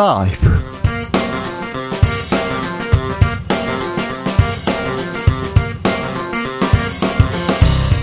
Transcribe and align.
라이브 0.00 0.48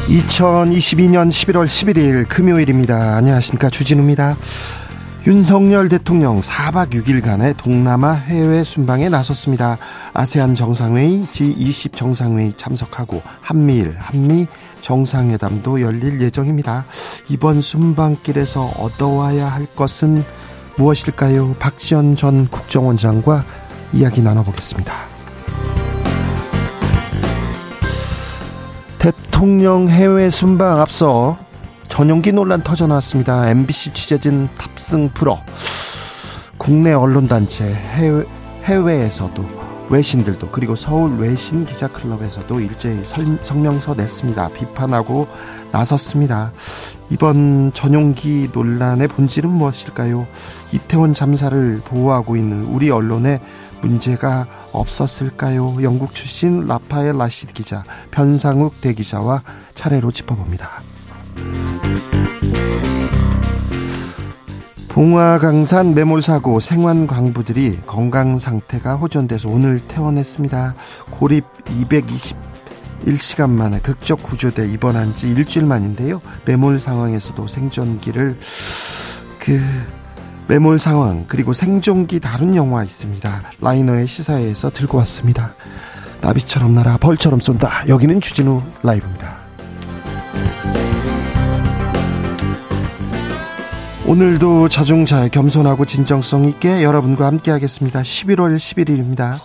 2022년 0.07 1.30
11월 1.30 1.66
11일 1.66 2.30
금요일입니다. 2.30 3.16
안녕하십니까. 3.16 3.71
주진우입니다. 3.71 4.38
윤석열 5.25 5.89
대통령 5.89 6.39
4박 6.39 6.91
6일간의 6.91 7.57
동남아 7.57 8.14
해외 8.14 8.64
순방에 8.64 9.09
나섰습니다. 9.09 9.79
아세안 10.14 10.54
정상회의, 10.54 11.23
G20 11.23 11.95
정상회의 11.95 12.54
참석하고 12.55 13.23
한미일, 13.41 13.95
한미 13.98 14.45
정상회담도 14.81 15.81
열릴 15.81 16.22
예정입니다. 16.22 16.86
이번 17.27 17.59
순방길에서 17.59 18.73
얻어와야 18.77 19.48
할 19.48 19.66
것은 19.66 20.23
무엇일까요? 20.77 21.55
박지원 21.55 22.16
전 22.16 22.48
국정원장과 22.48 23.44
이야기 23.94 24.22
나눠보겠습니다. 24.22 24.94
대통령 29.00 29.90
해외 29.90 30.30
순방 30.30 30.80
앞서 30.80 31.38
전용기 31.90 32.31
논란 32.31 32.62
터져나왔습니다. 32.62 33.50
MBC 33.50 33.94
취재진 33.94 34.50
탑승 34.58 35.09
프로 35.09 35.40
국내 36.58 36.94
언론단체 36.94 37.73
해외, 37.73 38.23
해외에서도 38.64 39.67
외신들도 39.89 40.50
그리고 40.50 40.75
서울 40.75 41.17
외신 41.17 41.66
기자 41.66 41.88
클럽에서도 41.88 42.59
일제히 42.59 43.03
성명서 43.41 43.94
냈습니다. 43.95 44.50
비판하고 44.50 45.28
나섰습니다. 45.72 46.52
이번 47.10 47.72
전용기 47.73 48.50
논란의 48.54 49.08
본질은 49.08 49.50
무엇일까요? 49.50 50.28
이태원 50.72 51.14
잠사를 51.14 51.82
보호하고 51.86 52.36
있는 52.36 52.66
우리 52.66 52.90
언론에 52.90 53.40
문제가 53.82 54.48
없었을까요? 54.72 55.78
영국 55.84 56.14
출신 56.14 56.66
라파엘 56.66 57.18
라시드 57.18 57.54
기자, 57.54 57.84
변상욱 58.12 58.82
대기자와 58.82 59.42
차례로 59.76 60.12
짚어봅니다. 60.12 60.82
봉화강산 64.90 65.94
매몰사고 65.94 66.60
생환 66.60 67.06
광부들이 67.06 67.82
건강 67.86 68.40
상태가 68.40 68.95
호전돼서 68.95 69.48
오늘 69.48 69.80
퇴원했습니다. 69.80 70.73
고립 71.12 71.45
221시간 73.06 73.50
만에 73.50 73.80
극적 73.80 74.23
구조돼 74.23 74.72
입원한 74.72 75.16
지 75.16 75.30
일주일 75.30 75.66
만인데요. 75.66 76.22
매몰 76.45 76.80
상황에서도 76.80 77.48
생존기를 77.48 78.38
그 79.39 79.62
매몰 80.48 80.80
상황 80.80 81.26
그리고 81.28 81.54
생존기 81.54 82.20
다룬 82.20 82.56
영화 82.56 82.84
있습니다. 82.84 83.42
라이너의 83.62 84.08
시사회에서 84.08 84.70
들고 84.72 84.98
왔습니다. 85.00 85.56
나비처럼 86.22 86.73
날아 86.73 86.98
벌처럼 86.98 87.39
쏜다. 87.39 87.88
여기는 87.89 88.22
주진우 88.22 88.62
라이브입니다. 88.84 89.38
오늘도 94.08 94.70
자중자애 94.70 95.30
겸손하고 95.30 95.84
진정성 95.84 96.45
있게 96.45 96.82
여러분과 96.82 97.26
함께 97.26 97.52
하겠습니다. 97.52 98.02
11월 98.02 98.56
11일입니다. 98.56 99.38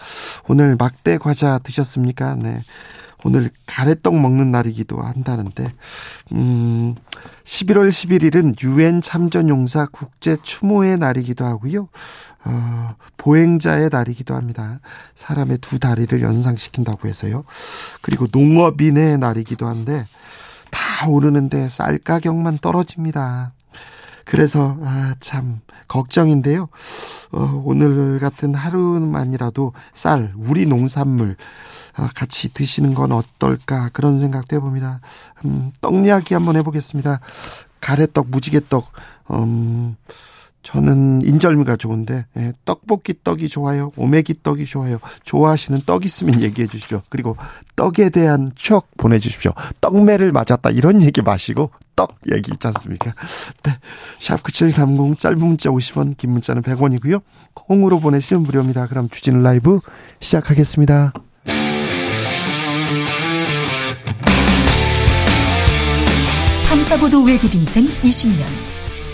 오늘 0.46 0.76
막대 0.78 1.18
과자 1.18 1.58
드셨습니까? 1.58 2.36
네. 2.36 2.62
오늘 3.24 3.50
가래떡 3.66 4.18
먹는 4.18 4.50
날이기도 4.50 5.00
한다는데, 5.00 5.68
음, 6.32 6.94
11월 7.44 7.88
11일은 7.88 8.60
유엔 8.64 9.00
참전용사 9.00 9.88
국제 9.92 10.36
추모의 10.42 10.98
날이기도 10.98 11.44
하고요. 11.44 11.88
어, 12.44 12.94
보행자의 13.16 13.90
날이기도 13.92 14.34
합니다. 14.34 14.80
사람의 15.14 15.58
두 15.58 15.78
다리를 15.78 16.20
연상시킨다고 16.20 17.08
해서요. 17.08 17.44
그리고 18.00 18.26
농업인의 18.30 19.18
날이기도 19.18 19.66
한데, 19.66 20.06
다 20.70 21.08
오르는데 21.08 21.68
쌀 21.68 21.98
가격만 21.98 22.58
떨어집니다. 22.58 23.52
그래서 24.24 24.76
아 24.82 25.14
참 25.20 25.60
걱정인데요. 25.88 26.68
어, 27.32 27.62
오늘 27.64 28.18
같은 28.18 28.54
하루만이라도 28.54 29.72
쌀, 29.94 30.32
우리 30.36 30.66
농산물 30.66 31.36
아, 31.94 32.08
같이 32.14 32.52
드시는 32.52 32.94
건 32.94 33.12
어떨까 33.12 33.88
그런 33.92 34.18
생각도 34.18 34.56
해봅니다. 34.56 35.00
음, 35.44 35.72
떡 35.80 36.04
이야기 36.04 36.34
한번 36.34 36.56
해보겠습니다. 36.56 37.20
가래떡, 37.80 38.28
무지개떡, 38.30 38.92
음, 39.32 39.96
저는 40.62 41.22
인절미가 41.22 41.76
좋은데 41.76 42.26
예, 42.36 42.52
떡볶이 42.64 43.14
떡이 43.22 43.48
좋아요. 43.48 43.92
오메기 43.96 44.42
떡이 44.42 44.64
좋아요. 44.64 44.98
좋아하시는 45.24 45.80
떡 45.86 46.04
있으면 46.04 46.40
얘기해 46.40 46.68
주시죠. 46.68 47.02
그리고 47.08 47.36
떡에 47.76 48.10
대한 48.10 48.48
추억 48.54 48.88
보내 48.96 49.18
주십시오. 49.18 49.52
떡매를 49.80 50.32
맞았다 50.32 50.70
이런 50.70 51.02
얘기 51.02 51.20
마시고 51.20 51.70
떡 51.96 52.16
얘기 52.32 52.52
있지 52.52 52.66
않습니까? 52.68 53.12
네. 53.64 53.72
샵9730 54.20 55.18
짧은 55.18 55.38
문자 55.38 55.70
50원 55.70 56.16
긴 56.16 56.30
문자는 56.30 56.62
100원이고요. 56.62 57.22
콩으로 57.54 57.98
보내시면 58.00 58.44
무료입니다. 58.44 58.86
그럼 58.86 59.08
주진우 59.08 59.42
라이브 59.42 59.80
시작하겠습니다. 60.20 61.12
탐사보도 66.68 67.22
외길 67.24 67.54
인생 67.54 67.84
20년 68.02 68.61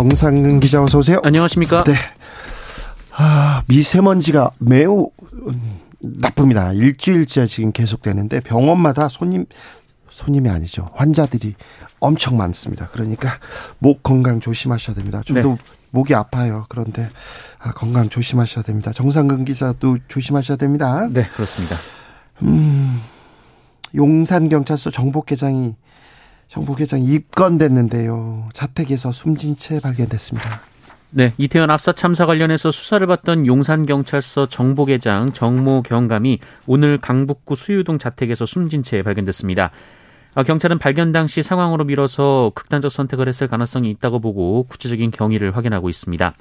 정상근 0.00 0.60
기자 0.60 0.82
어서 0.82 0.96
오세요. 0.96 1.20
안녕하십니까? 1.22 1.84
네. 1.84 1.92
아, 3.12 3.62
미세먼지가 3.68 4.52
매우 4.56 5.10
나쁩니다. 6.00 6.72
일주일째 6.72 7.46
지금 7.46 7.70
계속되는데 7.70 8.40
병원마다 8.40 9.08
손님 9.08 9.44
손님이 10.08 10.48
아니죠. 10.48 10.88
환자들이 10.94 11.54
엄청 11.98 12.38
많습니다. 12.38 12.88
그러니까 12.88 13.28
목 13.78 14.02
건강 14.02 14.40
조심하셔야 14.40 14.96
됩니다. 14.96 15.20
저도 15.26 15.50
네. 15.50 15.56
목이 15.90 16.14
아파요. 16.14 16.64
그런데 16.70 17.10
아, 17.58 17.72
건강 17.72 18.08
조심하셔야 18.08 18.64
됩니다. 18.64 18.94
정상근 18.94 19.44
기자도 19.44 19.98
조심하셔야 20.08 20.56
됩니다. 20.56 21.08
네, 21.10 21.26
그렇습니다. 21.26 21.76
음, 22.40 23.02
용산 23.94 24.48
경찰서 24.48 24.92
정복회장이 24.92 25.74
정보계장 26.50 27.00
입건됐는데요. 27.04 28.48
자택에서 28.52 29.12
숨진 29.12 29.56
채 29.56 29.78
발견됐습니다. 29.78 30.62
네, 31.10 31.32
이태원 31.38 31.70
압사 31.70 31.92
참사 31.92 32.26
관련해서 32.26 32.72
수사를 32.72 33.06
받던 33.06 33.46
용산경찰서 33.46 34.46
정보계장 34.46 35.32
정모 35.32 35.82
경감이 35.82 36.40
오늘 36.66 36.98
강북구 36.98 37.54
수유동 37.54 38.00
자택에서 38.00 38.46
숨진 38.46 38.82
채 38.82 39.04
발견됐습니다. 39.04 39.70
아, 40.34 40.42
경찰은 40.42 40.78
발견 40.78 41.12
당시 41.12 41.40
상황으로 41.40 41.84
밀어서 41.84 42.50
극단적 42.56 42.90
선택을 42.90 43.28
했을 43.28 43.46
가능성이 43.46 43.88
있다고 43.90 44.18
보고 44.18 44.64
구체적인 44.64 45.12
경위를 45.12 45.56
확인하고 45.56 45.88
있습니다. 45.88 46.34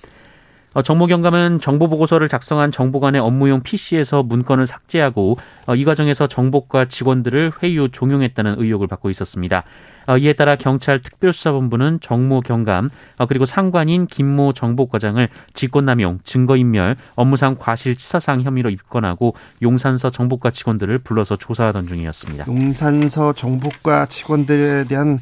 어, 0.74 0.84
정보경감은 0.84 1.62
정보보고서를 1.62 2.28
작성한 2.28 2.72
정보관의 2.72 3.20
업무용 3.22 3.62
PC에서 3.62 4.22
문건을 4.22 4.68
삭제하고 4.68 5.38
어, 5.66 5.76
이 5.76 5.84
과정에서 5.84 6.28
정보과 6.28 6.86
직원들을 6.86 7.50
후 7.50 7.90
종용했다는 7.90 8.56
의혹을 8.60 8.88
받고 8.88 9.10
있었습니다. 9.10 9.64
어, 10.06 10.18
이에 10.18 10.34
따라 10.34 10.56
경찰 10.56 11.02
특별수사본부는 11.02 12.00
정모 12.02 12.42
경감 12.42 12.90
그리고 13.28 13.46
상관인 13.46 14.08
김모 14.08 14.54
정보과장을 14.54 15.28
직권남용, 15.54 16.20
증거인멸, 16.24 16.96
업무상 17.16 17.56
과실치사상 17.58 18.42
혐의로 18.42 18.70
입건하고 18.70 19.36
용산서 19.62 20.10
정보과 20.10 20.52
직원들을 20.52 21.00
불러서 21.00 21.36
조사하던 21.36 21.88
중이었습니다. 21.88 22.46
용산서 22.48 23.34
정보과 23.34 24.08
직원들에 24.08 24.86
대한 24.86 25.20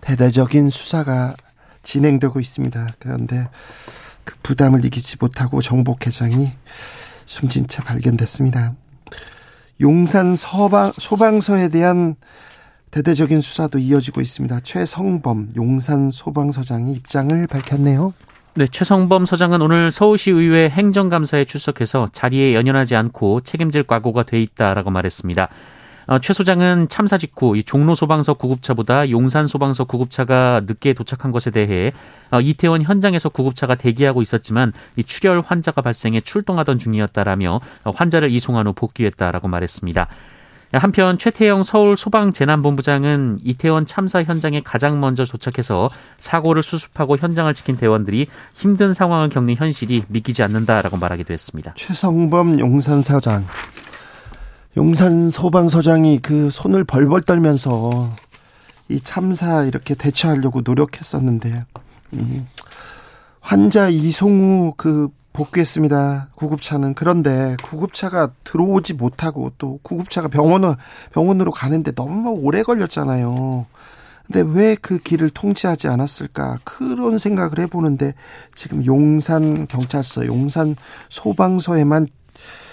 대대적인 0.00 0.70
수사가 0.70 1.34
진행되고 1.82 2.40
있습니다. 2.40 2.86
그런데 2.98 3.48
그 4.24 4.34
부담을 4.42 4.84
이기지 4.84 5.16
못하고 5.20 5.60
정복 5.60 6.06
회장이 6.06 6.50
숨진 7.26 7.66
채 7.68 7.82
발견됐습니다. 7.82 8.74
용산 9.80 10.36
서방, 10.36 10.92
소방서에 10.92 11.68
대한 11.68 12.16
대대적인 12.90 13.40
수사도 13.40 13.78
이어지고 13.78 14.20
있습니다. 14.20 14.60
최성범 14.60 15.50
용산 15.56 16.10
소방서장이 16.10 16.92
입장을 16.92 17.46
밝혔네요. 17.46 18.12
네, 18.54 18.66
최성범 18.66 19.26
서장은 19.26 19.62
오늘 19.62 19.92
서울시 19.92 20.32
의회 20.32 20.68
행정감사에 20.68 21.44
출석해서 21.44 22.08
자리에 22.12 22.54
연연하지 22.54 22.96
않고 22.96 23.42
책임질 23.42 23.84
각오가 23.84 24.24
돼 24.24 24.42
있다라고 24.42 24.90
말했습니다. 24.90 25.48
어, 26.10 26.18
최 26.18 26.32
소장은 26.32 26.88
참사 26.88 27.16
직후 27.16 27.56
이 27.56 27.62
종로 27.62 27.94
소방서 27.94 28.34
구급차보다 28.34 29.10
용산 29.10 29.46
소방서 29.46 29.84
구급차가 29.84 30.60
늦게 30.66 30.92
도착한 30.92 31.30
것에 31.30 31.52
대해 31.52 31.92
어, 32.32 32.40
이태원 32.40 32.82
현장에서 32.82 33.28
구급차가 33.28 33.76
대기하고 33.76 34.20
있었지만 34.20 34.72
이 34.96 35.04
출혈 35.04 35.44
환자가 35.46 35.82
발생해 35.82 36.22
출동하던 36.22 36.80
중이었다라며 36.80 37.60
어, 37.84 37.90
환자를 37.94 38.32
이송한 38.32 38.66
후 38.66 38.72
복귀했다라고 38.72 39.46
말했습니다. 39.46 40.08
한편 40.72 41.16
최태영 41.16 41.62
서울 41.62 41.96
소방재난본부장은 41.96 43.40
이태원 43.44 43.86
참사 43.86 44.22
현장에 44.24 44.62
가장 44.64 45.00
먼저 45.00 45.24
도착해서 45.24 45.90
사고를 46.18 46.62
수습하고 46.62 47.18
현장을 47.18 47.52
지킨 47.54 47.76
대원들이 47.76 48.26
힘든 48.54 48.94
상황을 48.94 49.28
겪는 49.28 49.54
현실이 49.56 50.04
믿기지 50.08 50.42
않는다라고 50.42 50.96
말하기도 50.96 51.32
했습니다. 51.32 51.74
최성범 51.76 52.58
용산사장 52.58 53.44
용산 54.76 55.30
소방서장이 55.30 56.20
그 56.22 56.50
손을 56.50 56.84
벌벌 56.84 57.22
떨면서 57.22 58.10
이 58.88 59.00
참사 59.00 59.64
이렇게 59.64 59.94
대처하려고 59.94 60.60
노력했었는데 60.62 61.64
음, 62.14 62.46
환자 63.40 63.88
이송 63.88 64.68
후그 64.68 65.08
복귀했습니다. 65.32 66.28
구급차는 66.34 66.94
그런데 66.94 67.56
구급차가 67.62 68.30
들어오지 68.44 68.94
못하고 68.94 69.52
또 69.58 69.78
구급차가 69.82 70.28
병원을 70.28 70.76
병원으로 71.12 71.52
가는데 71.52 71.92
너무 71.92 72.30
오래 72.30 72.62
걸렸잖아요. 72.62 73.66
근데 74.26 74.42
왜 74.42 74.76
그 74.76 74.98
길을 74.98 75.30
통제하지 75.30 75.88
않았을까? 75.88 76.58
그런 76.62 77.18
생각을 77.18 77.58
해보는데 77.60 78.14
지금 78.54 78.84
용산 78.86 79.66
경찰서, 79.66 80.26
용산 80.26 80.76
소방서에만 81.08 82.06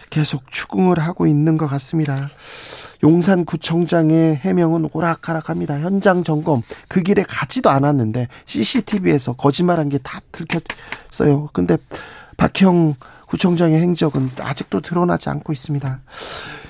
계속 0.09 0.50
추궁을 0.51 1.00
하고 1.00 1.27
있는 1.27 1.57
것 1.57 1.68
같습니다. 1.68 2.30
용산구청장의 3.04 4.38
해명은 4.38 4.89
오락가락합니다. 4.92 5.80
현장 5.80 6.24
점검 6.24 6.63
그 6.88 7.01
길에 7.04 7.24
가지도 7.27 7.69
않았는데 7.69 8.27
CCTV에서 8.45 9.33
거짓말한 9.33 9.89
게 9.89 10.00
다 10.04 10.21
들켰어요. 10.31 11.50
근데 11.54 11.77
박형 12.38 12.95
구청장의 13.27 13.81
행적은 13.81 14.30
아직도 14.39 14.81
드러나지 14.81 15.30
않고 15.30 15.51
있습니다. 15.51 16.00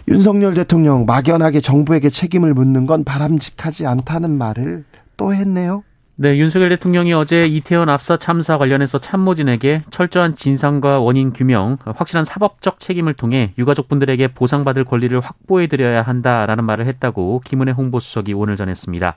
윤석열 0.08 0.54
대통령 0.54 1.06
막연하게 1.06 1.62
정부에게 1.62 2.10
책임을 2.10 2.54
묻는 2.54 2.86
건 2.88 3.04
바람직하지 3.04 3.86
않다는 3.86 4.32
말을 4.38 4.86
또 5.18 5.34
했네요. 5.34 5.84
네, 6.20 6.36
윤석열 6.40 6.70
대통령이 6.70 7.14
어제 7.14 7.46
이태원 7.46 7.90
압사 7.90 8.18
참사 8.18 8.58
관련해서 8.58 8.98
참모진에게 8.98 9.84
철저한 9.92 10.34
진상과 10.34 11.00
원인 11.00 11.32
규명, 11.32 11.78
확실한 11.86 12.24
사법적 12.24 12.80
책임을 12.80 13.14
통해 13.14 13.54
유가족분들에게 13.60 14.30
보상받을 14.30 14.84
권리를 14.84 15.20
확보해드려야 15.20 16.02
한다라는 16.02 16.64
말을 16.64 16.88
했다고 16.88 17.44
김은혜 17.46 17.72
홍보수석이 17.74 18.34
오늘 18.34 18.56
전했습니다. 18.56 19.16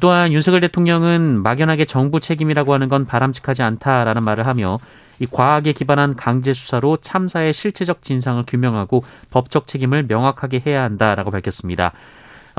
또한 0.00 0.32
윤석열 0.32 0.60
대통령은 0.60 1.42
막연하게 1.42 1.84
정부 1.86 2.20
책임이라고 2.20 2.74
하는 2.74 2.88
건 2.88 3.06
바람직하지 3.06 3.64
않다라는 3.64 4.22
말을 4.22 4.46
하며 4.46 4.78
이 5.18 5.26
과학에 5.26 5.72
기반한 5.72 6.14
강제 6.14 6.52
수사로 6.52 6.98
참사의 6.98 7.52
실체적 7.52 8.02
진상을 8.02 8.40
규명하고 8.46 9.02
법적 9.30 9.66
책임을 9.66 10.04
명확하게 10.06 10.62
해야 10.64 10.84
한다라고 10.84 11.32
밝혔습니다. 11.32 11.90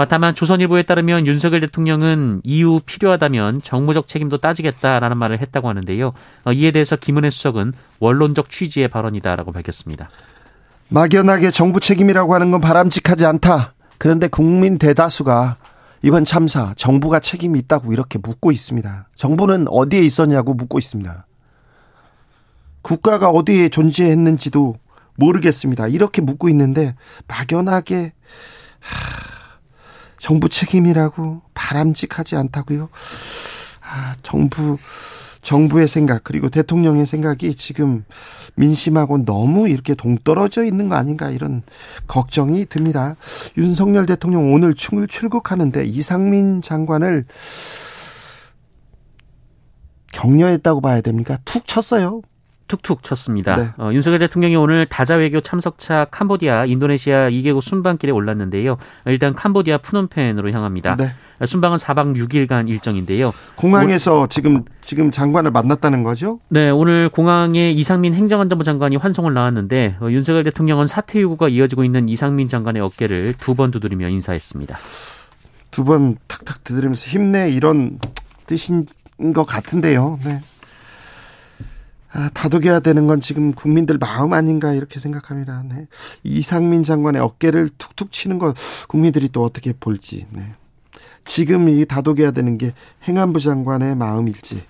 어, 0.02 0.06
다만 0.08 0.34
조선일보에 0.34 0.82
따르면 0.82 1.28
윤석열 1.28 1.60
대통령은 1.60 2.42
이후 2.44 2.82
필요하다면 2.84 3.62
정무적 3.62 4.08
책임도 4.08 4.40
따지겠다라는 4.40 5.16
말을 5.16 5.40
했다고 5.42 5.70
하는데요. 5.70 6.14
어, 6.44 6.52
이에 6.52 6.72
대해서 6.72 6.96
김은혜 6.96 7.30
수석은 7.30 7.74
원론적 8.00 8.50
취지의 8.50 8.88
발언이다라고 8.88 9.52
밝혔습니다. 9.52 10.10
막연하게 10.90 11.52
정부 11.52 11.80
책임이라고 11.80 12.34
하는 12.34 12.50
건 12.50 12.62
바람직하지 12.62 13.28
않다. 13.28 13.76
그런데 14.00 14.28
국민 14.28 14.80
대다수가 14.80 15.58
이번 16.02 16.26
참사 16.26 16.74
정부가 16.76 17.20
책임이 17.20 17.60
있다고 17.60 17.94
이렇게 17.94 18.18
묻고 18.18 18.52
있습니다. 18.52 19.08
정부는 19.16 19.68
어디에 19.68 20.00
있었냐고 20.00 20.56
묻고 20.56 20.80
있습니다. 20.80 21.28
국가가 22.82 23.30
어디에 23.30 23.70
존재했는지도 23.70 24.78
모르겠습니다. 25.16 25.90
이렇게 25.90 26.24
묻고 26.24 26.50
있는데 26.50 26.96
막연하게 27.28 28.14
하... 28.80 29.32
정부 30.22 30.50
책임이라고 30.50 31.42
바람직하지 31.56 32.36
않다고요. 32.36 32.90
아, 33.82 34.16
정부 34.22 34.78
정부의 35.42 35.88
생각 35.88 36.24
그리고 36.24 36.50
대통령의 36.50 37.08
생각이 37.08 37.56
지금 37.56 38.06
민심하고 38.54 39.26
너무 39.26 39.68
이렇게 39.68 39.96
동떨어져 39.96 40.64
있는 40.64 40.90
거 40.90 40.96
아닌가 40.96 41.32
이런 41.32 41.64
걱정이 42.08 42.68
듭니다. 42.68 43.16
윤석열 43.58 44.06
대통령 44.06 44.54
오늘 44.54 44.76
출, 44.76 45.08
출국하는데 45.08 45.86
이상민 45.86 46.62
장관을 46.62 47.26
격려했다고 50.14 50.82
봐야 50.82 51.02
됩니까? 51.02 51.40
툭 51.46 51.66
쳤어요. 51.66 52.22
툭툭 52.72 53.04
쳤습니다. 53.04 53.56
네. 53.56 53.68
어, 53.78 53.90
윤석열 53.92 54.20
대통령이 54.20 54.56
오늘 54.56 54.86
다자 54.86 55.16
외교 55.16 55.42
참석차 55.42 56.06
캄보디아, 56.06 56.66
인도네시아 56.66 57.30
2개국 57.30 57.60
순방길에 57.62 58.14
올랐는데요. 58.14 58.78
일단 59.08 59.34
캄보디아 59.36 59.80
푸놈펜으로 59.80 60.52
향합니다. 60.52 60.96
네. 60.96 61.08
순방은 61.46 61.78
4박 61.78 62.16
6일간 62.16 62.70
일정인데요. 62.70 63.34
공항에서 63.56 64.22
오, 64.22 64.28
지금 64.28 64.64
지금 64.80 65.12
장관을 65.12 65.52
만났다는 65.52 66.04
거죠? 66.04 66.40
네, 66.50 66.70
오늘 66.70 67.10
공항에 67.10 67.72
이상민 67.72 68.14
행정안전부 68.14 68.64
장관이 68.64 68.96
환송을 68.96 69.34
나왔는데 69.34 69.98
어, 70.00 70.08
윤석열 70.10 70.44
대통령은 70.46 70.88
사퇴 70.88 71.20
요구가 71.22 71.50
이어지고 71.50 71.84
있는 71.84 72.08
이상민 72.08 72.48
장관의 72.48 72.82
어깨를 72.82 73.34
두 73.36 73.54
번 73.56 73.72
두드리며 73.72 74.08
인사했습니다. 74.10 74.78
두 75.72 75.84
번 75.84 76.16
탁탁 76.28 76.64
두드리면서 76.64 77.08
힘내 77.10 77.50
이런 77.52 78.00
뜻인 78.46 78.86
것 79.34 79.46
같은데요. 79.46 80.20
네. 80.24 80.40
아, 82.14 82.30
다독여야 82.34 82.82
되는 82.82 83.08
건 83.08 83.22
지금 83.22 83.54
국민들 83.54 83.98
마음 83.98 84.34
아닌가 84.34 84.74
이렇게 84.74 85.00
생각합니다. 85.00 85.64
네. 85.70 85.88
이상민 86.24 86.84
장관의 86.84 87.22
어깨를 87.22 87.70
툭툭 87.78 88.12
치는 88.12 88.38
거 88.38 88.54
국민들이 88.88 89.30
또 89.30 89.44
어떻게 89.44 89.74
볼지. 89.74 90.28
네. 90.32 90.56
지금 91.24 91.70
이 91.70 91.86
다독여야 91.86 92.32
되는 92.32 92.58
게 92.58 92.74
행안부 93.08 93.40
장관의 93.40 93.96
마음일지 93.96 94.64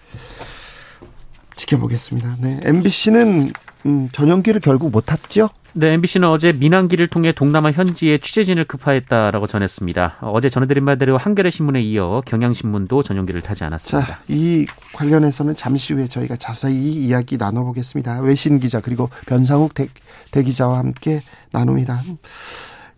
지켜보겠습니다. 1.56 2.38
네. 2.40 2.60
MBC는 2.64 3.52
음, 3.86 4.10
전용기를 4.12 4.62
결국 4.62 4.92
못 4.92 5.06
탔죠? 5.06 5.50
네, 5.74 5.94
MBC는 5.94 6.28
어제 6.28 6.52
민항기를 6.52 7.08
통해 7.08 7.32
동남아 7.32 7.72
현지에 7.72 8.18
취재진을 8.18 8.66
급파했다라고 8.66 9.48
전했습니다. 9.48 10.18
어제 10.22 10.50
전해드린 10.50 10.84
바대로 10.86 11.18
한겨레 11.18 11.50
신문에 11.50 11.82
이어 11.82 12.22
경향신문도 12.26 13.04
전용기를 13.04 13.42
타지 13.42 13.64
않았습니다. 13.64 14.06
자, 14.06 14.20
이 14.28 14.66
관련해서는 14.94 15.56
잠시 15.56 15.94
후에 15.94 16.08
저희가 16.08 16.36
자세히 16.36 16.76
이야기 16.76 17.38
나눠보겠습니다. 17.38 18.20
외신 18.20 18.60
기자 18.60 18.82
그리고 18.82 19.10
변상욱 19.28 19.74
대, 19.74 19.88
대기자와 20.32 20.78
함께 20.78 21.22
나눕니다. 21.52 22.02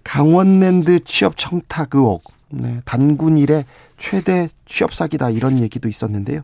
강원랜드 0.03 1.03
취업 1.03 1.38
청탁 1.38 1.93
의혹, 1.93 2.24
네, 2.50 2.81
단군 2.86 3.38
일의 3.38 3.65
최대 4.03 4.50
취업 4.65 4.93
사기다 4.93 5.29
이런 5.29 5.62
얘기도 5.62 5.88
있었는데요. 5.88 6.41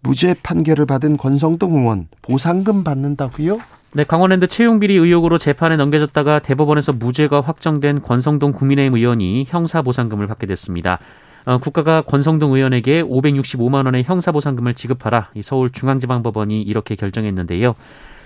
무죄 0.00 0.34
판결을 0.42 0.86
받은 0.86 1.18
권성동 1.18 1.76
의원 1.76 2.08
보상금 2.20 2.82
받는다고요? 2.82 3.60
네, 3.92 4.02
강원랜드 4.02 4.48
채용 4.48 4.80
비리 4.80 4.96
의혹으로 4.96 5.38
재판에 5.38 5.76
넘겨졌다가 5.76 6.40
대법원에서 6.40 6.94
무죄가 6.94 7.42
확정된 7.42 8.02
권성동 8.02 8.50
국민의힘 8.50 8.96
의원이 8.96 9.46
형사 9.46 9.82
보상금을 9.82 10.26
받게 10.26 10.48
됐습니다. 10.48 10.98
어, 11.44 11.58
국가가 11.58 12.02
권성동 12.02 12.54
의원에게 12.56 13.04
565만 13.04 13.84
원의 13.84 14.02
형사 14.02 14.32
보상금을 14.32 14.74
지급하라 14.74 15.30
서울중앙지방법원이 15.40 16.60
이렇게 16.60 16.96
결정했는데요. 16.96 17.76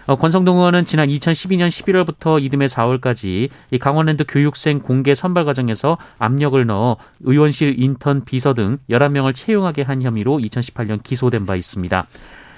어, 0.06 0.16
권성동 0.16 0.56
의원은 0.56 0.84
지난 0.84 1.08
2012년 1.08 1.68
11월부터 1.68 2.42
이듬해 2.42 2.66
4월까지 2.66 3.48
이 3.70 3.78
강원랜드 3.78 4.24
교육생 4.26 4.80
공개 4.80 5.14
선발 5.14 5.44
과정에서 5.44 5.98
압력을 6.18 6.64
넣어 6.66 6.96
의원실 7.20 7.76
인턴 7.78 8.24
비서 8.24 8.54
등 8.54 8.78
11명을 8.90 9.34
채용하게 9.34 9.82
한 9.82 10.02
혐의로 10.02 10.38
2018년 10.38 11.02
기소된 11.02 11.44
바 11.44 11.56
있습니다. 11.56 12.06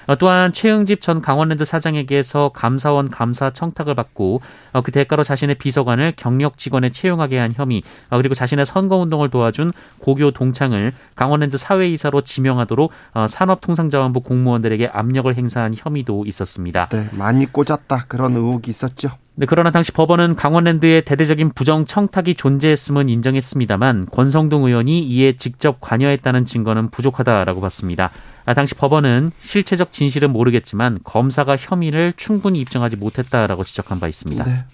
어, 0.07 0.15
또한 0.15 0.53
최응집 0.53 1.01
전 1.01 1.21
강원랜드 1.21 1.65
사장에게서 1.65 2.51
감사원 2.53 3.09
감사 3.09 3.49
청탁을 3.49 3.95
받고 3.95 4.41
어, 4.73 4.81
그 4.81 4.91
대가로 4.91 5.23
자신의 5.23 5.55
비서관을 5.55 6.13
경력 6.15 6.57
직원에 6.57 6.89
채용하게 6.89 7.37
한 7.37 7.53
혐의 7.53 7.83
어, 8.09 8.17
그리고 8.17 8.33
자신의 8.33 8.65
선거운동을 8.65 9.29
도와준 9.29 9.71
고교 9.99 10.31
동창을 10.31 10.93
강원랜드 11.15 11.57
사회이사로 11.57 12.21
지명하도록 12.21 12.91
산업통상자원부 13.27 14.21
공무원들에게 14.21 14.87
압력을 14.87 15.33
행사한 15.35 15.73
혐의도 15.77 16.25
있었습니다. 16.25 16.89
네, 16.89 17.09
많이 17.17 17.45
꽂았다 17.45 18.05
그런 18.07 18.35
의혹이 18.35 18.69
있었죠. 18.71 19.09
네, 19.35 19.47
그러나 19.47 19.71
당시 19.71 19.91
법원은 19.91 20.35
강원랜드의 20.35 21.03
대대적인 21.03 21.53
부정 21.55 21.85
청탁이 21.85 22.35
존재했음은 22.35 23.09
인정했습니다만 23.09 24.07
권성동 24.11 24.65
의원이 24.65 24.99
이에 25.07 25.37
직접 25.37 25.81
관여했다는 25.81 26.45
증거는 26.45 26.91
부족하다라고 26.91 27.59
봤습니다. 27.59 28.11
아, 28.45 28.53
당시 28.53 28.75
법원은 28.75 29.31
실체적 29.39 29.91
진실은 29.91 30.31
모르겠지만 30.31 30.99
검사가 31.03 31.57
혐의를 31.57 32.13
충분히 32.17 32.59
입증하지 32.59 32.95
못했다라고 32.95 33.63
지적한 33.63 33.99
바 33.99 34.07
있습니다. 34.07 34.43
네. 34.43 34.65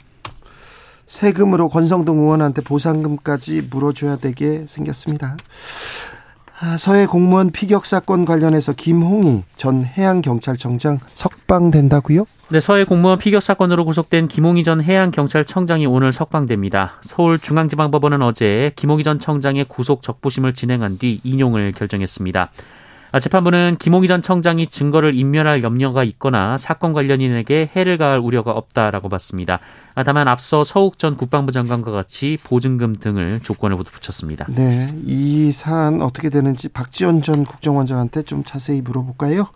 세금으로 1.05 1.69
권성동 1.69 2.19
의원한테 2.19 2.61
보상금까지 2.61 3.63
물어줘야 3.69 4.17
되게 4.17 4.65
생겼습니다. 4.67 5.37
아, 6.61 6.77
서해 6.77 7.05
공무원 7.05 7.51
피격 7.51 7.85
사건 7.85 8.25
관련해서 8.25 8.73
김홍희 8.73 9.43
전 9.55 9.85
해양경찰청장 9.85 10.99
석방된다고요? 11.15 12.25
네, 12.49 12.59
서해 12.59 12.83
공무원 12.83 13.17
피격 13.17 13.41
사건으로 13.41 13.85
구속된 13.85 14.27
김홍희 14.27 14.65
전 14.65 14.83
해양경찰청장이 14.83 15.85
오늘 15.85 16.11
석방됩니다. 16.11 16.99
서울중앙지방법원은 17.01 18.21
어제 18.21 18.73
김홍희 18.75 19.03
전 19.03 19.19
청장의 19.19 19.65
구속 19.69 20.03
적부심을 20.03 20.53
진행한 20.53 20.97
뒤 20.97 21.21
인용을 21.23 21.71
결정했습니다. 21.71 22.51
아, 23.11 23.19
재판부는 23.19 23.77
김홍희 23.79 24.07
전 24.07 24.21
청장이 24.21 24.67
증거를 24.67 25.15
인멸할 25.15 25.63
염려가 25.63 26.03
있거나 26.03 26.57
사건 26.57 26.93
관련인에게 26.93 27.71
해를 27.75 27.97
가할 27.97 28.19
우려가 28.19 28.51
없다라고 28.51 29.09
봤습니다. 29.09 29.59
아, 29.95 30.03
다만 30.03 30.27
앞서 30.27 30.63
서욱 30.63 30.99
전 30.99 31.17
국방부 31.17 31.51
장관과 31.51 31.91
같이 31.91 32.37
보증금 32.43 32.97
등을 32.97 33.39
조건을 33.39 33.77
모두 33.77 33.91
붙였습니다. 33.91 34.45
네, 34.49 34.87
이 35.05 35.51
사안 35.51 36.01
어떻게 36.03 36.29
되는지 36.29 36.69
박지원 36.69 37.23
전 37.23 37.43
국정원장한테 37.45 38.21
좀 38.21 38.43
자세히 38.43 38.81
물어볼까요? 38.81 39.47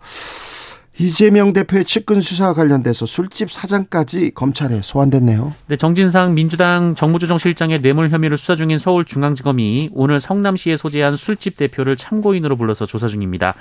이재명 0.98 1.52
대표의 1.52 1.84
측근 1.84 2.20
수사와 2.20 2.54
관련돼서 2.54 3.04
술집 3.04 3.50
사장까지 3.50 4.32
검찰에 4.34 4.80
소환됐네요. 4.80 5.52
네, 5.66 5.76
정진상 5.76 6.34
민주당 6.34 6.94
정무조정실장의 6.94 7.82
뇌물 7.82 8.10
혐의를 8.10 8.36
수사 8.36 8.54
중인 8.54 8.78
서울중앙지검이 8.78 9.90
오늘 9.92 10.20
성남시에 10.20 10.76
소재한 10.76 11.16
술집 11.16 11.56
대표를 11.56 11.96
참고인으로 11.96 12.56
불러서 12.56 12.86
조사 12.86 13.08
중입니다. 13.08 13.54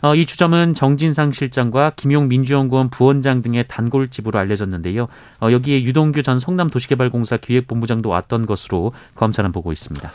어, 0.00 0.14
이 0.14 0.24
주점은 0.24 0.74
정진상 0.74 1.32
실장과 1.32 1.92
김용 1.96 2.28
민주연구원 2.28 2.88
부원장 2.88 3.42
등의 3.42 3.66
단골집으로 3.68 4.38
알려졌는데요. 4.38 5.08
어, 5.40 5.50
여기에 5.50 5.82
유동규 5.82 6.22
전 6.22 6.38
성남도시개발공사 6.38 7.36
기획본부장도 7.38 8.08
왔던 8.08 8.46
것으로 8.46 8.92
검찰은 9.16 9.52
보고 9.52 9.72
있습니다. 9.72 10.10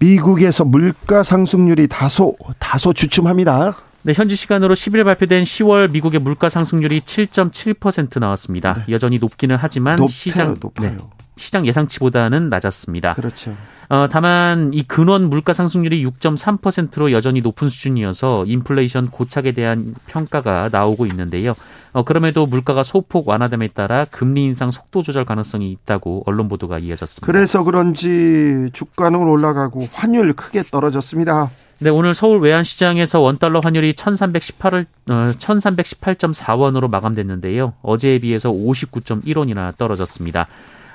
미국에서 0.00 0.64
물가 0.64 1.22
상승률이 1.22 1.88
다소 1.88 2.36
다소 2.58 2.92
주춤합니다. 2.92 3.76
네, 4.04 4.12
현지 4.14 4.36
시간으로 4.36 4.74
10일 4.74 5.02
발표된 5.04 5.44
10월 5.44 5.90
미국의 5.90 6.20
물가 6.20 6.50
상승률이 6.50 7.00
7.7% 7.00 8.20
나왔습니다. 8.20 8.84
네. 8.86 8.92
여전히 8.92 9.18
높기는 9.18 9.56
하지만 9.56 9.96
높아요, 9.96 10.08
시장 10.08 10.56
높아요. 10.60 10.90
네, 10.90 10.96
시장 11.36 11.66
예상치보다는 11.66 12.48
낮았습니다. 12.48 13.14
그렇죠. 13.14 13.56
어, 13.88 14.08
다만 14.10 14.72
이 14.72 14.82
근원 14.82 15.28
물가 15.28 15.52
상승률이 15.52 16.04
6.3%로 16.06 17.12
여전히 17.12 17.40
높은 17.40 17.68
수준이어서 17.68 18.44
인플레이션 18.46 19.10
고착에 19.10 19.52
대한 19.52 19.94
평가가 20.06 20.70
나오고 20.72 21.06
있는데요. 21.06 21.54
어, 21.92 22.02
그럼에도 22.02 22.46
물가가 22.46 22.82
소폭 22.82 23.28
완화됨에 23.28 23.68
따라 23.68 24.04
금리 24.10 24.44
인상 24.44 24.70
속도 24.70 25.02
조절 25.02 25.24
가능성이 25.24 25.70
있다고 25.70 26.22
언론 26.26 26.48
보도가 26.48 26.78
이어졌습니다. 26.78 27.26
그래서 27.26 27.62
그런지 27.62 28.70
주가는 28.72 29.18
올라가고 29.18 29.86
환율 29.92 30.32
크게 30.32 30.62
떨어졌습니다. 30.70 31.50
네, 31.80 31.90
오늘 31.90 32.14
서울 32.14 32.40
외환시장에서 32.40 33.20
원달러 33.20 33.60
환율이 33.62 33.92
1318을, 33.94 34.86
어, 35.10 35.32
1318.4원으로 35.36 36.88
마감됐는데요. 36.88 37.74
어제에 37.82 38.18
비해서 38.20 38.50
59.1원이나 38.50 39.76
떨어졌습니다. 39.76 40.46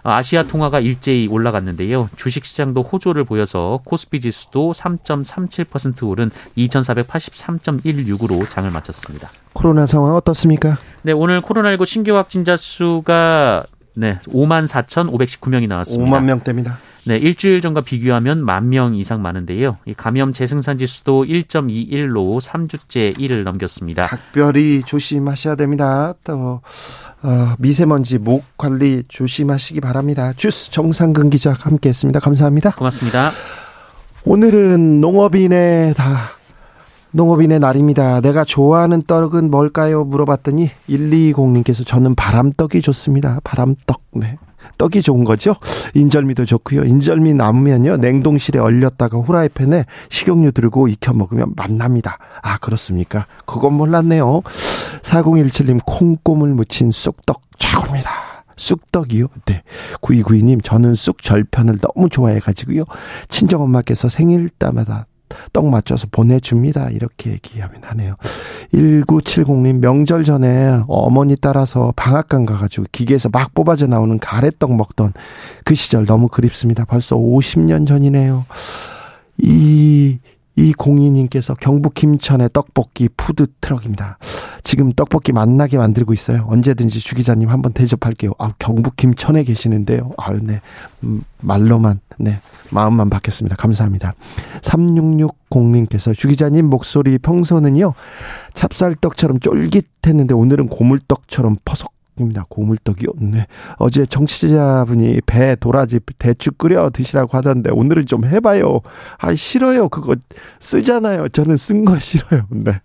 어, 0.03 0.11
아시아 0.11 0.43
통화가 0.43 0.79
일제히 0.79 1.27
올라갔는데요. 1.27 2.09
주식시장도 2.15 2.83
호조를 2.83 3.23
보여서 3.23 3.81
코스피 3.85 4.19
지수도 4.19 4.73
3.37% 4.73 6.07
오른 6.07 6.31
2,483.16으로 6.57 8.49
장을 8.49 8.69
마쳤습니다. 8.69 9.29
코로나 9.53 9.85
상황 9.85 10.15
어떻습니까? 10.15 10.77
네, 11.01 11.11
오늘 11.11 11.41
코로나19 11.41 11.85
신규 11.85 12.15
확진자 12.15 12.55
수가 12.55 13.65
네, 13.95 14.19
5만 14.27 14.67
4,519명이 14.67 15.67
나왔습니다. 15.67 16.19
5만 16.19 16.23
명대입니다. 16.23 16.79
네, 17.09 17.17
일주일 17.17 17.59
전과 17.61 17.81
비교하면 17.81 18.45
만 18.45 18.69
명 18.69 18.93
이상 18.93 19.23
많은데요. 19.23 19.77
이 19.87 19.95
감염 19.95 20.31
재생산 20.31 20.77
지수도 20.77 21.25
1.21로 21.25 22.39
3주째 22.39 23.17
1을 23.17 23.41
넘겼습니다. 23.43 24.03
각별히 24.03 24.83
조심하셔야 24.85 25.55
됩니다. 25.55 26.13
또 26.23 26.61
어, 27.23 27.55
미세먼지 27.57 28.19
목 28.19 28.45
관리 28.57 29.01
조심하시기 29.07 29.81
바랍니다. 29.81 30.33
주스 30.35 30.69
정상근 30.69 31.31
기자 31.31 31.53
함께했습니다. 31.53 32.19
감사합니다. 32.19 32.71
고맙습니다. 32.75 33.31
오늘은 34.25 35.01
농업인의 35.01 35.95
다 35.95 36.33
농업인의 37.11 37.57
날입니다. 37.57 38.21
내가 38.21 38.43
좋아하는 38.43 39.01
떡은 39.01 39.49
뭘까요? 39.49 40.03
물어봤더니 40.03 40.69
120님께서 40.87 41.83
저는 41.87 42.13
바람떡이 42.13 42.81
좋습니다. 42.81 43.39
바람떡. 43.43 43.99
네. 44.11 44.37
떡이 44.77 45.01
좋은 45.01 45.23
거죠. 45.23 45.55
인절미도 45.93 46.45
좋고요. 46.45 46.83
인절미 46.83 47.33
남으면요. 47.33 47.97
냉동실에 47.97 48.59
얼렸다가 48.59 49.17
후라이팬에 49.17 49.85
식용유 50.09 50.51
들고 50.51 50.87
익혀 50.87 51.13
먹으면 51.13 51.53
맛납니다. 51.55 52.17
아, 52.41 52.57
그렇습니까? 52.57 53.25
그건 53.45 53.73
몰랐네요. 53.73 54.41
4017님 55.01 55.79
콩고물 55.85 56.53
묻힌 56.53 56.91
쑥떡 56.91 57.41
최고입니다. 57.57 58.29
쑥떡이요? 58.55 59.27
네. 59.45 59.63
9292님, 60.01 60.63
저는 60.63 60.95
쑥 60.95 61.23
절편을 61.23 61.79
너무 61.79 62.09
좋아해가지고요. 62.09 62.83
친정엄마께서 63.29 64.09
생일 64.09 64.49
때마다 64.49 65.07
떡 65.53 65.69
맞춰서 65.69 66.07
보내줍니다. 66.11 66.89
이렇게 66.89 67.31
얘기하면 67.31 67.81
하네요. 67.83 68.15
1970님 68.73 69.79
명절 69.79 70.23
전에 70.23 70.81
어머니 70.87 71.35
따라서 71.35 71.93
방앗간 71.95 72.45
가가지고 72.45 72.87
기계에서 72.91 73.29
막 73.29 73.53
뽑아져 73.53 73.87
나오는 73.87 74.19
가래떡 74.19 74.75
먹던 74.75 75.13
그 75.63 75.75
시절 75.75 76.05
너무 76.05 76.27
그립습니다. 76.27 76.85
벌써 76.85 77.15
50년 77.15 77.87
전이네요. 77.87 78.45
이, 79.37 80.19
이 80.59 80.73
공인님께서 80.73 81.55
경북 81.55 81.93
김천의 81.93 82.49
떡볶이 82.51 83.07
푸드 83.15 83.47
트럭입니다. 83.61 84.17
지금 84.65 84.91
떡볶이 84.91 85.31
맛나게 85.31 85.77
만들고 85.77 86.11
있어요. 86.13 86.45
언제든지 86.49 86.99
주 86.99 87.15
기자님 87.15 87.47
한번 87.47 87.71
대접할게요. 87.71 88.33
아, 88.39 88.51
경북 88.59 88.97
김천에 88.97 89.43
계시는데요. 89.43 90.11
아유, 90.17 90.39
네. 90.43 90.59
음, 91.05 91.23
말로만, 91.39 92.01
네. 92.17 92.41
마음만 92.71 93.09
받겠습니다. 93.09 93.55
감사합니다. 93.55 94.13
3660님께서 94.61 96.13
주 96.13 96.27
기자님 96.27 96.65
목소리 96.65 97.17
평소는요. 97.19 97.93
찹쌀떡처럼 98.53 99.39
쫄깃했는데 99.39 100.33
오늘은 100.33 100.67
고물떡처럼 100.67 101.55
퍼석 101.63 101.93
입니다. 102.23 102.45
고물떡이요? 102.49 103.09
네. 103.19 103.47
어제 103.77 104.05
정치자분이 104.05 105.21
배 105.25 105.55
도라지 105.55 105.99
대추 106.17 106.51
끓여 106.51 106.89
드시라고 106.89 107.37
하던데 107.37 107.71
오늘은 107.71 108.05
좀 108.05 108.25
해봐요. 108.25 108.81
아 109.17 109.33
싫어요. 109.35 109.89
그거 109.89 110.15
쓰잖아요. 110.59 111.29
저는 111.29 111.57
쓴 111.57 111.85
거 111.85 111.97
싫어요. 111.97 112.45
네. 112.49 112.81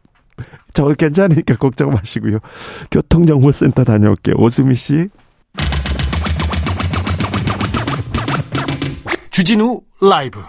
저 0.72 0.88
괜찮으니까 0.88 1.56
걱정 1.56 1.90
마시고요. 1.90 2.38
교통정보센터 2.90 3.84
다녀올게요. 3.84 4.36
오수미 4.38 4.74
씨. 4.74 5.08
주진우 9.30 9.80
라이브 10.00 10.40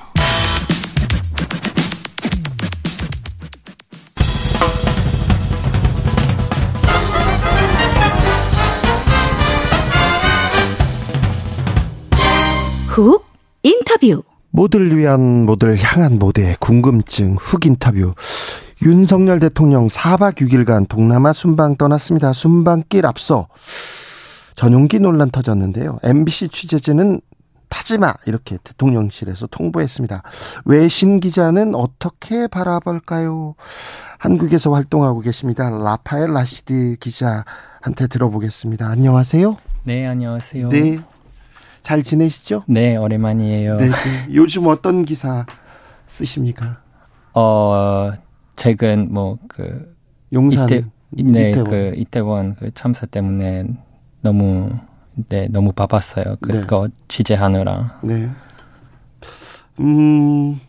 훅 12.96 13.26
인터뷰 13.64 14.24
모두를 14.52 14.98
위한 14.98 15.46
모두를 15.46 15.76
향한 15.78 16.18
모두의 16.18 16.56
궁금증 16.62 17.36
훅 17.36 17.66
인터뷰 17.66 18.14
윤석열 18.84 19.42
대통령 19.42 19.88
4박 19.88 20.36
6일간 20.36 20.88
동남아 20.88 21.34
순방 21.34 21.76
떠났습니다. 21.76 22.32
순방길 22.32 23.06
앞서 23.06 23.50
전용기 24.56 25.00
논란 25.00 25.30
터졌는데요. 25.30 26.00
MBC 26.04 26.48
취재진은 26.48 27.20
타지마 27.68 28.14
이렇게 28.28 28.58
대통령실에서 28.64 29.48
통보했습니다. 29.48 30.24
외신 30.64 31.20
기자는 31.20 31.76
어떻게 31.76 32.48
바라볼까요? 32.48 33.56
한국에서 34.20 34.72
활동하고 34.72 35.20
계십니다. 35.20 35.70
라파엘 35.70 36.32
라시드 36.32 36.96
기자한테 37.02 38.08
들어보겠습니다. 38.10 38.88
안녕하세요. 38.88 39.58
네, 39.84 40.08
안녕하세요. 40.08 40.70
네. 40.70 41.00
잘 41.86 42.02
지내시죠? 42.02 42.64
네, 42.68 42.98
오랜만이에요. 42.98 43.78
네, 43.78 43.90
네. 43.90 43.94
요즘 44.34 44.66
어떤 44.66 45.06
기사 45.06 45.46
쓰십니까? 46.08 46.80
어, 47.36 48.12
최근 48.56 49.14
뭐 49.14 49.38
그 49.48 49.96
용산 50.34 50.66
이태, 50.66 50.84
네, 51.12 51.52
이태원. 51.52 51.70
그 51.70 51.94
이태원 51.96 52.56
그 52.56 52.72
참사 52.74 53.06
때문에 53.06 53.66
너무 54.22 54.72
네, 55.30 55.48
너무 55.52 55.74
바빴어요. 55.74 56.38
그거 56.42 56.88
네. 56.88 56.94
취재하느라. 57.08 58.00
네. 58.02 58.32
음, 59.80 60.60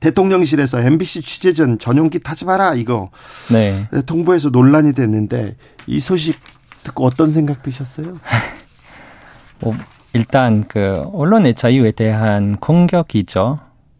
대통령실에서 0.00 0.80
MBC 0.82 1.22
취재전 1.22 1.78
전용기 1.78 2.18
타지 2.18 2.44
마라 2.44 2.74
이거 2.74 3.10
네. 3.50 3.88
통보해서 4.04 4.50
논란이 4.50 4.92
됐는데 4.92 5.56
이 5.86 6.00
소식 6.00 6.38
듣고 6.84 7.06
어떤 7.06 7.30
생각 7.30 7.62
드셨어요? 7.62 8.12
뭐 9.60 9.72
일단 10.14 10.64
그 10.68 11.08
언론의 11.12 11.54
자유에 11.54 11.92
대한 11.92 12.56
공격이죠. 12.56 13.58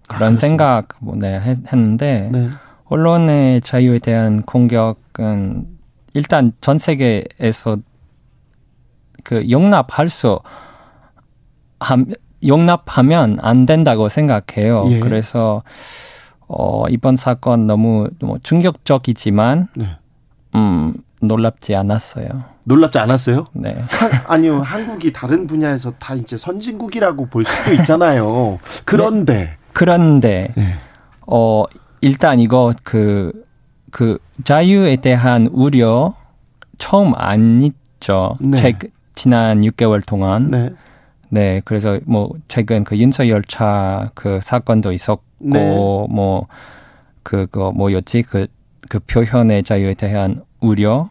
그런 0.09 0.33
아, 0.35 0.37
생각 0.37 0.89
뭐, 1.01 1.15
네, 1.17 1.41
했, 1.41 1.59
는데 1.75 2.29
네. 2.33 2.51
언론의 2.85 3.63
자유에 3.63 3.99
대한 3.99 4.43
공격은 4.43 5.67
일단 6.15 6.53
전 6.61 6.77
세계에서 6.77 7.79
그 9.25 9.49
용납할 9.51 10.09
수 10.09 10.41
함, 11.81 12.07
용납하면 12.47 13.39
안 13.41 13.65
된다고 13.65 14.09
생각해요. 14.09 14.85
예. 14.91 15.01
그래서 15.01 15.63
어 16.49 16.87
이번 16.91 17.17
사건 17.17 17.67
너무 17.67 18.11
뭐 18.21 18.39
충격적이지만 18.43 19.69
네. 19.75 19.97
음 20.55 20.95
놀랍지 21.23 21.75
않았어요. 21.75 22.52
놀랍지 22.65 22.99
않았어요? 22.99 23.47
네. 23.53 23.85
한, 23.89 24.11
아니요, 24.27 24.61
한국이 24.61 25.13
다른 25.13 25.47
분야에서 25.47 25.93
다 25.99 26.15
이제 26.15 26.39
선진국이라고 26.39 27.27
볼 27.27 27.45
수도 27.45 27.73
있잖아요. 27.75 28.59
그런데 28.85 29.57
그런데 29.73 30.53
네. 30.57 30.75
어 31.27 31.65
일단 32.01 32.41
이거 32.41 32.73
그 32.83 33.33
그 33.93 34.19
자유에 34.43 34.97
대한 34.97 35.49
우려 35.53 36.15
처음 36.79 37.13
안 37.15 37.63
있죠. 37.63 38.35
네. 38.41 38.57
최 38.57 38.79
지난 39.15 39.61
6개월 39.61 40.05
동안. 40.05 40.47
네. 40.47 40.71
네, 41.29 41.61
그래서 41.65 42.01
뭐 42.07 42.31
최근 42.49 42.85
그 42.85 42.97
윤서 42.97 43.29
열차 43.29 44.11
그 44.15 44.41
사건도 44.43 44.93
있었고 44.93 45.23
네. 45.39 45.61
뭐 46.11 46.47
그거 47.23 47.71
뭐였지 47.71 48.23
그 48.23 48.47
그 48.89 48.99
표현의 48.99 49.63
자유에 49.63 49.95
대한 49.95 50.43
우려 50.61 51.09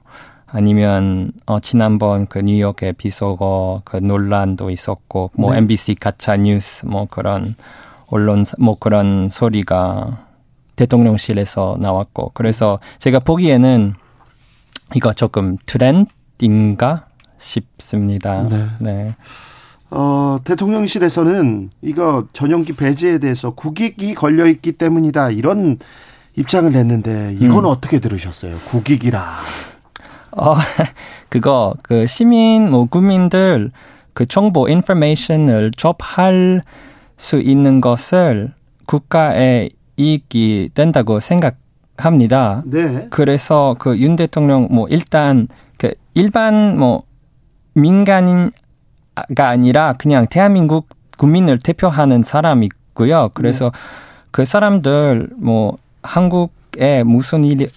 아니면 0.51 1.31
어 1.46 1.60
지난번 1.60 2.27
그 2.27 2.39
뉴욕의 2.39 2.93
비속어 2.93 3.81
그 3.86 3.98
논란도 3.98 4.70
있었고 4.70 5.31
뭐 5.34 5.51
네. 5.51 5.60
MBC 5.60 5.96
가짜 5.96 6.36
뉴스 6.36 6.86
뭐 6.86 7.08
그런 7.10 7.55
언론 8.08 8.43
뭐 8.60 8.77
그런 8.77 9.29
소리가 9.29 10.25
대통령실에서 10.75 11.77
나왔고 11.79 12.31
그래서 12.34 12.79
제가 13.00 13.20
보기에는 13.20 13.93
이거 14.96 15.13
조금 15.13 15.58
트렌드인가 15.65 17.05
싶습니다. 17.38 18.48
네. 18.48 18.67
네. 18.79 19.15
어, 19.89 20.39
대통령실에서는 20.43 21.70
이거 21.81 22.25
전용기 22.34 22.74
배제에 22.74 23.17
대해서 23.20 23.51
국익이 23.51 24.15
걸려 24.15 24.48
있기 24.48 24.74
때문이다. 24.74 25.31
이런 25.31 25.79
입장을 26.38 26.72
냈는데 26.72 27.36
이건 27.39 27.60
음. 27.60 27.65
어떻게 27.65 28.00
들으셨어요? 28.00 28.58
국익이라. 28.70 29.36
어, 30.38 30.55
그거, 31.29 31.73
그 31.83 32.07
시민, 32.07 32.69
뭐, 32.69 32.85
국민들, 32.85 33.71
그 34.13 34.25
정보, 34.25 34.67
인포메이션을 34.67 35.71
접할 35.77 36.61
수 37.17 37.39
있는 37.39 37.79
것을 37.81 38.53
국가의 38.88 39.71
이익이 39.97 40.71
된다고 40.73 41.19
생각합니다. 41.19 42.63
네. 42.65 43.07
그래서 43.09 43.75
그 43.79 43.95
윤 43.97 44.15
대통령, 44.15 44.67
뭐, 44.71 44.88
일단, 44.89 45.47
그 45.77 45.93
일반, 46.13 46.77
뭐, 46.77 47.03
민간인가 47.73 48.51
아니라 49.38 49.93
그냥 49.93 50.27
대한민국 50.29 50.88
국민을 51.17 51.59
대표하는 51.59 52.23
사람이고요. 52.23 53.29
그래서 53.33 53.71
그 54.31 54.43
사람들, 54.45 55.29
뭐, 55.38 55.77
한국에 56.03 57.03
무슨 57.03 57.43
일이, 57.45 57.67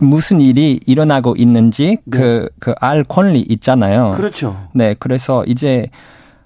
무슨 0.00 0.40
일이 0.40 0.80
일어나고 0.86 1.36
있는지 1.36 1.98
그, 2.10 2.48
그 2.58 2.72
알 2.80 3.04
권리 3.04 3.40
있잖아요. 3.40 4.12
그렇죠. 4.12 4.68
네, 4.74 4.94
그래서 4.98 5.44
이제 5.44 5.86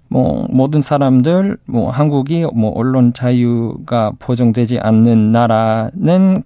뭐 0.09 0.47
모든 0.51 0.81
사람들 0.81 1.57
뭐 1.67 1.91
한국이 1.91 2.47
뭐 2.55 2.73
언론 2.75 3.13
자유가 3.13 4.13
보장되지 4.19 4.79
않는 4.81 5.33
나라는 5.33 6.43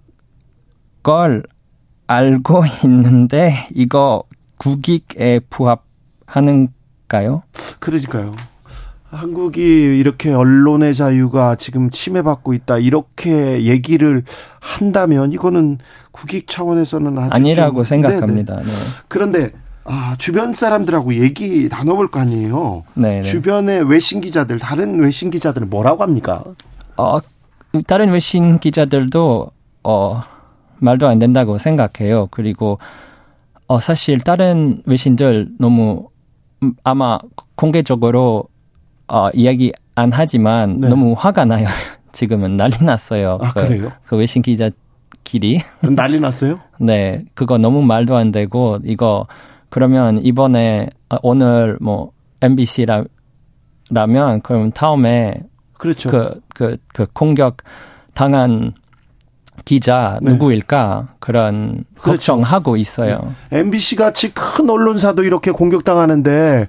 걸 1.02 1.42
알고 2.06 2.64
있는데 2.84 3.54
이거 3.74 4.22
국익에 4.58 5.40
부합하는가요? 5.50 7.42
그러니까요. 7.78 8.32
한국이 9.10 9.60
이렇게 9.98 10.32
언론의 10.32 10.94
자유가 10.94 11.54
지금 11.56 11.90
침해받고 11.90 12.52
있다 12.54 12.78
이렇게 12.78 13.62
얘기를 13.64 14.22
한다면 14.60 15.32
이거는 15.32 15.78
국익 16.12 16.46
차원에서는 16.46 17.18
아니라고 17.18 17.78
좀- 17.78 17.84
생각합니다. 17.84 18.56
네네. 18.56 18.66
네. 18.66 18.72
그런데 19.08 19.52
아 19.84 20.14
주변 20.18 20.52
사람들하고 20.52 21.14
얘기 21.14 21.68
나눠볼 21.70 22.10
거 22.10 22.20
아니에요. 22.20 22.84
네. 22.94 23.16
네. 23.16 23.22
주변의 23.22 23.88
외신 23.88 24.20
기자들 24.20 24.58
다른 24.58 25.00
외신 25.00 25.30
기자들은 25.30 25.70
뭐라고 25.70 26.02
합니까? 26.02 26.44
어, 26.98 27.18
다른 27.86 28.10
외신 28.10 28.58
기자들도 28.58 29.50
어, 29.84 30.20
말도 30.80 31.08
안 31.08 31.18
된다고 31.18 31.56
생각해요. 31.56 32.28
그리고 32.30 32.78
어, 33.66 33.80
사실 33.80 34.18
다른 34.20 34.82
외신들 34.84 35.48
너무 35.58 36.08
음, 36.62 36.74
아마 36.84 37.18
공개적으로 37.54 38.44
어, 39.08 39.30
이야기 39.34 39.72
안 39.94 40.12
하지만 40.12 40.80
네. 40.80 40.88
너무 40.88 41.14
화가 41.16 41.44
나요. 41.44 41.66
지금은 42.12 42.54
난리 42.54 42.84
났어요. 42.84 43.38
아 43.40 43.52
그, 43.52 43.66
그래요? 43.66 43.92
그 44.06 44.16
외신 44.16 44.42
기자끼리. 44.42 45.60
난리 45.80 46.20
났어요? 46.20 46.60
네, 46.78 47.24
그거 47.34 47.58
너무 47.58 47.82
말도 47.82 48.16
안 48.16 48.30
되고 48.30 48.78
이거 48.84 49.26
그러면 49.70 50.18
이번에 50.24 50.88
아, 51.08 51.18
오늘 51.22 51.78
뭐 51.80 52.12
MBC라 52.40 53.04
라면 53.90 54.42
그럼 54.42 54.70
다음에 54.72 55.42
그렇죠. 55.74 56.10
그, 56.10 56.40
그, 56.54 56.76
그 56.92 57.06
공격 57.12 57.58
당한 58.14 58.72
기자 59.64 60.18
네. 60.22 60.32
누구일까 60.32 61.08
그런 61.18 61.84
그렇죠. 62.00 62.32
걱정하고 62.36 62.76
있어요. 62.76 63.34
MBC 63.52 63.96
같이 63.96 64.32
큰 64.34 64.68
언론사도 64.70 65.24
이렇게 65.24 65.50
공격당하는데 65.50 66.68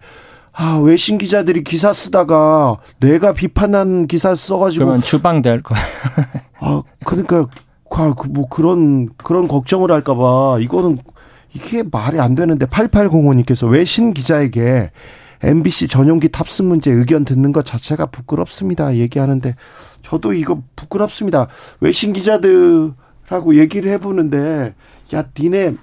아, 0.62 0.78
외신 0.84 1.18
기자들이 1.18 1.64
기사 1.64 1.94
쓰다가 1.94 2.80
내가 3.00 3.32
비판한 3.32 4.08
기사 4.08 4.36
써가지고 4.36 4.84
그러면 4.84 5.02
주방될 5.02 5.64
거. 5.64 5.74
아 6.60 6.84
그러니까 7.06 7.48
아, 7.92 8.14
그뭐 8.14 8.50
그런 8.50 9.08
그런 9.16 9.48
걱정을 9.48 9.90
할까봐 9.90 10.60
이거는 10.60 11.00
이게 11.54 11.82
말이 11.90 12.20
안 12.20 12.36
되는데 12.36 12.66
8805님께서 12.66 13.72
외신 13.72 14.14
기자에게 14.14 14.92
MBC 15.44 15.88
전용기 15.88 16.28
탑승 16.28 16.68
문제 16.68 16.92
의견 16.92 17.24
듣는 17.24 17.54
것 17.54 17.66
자체가 17.66 18.08
부끄럽습니다. 18.08 18.96
얘기하는데 18.98 19.56
저도 20.02 20.34
이거 20.34 20.62
부끄럽습니다. 20.76 21.48
외신 21.80 22.12
기자들하고 22.12 23.56
얘기를 23.56 23.90
해보는데 23.94 24.76
야 25.16 25.24
니네 25.40 25.76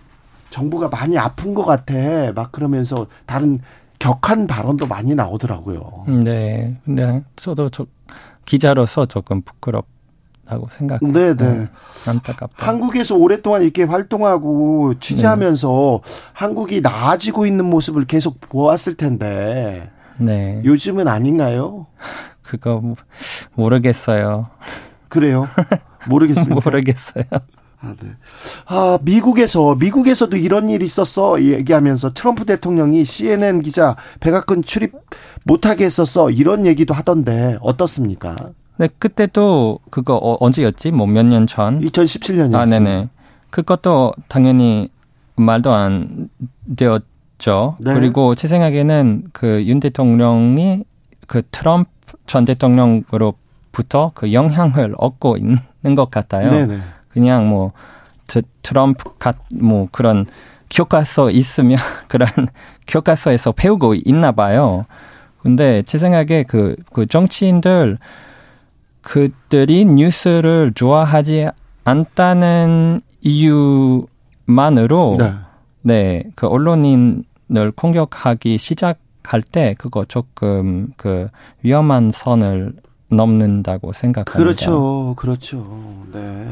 정부가 0.51 0.89
많이 0.89 1.17
아픈 1.17 1.55
것 1.55 1.65
같아. 1.65 1.95
막 2.35 2.53
그러면서 2.53 3.07
다른 3.25 3.61
격한 4.07 4.47
발언도 4.47 4.87
많이 4.87 5.15
나오더라고요. 5.17 6.05
네. 6.23 6.77
근데 6.85 7.25
저도 7.35 7.69
저 7.71 7.87
기자로서 8.45 9.07
조금 9.07 9.43
부끄럽다고 9.43 10.69
생각해요. 10.71 11.13
네, 11.13 11.35
네. 11.35 11.69
안타깝다. 12.07 12.67
한국에서 12.69 13.17
오랫동안 13.17 13.63
이렇게 13.63 13.83
활동하고 13.83 14.95
취재하면서 15.01 16.03
한국이 16.33 16.81
나아지고 16.83 17.47
있는 17.47 17.65
모습을 17.65 18.05
계속 18.07 18.41
보았을 18.41 18.95
텐데 18.97 19.91
네. 20.19 20.61
요즘은 20.65 21.09
아닌가요? 21.09 21.87
그거 22.43 22.79
모- 22.81 22.95
모르겠어요. 23.57 24.47
그래요? 25.09 25.47
모르겠습니다. 26.09 26.55
모르겠어요. 26.65 27.25
아, 27.81 27.95
네. 28.03 28.11
아, 28.67 28.99
미국에서 29.03 29.75
미국에서도 29.77 30.37
이런 30.37 30.69
일이 30.69 30.85
있었어 30.87 31.41
얘기하면서 31.43 32.13
트럼프 32.15 32.45
대통령이 32.45 33.05
CNN 33.05 33.61
기자 33.63 33.97
백악관 34.21 34.63
출입 34.63 34.93
못하게 35.45 35.85
했었어 35.85 36.31
이런 36.31 36.67
얘기도 36.67 36.95
하던데 36.95 37.59
어떻습니까? 37.61 38.35
네, 38.79 38.89
그때도 38.99 39.79
그거 39.91 40.17
어, 40.17 40.37
언제였지? 40.45 40.91
뭐 40.93 41.07
몇 41.07 41.25
년 41.27 41.47
전? 41.47 41.81
2017년이었어요. 41.81 42.57
아, 42.57 42.65
네네. 42.67 43.09
그것도 43.51 44.13
당연히 44.29 44.91
말도 45.37 45.73
안 45.73 46.29
되었죠. 46.77 47.77
네. 47.81 47.95
그리고 47.95 48.35
제 48.35 48.49
생각에는 48.49 49.25
그 49.33 49.63
윤 49.67 49.81
대통령이 49.81 50.85
그 51.27 51.43
트럼프 51.51 51.91
전 52.27 52.45
대통령으로부터 52.45 54.13
그 54.15 54.33
영향을 54.33 54.95
얻고 54.99 55.37
있는 55.37 55.95
것 55.95 56.11
같아요. 56.11 56.51
네네. 56.51 56.79
그냥 57.17 57.49
뭐 57.49 57.73
트, 58.27 58.43
트럼프 58.61 59.17
같뭐 59.19 59.89
그런 59.91 60.27
교과서 60.71 61.31
있으면 61.31 61.79
그런 62.09 62.29
교과서에서 62.87 63.53
배우고 63.53 63.95
있나 64.05 64.33
봐요. 64.33 64.85
근데 65.39 65.83
제 65.83 65.97
생각에 65.97 66.43
그, 66.43 66.77
그 66.93 67.07
정치인들 67.07 67.97
그들이 69.01 69.87
뉴스를 69.87 70.73
좋아하지 70.75 71.49
않다는 71.85 73.01
이유만으로 73.23 75.15
네. 75.19 75.33
네, 75.81 76.25
그 76.35 76.49
언론인을 76.49 77.73
공격하기 77.75 78.59
시작할 78.59 79.41
때 79.41 79.75
그거 79.79 80.05
조금 80.05 80.89
그 80.99 81.29
위험한 81.63 82.11
선을 82.11 82.75
넘는다고 83.09 83.93
생각합니다. 83.93 84.33
그렇죠. 84.39 85.15
그렇죠. 85.17 86.05
네. 86.13 86.49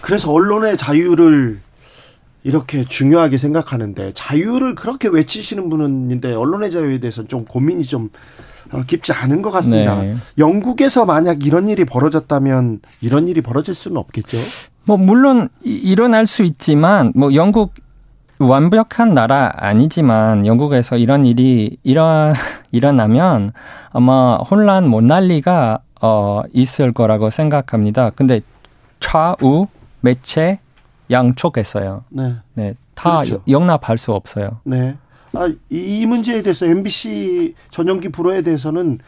그래서 0.00 0.32
언론의 0.32 0.76
자유를 0.76 1.60
이렇게 2.44 2.84
중요하게 2.84 3.36
생각하는데 3.36 4.12
자유를 4.14 4.74
그렇게 4.74 5.08
외치시는 5.08 5.68
분인데 5.68 6.32
언론의 6.34 6.70
자유에 6.70 6.98
대해서는 6.98 7.28
좀 7.28 7.44
고민이 7.44 7.84
좀 7.84 8.10
어, 8.72 8.82
깊지 8.86 9.12
않은 9.12 9.42
것 9.42 9.50
같습니다. 9.50 10.00
네. 10.02 10.14
영국에서 10.36 11.04
만약 11.04 11.44
이런 11.44 11.68
일이 11.68 11.84
벌어졌다면 11.84 12.80
이런 13.00 13.26
일이 13.28 13.40
벌어질 13.40 13.74
수는 13.74 13.96
없겠죠. 13.96 14.36
뭐 14.84 14.96
물론 14.96 15.48
이- 15.64 15.72
일어날 15.74 16.26
수 16.26 16.42
있지만 16.42 17.12
뭐 17.14 17.34
영국 17.34 17.72
완벽한 18.40 19.14
나라 19.14 19.52
아니지만 19.54 20.46
영국에서 20.46 20.96
이런 20.96 21.26
일이 21.26 21.76
일어 21.82 22.32
일어나면 22.72 23.50
아마 23.90 24.36
혼란 24.36 24.88
뭐 24.88 25.00
난리가 25.00 25.80
어 26.00 26.42
있을 26.52 26.92
거라고 26.92 27.30
생각합니다. 27.30 28.10
근데 28.10 28.40
좌우 29.00 29.66
매체 30.00 30.60
양쪽에서요. 31.10 32.04
네. 32.10 32.36
네, 32.54 32.74
다 32.94 33.22
그렇죠. 33.22 33.42
용납할 33.48 33.98
수 33.98 34.12
없어요. 34.12 34.60
네. 34.64 34.96
아, 35.32 35.46
이, 35.46 35.56
이 36.00 36.06
문제에 36.06 36.42
대해서 36.42 36.66
MBC 36.66 37.54
전용기 37.70 38.10
불허에 38.10 38.42
대해서는 38.42 38.98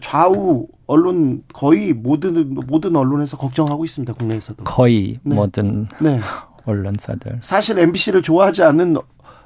좌우 0.00 0.66
언론 0.86 1.42
거의 1.52 1.92
모든 1.92 2.54
모든 2.54 2.96
언론에서 2.96 3.36
걱정하고 3.36 3.84
있습니다. 3.84 4.12
국내에서도. 4.14 4.64
거의 4.64 5.18
네. 5.22 5.34
모든 5.34 5.86
네. 6.00 6.20
언론사들. 6.64 7.38
사실 7.42 7.78
MBC를 7.78 8.22
좋아하지 8.22 8.62
않는 8.62 8.96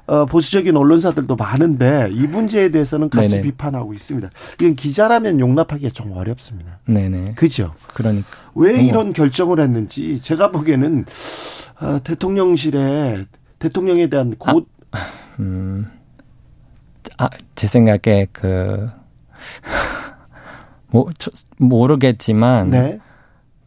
어, 0.07 0.25
보수적인 0.25 0.75
언론사들도 0.75 1.35
많은데 1.35 2.09
이 2.11 2.25
문제에 2.25 2.69
대해서는 2.69 3.09
같이 3.09 3.35
네네. 3.35 3.41
비판하고 3.43 3.93
있습니다. 3.93 4.29
이건 4.59 4.73
기자라면 4.73 5.39
용납하기가 5.39 5.91
좀 5.91 6.13
어렵습니다. 6.13 6.79
네네. 6.85 7.33
그죠? 7.35 7.75
그러니까 7.93 8.27
왜 8.55 8.73
어머. 8.73 8.81
이런 8.81 9.13
결정을 9.13 9.59
했는지 9.59 10.19
제가 10.21 10.49
보기에는 10.51 11.05
어, 11.81 11.99
대통령실에 12.03 13.25
대통령에 13.59 14.07
대한 14.09 14.35
고 14.37 14.65
음, 15.39 15.87
아, 17.17 17.29
제 17.55 17.67
생각에 17.67 18.27
그, 18.31 18.89
뭐, 20.87 21.09
저, 21.17 21.29
모르겠지만, 21.57 22.69
네. 22.69 22.99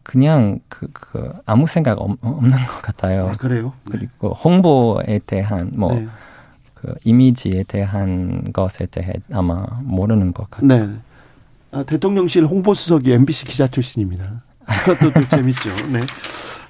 그냥 0.02 0.58
그, 0.68 0.88
그, 0.92 1.32
아무 1.46 1.66
생각 1.66 1.98
없, 2.00 2.10
없는 2.20 2.58
것 2.66 2.82
같아요. 2.82 3.28
아, 3.28 3.36
그래요. 3.36 3.72
네. 3.84 3.92
그리고 3.92 4.30
홍보에 4.30 5.20
대한, 5.26 5.70
뭐, 5.74 5.94
네. 5.94 6.06
그, 6.74 6.94
이미지에 7.04 7.62
대한 7.64 8.44
것에 8.52 8.86
대해 8.86 9.12
아마 9.32 9.66
모르는 9.82 10.32
것 10.32 10.50
같아요. 10.50 10.86
네. 10.86 10.94
아, 11.70 11.82
대통령실 11.84 12.46
홍보수석이 12.46 13.12
MBC 13.12 13.44
기자 13.46 13.66
출신입니다. 13.66 14.42
그것도 14.84 15.12
또 15.12 15.28
재밌죠. 15.28 15.70
네. 15.92 16.00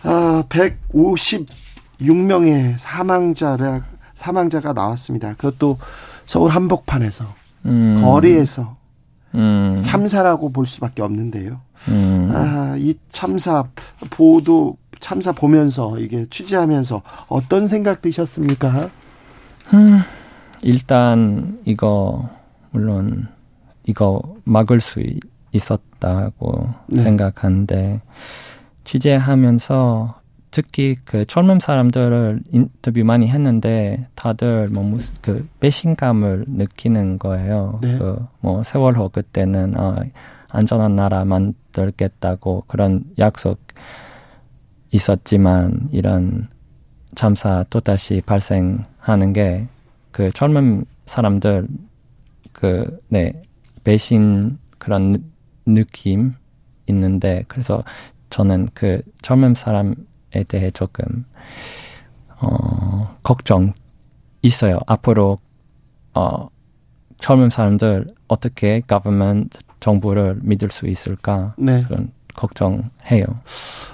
아, 0.05 0.45
156명의 0.49 2.75
사망자가 2.79 3.83
사망자가 4.15 4.73
나왔습니다. 4.73 5.35
그것도 5.35 5.79
서울 6.27 6.53
한복판에서 6.53 7.27
음, 7.67 7.99
거리에서 8.01 8.77
음, 9.35 9.77
참사라고 9.83 10.51
볼 10.53 10.67
수밖에 10.67 11.03
없는데요. 11.03 11.61
음, 11.89 12.31
아, 12.33 12.77
이 12.79 12.95
참사 13.13 13.65
보도 14.11 14.77
참사 15.01 15.33
보면서 15.33 15.99
이게 15.99 16.27
취재하면서 16.31 17.03
어떤 17.29 17.67
생각 17.67 18.03
드셨습니까? 18.03 18.91
음, 19.75 20.01
일단, 20.63 21.59
이거, 21.65 22.29
물론, 22.71 23.27
이거 23.85 24.21
막을 24.45 24.81
수 24.81 25.01
이- 25.01 25.19
있었다고 25.53 26.69
네. 26.89 27.03
생각하는데, 27.03 28.01
취재하면서 28.85 30.21
특히 30.53 30.95
그 31.05 31.25
젊은 31.25 31.59
사람들을 31.59 32.41
인터뷰 32.53 33.03
많이 33.05 33.27
했는데 33.27 34.07
다들 34.15 34.69
뭐 34.69 34.85
무슨 34.85 35.13
그 35.21 35.49
배신감을 35.59 36.45
느끼는 36.47 37.19
거예요. 37.19 37.81
네. 37.83 37.99
그뭐 37.99 38.63
세월호 38.63 39.09
그때는 39.09 39.77
어, 39.77 39.97
안전한 40.51 40.95
나라 40.95 41.25
만들겠다고 41.25 42.65
그런 42.69 43.03
약속 43.19 43.59
있었지만 44.93 45.89
이런 45.91 46.49
참사 47.15 47.65
또 47.71 47.81
다시 47.81 48.23
발생하는 48.25 49.33
게 49.33 49.67
그 50.13 50.31
젊은 50.33 50.85
사람들 51.07 51.67
그 52.53 52.99
네 53.09 53.33
배신 53.83 54.59
그런 54.79 55.13
느- 55.13 55.19
느낌 55.65 56.35
있는데 56.87 57.45
그래서 57.49 57.83
저는 58.29 58.69
그 58.75 59.01
젊은 59.23 59.55
사람에 59.55 59.95
대해 60.49 60.71
조금 60.71 61.25
어 62.41 63.17
걱정 63.23 63.73
있어요. 64.43 64.79
앞으로 64.87 65.39
어 66.15 66.49
젊은 67.19 67.51
사람들 67.51 68.15
어떻게 68.29 68.83
government 68.89 69.59
정부를 69.81 70.39
믿을 70.43 70.71
수 70.71 70.87
있을까 70.87 71.55
네. 71.57 71.83
그런 71.83 72.13
걱정해요. 72.35 73.25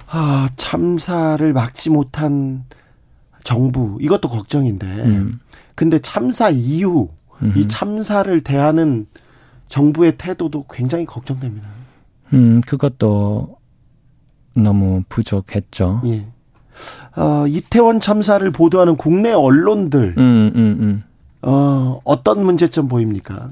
아, 0.09 0.49
참사를 0.57 1.53
막지 1.53 1.91
못한 1.91 2.65
정부 3.45 3.99
이것도 4.01 4.29
걱정인데. 4.29 4.87
음, 4.87 5.41
근데 5.75 5.99
참사 5.99 6.51
이후 6.51 7.11
음, 7.43 7.53
이 7.57 7.69
참사를 7.69 8.41
대하는 8.41 9.07
정부의 9.69 10.17
태도도 10.17 10.67
굉장히 10.71 11.05
걱정됩니다. 11.05 11.69
음, 12.33 12.61
그것도 12.67 13.58
너무 14.63 15.03
부족했죠. 15.09 16.03
예. 16.07 16.27
어, 17.17 17.47
이태원 17.49 18.01
참사를 18.01 18.49
보도하는 18.53 18.97
국내 18.97 19.33
언론들 19.33 20.15
음, 20.19 20.53
음, 20.55 20.77
음. 20.81 21.05
어, 21.43 22.01
어떤 22.05 22.45
문제점 22.45 22.89
보입니까? 22.89 23.51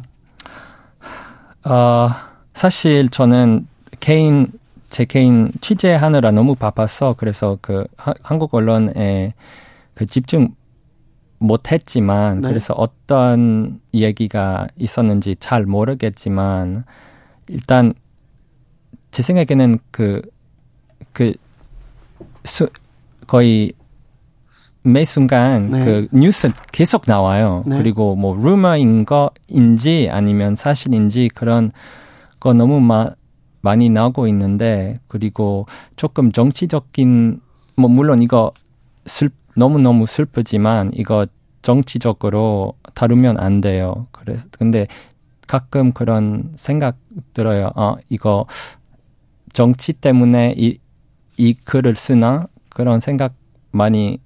어, 1.69 2.09
사실 2.53 3.09
저는 3.09 3.67
개인 4.01 4.53
제 4.89 5.05
개인 5.05 5.51
취재하느라 5.61 6.31
너무 6.31 6.55
바빠서 6.55 7.15
그래서 7.19 7.59
그 7.61 7.85
하- 7.97 8.15
한국 8.23 8.55
언론에 8.55 9.35
그 9.95 10.07
집중 10.07 10.55
못했지만 11.39 12.41
네. 12.41 12.49
그래서 12.49 12.73
어떤 12.75 13.81
이야기가 13.93 14.69
있었는지 14.79 15.35
잘 15.37 15.65
모르겠지만 15.67 16.85
일단 17.49 17.93
제 19.11 19.23
생각에는 19.23 19.77
그 19.91 20.23
그 21.13 21.35
수, 22.45 22.69
거의 23.27 23.73
매 24.83 25.05
순간 25.05 25.71
네. 25.71 25.85
그 25.85 26.09
뉴스 26.13 26.51
계속 26.73 27.03
나와요. 27.07 27.65
네. 27.67 27.77
그리고 27.79 28.15
뭐 28.15 28.37
루머인 28.37 29.05
거인지 29.05 30.09
아니면 30.11 30.55
사실인지 30.55 31.31
그런 31.35 31.73
거 32.39 32.53
너무 32.53 32.81
마, 32.81 33.11
많이 33.63 33.89
나오고 33.89 34.29
있는데 34.29 34.99
그리고 35.09 35.67
조금 35.97 36.31
정치적인 36.31 37.41
뭐 37.77 37.91
물론 37.91 38.23
이거 38.23 38.53
슬 39.07 39.31
너무 39.57 39.81
너무 39.81 40.07
슬프지만 40.07 40.93
이거 40.95 41.27
정치적으로 41.63 42.75
다루면 42.95 43.41
안 43.41 43.61
돼요. 43.61 44.07
그래서 44.13 44.47
근데 44.53 44.87
가끔 45.49 45.93
그런 45.93 46.53
생각 46.55 46.97
들어요. 47.33 47.71
아 47.75 47.97
이거 48.09 48.47
정치 49.53 49.93
때문에 49.93 50.55
이, 50.57 50.79
이 51.37 51.55
글을 51.55 51.95
쓰나 51.97 52.47
그런 52.71 53.01
생각 53.01 53.35
많이 53.71 54.19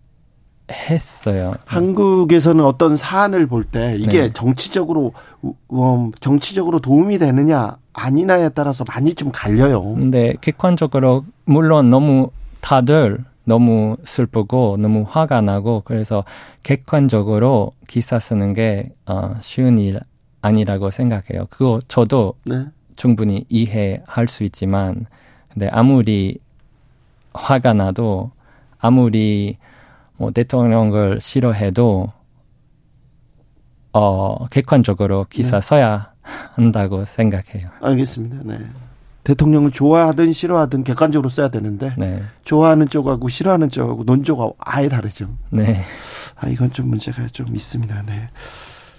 했어요. 0.70 1.54
한국에서는 1.66 2.64
어떤 2.64 2.96
사안을 2.96 3.46
볼 3.48 3.64
때 3.64 3.96
이게 3.98 4.22
네. 4.22 4.32
정치적으로 4.32 5.12
우- 5.42 5.54
음, 5.72 6.12
정치적으로 6.20 6.78
도움이 6.80 7.18
되느냐 7.18 7.76
아니냐에 7.92 8.50
따라서 8.50 8.84
많이 8.88 9.14
좀 9.14 9.32
갈려요. 9.32 9.82
근데 9.82 10.34
객관적으로 10.40 11.24
물론 11.44 11.88
너무 11.88 12.30
다들 12.60 13.24
너무 13.44 13.96
슬프고 14.04 14.76
너무 14.78 15.04
화가 15.08 15.40
나고 15.40 15.82
그래서 15.84 16.24
객관적으로 16.62 17.72
기사 17.88 18.20
쓰는 18.20 18.52
게 18.54 18.92
어, 19.06 19.34
쉬운 19.40 19.76
일 19.78 19.98
아니라고 20.40 20.90
생각해요. 20.90 21.46
그거 21.50 21.80
저도 21.88 22.34
네. 22.46 22.64
충분히 22.96 23.44
이해할 23.48 24.28
수 24.28 24.44
있지만 24.44 25.06
근데 25.52 25.68
아무리 25.72 26.38
화가 27.34 27.74
나도 27.74 28.32
아무리 28.78 29.56
뭐 30.16 30.30
대통령을 30.30 31.20
싫어해도 31.20 32.12
어 33.92 34.46
객관적으로 34.48 35.26
기사 35.28 35.60
네. 35.60 35.66
써야 35.66 36.12
한다고 36.22 37.04
생각해요. 37.04 37.70
알겠습니다. 37.80 38.36
네. 38.44 38.58
대통령을 39.24 39.70
좋아하든 39.70 40.32
싫어하든 40.32 40.84
객관적으로 40.84 41.28
써야 41.28 41.48
되는데 41.48 41.94
네. 41.98 42.22
좋아하는 42.44 42.88
쪽하고 42.88 43.28
싫어하는 43.28 43.68
쪽하고 43.68 44.04
논조가 44.04 44.50
아예 44.58 44.88
다르죠. 44.88 45.28
네. 45.50 45.82
아 46.36 46.48
이건 46.48 46.72
좀 46.72 46.88
문제가 46.88 47.26
좀 47.28 47.54
있습니다. 47.54 48.02
네. 48.06 48.28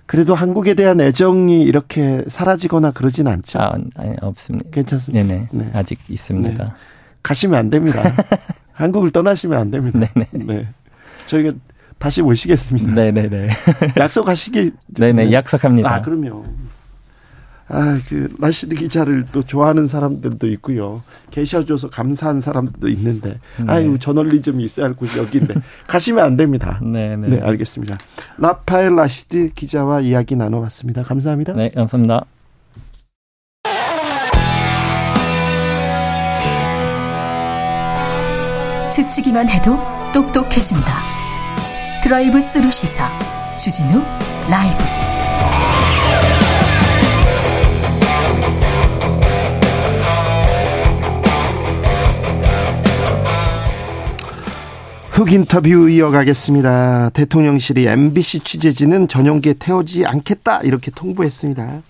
그래도 0.06 0.36
한국에 0.36 0.74
대한 0.74 1.00
애정이 1.00 1.62
이렇게 1.62 2.24
사라지거나 2.28 2.92
그러진 2.92 3.28
않죠. 3.28 3.60
아, 3.60 3.78
아니, 3.96 4.16
없습니다. 4.22 4.70
괜찮습니다. 4.70 5.26
네네. 5.26 5.48
네. 5.52 5.72
아직 5.74 6.00
있습니다. 6.10 6.64
네. 6.66 6.72
가시면 7.24 7.60
안 7.60 7.70
됩니다. 7.70 8.04
한국을 8.74 9.12
떠나시면 9.12 9.60
안 9.60 9.72
됩니다. 9.72 10.00
네네. 10.00 10.28
네. 10.46 10.68
저희가 11.26 11.54
다시 11.98 12.22
모시겠습니다. 12.22 12.92
네네네. 12.94 13.50
약속하시기. 13.98 14.72
네네, 14.88 15.26
네. 15.26 15.32
약속합니다. 15.32 15.94
아, 15.94 16.02
그럼요. 16.02 16.44
아, 17.74 18.00
그, 18.10 18.36
라시드 18.38 18.76
기자를 18.76 19.26
또 19.32 19.44
좋아하는 19.44 19.88
사람들도 19.88 20.46
있고요. 20.54 21.04
계셔줘서 21.30 21.90
감사한 21.90 22.42
사람들도 22.42 22.90
있는데, 22.90 23.40
네. 23.60 23.66
아유, 23.68 23.98
저널리즘이 23.98 24.62
있어야 24.64 24.88
할 24.88 24.94
곳이 24.94 25.18
여기인데, 25.18 25.54
가시면 25.88 26.24
안 26.26 26.36
됩니다. 26.36 26.82
네네. 26.82 27.30
네, 27.30 27.40
알겠습니다. 27.40 27.98
라파엘 28.38 28.96
라시드 28.96 29.54
기자와 29.54 30.02
이야기 30.02 30.36
나눠봤습니다. 30.36 31.04
감사합니다. 31.04 31.54
네, 31.54 31.70
감사합니다. 31.70 32.26
스치기만 38.92 39.48
해도 39.48 39.80
똑똑해진다. 40.14 41.02
드라이브 42.04 42.42
스루 42.42 42.70
시사 42.70 43.10
주진우 43.56 44.04
라이브. 44.50 44.84
훅 55.12 55.32
인터뷰 55.32 55.90
이어가겠습니다. 55.90 57.12
대통령실이 57.12 57.88
MBC 57.88 58.42
취재진은 58.42 59.08
전용기에 59.08 59.54
태우지 59.54 60.06
않겠다 60.06 60.62
이렇게 60.64 60.92
통보했습니다. 60.92 61.82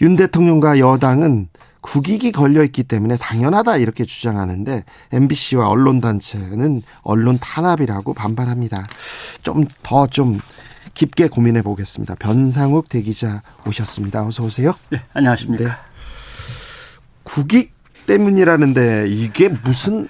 윤 0.00 0.16
대통령과 0.16 0.78
여당은 0.78 1.48
국익이 1.86 2.32
걸려 2.32 2.64
있기 2.64 2.82
때문에 2.82 3.16
당연하다 3.16 3.76
이렇게 3.76 4.04
주장하는데 4.04 4.84
MBC와 5.12 5.68
언론 5.68 6.00
단체는 6.00 6.82
언론 7.02 7.38
탄압이라고 7.40 8.12
반발합니다. 8.12 8.86
좀더좀 9.42 10.40
깊게 10.94 11.28
고민해 11.28 11.62
보겠습니다. 11.62 12.16
변상욱 12.16 12.88
대기자 12.88 13.42
오셨습니다. 13.66 14.26
어서 14.26 14.42
오세요. 14.42 14.74
네, 14.90 15.00
안녕하십니까. 15.14 15.64
네. 15.64 15.70
국익 17.22 17.72
때문이라는데 18.06 19.06
이게 19.08 19.48
무슨 19.48 20.08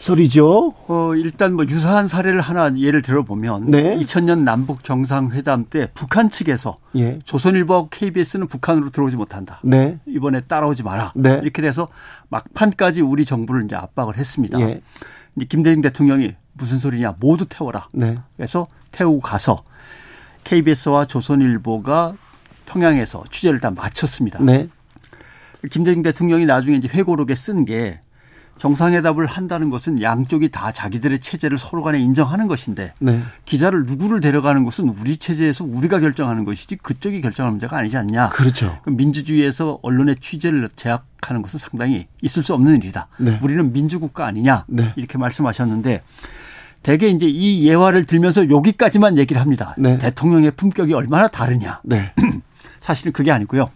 소리죠? 0.00 0.74
어, 0.88 1.14
일단 1.14 1.54
뭐 1.54 1.66
유사한 1.66 2.06
사례를 2.06 2.40
하나 2.40 2.74
예를 2.76 3.02
들어보면 3.02 3.70
네. 3.70 3.96
2000년 3.98 4.40
남북 4.40 4.82
정상회담 4.82 5.66
때 5.68 5.90
북한 5.92 6.30
측에서 6.30 6.78
예. 6.96 7.18
조선일보하고 7.24 7.88
KBS는 7.90 8.48
북한으로 8.48 8.90
들어오지 8.90 9.16
못한다. 9.16 9.60
네. 9.62 9.98
이번에 10.06 10.40
따라오지 10.40 10.84
마라. 10.84 11.12
네. 11.14 11.38
이렇게 11.42 11.60
돼서 11.60 11.88
막판까지 12.30 13.02
우리 13.02 13.26
정부를 13.26 13.64
이제 13.64 13.76
압박을 13.76 14.16
했습니다. 14.16 14.58
예. 14.60 14.80
이제 15.36 15.44
김대중 15.44 15.82
대통령이 15.82 16.34
무슨 16.54 16.78
소리냐 16.78 17.16
모두 17.20 17.44
태워라. 17.46 17.88
네. 17.92 18.16
그래서 18.36 18.68
태우고 18.92 19.20
가서 19.20 19.64
KBS와 20.44 21.04
조선일보가 21.04 22.14
평양에서 22.64 23.24
취재를 23.30 23.60
다 23.60 23.70
마쳤습니다. 23.70 24.42
네. 24.42 24.68
김대중 25.70 26.02
대통령이 26.02 26.46
나중에 26.46 26.76
이제 26.76 26.88
회고록에 26.88 27.34
쓴게 27.34 28.00
정상회담을 28.60 29.24
한다는 29.24 29.70
것은 29.70 30.02
양쪽이 30.02 30.50
다 30.50 30.70
자기들의 30.70 31.20
체제를 31.20 31.56
서로 31.56 31.82
간에 31.82 31.98
인정하는 31.98 32.46
것인데 32.46 32.92
네. 33.00 33.22
기자를 33.46 33.86
누구를 33.86 34.20
데려가는 34.20 34.64
것은 34.64 34.90
우리 35.00 35.16
체제에서 35.16 35.64
우리가 35.64 35.98
결정하는 35.98 36.44
것이지 36.44 36.76
그쪽이 36.76 37.22
결정하는 37.22 37.54
문제가 37.54 37.78
아니지 37.78 37.96
않냐. 37.96 38.28
그렇죠. 38.28 38.78
민주주의에서 38.84 39.78
언론의 39.80 40.16
취재를 40.20 40.68
제약하는 40.76 41.40
것은 41.40 41.58
상당히 41.58 42.06
있을 42.20 42.42
수 42.42 42.52
없는 42.52 42.76
일이다. 42.76 43.08
네. 43.18 43.38
우리는 43.40 43.72
민주국가 43.72 44.26
아니냐. 44.26 44.66
네. 44.68 44.92
이렇게 44.94 45.16
말씀하셨는데 45.16 46.02
대개 46.82 47.08
이제 47.08 47.26
이 47.26 47.66
예화를 47.66 48.04
들면서 48.04 48.50
여기까지만 48.50 49.16
얘기를 49.16 49.40
합니다. 49.40 49.74
네. 49.78 49.96
대통령의 49.96 50.50
품격이 50.50 50.92
얼마나 50.92 51.28
다르냐. 51.28 51.80
네. 51.82 52.12
사실은 52.78 53.12
그게 53.12 53.30
아니고요. 53.30 53.70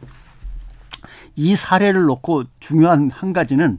이 1.36 1.56
사례를 1.56 2.02
놓고 2.02 2.44
중요한 2.60 3.10
한 3.10 3.32
가지는 3.32 3.78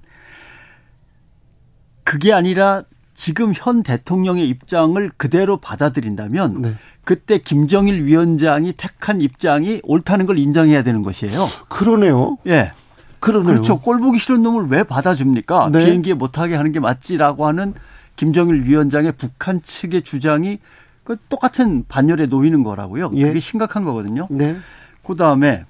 그게 2.06 2.32
아니라 2.32 2.84
지금 3.14 3.52
현 3.54 3.84
대통령의 3.84 4.48
입장을 4.48 5.10
그대로 5.18 5.58
받아들인다면 5.58 6.62
네. 6.62 6.76
그때 7.04 7.40
김정일 7.40 8.06
위원장이 8.06 8.74
택한 8.74 9.20
입장이 9.20 9.82
옳다는 9.84 10.26
걸 10.26 10.38
인정해야 10.38 10.84
되는 10.84 11.02
것이에요. 11.02 11.48
그러네요. 11.68 12.38
예. 12.48 12.72
그러네요. 13.20 13.54
그렇죠. 13.54 13.80
꼴 13.80 14.00
보기 14.00 14.20
싫은 14.20 14.44
놈을 14.44 14.68
왜 14.68 14.84
받아줍니까? 14.84 15.70
네. 15.72 15.86
비행기에 15.86 16.14
못하게 16.14 16.56
하는 16.56 16.72
게 16.72 16.80
맞지라고 16.80 17.48
하는 17.48 17.74
김정일 18.16 18.64
위원장의 18.64 19.14
북한 19.14 19.62
측의 19.62 20.04
주장이 20.04 20.60
그 21.04 21.18
똑같은 21.30 21.86
반열에 21.88 22.28
놓이는 22.28 22.64
거라고요. 22.64 23.12
예. 23.16 23.28
그게 23.28 23.40
심각한 23.40 23.84
거거든요. 23.84 24.28
네. 24.30 24.56
그 25.04 25.16
다음에 25.16 25.66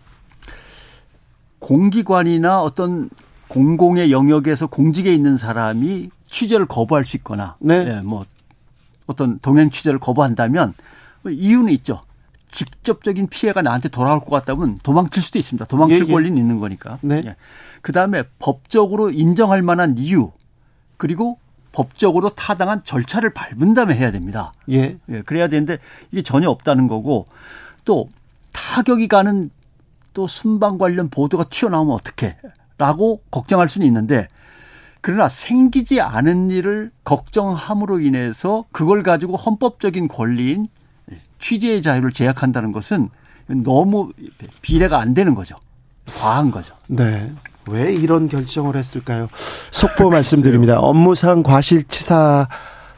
공기관이나 1.59 2.61
어떤 2.61 3.09
공공의 3.47 4.11
영역에서 4.11 4.67
공직에 4.67 5.13
있는 5.13 5.37
사람이 5.37 6.09
취재를 6.29 6.65
거부할 6.65 7.05
수 7.05 7.17
있거나, 7.17 7.55
네. 7.59 7.85
예, 7.88 8.01
뭐 8.01 8.25
어떤 9.07 9.39
동행 9.39 9.69
취재를 9.69 9.99
거부한다면 9.99 10.73
뭐 11.21 11.31
이유는 11.31 11.71
있죠. 11.73 12.01
직접적인 12.51 13.27
피해가 13.27 13.61
나한테 13.61 13.89
돌아올 13.89 14.21
것 14.21 14.29
같다면 14.29 14.79
도망칠 14.81 15.21
수도 15.21 15.38
있습니다. 15.38 15.65
도망칠 15.65 16.05
예, 16.05 16.05
예. 16.07 16.11
권리는 16.11 16.38
있는 16.38 16.59
거니까. 16.59 16.99
네. 17.01 17.35
그 17.81 17.91
다음에 17.91 18.23
법적으로 18.39 19.11
인정할 19.11 19.61
만한 19.61 19.95
이유 19.97 20.31
그리고 20.97 21.38
법적으로 21.73 22.29
타당한 22.29 22.83
절차를 22.85 23.33
밟은 23.33 23.73
다음에 23.73 23.95
해야 23.95 24.09
됩니다. 24.11 24.53
예. 24.71 24.97
예, 25.09 25.21
그래야 25.23 25.49
되는데 25.49 25.79
이게 26.11 26.21
전혀 26.21 26.49
없다는 26.49 26.88
거고 26.88 27.27
또 27.83 28.09
타격이 28.53 29.09
가는 29.09 29.49
또 30.13 30.25
순방 30.25 30.77
관련 30.77 31.09
보도가 31.09 31.43
튀어나오면 31.49 31.93
어떡해? 31.93 32.38
라고 32.77 33.21
걱정할 33.31 33.67
수는 33.67 33.85
있는데 33.88 34.29
그러나 35.05 35.29
생기지 35.29 36.01
않은 36.01 36.49
일을 36.49 36.89
걱정함으로 37.03 37.99
인해서 37.99 38.65
그걸 38.71 39.03
가지고 39.03 39.35
헌법적인 39.35 40.07
권리인 40.07 40.65
취재의 41.37 41.83
자유를 41.83 42.11
제약한다는 42.11 42.71
것은 42.71 43.09
너무 43.45 44.11
비례가 44.63 44.99
안 44.99 45.13
되는 45.13 45.35
거죠. 45.35 45.57
과한 46.07 46.49
거죠. 46.49 46.73
네. 46.87 47.31
왜 47.69 47.93
이런 47.93 48.27
결정을 48.27 48.75
했을까요? 48.75 49.27
속보 49.69 50.09
말씀드립니다. 50.09 50.79
업무상 50.79 51.43
과실치사 51.43 52.47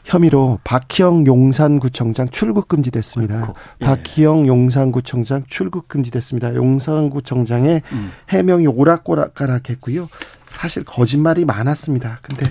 혐의로 0.05 0.59
박희영 0.63 1.27
용산구청장 1.27 2.29
출국 2.29 2.69
금지됐습니다. 2.69 3.53
예. 3.81 3.85
박희영 3.85 4.47
용산구청장 4.47 5.43
출국 5.47 5.89
금지됐습니다. 5.89 6.55
용산구청장의 6.55 7.81
음. 7.91 8.11
해명이 8.29 8.67
오락가락했고요. 8.67 10.07
사실 10.47 10.83
거짓말이 10.83 11.45
많았습니다. 11.45 12.19
근데 12.21 12.45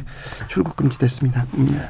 출국 0.49 0.77
금지 0.77 0.99
됐습니다. 0.99 1.47
음. 1.55 1.81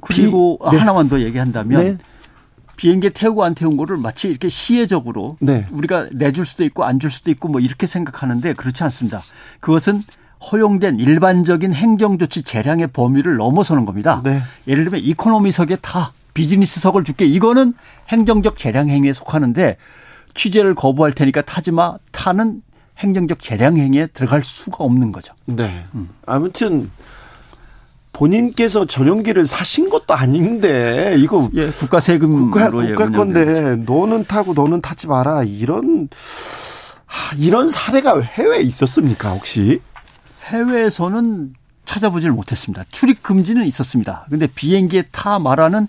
그리고 0.00 0.58
비- 0.64 0.70
네. 0.72 0.78
하나만 0.78 1.08
더 1.08 1.20
얘기한다면 1.20 1.82
네. 1.84 1.98
비행기에 2.76 3.10
태우고 3.10 3.44
안 3.44 3.54
태운 3.54 3.76
거를 3.76 3.98
마치 3.98 4.28
이렇게 4.28 4.48
시혜적으로 4.48 5.36
네. 5.40 5.66
우리가 5.70 6.08
내줄 6.12 6.46
수도 6.46 6.64
있고 6.64 6.84
안 6.84 6.98
줄 6.98 7.10
수도 7.10 7.30
있고 7.30 7.48
뭐 7.48 7.60
이렇게 7.60 7.86
생각하는데 7.86 8.54
그렇지 8.54 8.82
않습니다. 8.84 9.22
그것은 9.60 10.02
허용된 10.50 10.98
일반적인 10.98 11.74
행정조치 11.74 12.42
재량의 12.42 12.86
범위를 12.88 13.36
넘어서는 13.36 13.84
겁니다. 13.84 14.22
네. 14.24 14.42
예를 14.66 14.84
들면 14.84 15.00
이코노미석에 15.02 15.76
타 15.76 16.12
비즈니스석을 16.32 17.04
줄게 17.04 17.26
이거는 17.26 17.74
행정적 18.08 18.56
재량 18.56 18.88
행위에 18.88 19.12
속하는데 19.12 19.76
취재를 20.32 20.74
거부할 20.74 21.12
테니까 21.12 21.42
타지 21.42 21.72
마 21.72 21.98
타는 22.12 22.62
행정적 23.00 23.40
재량 23.40 23.76
행위에 23.76 24.06
들어갈 24.08 24.44
수가 24.44 24.84
없는 24.84 25.10
거죠. 25.12 25.34
네. 25.46 25.84
아무튼 26.26 26.90
본인께서 28.12 28.86
전용기를 28.86 29.46
사신 29.46 29.88
것도 29.88 30.14
아닌데 30.14 31.16
이거 31.18 31.48
예, 31.54 31.70
국가 31.70 32.00
세금으로 32.00 32.50
국가, 32.50 32.84
예, 32.84 32.94
국가 32.94 33.10
건데. 33.10 33.76
너는 33.76 34.24
타고 34.24 34.52
너는 34.52 34.80
타지 34.82 35.06
마라 35.06 35.42
이런 35.44 36.08
하, 37.06 37.34
이런 37.36 37.70
사례가 37.70 38.20
해외에 38.20 38.60
있었습니까 38.60 39.30
혹시? 39.30 39.80
해외에서는 40.44 41.54
찾아보지를 41.84 42.34
못했습니다. 42.34 42.84
출입 42.90 43.22
금지는 43.22 43.64
있었습니다. 43.64 44.26
근데 44.28 44.46
비행기에 44.46 45.04
타 45.10 45.38
말하는 45.38 45.88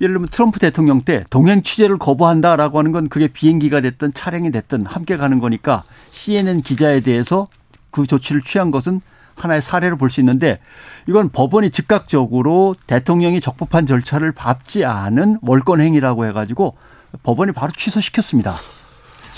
예를 0.00 0.14
들면 0.14 0.28
트럼프 0.28 0.58
대통령 0.58 1.02
때 1.02 1.24
동행 1.30 1.62
취재를 1.62 1.98
거부한다라고 1.98 2.78
하는 2.78 2.92
건 2.92 3.08
그게 3.08 3.28
비행기가 3.28 3.80
됐든 3.80 4.14
차량이 4.14 4.50
됐든 4.50 4.86
함께 4.86 5.16
가는 5.16 5.40
거니까 5.40 5.82
CNN 6.10 6.62
기자에 6.62 7.00
대해서 7.00 7.46
그 7.90 8.06
조치를 8.06 8.42
취한 8.42 8.70
것은 8.70 9.00
하나의 9.34 9.62
사례를 9.62 9.96
볼수 9.96 10.20
있는데 10.20 10.60
이건 11.06 11.30
법원이 11.30 11.70
즉각적으로 11.70 12.76
대통령이 12.86 13.40
적법한 13.40 13.86
절차를 13.86 14.32
밟지 14.32 14.84
않은 14.84 15.38
월권 15.42 15.80
행위라고 15.80 16.26
해가지고 16.26 16.76
법원이 17.22 17.52
바로 17.52 17.72
취소시켰습니다. 17.76 18.54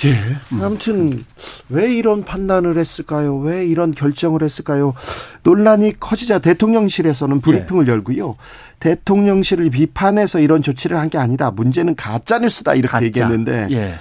예. 0.04 0.36
아무튼 0.62 1.24
왜 1.68 1.92
이런 1.94 2.24
판단을 2.24 2.76
했을까요? 2.78 3.38
왜 3.38 3.66
이런 3.66 3.92
결정을 3.92 4.42
했을까요? 4.42 4.94
논란이 5.42 6.00
커지자 6.00 6.38
대통령실에서는 6.40 7.40
브리핑을 7.40 7.86
예. 7.86 7.92
열고요. 7.92 8.36
대통령실을 8.80 9.70
비판해서 9.70 10.40
이런 10.40 10.62
조치를 10.62 10.98
한 10.98 11.08
게 11.08 11.18
아니다. 11.18 11.50
문제는 11.50 11.94
가짜 11.94 12.38
뉴스다 12.38 12.74
이렇게 12.74 12.90
가짜. 12.92 13.04
얘기했는데 13.06 13.68
예. 13.72 13.92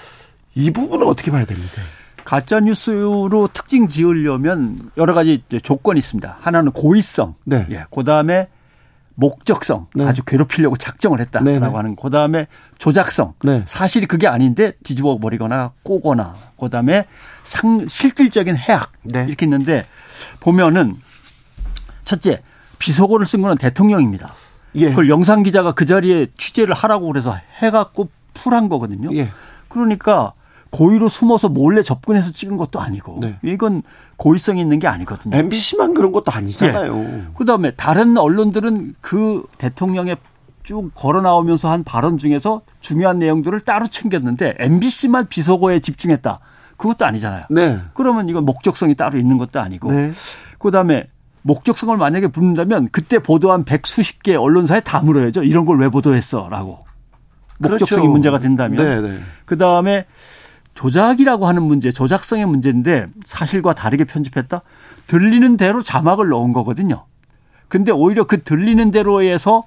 이 0.56 0.72
부분은 0.72 1.06
어떻게 1.08 1.30
봐야 1.32 1.46
됩니까? 1.46 1.82
가짜 2.24 2.60
뉴스로 2.60 3.50
특징 3.54 3.88
지으려면 3.88 4.92
여러 4.98 5.14
가지 5.14 5.44
조건이 5.64 5.98
있습니다. 6.00 6.38
하나는 6.40 6.72
고의성. 6.72 7.36
네. 7.44 7.68
예. 7.72 7.86
그다음에 7.94 8.48
목적성 9.16 9.88
네. 9.94 10.06
아주 10.06 10.24
괴롭히려고 10.24 10.76
작정을 10.76 11.20
했다라고 11.20 11.46
네네. 11.46 11.68
네. 11.68 11.76
하는 11.76 11.96
그다음에 11.96 12.48
조작성 12.78 13.34
네. 13.44 13.64
사실이 13.66 14.08
그게 14.08 14.28
아닌데 14.28 14.74
뒤집어 14.84 15.18
버리거나 15.18 15.74
꼬거나 15.84 16.36
그다음에 16.60 17.06
상 17.44 17.88
실질적인 17.88 18.56
해악 18.58 18.92
네. 19.04 19.26
이렇게 19.28 19.46
있는데 19.46 19.86
보면은 20.40 20.96
첫째 22.06 22.42
비속어를 22.80 23.26
쓴 23.26 23.42
거는 23.42 23.58
대통령입니다. 23.58 24.34
예. 24.76 24.90
그걸 24.90 25.10
영상 25.10 25.44
기자가 25.44 25.74
그 25.74 25.86
자리에 25.86 26.28
취재를 26.38 26.74
하라고 26.74 27.08
그래서 27.08 27.38
해갖고 27.62 28.10
풀한 28.34 28.70
거거든요. 28.70 29.16
예. 29.16 29.30
그러니까 29.68 30.34
고의로 30.72 31.10
숨어서 31.10 31.50
몰래 31.50 31.84
접근해서 31.84 32.32
찍은 32.32 32.58
것도 32.58 32.80
아니고 32.80 33.20
네. 33.22 33.38
이건 33.44 33.84
고의성이 34.18 34.62
있는 34.62 34.80
게 34.80 34.88
아니거든요. 34.88 35.38
MBC만 35.38 35.94
그런 35.94 36.12
것도 36.12 36.32
아니잖아요. 36.32 36.96
네. 36.96 37.24
그다음에 37.36 37.72
다른 37.72 38.18
언론들은 38.18 38.96
그 39.02 39.44
대통령의 39.58 40.18
쭉 40.64 40.92
걸어 40.96 41.22
나오면서 41.22 41.70
한 41.70 41.84
발언 41.84 42.18
중에서 42.18 42.62
중요한 42.80 43.20
내용들을 43.20 43.60
따로 43.62 43.88
챙겼는데 43.88 44.56
MBC만 44.60 45.28
비속어에 45.28 45.80
집중했다. 45.80 46.40
그것도 46.78 47.06
아니잖아요. 47.06 47.46
네. 47.50 47.80
그러면 47.94 48.30
이건 48.30 48.46
목적성이 48.46 48.96
따로 48.96 49.20
있는 49.20 49.38
것도 49.38 49.60
아니고. 49.60 49.92
네. 49.92 50.12
그다음에 50.58 51.08
목적성을 51.42 51.96
만약에 51.98 52.28
묻는다면 52.28 52.90
그때 52.92 53.20
보도한 53.20 53.66
백 53.66 53.86
수십 53.88 54.24
개 54.24 54.36
언론사에 54.36 54.82
다 54.82 55.02
물어야죠. 55.02 55.44
이런 55.44 55.66
걸 55.66 55.80
왜 55.80 55.90
보도했어라고. 55.90 56.86
목적성이 57.58 58.02
그렇죠. 58.02 58.12
문제가 58.12 58.40
된다면. 58.40 58.84
네, 58.84 59.02
네. 59.10 59.20
그다음에 59.46 60.06
조작이라고 60.82 61.48
하는 61.48 61.62
문제, 61.62 61.92
조작성의 61.92 62.48
문제인데 62.48 63.06
사실과 63.24 63.74
다르게 63.74 64.04
편집했다? 64.04 64.62
들리는 65.06 65.56
대로 65.56 65.84
자막을 65.84 66.30
넣은 66.30 66.54
거거든요. 66.54 67.06
근데 67.68 67.92
오히려 67.92 68.24
그 68.24 68.42
들리는 68.42 68.90
대로에서 68.90 69.64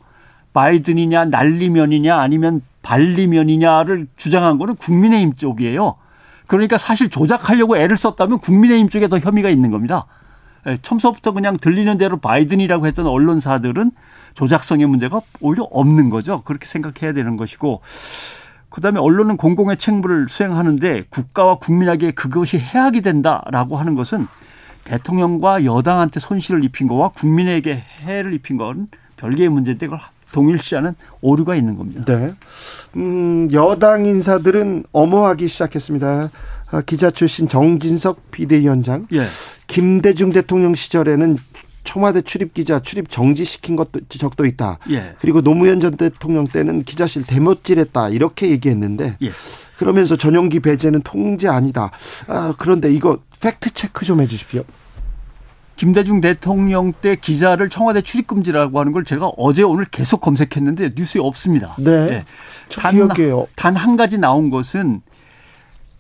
바이든이냐 0.55 1.27
날리면이냐 1.27 2.19
아니면 2.19 2.63
발리면이냐를 2.83 4.09
주장한 4.17 4.59
거는 4.59 4.75
국민의힘 4.75 5.35
쪽이에요. 5.35 5.95
그러니까 6.49 6.79
사실 6.79 7.09
조작하려고 7.09 7.77
애를 7.77 7.97
썼다면 7.97 8.41
국민의힘 8.41 8.89
쪽에 8.89 9.09
더 9.09 9.19
혐의가 9.19 9.51
있는 9.51 9.71
겁니다. 9.71 10.07
예, 10.67 10.79
처음서부터 10.83 11.31
그냥 11.31 11.57
들리는 11.59 11.97
대로 11.97 12.17
바이든이라고 12.17 12.87
했던 12.89 13.07
언론사들은 13.07 13.93
조작성의 14.35 14.87
문제가 14.87 15.21
오히려 15.41 15.63
없는 15.71 16.11
거죠. 16.11 16.43
그렇게 16.43 16.67
생각해야 16.67 17.13
되는 17.13 17.37
것이고 17.37 17.83
그다음에 18.75 18.99
언론은 18.99 19.37
공공의 19.37 19.77
책무를 19.77 20.27
수행하는데 20.29 21.05
국가와 21.09 21.59
국민에게 21.59 22.11
그것이 22.11 22.59
해악이 22.59 23.03
된다라고 23.03 23.77
하는 23.77 23.95
것은 23.95 24.27
대통령과 24.83 25.65
여당한테 25.65 26.19
손실을 26.19 26.65
입힌 26.65 26.89
거와 26.89 27.11
국민에게 27.11 27.85
해를 28.03 28.35
입힌 28.35 28.57
건 28.57 28.89
별개의 29.17 29.49
문제인데 29.49 29.87
그걸 29.87 30.01
동일시하는 30.33 30.97
오류가 31.21 31.55
있는 31.55 31.77
겁니다. 31.77 32.03
네. 32.05 32.35
음, 32.97 33.49
여당 33.53 34.07
인사들은 34.07 34.87
엄호하기 34.91 35.47
시작했습니다. 35.47 36.31
아, 36.73 36.81
기자 36.81 37.13
출신 37.13 37.49
정진석 37.49 38.33
비대위원장, 38.33 39.07
예. 39.13 39.23
김대중 39.69 40.31
대통령 40.31 40.75
시절에는 40.75 41.39
청와대 41.85 42.23
출입 42.23 42.55
기자 42.55 42.81
출입 42.81 43.11
정지시킨 43.11 43.77
것도 43.77 44.01
적도 44.09 44.47
있다. 44.47 44.79
예. 44.91 45.15
그리고 45.21 45.41
노무현 45.41 45.81
전 45.81 45.97
대통령 45.97 46.47
때는 46.47 46.83
기자실 46.83 47.25
대못질했다 47.25 48.09
이렇게 48.09 48.51
얘기했는데 48.51 49.19
예. 49.23 49.31
그러면서 49.77 50.17
전용기 50.17 50.61
배제는 50.61 51.03
통제 51.03 51.49
아니다. 51.49 51.91
아, 52.29 52.55
그런데 52.59 52.93
이거 52.93 53.19
팩트 53.41 53.75
체크 53.75 54.05
좀 54.05 54.21
해주십시오. 54.21 54.65
김대중 55.77 56.21
대통령 56.21 56.93
때 56.93 57.17
기자를 57.17 57.69
청와대 57.69 58.01
출입 58.01 58.29
금지라고 58.29 58.79
하는 58.79 58.93
걸 58.93 59.05
제가 59.05 59.33
어제 59.37 59.63
오늘 59.63 59.85
계속 59.87 60.21
검색했는데 60.21 60.93
뉴스에 60.97 61.21
없습니다. 61.21 61.75
네. 61.79 62.07
네. 62.07 62.25
단한 63.57 63.97
가지 63.97 64.19
나온 64.19 64.51
것은 64.51 65.03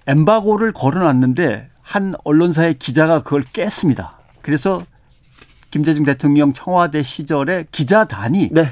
엠바고를 0.07 0.73
걸어놨는데 0.73 1.70
한 1.83 2.14
언론사의 2.25 2.79
기자가 2.79 3.23
그걸 3.23 3.42
깼습니다. 3.42 4.18
그래서 4.42 4.85
김대중 5.75 6.05
대통령 6.05 6.53
청와대 6.53 7.03
시절에 7.03 7.65
기자단이 7.73 8.51
네. 8.53 8.69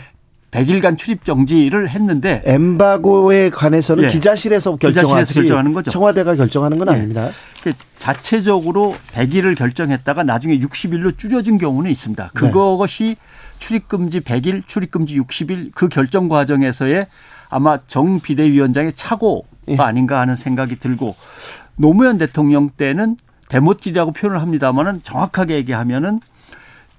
100일간 0.52 0.96
출입 0.96 1.24
정지를 1.24 1.88
했는데 1.88 2.44
엠바고에 2.44 3.50
관해서는 3.50 4.04
예. 4.04 4.06
기자실에서 4.06 4.76
결정하지 4.76 5.34
결정하는 5.34 5.72
거죠. 5.72 5.90
청와대가 5.90 6.36
결정하는 6.36 6.78
건 6.78 6.86
예. 6.86 6.92
아닙니다. 6.92 7.28
그 7.64 7.72
자체적으로 7.98 8.94
100일을 9.14 9.58
결정했다가 9.58 10.22
나중에 10.22 10.60
60일로 10.60 11.18
줄여진 11.18 11.58
경우는 11.58 11.90
있습니다. 11.90 12.22
네. 12.22 12.30
그것이 12.32 13.16
네. 13.18 13.56
출입 13.58 13.88
금지 13.88 14.20
100일, 14.20 14.64
출입 14.68 14.92
금지 14.92 15.18
60일 15.18 15.72
그 15.74 15.88
결정 15.88 16.28
과정에서의 16.28 17.06
아마 17.48 17.80
정 17.88 18.20
비대위원장의 18.20 18.92
착오가 18.92 19.42
예. 19.70 19.76
아닌가 19.76 20.20
하는 20.20 20.36
생각이 20.36 20.76
들고 20.76 21.16
노무현 21.74 22.16
대통령 22.16 22.70
때는 22.70 23.16
대못질이라고 23.48 24.12
표현을 24.12 24.40
합니다만은 24.40 25.02
정확하게 25.02 25.56
얘기하면은 25.56 26.20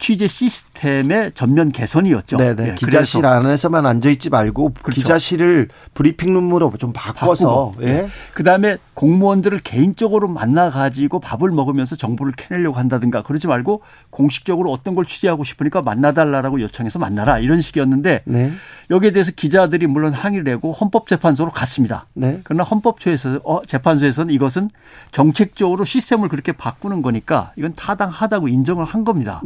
취재 0.03 0.27
시스템의 0.27 1.31
전면 1.33 1.71
개선이었죠. 1.71 2.35
네네. 2.35 2.55
네. 2.55 2.75
기자실 2.75 3.25
안에서만 3.25 3.85
앉아 3.85 4.09
있지 4.09 4.29
말고 4.29 4.73
그렇죠. 4.81 4.99
기자실을 4.99 5.69
브리핑룸으로 5.93 6.73
좀 6.77 6.91
바꿔서. 6.91 7.71
예. 7.79 7.85
네. 7.85 8.09
그다음에 8.33 8.79
공무원들을 8.95 9.59
개인적으로 9.59 10.27
만나 10.27 10.69
가지고 10.69 11.21
밥을 11.21 11.51
먹으면서 11.51 11.95
정보를 11.95 12.33
캐내려고 12.35 12.77
한다든가 12.77 13.23
그러지 13.23 13.47
말고 13.47 13.81
공식적으로 14.09 14.73
어떤 14.73 14.93
걸 14.93 15.05
취재하고 15.05 15.45
싶으니까 15.45 15.81
만나 15.81 16.11
달라라고 16.11 16.59
요청해서 16.59 16.99
만나라 16.99 17.39
이런 17.39 17.61
식이었는데 17.61 18.23
네. 18.25 18.51
여기에 18.89 19.11
대해서 19.11 19.31
기자들이 19.33 19.87
물론 19.87 20.11
항의를 20.11 20.43
내고 20.43 20.73
헌법재판소로 20.73 21.51
갔습니다. 21.51 22.07
네. 22.13 22.41
그러나 22.43 22.65
헌법처에서 22.65 23.39
어, 23.45 23.61
재판소에서는 23.65 24.33
이것은 24.33 24.69
정책적으로 25.13 25.85
시스템을 25.85 26.27
그렇게 26.27 26.51
바꾸는 26.51 27.01
거니까 27.01 27.53
이건 27.55 27.73
타당하다고 27.75 28.49
인정을 28.49 28.83
한 28.83 29.05
겁니다. 29.05 29.41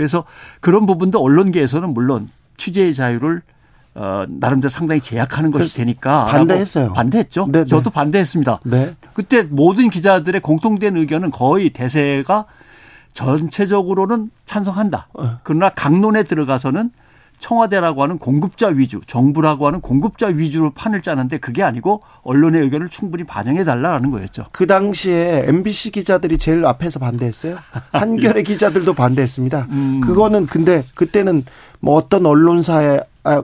네. 0.00 0.04
그래서 0.04 0.24
그런 0.60 0.86
부분도 0.86 1.20
언론계에서는 1.22 1.92
물론 1.92 2.30
취재의 2.56 2.94
자유를 2.94 3.42
어, 3.94 4.24
나름대로 4.28 4.70
상당히 4.70 5.00
제약하는 5.00 5.50
것이 5.50 5.74
되니까 5.74 6.26
반대했어요. 6.26 6.92
반대했죠. 6.92 7.46
네네. 7.46 7.64
네. 7.64 7.68
저도 7.68 7.90
반대했습니다. 7.90 8.60
네. 8.64 8.94
그때 9.14 9.42
모든 9.42 9.90
기자들의 9.90 10.40
공통된 10.40 10.96
의견은 10.96 11.30
거의 11.30 11.70
대세가 11.70 12.46
전체적으로는 13.12 14.30
찬성한다. 14.44 15.08
어. 15.14 15.38
그러나 15.42 15.70
강론에 15.70 16.22
들어가서는 16.22 16.90
청와대라고 17.40 18.02
하는 18.02 18.18
공급자 18.18 18.68
위주, 18.68 19.00
정부라고 19.06 19.66
하는 19.66 19.80
공급자 19.80 20.28
위주로 20.28 20.70
판을 20.70 21.00
짜는데 21.00 21.38
그게 21.38 21.62
아니고 21.62 22.02
언론의 22.22 22.62
의견을 22.62 22.88
충분히 22.88 23.24
반영해 23.24 23.64
달라라는 23.64 24.10
거였죠. 24.10 24.46
그 24.52 24.66
당시에 24.66 25.44
MBC 25.46 25.90
기자들이 25.90 26.38
제일 26.38 26.64
앞에서 26.64 27.00
반대했어요. 27.00 27.56
한겨레 27.92 28.42
기자들도 28.44 28.94
반대했습니다. 28.94 29.66
음. 29.70 30.00
그거는 30.00 30.46
근데 30.46 30.84
그때는 30.94 31.44
뭐 31.80 31.96
어떤 31.96 32.26
언론사에 32.26 33.00
아, 33.24 33.42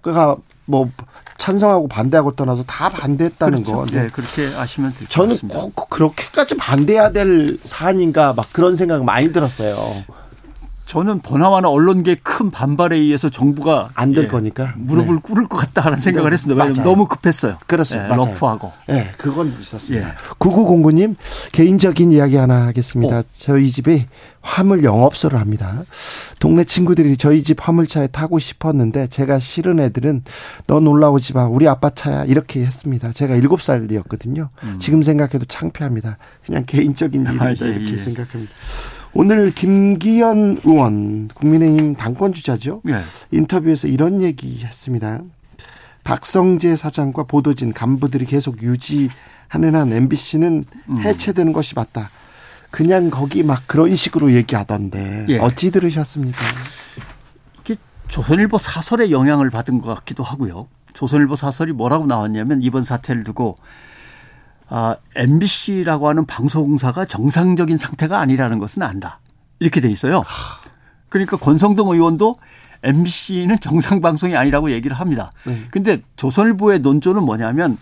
그가 0.00 0.36
뭐 0.64 0.90
찬성하고 1.38 1.88
반대하고 1.88 2.34
떠나서 2.34 2.64
다 2.64 2.88
반대했다는 2.88 3.62
그렇죠. 3.62 3.76
거. 3.76 3.86
네. 3.86 4.08
그렇게 4.08 4.46
아시면 4.56 4.90
될것 4.92 5.10
저는 5.10 5.36
꼭 5.48 5.90
그렇게까지 5.90 6.56
반대해야 6.56 7.12
될 7.12 7.58
사안인가 7.62 8.32
막 8.32 8.46
그런 8.52 8.76
생각 8.76 9.04
많이 9.04 9.32
들었어요. 9.32 9.76
저는 10.86 11.18
보나마나 11.18 11.68
언론계 11.68 12.16
큰 12.22 12.52
반발에 12.52 12.96
의해서 12.96 13.28
정부가 13.28 13.90
안될 13.94 14.24
예, 14.24 14.28
거니까 14.28 14.72
무릎을 14.76 15.16
네. 15.16 15.20
꿇을 15.20 15.48
것 15.48 15.56
같다라는 15.58 15.98
생각을 15.98 16.30
네, 16.30 16.34
했습니다. 16.34 16.54
왜냐하면 16.54 16.76
맞아요. 16.76 16.88
너무 16.90 17.08
급했어요. 17.08 17.58
그렇습니다. 17.66 18.12
예. 18.12 18.16
러프하고. 18.16 18.72
예, 18.90 19.10
그건 19.18 19.48
있었습니다. 19.48 20.08
예. 20.08 20.14
9909님, 20.38 21.16
개인적인 21.50 22.12
이야기 22.12 22.36
하나 22.36 22.66
하겠습니다. 22.66 23.18
어. 23.18 23.22
저희 23.36 23.72
집이 23.72 24.06
화물 24.40 24.84
영업소를 24.84 25.40
합니다. 25.40 25.82
동네 26.38 26.62
친구들이 26.62 27.16
저희 27.16 27.42
집 27.42 27.66
화물차에 27.66 28.06
타고 28.06 28.38
싶었는데 28.38 29.08
제가 29.08 29.40
싫은 29.40 29.80
애들은 29.80 30.22
넌 30.68 30.86
올라오지 30.86 31.34
마. 31.34 31.46
우리 31.46 31.66
아빠 31.66 31.90
차야. 31.90 32.26
이렇게 32.26 32.64
했습니다. 32.64 33.10
제가 33.10 33.34
7살이었거든요. 33.38 34.50
지금 34.78 35.02
생각해도 35.02 35.46
창피합니다. 35.46 36.18
그냥 36.44 36.64
개인적인. 36.64 37.26
음. 37.26 37.40
아, 37.40 37.50
예, 37.50 37.54
이렇게 37.54 37.94
예. 37.94 37.96
생각합니다. 37.96 38.52
오늘 39.16 39.50
김기현 39.50 40.60
의원, 40.64 41.28
국민의힘 41.28 41.94
당권 41.94 42.32
주자죠. 42.32 42.82
예. 42.88 43.00
인터뷰에서 43.30 43.88
이런 43.88 44.20
얘기 44.20 44.62
했습니다. 44.62 45.20
박성재 46.04 46.76
사장과 46.76 47.24
보도진 47.24 47.72
간부들이 47.72 48.26
계속 48.26 48.62
유지하는 48.62 49.74
한 49.74 49.92
MBC는 49.92 50.64
음. 50.90 50.98
해체되는 50.98 51.52
것이 51.52 51.74
맞다. 51.74 52.10
그냥 52.70 53.10
거기 53.10 53.42
막 53.42 53.62
그런 53.66 53.96
식으로 53.96 54.32
얘기하던데 54.32 55.26
예. 55.30 55.38
어찌 55.38 55.70
들으셨습니까? 55.70 56.38
조선일보 58.08 58.58
사설의 58.58 59.10
영향을 59.10 59.50
받은 59.50 59.80
것 59.80 59.94
같기도 59.94 60.22
하고요. 60.22 60.68
조선일보 60.92 61.36
사설이 61.36 61.72
뭐라고 61.72 62.06
나왔냐면 62.06 62.62
이번 62.62 62.82
사태를 62.82 63.24
두고 63.24 63.56
아, 64.68 64.96
MBC라고 65.14 66.08
하는 66.08 66.26
방송사가 66.26 67.04
정상적인 67.04 67.76
상태가 67.76 68.18
아니라는 68.20 68.58
것은 68.58 68.82
안다. 68.82 69.20
이렇게 69.58 69.80
돼 69.80 69.88
있어요. 69.90 70.24
그러니까 71.08 71.36
권성동 71.36 71.92
의원도 71.92 72.36
MBC는 72.82 73.60
정상 73.60 74.00
방송이 74.00 74.36
아니라고 74.36 74.70
얘기를 74.70 74.98
합니다. 74.98 75.30
근데 75.70 76.02
조선일보의 76.16 76.80
논조는 76.80 77.22
뭐냐면 77.22 77.78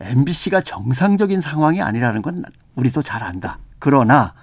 MBC가 0.00 0.60
정상적인 0.60 1.40
상황이 1.40 1.80
아니라는 1.80 2.22
건 2.22 2.44
우리도 2.74 3.02
잘 3.02 3.22
안다. 3.22 3.58
그러나 3.78 4.34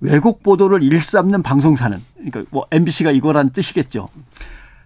왜곡 0.00 0.42
보도를 0.42 0.82
일삼는 0.82 1.42
방송사는 1.42 2.00
그러니까 2.14 2.44
뭐 2.50 2.66
MBC가 2.70 3.10
이거란 3.10 3.50
뜻이겠죠. 3.50 4.08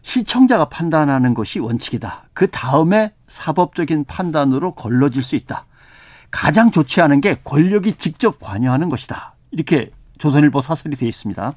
시청자가 0.02 0.66
판단하는 0.66 1.34
것이 1.34 1.60
원칙이다. 1.60 2.24
그 2.32 2.50
다음에 2.50 3.12
사법적인 3.28 4.04
판단으로 4.04 4.74
걸러질 4.74 5.22
수 5.22 5.36
있다. 5.36 5.66
가장 6.32 6.72
좋지 6.72 7.00
않은 7.02 7.20
게 7.20 7.38
권력이 7.44 7.94
직접 7.94 8.40
관여하는 8.40 8.88
것이다. 8.88 9.34
이렇게 9.52 9.90
조선일보 10.18 10.60
사설이 10.60 10.96
되어 10.96 11.08
있습니다. 11.08 11.52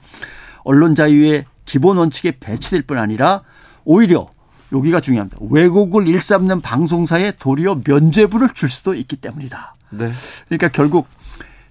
언론 0.64 0.94
자유의 0.94 1.46
기본 1.66 1.98
원칙에 1.98 2.38
배치될 2.40 2.84
뿐 2.84 3.00
아니라 3.00 3.42
오히려 3.86 4.30
여기가 4.72 5.00
중요합니다. 5.00 5.38
왜곡을 5.50 6.08
일삼는 6.08 6.62
방송사에 6.62 7.34
도리어 7.40 7.82
면죄부를 7.88 8.50
줄 8.50 8.70
수도 8.70 8.94
있기 8.94 9.16
때문이다. 9.16 9.76
네. 9.92 10.12
그러니까 10.46 10.68
결국 10.70 11.08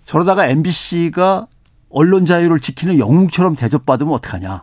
저러다가 0.04 0.46
MBC가 0.46 1.46
언론 1.90 2.26
자유를 2.26 2.60
지키는 2.60 2.98
영웅처럼 2.98 3.54
대접받으면 3.54 4.14
어떡하냐. 4.14 4.62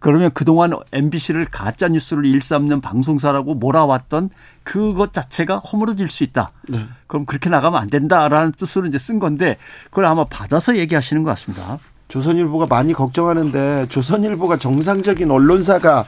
그러면 0.00 0.30
그동안 0.32 0.72
MBC를 0.92 1.44
가짜 1.44 1.86
뉴스를 1.86 2.24
일삼는 2.24 2.80
방송사라고 2.80 3.54
몰아왔던 3.54 4.30
그것 4.64 5.12
자체가 5.12 5.58
허물어질 5.58 6.08
수 6.08 6.24
있다. 6.24 6.52
네. 6.68 6.86
그럼 7.06 7.26
그렇게 7.26 7.50
나가면 7.50 7.80
안 7.80 7.88
된다라는 7.90 8.52
뜻으로 8.52 8.86
이제 8.86 8.98
쓴 8.98 9.18
건데 9.18 9.58
그걸 9.90 10.06
아마 10.06 10.24
받아서 10.24 10.76
얘기하시는 10.78 11.22
것 11.22 11.30
같습니다. 11.30 11.78
조선일보가 12.08 12.66
많이 12.66 12.92
걱정하는데 12.94 13.86
조선일보가 13.88 14.56
정상적인 14.56 15.30
언론사가 15.30 16.06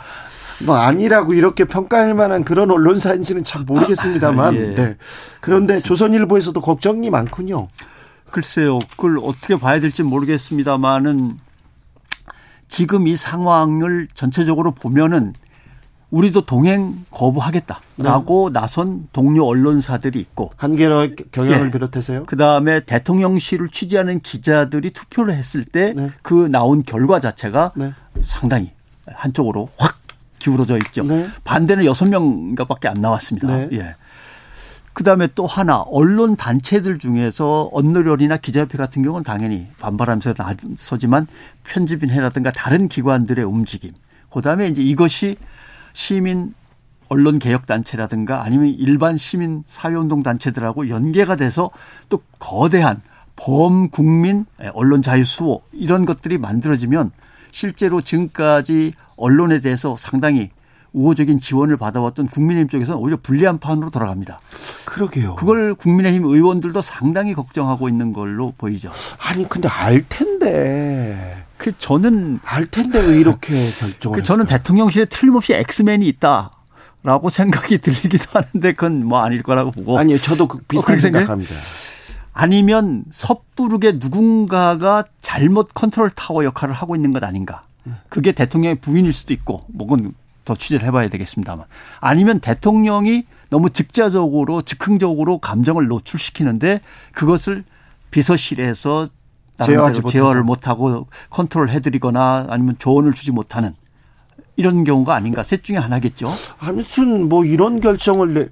뭐 0.65 0.77
아니라고 0.77 1.35
이렇게 1.35 1.65
평가할 1.65 2.15
만한 2.15 2.45
그런 2.45 2.71
언론사인지는 2.71 3.45
참 3.45 3.65
모르겠습니다만. 3.67 4.55
예. 4.57 4.75
네. 4.75 4.97
그런데 5.41 5.79
조선일보에서도 5.79 6.61
걱정이 6.61 7.11
많군요. 7.11 7.69
글쎄요, 8.31 8.79
그걸 8.97 9.19
어떻게 9.23 9.57
봐야 9.57 9.79
될지 9.79 10.03
모르겠습니다만은 10.03 11.39
지금 12.73 13.07
이 13.07 13.17
상황을 13.17 14.09
전체적으로 14.15 14.71
보면은 14.71 15.35
우리도 16.11 16.47
동행 16.47 17.05
거부하겠다라고 17.11 18.51
나선 18.51 19.09
동료 19.13 19.47
언론사들이 19.47 20.19
있고 20.19 20.53
한겨레 20.57 21.17
경향을 21.33 21.67
예. 21.67 21.71
비롯해서요. 21.71 22.25
그 22.25 22.39
다음에 22.39 22.81
대통령실을 22.81 23.69
취재하는 23.69 24.21
기자들이 24.21 24.91
투표를 24.93 25.35
했을 25.35 25.67
때그 25.67 26.35
네. 26.35 26.49
나온 26.49 26.83
결과 26.83 27.21
자체가 27.21 27.73
네. 27.77 27.93
상당히 28.25 28.71
한쪽으로 29.07 29.69
확 29.77 29.99
기울어져 30.39 30.79
있죠. 30.79 31.05
네. 31.05 31.29
반대는 31.45 31.85
여섯 31.85 32.07
명밖에 32.07 32.89
안 32.89 33.03
나왔습니다. 33.03 33.49
네. 33.55 33.69
예. 33.73 33.95
그 34.93 35.05
다음에 35.05 35.29
또 35.35 35.47
하나 35.47 35.79
언론 35.79 36.37
단체들 36.37 36.99
중에서 36.99 37.71
언론이나 37.73 38.37
기자협회 38.37 38.77
같은 38.77 39.03
경우는 39.03 39.25
당연히 39.25 39.69
반발하면서 39.79 40.35
나서지만 40.37 41.27
편집인회라든가 41.65 42.51
다른 42.51 42.89
기관들의 42.89 43.45
움직임. 43.45 43.93
그 44.31 44.43
다음에 44.43 44.69
이제 44.69 44.83
이것이 44.83 45.37
시민 45.93 46.55
언론 47.09 47.39
개혁 47.39 47.67
단체라든가 47.67 48.43
아니면 48.43 48.69
일반 48.69 49.17
시민 49.17 49.65
사회 49.67 49.95
운동 49.95 50.23
단체들하고 50.23 50.89
연계가 50.89 51.37
돼서 51.37 51.71
또 52.09 52.23
거대한 52.39 53.03
범국민 53.37 54.47
언론 54.73 55.03
자유 55.03 55.25
수호 55.25 55.63
이런 55.73 56.05
것들이 56.05 56.39
만들어지면 56.39 57.11
실제로 57.51 58.01
지금까지 58.01 58.95
언론에 59.17 59.61
대해서 59.61 59.97
상당히 59.97 60.51
우호적인 60.93 61.41
지원을 61.41 61.77
받아왔던 61.77 62.27
국민의힘 62.27 62.69
쪽에서는 62.69 63.01
오히려 63.01 63.19
불리한 63.23 63.59
판으로 63.59 63.91
돌아갑니다. 63.91 64.41
그러게요. 64.85 65.37
그걸 65.37 65.75
국민의힘 65.75 66.25
의원들도 66.25 66.81
상당히 66.83 67.35
걱정하고 67.35 67.89
있는 67.89 68.13
걸로 68.13 68.53
보이죠. 68.59 68.91
아니 69.19 69.49
근데 69.49 69.69
알 69.69 70.05
텐데 70.09 71.45
그 71.57 71.77
저는 71.79 72.41
알 72.45 72.67
텐데 72.67 73.01
왜 73.01 73.19
이렇게 73.19 73.55
결정을? 73.81 74.19
그 74.19 74.23
저는 74.23 74.47
대통령실에 74.47 75.07
틀림없이 75.07 75.55
엑스맨이 75.55 76.07
있다 76.09 76.51
라고 77.05 77.31
생각이 77.31 77.79
들기도 77.79 78.25
하는데 78.33 78.73
그건 78.73 79.05
뭐 79.05 79.21
아닐 79.21 79.43
거라고 79.43 79.71
보고 79.71 79.99
아니요, 79.99 80.19
저도 80.19 80.47
그 80.47 80.59
비슷한 80.59 80.97
그렇게 80.97 81.01
생각해요? 81.01 81.27
생각합니다. 81.27 81.55
아니면 82.35 83.05
섣부르게 83.11 83.99
누군가가 84.01 85.05
잘못 85.21 85.71
컨트롤 85.75 86.11
타워 86.11 86.45
역할을 86.45 86.75
하고 86.75 86.97
있는 86.97 87.13
것 87.13 87.23
아닌가. 87.25 87.63
그게 88.09 88.33
대통령의 88.33 88.77
부인일 88.77 89.13
수도 89.13 89.35
있고, 89.35 89.65
뭐건 89.67 90.15
더 90.45 90.55
취재를 90.55 90.87
해봐야 90.87 91.09
되겠습니다만. 91.09 91.67
아니면 92.01 92.41
대통령이 92.41 93.25
너무 93.51 93.71
즉자적으로, 93.71 94.63
즉흥적으로 94.63 95.39
감정을 95.39 95.87
노출시키는데 95.87 96.81
그것을 97.13 97.65
비서실에서 98.11 99.09
나름대로 99.57 100.09
제어를 100.09 100.43
못하고 100.43 101.07
컨트롤 101.31 101.69
해드리거나 101.69 102.47
아니면 102.49 102.77
조언을 102.79 103.13
주지 103.13 103.31
못하는 103.31 103.75
이런 104.57 104.85
경우가 104.85 105.15
아닌가. 105.15 105.43
셋 105.43 105.63
중에 105.63 105.77
하나겠죠. 105.77 106.29
아무튼 106.59 107.29
뭐 107.29 107.45
이런 107.45 107.81
결정을 107.81 108.35
내 108.35 108.49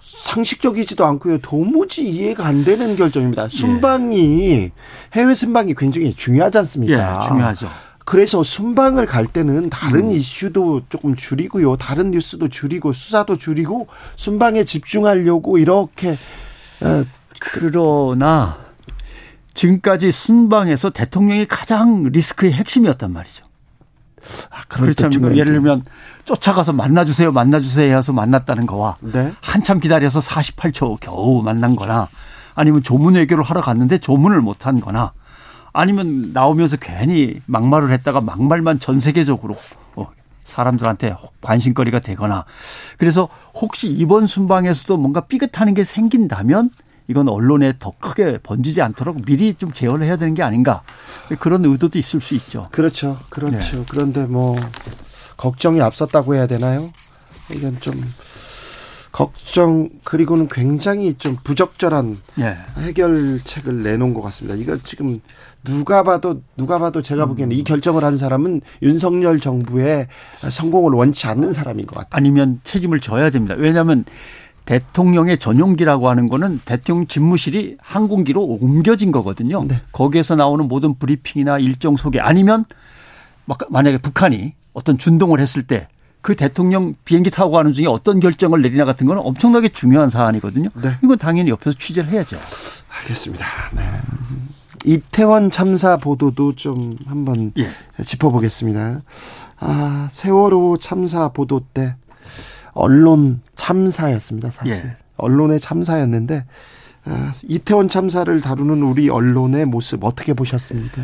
상식적이지도 0.00 1.04
않고요. 1.04 1.38
도무지 1.38 2.08
이해가 2.08 2.46
안 2.46 2.64
되는 2.64 2.96
결정입니다. 2.96 3.48
순방이 3.48 4.70
해외 5.14 5.34
순방이 5.34 5.74
굉장히 5.74 6.14
중요하지 6.14 6.58
않습니까? 6.58 7.16
예, 7.16 7.26
중요하죠. 7.26 7.68
그래서 8.10 8.42
순방을 8.42 9.06
갈 9.06 9.24
때는 9.24 9.70
다른 9.70 10.10
이슈도 10.10 10.80
조금 10.88 11.14
줄이고요. 11.14 11.76
다른 11.76 12.10
뉴스도 12.10 12.48
줄이고 12.48 12.92
수사도 12.92 13.38
줄이고 13.38 13.86
순방에 14.16 14.64
집중하려고 14.64 15.58
이렇게 15.58 16.16
어, 16.80 17.04
그러나 17.38 18.58
지금까지 19.54 20.10
순방에서 20.10 20.90
대통령이 20.90 21.46
가장 21.46 22.02
리스크의 22.02 22.52
핵심이었단 22.52 23.12
말이죠. 23.12 23.44
아, 24.50 24.62
않습니까? 25.04 25.36
예를 25.36 25.52
들면 25.52 25.84
쫓아가서 26.24 26.72
만나주세요, 26.72 27.30
만나주세요 27.30 27.96
해서 27.96 28.12
만났다는 28.12 28.66
거와 28.66 28.96
네. 29.02 29.32
한참 29.40 29.78
기다려서 29.78 30.18
48초 30.18 30.98
겨우 30.98 31.42
만난 31.44 31.76
거나 31.76 32.08
아니면 32.56 32.82
조문 32.82 33.14
외교를 33.14 33.44
하러 33.44 33.60
갔는데 33.60 33.98
조문을 33.98 34.40
못한 34.40 34.80
거나 34.80 35.12
아니면 35.72 36.32
나오면서 36.32 36.76
괜히 36.76 37.40
막말을 37.46 37.90
했다가 37.90 38.20
막말만 38.20 38.78
전 38.80 39.00
세계적으로 39.00 39.56
어, 39.94 40.08
사람들한테 40.44 41.16
관심거리가 41.40 42.00
되거나 42.00 42.44
그래서 42.98 43.28
혹시 43.54 43.88
이번 43.88 44.26
순방에서도 44.26 44.96
뭔가 44.96 45.20
삐끗하는 45.22 45.74
게 45.74 45.84
생긴다면 45.84 46.70
이건 47.08 47.28
언론에 47.28 47.72
더 47.78 47.92
크게 47.98 48.38
번지지 48.38 48.82
않도록 48.82 49.24
미리 49.24 49.54
좀 49.54 49.72
제어를 49.72 50.06
해야 50.06 50.16
되는 50.16 50.32
게 50.34 50.44
아닌가 50.44 50.82
그런 51.40 51.64
의도도 51.64 51.98
있을 51.98 52.20
수 52.20 52.36
있죠. 52.36 52.68
그렇죠. 52.70 53.18
그렇죠. 53.30 53.78
네. 53.78 53.84
그런데 53.90 54.26
뭐 54.26 54.56
걱정이 55.36 55.82
앞섰다고 55.82 56.36
해야 56.36 56.46
되나요? 56.46 56.92
이건 57.50 57.80
좀 57.80 58.00
걱정 59.10 59.88
그리고는 60.04 60.46
굉장히 60.46 61.14
좀 61.14 61.36
부적절한 61.42 62.16
예. 62.38 62.58
해결책을 62.78 63.82
내놓은 63.82 64.14
것 64.14 64.22
같습니다. 64.22 64.56
이거 64.56 64.78
지금 64.84 65.20
누가 65.64 66.02
봐도 66.02 66.42
누가 66.56 66.78
봐도 66.78 67.02
제가 67.02 67.26
보기에는 67.26 67.54
이 67.54 67.64
결정을 67.64 68.04
한 68.04 68.16
사람은 68.16 68.62
윤석열 68.82 69.40
정부의 69.40 70.08
성공을 70.48 70.92
원치 70.92 71.26
않는 71.26 71.52
사람인 71.52 71.86
것 71.86 71.96
같아요. 71.96 72.10
아니면 72.12 72.60
책임을 72.64 73.00
져야 73.00 73.30
됩니다. 73.30 73.54
왜냐하면 73.58 74.04
대통령의 74.64 75.38
전용기라고 75.38 76.08
하는 76.08 76.28
거는 76.28 76.60
대통령 76.64 77.06
집무실이 77.06 77.76
항공기로 77.80 78.42
옮겨진 78.42 79.10
거거든요. 79.12 79.64
네. 79.66 79.80
거기에서 79.92 80.36
나오는 80.36 80.66
모든 80.68 80.94
브리핑이나 80.94 81.58
일정 81.58 81.96
소개 81.96 82.20
아니면 82.20 82.64
막 83.44 83.58
만약에 83.68 83.98
북한이 83.98 84.54
어떤 84.72 84.96
준동을 84.98 85.40
했을 85.40 85.62
때 85.62 85.88
그 86.22 86.36
대통령 86.36 86.94
비행기 87.04 87.30
타고 87.30 87.52
가는 87.52 87.72
중에 87.72 87.86
어떤 87.86 88.20
결정을 88.20 88.60
내리나 88.60 88.84
같은 88.84 89.06
거는 89.06 89.22
엄청나게 89.24 89.70
중요한 89.70 90.10
사안이거든요. 90.10 90.68
네. 90.74 90.96
이건 91.02 91.18
당연히 91.18 91.50
옆에서 91.50 91.76
취재를 91.78 92.10
해야죠. 92.10 92.38
알겠습니다. 92.88 93.46
네. 93.74 93.82
이태원 94.84 95.50
참사 95.50 95.96
보도도 95.96 96.54
좀 96.56 96.96
한번 97.06 97.52
예. 97.56 97.70
짚어보겠습니다. 98.02 99.02
아, 99.58 100.08
세월호 100.10 100.78
참사 100.78 101.28
보도 101.28 101.60
때 101.60 101.96
언론 102.72 103.42
참사였습니다. 103.56 104.50
사실 104.50 104.72
예. 104.72 104.96
언론의 105.16 105.60
참사였는데 105.60 106.44
아, 107.04 107.32
이태원 107.44 107.88
참사를 107.88 108.40
다루는 108.40 108.82
우리 108.82 109.08
언론의 109.08 109.66
모습 109.66 110.04
어떻게 110.04 110.32
보셨습니까? 110.32 111.02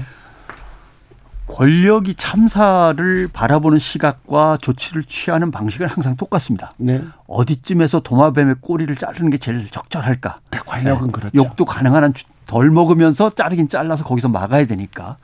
권력이 1.46 2.14
참사를 2.14 3.28
바라보는 3.32 3.78
시각과 3.78 4.58
조치를 4.60 5.04
취하는 5.04 5.52
방식은 5.52 5.86
항상 5.86 6.16
똑같습니다. 6.16 6.72
네, 6.76 7.02
어디쯤에서 7.28 8.00
도마뱀의 8.00 8.56
꼬리를 8.60 8.94
자르는 8.96 9.30
게 9.30 9.36
제일 9.36 9.70
적절할까? 9.70 10.38
네 10.50 10.58
권력은 10.58 11.12
그렇죠. 11.12 11.36
욕도 11.36 11.64
가능한 11.64 12.02
한 12.02 12.12
덜 12.46 12.70
먹으면서 12.70 13.30
자르긴 13.30 13.68
잘라서 13.68 14.04
거기서 14.04 14.28
막아야 14.28 14.66
되니까. 14.66 15.16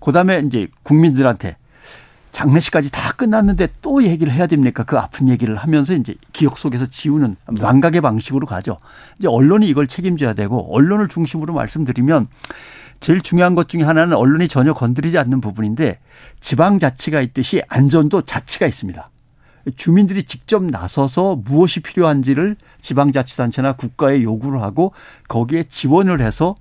그다음에 0.00 0.42
이제 0.46 0.68
국민들한테 0.82 1.56
장례식까지 2.32 2.92
다 2.92 3.12
끝났는데 3.12 3.68
또 3.82 4.04
얘기를 4.04 4.32
해야 4.32 4.46
됩니까? 4.46 4.84
그 4.84 4.96
아픈 4.96 5.28
얘기를 5.28 5.56
하면서 5.56 5.94
이제 5.94 6.14
기억 6.32 6.58
속에서 6.58 6.86
지우는 6.86 7.36
망각의 7.46 8.00
방식으로 8.00 8.46
가죠. 8.46 8.78
이제 9.18 9.28
언론이 9.28 9.68
이걸 9.68 9.86
책임져야 9.86 10.34
되고 10.34 10.74
언론을 10.74 11.08
중심으로 11.08 11.52
말씀드리면 11.52 12.28
제일 13.00 13.20
중요한 13.22 13.54
것 13.54 13.68
중에 13.68 13.82
하나는 13.82 14.16
언론이 14.16 14.46
전혀 14.46 14.72
건드리지 14.72 15.18
않는 15.18 15.40
부분인데 15.40 15.98
지방자치가 16.40 17.20
있듯이 17.22 17.62
안전도 17.68 18.22
자치가 18.22 18.66
있습니다. 18.66 19.09
주민들이 19.76 20.22
직접 20.22 20.64
나서서 20.64 21.36
무엇이 21.44 21.80
필요한지를 21.80 22.56
지방자치단체나 22.80 23.72
국가에 23.72 24.22
요구를 24.22 24.62
하고 24.62 24.92
거기에 25.28 25.64
지원을 25.64 26.20
해서 26.20 26.56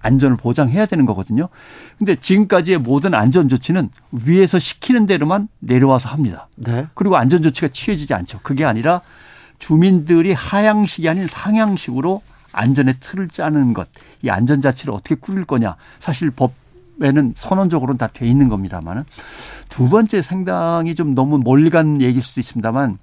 안전을 0.00 0.36
보장해야 0.36 0.86
되는 0.86 1.06
거거든요. 1.06 1.48
근데 1.96 2.16
지금까지의 2.16 2.78
모든 2.78 3.14
안전 3.14 3.48
조치는 3.48 3.90
위에서 4.10 4.58
시키는 4.58 5.06
대로만 5.06 5.48
내려와서 5.60 6.08
합니다. 6.08 6.48
네, 6.56 6.86
그리고 6.94 7.16
안전 7.16 7.42
조치가 7.42 7.68
취해지지 7.68 8.12
않죠. 8.12 8.40
그게 8.42 8.64
아니라 8.64 9.00
주민들이 9.58 10.32
하향식이 10.32 11.08
아닌 11.08 11.26
상향식으로 11.26 12.20
안전의 12.50 12.96
틀을 13.00 13.28
짜는 13.28 13.72
것, 13.74 13.88
이 14.22 14.28
안전 14.28 14.60
자체를 14.60 14.92
어떻게 14.92 15.14
꾸릴 15.14 15.44
거냐. 15.44 15.76
사실 16.00 16.30
법 16.30 16.52
에는 17.00 17.32
선언적으로는 17.34 17.96
다 17.98 18.06
돼 18.08 18.26
있는 18.26 18.48
겁니다만은 18.48 19.04
두 19.68 19.88
번째 19.88 20.20
상당히 20.20 20.94
좀 20.94 21.14
너무 21.14 21.38
멀리 21.38 21.70
간 21.70 22.00
얘기일 22.02 22.22
수도 22.22 22.40
있습니다만 22.40 22.98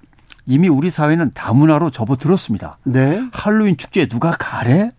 이미 0.46 0.68
우리 0.68 0.90
사회는 0.90 1.32
다문화로 1.34 1.90
접어들었습니다. 1.90 2.78
네, 2.84 3.22
할로윈 3.32 3.76
축제에 3.76 4.06
누가 4.08 4.30
가래? 4.38 4.90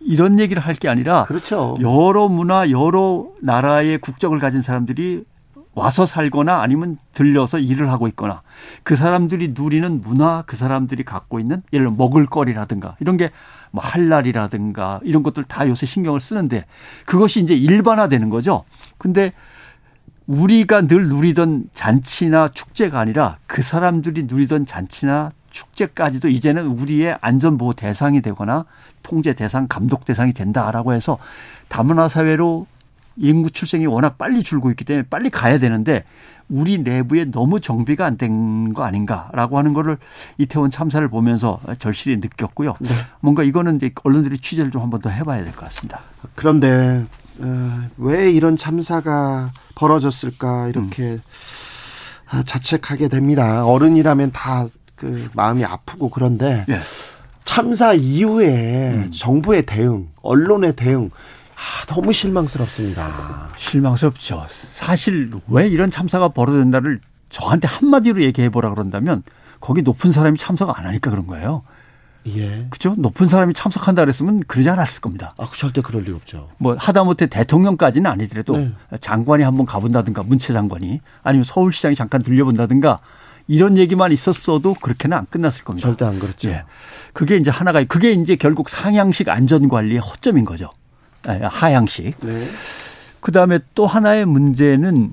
이런 0.00 0.38
얘기를 0.40 0.62
할 0.62 0.74
게 0.74 0.88
아니라 0.88 1.24
그렇죠. 1.24 1.76
여러 1.80 2.28
문화, 2.28 2.70
여러 2.70 3.26
나라의 3.42 3.98
국적을 3.98 4.38
가진 4.38 4.62
사람들이 4.62 5.24
와서 5.74 6.04
살거나 6.04 6.60
아니면 6.60 6.98
들려서 7.12 7.58
일을 7.58 7.90
하고 7.90 8.08
있거나 8.08 8.42
그 8.82 8.96
사람들이 8.96 9.54
누리는 9.56 10.00
문화, 10.00 10.42
그 10.46 10.56
사람들이 10.56 11.04
갖고 11.04 11.38
있는 11.38 11.62
예를 11.72 11.86
들어 11.86 11.96
먹을거리라든가 11.96 12.96
이런 13.00 13.16
게 13.16 13.30
뭐 13.70 13.82
할랄이라든가 13.82 15.00
이런 15.02 15.22
것들 15.22 15.44
다 15.44 15.68
요새 15.68 15.86
신경을 15.86 16.20
쓰는데 16.20 16.64
그것이 17.06 17.40
이제 17.40 17.54
일반화되는 17.54 18.30
거죠. 18.30 18.64
근데 18.98 19.32
우리가 20.26 20.82
늘 20.86 21.08
누리던 21.08 21.70
잔치나 21.72 22.48
축제가 22.48 22.98
아니라 22.98 23.38
그 23.46 23.62
사람들이 23.62 24.24
누리던 24.24 24.66
잔치나 24.66 25.30
축제까지도 25.50 26.28
이제는 26.28 26.66
우리의 26.66 27.18
안전보호 27.20 27.72
대상이 27.72 28.22
되거나 28.22 28.66
통제 29.02 29.32
대상, 29.34 29.66
감독 29.66 30.04
대상이 30.04 30.32
된다라고 30.32 30.92
해서 30.92 31.18
다문화 31.68 32.08
사회로 32.08 32.66
인구 33.20 33.50
출생이 33.50 33.86
워낙 33.86 34.16
빨리 34.18 34.42
줄고 34.42 34.70
있기 34.70 34.84
때문에 34.84 35.06
빨리 35.10 35.30
가야 35.30 35.58
되는데 35.58 36.04
우리 36.48 36.78
내부에 36.78 37.26
너무 37.26 37.60
정비가 37.60 38.04
안 38.06 38.16
된 38.16 38.72
거 38.74 38.82
아닌가라고 38.84 39.58
하는 39.58 39.72
거를 39.72 39.98
이태원 40.38 40.70
참사를 40.70 41.06
보면서 41.08 41.60
절실히 41.78 42.16
느꼈고요. 42.16 42.74
뭔가 43.20 43.42
이거는 43.44 43.76
이제 43.76 43.90
언론들이 44.02 44.38
취재를 44.38 44.70
좀 44.70 44.82
한번 44.82 45.00
더 45.00 45.10
해봐야 45.10 45.44
될 45.44 45.52
것 45.52 45.60
같습니다. 45.66 46.00
그런데 46.34 47.04
어, 47.40 47.80
왜 47.98 48.30
이런 48.32 48.56
참사가 48.56 49.50
벌어졌을까 49.76 50.68
이렇게 50.68 51.18
아, 52.28 52.42
자책하게 52.44 53.08
됩니다. 53.08 53.64
어른이라면 53.66 54.32
다 54.32 54.66
그 54.96 55.30
마음이 55.34 55.64
아프고 55.64 56.10
그런데 56.10 56.66
예. 56.68 56.78
참사 57.46 57.94
이후에 57.94 59.08
정부의 59.10 59.64
대응, 59.64 60.08
언론의 60.20 60.76
대응 60.76 61.10
아, 61.60 61.84
너무 61.86 62.12
실망스럽습니다. 62.12 63.50
실망스럽죠. 63.56 64.46
사실 64.48 65.30
왜 65.48 65.68
이런 65.68 65.90
참사가 65.90 66.28
벌어진다를 66.28 67.00
저한테 67.28 67.68
한마디로 67.68 68.22
얘기해 68.22 68.48
보라 68.48 68.70
그런다면 68.70 69.22
거기 69.60 69.82
높은 69.82 70.10
사람이 70.10 70.38
참석 70.38 70.76
안 70.78 70.86
하니까 70.86 71.10
그런 71.10 71.26
거예요. 71.26 71.62
예. 72.26 72.66
그죠? 72.70 72.94
높은 72.96 73.28
사람이 73.28 73.54
참석한다 73.54 74.02
그랬으면 74.02 74.40
그러지 74.40 74.68
않았을 74.70 75.00
겁니다. 75.00 75.34
아, 75.36 75.46
절대 75.54 75.82
그럴 75.82 76.02
리 76.04 76.12
없죠. 76.12 76.48
뭐 76.58 76.76
하다못해 76.78 77.26
대통령까지는 77.26 78.10
아니더라도 78.10 78.56
네. 78.56 78.72
장관이 79.00 79.42
한번 79.42 79.66
가본다든가 79.66 80.22
문체 80.22 80.52
장관이 80.52 81.00
아니면 81.22 81.44
서울시장이 81.44 81.94
잠깐 81.94 82.22
들려본다든가 82.22 82.98
이런 83.48 83.76
얘기만 83.76 84.12
있었어도 84.12 84.74
그렇게는 84.74 85.16
안 85.16 85.26
끝났을 85.26 85.64
겁니다. 85.64 85.88
절대 85.88 86.04
안 86.04 86.18
그렇죠. 86.18 86.50
예. 86.50 86.64
그게 87.12 87.36
이제 87.36 87.50
하나가 87.50 87.82
그게 87.84 88.12
이제 88.12 88.36
결국 88.36 88.68
상향식 88.68 89.28
안전 89.28 89.68
관리의 89.68 90.00
허점인 90.00 90.44
거죠. 90.44 90.70
예, 91.28 91.40
하향식. 91.42 92.20
네. 92.20 92.48
그 93.20 93.32
다음에 93.32 93.58
또 93.74 93.86
하나의 93.86 94.24
문제는 94.24 95.12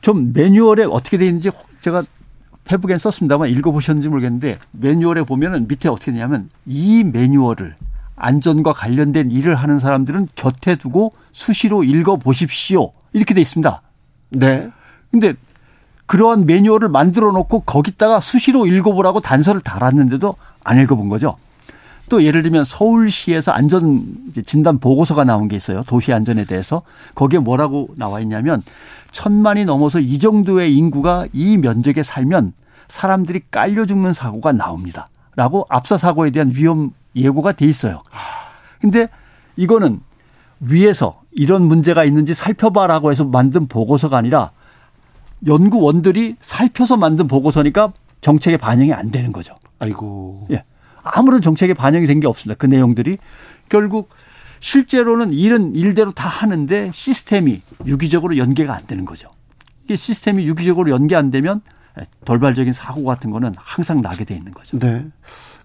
좀 0.00 0.32
매뉴얼에 0.32 0.84
어떻게 0.84 1.18
되어 1.18 1.26
있는지 1.26 1.50
제가 1.80 2.04
페북엔 2.64 2.98
썼습니다만 2.98 3.48
읽어보셨는지 3.48 4.08
모르겠는데 4.08 4.58
매뉴얼에 4.72 5.22
보면은 5.22 5.66
밑에 5.68 5.88
어떻게 5.88 6.12
되냐면 6.12 6.50
이 6.64 7.04
매뉴얼을 7.04 7.76
안전과 8.16 8.72
관련된 8.72 9.30
일을 9.30 9.54
하는 9.54 9.78
사람들은 9.78 10.28
곁에 10.36 10.76
두고 10.76 11.12
수시로 11.32 11.84
읽어보십시오. 11.84 12.92
이렇게 13.12 13.34
돼 13.34 13.40
있습니다. 13.40 13.82
네. 14.30 14.70
근데 15.10 15.34
그러한 16.06 16.46
매뉴얼을 16.46 16.88
만들어 16.88 17.32
놓고 17.32 17.60
거기다가 17.60 18.20
수시로 18.20 18.66
읽어보라고 18.66 19.20
단서를 19.20 19.60
달았는데도 19.60 20.36
안 20.64 20.80
읽어본 20.80 21.08
거죠. 21.08 21.36
또 22.08 22.22
예를 22.22 22.42
들면 22.42 22.64
서울시에서 22.64 23.52
안전 23.52 24.32
진단 24.44 24.78
보고서가 24.78 25.24
나온 25.24 25.48
게 25.48 25.56
있어요. 25.56 25.82
도시 25.84 26.12
안전에 26.12 26.44
대해서. 26.44 26.82
거기에 27.14 27.40
뭐라고 27.40 27.88
나와 27.96 28.20
있냐면 28.20 28.62
천만이 29.10 29.64
넘어서 29.64 29.98
이 29.98 30.18
정도의 30.18 30.76
인구가 30.76 31.26
이 31.32 31.56
면적에 31.56 32.02
살면 32.02 32.52
사람들이 32.88 33.42
깔려 33.50 33.86
죽는 33.86 34.12
사고가 34.12 34.52
나옵니다. 34.52 35.08
라고 35.34 35.66
압사 35.68 35.96
사고에 35.96 36.30
대한 36.30 36.52
위험 36.54 36.92
예고가 37.14 37.52
돼 37.52 37.66
있어요. 37.66 38.02
근데 38.80 39.08
이거는 39.56 40.00
위에서 40.60 41.20
이런 41.32 41.62
문제가 41.62 42.04
있는지 42.04 42.34
살펴봐라고 42.34 43.10
해서 43.10 43.24
만든 43.24 43.66
보고서가 43.66 44.16
아니라 44.16 44.50
연구원들이 45.46 46.36
살펴서 46.40 46.96
만든 46.96 47.26
보고서니까 47.26 47.92
정책에 48.20 48.56
반영이 48.56 48.92
안 48.92 49.10
되는 49.10 49.32
거죠. 49.32 49.54
아이고. 49.78 50.46
예. 50.50 50.64
아무런 51.14 51.40
정책에 51.42 51.74
반영이 51.74 52.06
된 52.06 52.20
게 52.20 52.26
없습니다. 52.26 52.56
그 52.58 52.66
내용들이 52.66 53.18
결국 53.68 54.10
실제로는 54.60 55.30
일은 55.32 55.74
일대로 55.74 56.12
다 56.12 56.28
하는데 56.28 56.90
시스템이 56.92 57.60
유기적으로 57.86 58.38
연계가 58.38 58.74
안 58.74 58.86
되는 58.86 59.04
거죠. 59.04 59.30
이게 59.84 59.96
시스템이 59.96 60.46
유기적으로 60.46 60.90
연계 60.90 61.14
안 61.14 61.30
되면 61.30 61.60
돌발적인 62.24 62.72
사고 62.72 63.04
같은 63.04 63.30
거는 63.30 63.54
항상 63.56 64.00
나게 64.02 64.24
돼 64.24 64.34
있는 64.34 64.52
거죠. 64.52 64.78
네. 64.78 65.06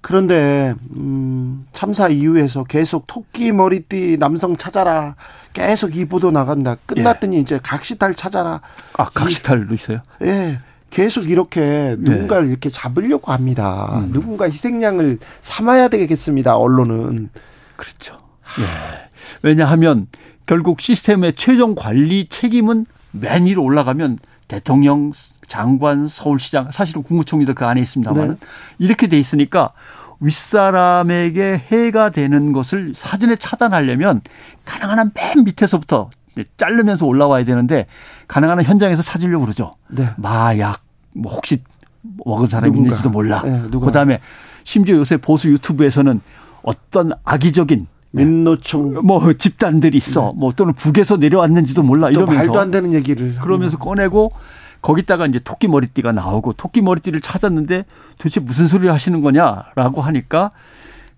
그런데 0.02 0.74
음, 0.98 1.66
참사 1.74 2.08
이후에서 2.10 2.64
계속 2.64 3.06
토끼 3.08 3.52
머리띠 3.52 4.18
남성 4.20 4.58
찾아라. 4.58 5.16
계속 5.54 5.96
이 5.96 6.06
보도 6.06 6.32
나간다. 6.32 6.76
끝났더니 6.86 7.40
이제 7.40 7.60
각시탈 7.62 8.16
찾아라. 8.16 8.62
아, 8.98 9.06
각시탈도 9.06 9.74
있어요? 9.74 10.00
예. 10.24 10.60
계속 10.92 11.30
이렇게 11.30 11.96
누군가를 11.98 12.46
네. 12.46 12.52
이렇게 12.52 12.70
잡으려고 12.70 13.32
합니다. 13.32 14.02
음. 14.04 14.12
누군가 14.12 14.46
희생양을 14.46 15.18
삼아야 15.42 15.88
되겠습니다. 15.88 16.58
언론은 16.58 17.30
그렇죠. 17.76 18.18
예. 18.60 19.10
왜냐하면 19.42 20.08
결국 20.46 20.82
시스템의 20.82 21.34
최종 21.34 21.74
관리 21.76 22.26
책임은 22.26 22.86
맨 23.12 23.46
위로 23.46 23.64
올라가면 23.64 24.20
대통령, 24.48 25.14
장관, 25.48 26.08
서울시장, 26.08 26.72
사실은 26.72 27.04
국무총리도 27.04 27.54
그 27.54 27.66
안에 27.66 27.80
있습니다만 27.82 28.28
네. 28.32 28.36
이렇게 28.78 29.08
돼 29.08 29.18
있으니까 29.18 29.72
윗사람에게 30.20 31.64
해가 31.72 32.10
되는 32.10 32.52
것을 32.52 32.94
사전에 32.96 33.38
차단하려면 33.38 34.22
가능한 34.66 35.00
한 35.00 35.12
맨 35.16 35.44
밑에서부터 35.46 36.10
자르면서 36.58 37.06
올라와야 37.06 37.44
되는데 37.44 37.86
가능한 38.28 38.60
한 38.60 38.66
현장에서 38.66 39.02
찾으려고 39.02 39.46
그러죠. 39.46 39.74
네. 39.90 40.08
마약, 40.18 40.82
뭐 41.14 41.34
혹시 41.34 41.62
먹은 42.26 42.46
사람이 42.46 42.72
누군가. 42.72 42.88
있는지도 42.88 43.10
몰라. 43.10 43.42
네, 43.44 43.64
그다음에 43.70 44.20
심지어 44.64 44.96
요새 44.96 45.18
보수 45.18 45.52
유튜브에서는 45.52 46.22
어떤 46.64 47.12
악의적인 47.24 47.88
민노총 48.12 49.06
뭐 49.06 49.34
집단들이 49.34 49.98
있어. 49.98 50.32
네. 50.34 50.40
뭐 50.40 50.54
또는 50.54 50.74
북에서 50.74 51.18
내려왔는지도 51.18 51.84
몰라 51.84 52.10
이러면서 52.10 52.36
말도 52.36 52.60
안 52.60 52.72
되는 52.72 52.94
얘기를 52.94 53.36
그러면서 53.36 53.78
꺼내고 53.78 54.32
거기다가 54.82 55.26
이제 55.28 55.40
토끼 55.40 55.68
머리띠가 55.68 56.12
나오고 56.12 56.54
토끼 56.54 56.82
머리띠를 56.82 57.22
찾았는데 57.22 57.86
도대체 58.18 58.40
무슨 58.40 58.68
소리를 58.68 58.92
하시는 58.92 59.22
거냐라고 59.22 60.02
하니까 60.02 60.52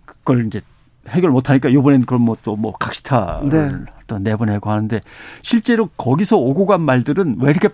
그걸 0.05 0.45
이제 0.47 0.61
해결 1.09 1.31
못 1.31 1.49
하니까 1.49 1.69
이번엔 1.69 2.05
그럼 2.05 2.23
뭐 2.23 2.37
또뭐 2.43 2.57
뭐 2.57 2.73
각시타를 2.73 3.49
네. 3.49 3.71
또 4.13 4.19
내보내고 4.19 4.69
하는데 4.69 5.01
실제로 5.41 5.87
거기서 5.97 6.37
오고 6.37 6.65
간 6.65 6.81
말들은 6.81 7.37
왜 7.39 7.51
이렇게 7.51 7.69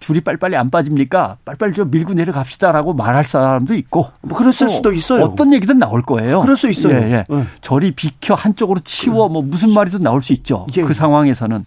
줄이 0.00 0.20
빨리빨리 0.20 0.56
안 0.56 0.68
빠집니까? 0.70 1.36
빨리빨리 1.44 1.74
좀 1.74 1.90
밀고 1.90 2.14
내려갑시다라고 2.14 2.94
말할 2.94 3.24
사람도 3.24 3.74
있고. 3.74 4.08
뭐 4.22 4.36
그랬을 4.36 4.68
수도 4.68 4.92
있어요. 4.92 5.22
어떤 5.22 5.52
얘기든 5.54 5.78
나올 5.78 6.02
거예요. 6.02 6.40
그럴 6.40 6.56
수 6.56 6.68
있어요. 6.68 6.94
예, 6.94 7.12
예. 7.12 7.24
네. 7.28 7.44
저리 7.60 7.92
비켜 7.92 8.34
한쪽으로 8.34 8.80
치워 8.80 9.28
뭐 9.28 9.42
무슨 9.42 9.72
말이든 9.72 10.00
나올 10.00 10.22
수 10.22 10.32
있죠. 10.32 10.66
예. 10.76 10.82
그 10.82 10.92
상황에서는. 10.92 11.64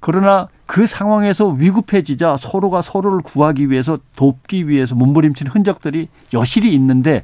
그러나 0.00 0.48
그 0.66 0.86
상황에서 0.86 1.48
위급해지자 1.48 2.36
서로가 2.36 2.82
서로를 2.82 3.20
구하기 3.20 3.70
위해서 3.70 3.98
돕기 4.16 4.68
위해서 4.68 4.94
몸부림치는 4.94 5.52
흔적들이 5.52 6.08
여실히 6.34 6.74
있는데 6.74 7.22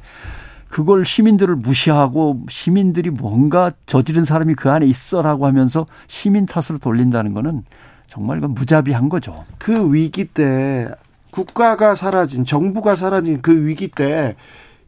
그걸 0.69 1.05
시민들을 1.05 1.55
무시하고 1.55 2.41
시민들이 2.49 3.09
뭔가 3.09 3.71
저지른 3.85 4.25
사람이 4.25 4.55
그 4.55 4.69
안에 4.69 4.85
있어라고 4.85 5.45
하면서 5.45 5.85
시민 6.07 6.45
탓으로 6.45 6.79
돌린다는 6.79 7.33
거는 7.33 7.63
정말 8.07 8.41
그 8.41 8.47
무자비한 8.47 9.09
거죠. 9.09 9.45
그 9.57 9.93
위기 9.93 10.25
때 10.25 10.89
국가가 11.31 11.95
사라진 11.95 12.43
정부가 12.43 12.95
사라진 12.95 13.41
그 13.41 13.65
위기 13.65 13.87
때 13.87 14.35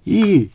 이 0.08 0.50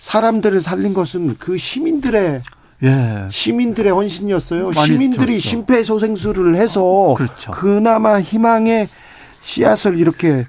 사람들을 0.00 0.60
살린 0.60 0.92
것은 0.92 1.36
그 1.38 1.56
시민들의 1.56 2.42
예. 2.82 3.28
시민들의 3.30 3.92
헌신이었어요. 3.92 4.72
시민들이 4.72 5.38
심폐소생술을 5.38 6.56
해서 6.56 7.14
그렇죠. 7.16 7.52
그나마 7.52 8.20
희망의 8.20 8.88
씨앗을 9.42 9.96
이렇게 9.96 10.44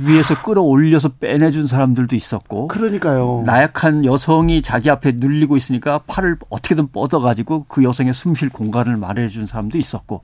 위에서 0.00 0.42
끌어올려서 0.42 1.10
빼내준 1.20 1.66
사람들도 1.66 2.16
있었고. 2.16 2.68
그러니까요. 2.68 3.42
나약한 3.46 4.04
여성이 4.04 4.62
자기 4.62 4.90
앞에 4.90 5.12
눌리고 5.16 5.56
있으니까 5.56 6.00
팔을 6.06 6.36
어떻게든 6.48 6.88
뻗어가지고 6.88 7.66
그 7.68 7.84
여성의 7.84 8.14
숨쉴 8.14 8.48
공간을 8.48 8.96
마련해준 8.96 9.46
사람도 9.46 9.78
있었고. 9.78 10.22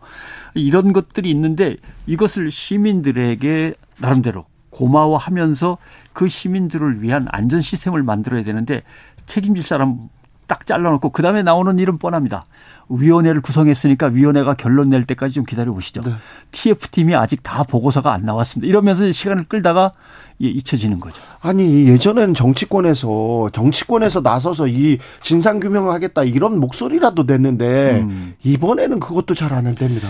이런 0.54 0.92
것들이 0.92 1.30
있는데 1.30 1.76
이것을 2.06 2.50
시민들에게 2.50 3.74
나름대로 3.98 4.46
고마워하면서 4.70 5.78
그 6.12 6.28
시민들을 6.28 7.02
위한 7.02 7.26
안전 7.30 7.60
시스템을 7.60 8.02
만들어야 8.02 8.44
되는데 8.44 8.82
책임질 9.26 9.64
사람 9.64 10.08
딱 10.46 10.66
잘라놓고 10.66 11.10
그 11.10 11.22
다음에 11.22 11.42
나오는 11.42 11.78
일은 11.78 11.98
뻔합니다. 11.98 12.44
위원회를 12.90 13.40
구성했으니까 13.40 14.08
위원회가 14.08 14.54
결론 14.54 14.90
낼 14.90 15.04
때까지 15.04 15.34
좀 15.34 15.44
기다려 15.44 15.72
보시죠. 15.72 16.02
네. 16.02 16.12
TF팀이 16.50 17.14
아직 17.14 17.42
다 17.42 17.62
보고서가 17.62 18.12
안 18.12 18.24
나왔습니다. 18.24 18.68
이러면서 18.68 19.10
시간을 19.10 19.44
끌다가 19.44 19.92
잊혀지는 20.40 20.98
거죠. 21.00 21.20
아니 21.40 21.86
예전에는 21.86 22.34
정치권에서 22.34 23.50
정치권에서 23.52 24.20
나서서 24.20 24.66
이 24.66 24.98
진상 25.20 25.60
규명하겠다 25.60 26.24
이런 26.24 26.58
목소리라도 26.58 27.22
냈는데 27.22 28.00
음. 28.00 28.34
이번에는 28.42 28.98
그것도 29.00 29.34
잘 29.34 29.50
안 29.50 29.74
됩니다. 29.74 30.08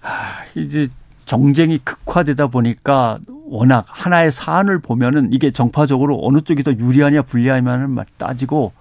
하, 0.00 0.44
이제 0.56 0.88
정쟁이 1.24 1.78
극화되다 1.78 2.46
보니까 2.48 3.18
워낙 3.48 3.84
하나의 3.88 4.30
사안을 4.32 4.80
보면은 4.80 5.32
이게 5.32 5.50
정파적으로 5.50 6.20
어느 6.22 6.40
쪽이 6.40 6.62
더 6.62 6.72
유리하냐 6.72 7.22
불리하냐를 7.22 7.88
따지고 8.16 8.72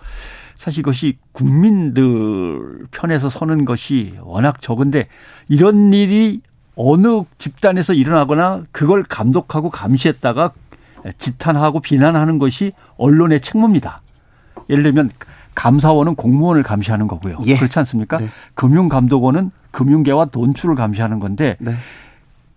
사실 0.56 0.80
이것이 0.80 1.18
국민들 1.32 2.86
편에서 2.91 3.30
서는 3.30 3.66
것이 3.66 4.16
워낙 4.22 4.62
적은데 4.62 5.08
이런 5.47 5.93
일이 5.93 6.41
어느 6.76 7.24
집단에서 7.38 7.93
일어나거나 7.93 8.64
그걸 8.72 9.03
감독하고 9.03 9.70
감시했다가 9.70 10.51
지탄하고 11.18 11.80
비난하는 11.82 12.39
것이 12.39 12.72
언론의 12.97 13.41
책무입니다. 13.41 14.01
예를 14.70 14.84
들면 14.84 15.12
감사원은 15.53 16.16
공무원을 16.16 16.64
감시하는 16.64 17.08
거고요. 17.08 17.38
예. 17.45 17.56
그렇지 17.56 17.80
않습니까? 17.80 18.18
네. 18.18 18.30
금융감독원은 18.56 19.51
금융계와 19.72 20.26
돈출을 20.26 20.76
감시하는 20.76 21.20
건데 21.20 21.56
네. 21.60 21.74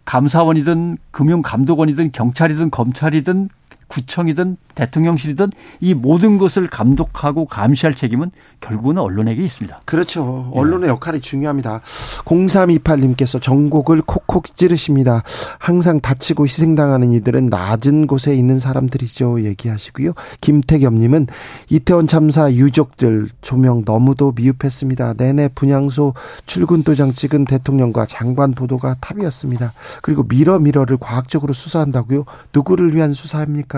감사원이든 0.04 0.98
금융감독원이든 1.10 2.12
경찰이든 2.12 2.70
검찰이든 2.70 3.50
구청이든 3.88 4.56
대통령실이든 4.74 5.50
이 5.80 5.94
모든 5.94 6.38
것을 6.38 6.68
감독하고 6.68 7.46
감시할 7.46 7.94
책임은 7.94 8.30
결국은 8.60 8.98
언론에게 8.98 9.42
있습니다. 9.42 9.80
그렇죠. 9.84 10.50
언론의 10.54 10.88
네. 10.88 10.88
역할이 10.88 11.20
중요합니다. 11.20 11.80
0328님께서 12.24 13.40
전곡을 13.42 14.02
콕콕 14.02 14.56
찌르십니다. 14.56 15.22
항상 15.58 16.00
다치고 16.00 16.44
희생당하는 16.44 17.12
이들은 17.12 17.46
낮은 17.46 18.06
곳에 18.06 18.36
있는 18.36 18.60
사람들이죠. 18.60 19.44
얘기하시고요. 19.44 20.12
김태겸님은 20.40 21.26
이태원 21.70 22.06
참사 22.06 22.52
유족들 22.52 23.28
조명 23.40 23.82
너무도 23.84 24.32
미흡했습니다. 24.36 25.14
내내 25.14 25.48
분향소 25.48 26.14
출근 26.46 26.82
도장 26.82 27.12
찍은 27.12 27.46
대통령과 27.46 28.06
장관 28.06 28.52
보도가 28.52 28.96
탑이었습니다. 29.00 29.72
그리고 30.02 30.22
미러 30.22 30.58
미러를 30.58 30.98
과학적으로 30.98 31.52
수사한다고요? 31.52 32.24
누구를 32.52 32.94
위한 32.94 33.14
수사입니까? 33.14 33.77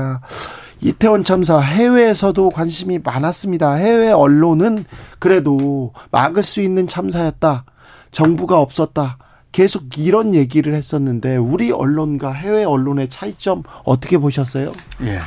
이태원 0.83 1.25
참사 1.25 1.59
해외에서도 1.59 2.49
관심이 2.51 2.99
많았습니다. 3.05 3.75
해외 3.75 4.11
언론은 4.11 4.85
그래도 5.19 5.93
막을 6.11 6.43
수 6.43 6.61
있는 6.63 6.89
참사였다. 6.89 7.65
정부가 8.13 8.61
없었다. 8.61 9.19
계속 9.53 9.99
이런 9.99 10.35
얘기를 10.35 10.75
했었는데 10.75 11.37
우리 11.37 11.71
언론과 11.73 12.33
해외 12.33 12.65
언론의 12.65 13.09
차이점 13.09 13.63
어떻게 13.85 14.17
보셨어요? 14.17 14.73
예. 15.03 15.19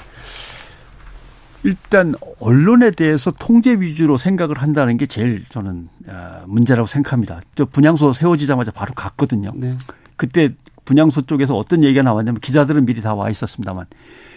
일단 1.66 2.14
언론에 2.40 2.92
대해서 2.92 3.32
통제 3.32 3.74
위주로 3.74 4.18
생각을 4.18 4.62
한다는 4.62 4.98
게 4.98 5.06
제일 5.06 5.46
저는 5.50 5.88
어, 6.08 6.44
문제라고 6.48 6.88
생각합니다. 6.88 7.42
저 7.56 7.66
분향소 7.66 8.12
세워지자마자 8.14 8.72
바로 8.72 8.94
갔거든요. 8.94 9.50
네. 9.56 9.78
그때 10.18 10.50
분향소 10.86 11.22
쪽에서 11.22 11.56
어떤 11.56 11.84
얘기가 11.84 12.02
나왔냐면 12.02 12.42
기자들은 12.42 12.86
미리 12.86 13.02
다 13.02 13.14
와 13.14 13.30
있었습니다만 13.30 13.86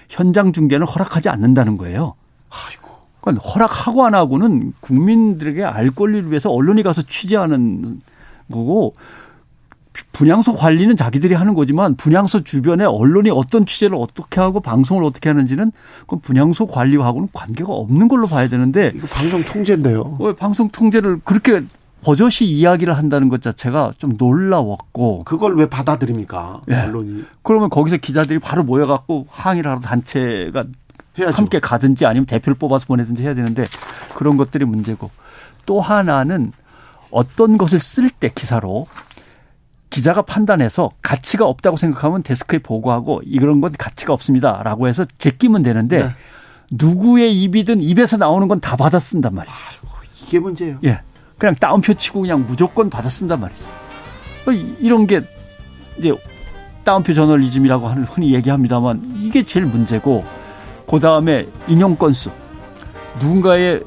현장 0.09 0.53
중계는 0.53 0.87
허락하지 0.87 1.29
않는다는 1.29 1.77
거예요. 1.77 2.15
아이고. 2.51 2.97
그러니까 3.21 3.49
허락하고 3.49 4.07
안 4.07 4.15
하고는 4.15 4.73
국민들에게 4.81 5.65
알 5.65 5.91
권리를 5.91 6.31
위해서 6.31 6.51
언론이 6.51 6.83
가서 6.83 7.03
취재하는 7.03 8.01
거고 8.51 8.95
분양소 10.13 10.55
관리는 10.55 10.97
자기들이 10.97 11.35
하는 11.35 11.55
거지만 11.55 11.97
분양소 11.97 12.45
주변에 12.45 12.85
언론이 12.85 13.31
어떤 13.31 13.67
취재를 13.67 13.97
어떻게 13.99 14.41
하고 14.41 14.61
방송을 14.61 15.03
어떻게 15.05 15.29
하는지는 15.29 15.73
그 16.07 16.17
분양소 16.17 16.67
관리하고는 16.67 17.29
관계가 17.33 17.73
없는 17.73 18.09
걸로 18.09 18.27
봐야 18.27 18.49
되는데 18.49 18.93
이거 18.95 19.07
방송 19.07 19.43
통제인데요. 19.43 20.19
방송 20.39 20.69
통제를 20.69 21.21
그렇게 21.25 21.63
버젓이 22.07 22.45
이야기를 22.45 22.97
한다는 22.97 23.29
것 23.29 23.43
자체가 23.43 23.95
좀 23.99 24.15
놀라웠고 24.17 25.25
그걸 25.25 25.57
왜 25.57 25.69
받아들입니까? 25.69 26.63
예. 26.71 26.75
언론이. 26.77 27.25
그러면 27.43 27.69
거기서 27.69 27.97
기자들이 27.97 28.39
바로 28.39 28.63
모여갖고 28.63 29.27
항의를 29.29 29.73
하러 29.73 29.81
단체가 29.81 30.67
해야죠. 31.19 31.35
함께 31.35 31.59
가든지 31.59 32.07
아니면 32.07 32.27
대표를 32.27 32.55
뽑아서 32.55 32.87
보내든지 32.87 33.25
해야 33.25 33.35
되는데 33.35 33.67
그런 34.15 34.37
것들이 34.37 34.65
문제고 34.65 35.11
또 35.65 35.81
하나는 35.81 36.53
어떤 37.11 37.59
것을 37.59 37.81
쓸 37.81 38.09
때 38.09 38.31
기사로 38.33 38.87
기자가 39.91 40.23
판단해서 40.23 40.91
가치가 41.03 41.47
없다고 41.47 41.77
생각하면 41.77 42.23
데스크에 42.23 42.61
보고하고 42.61 43.23
이런 43.25 43.61
건 43.61 43.73
가치가 43.77 44.13
없습니다라고 44.13 44.87
해서 44.87 45.05
제끼면 45.19 45.65
되는데 45.65 46.05
네. 46.05 46.11
누구의 46.71 47.43
입이든 47.43 47.81
입에서 47.81 48.17
나오는 48.17 48.47
건 48.47 48.61
다 48.61 48.77
받아 48.77 49.01
쓴단 49.01 49.35
말이죠. 49.35 49.55
아이고, 49.71 49.97
이게 50.23 50.39
문제예요. 50.39 50.79
예. 50.85 51.01
그냥 51.39 51.55
따옴표 51.57 51.95
치고 51.95 52.23
그냥 52.23 52.45
무조건 52.47 52.89
받아 52.91 53.09
쓴단 53.09 53.41
말이죠. 53.41 53.65
어, 54.47 54.53
이런 54.53 55.07
게 55.07 55.23
이제 55.99 56.15
따옴표 56.85 57.13
저널리즘이라고 57.15 57.89
하는 57.89 58.05
흔히 58.05 58.35
얘기합니다만 58.35 59.13
이게 59.17 59.43
제일 59.43 59.67
문제고 59.67 60.25
그 60.89 61.01
다음에 61.01 61.47
인용 61.67 61.97
건수 61.97 62.31
누군가의 63.19 63.83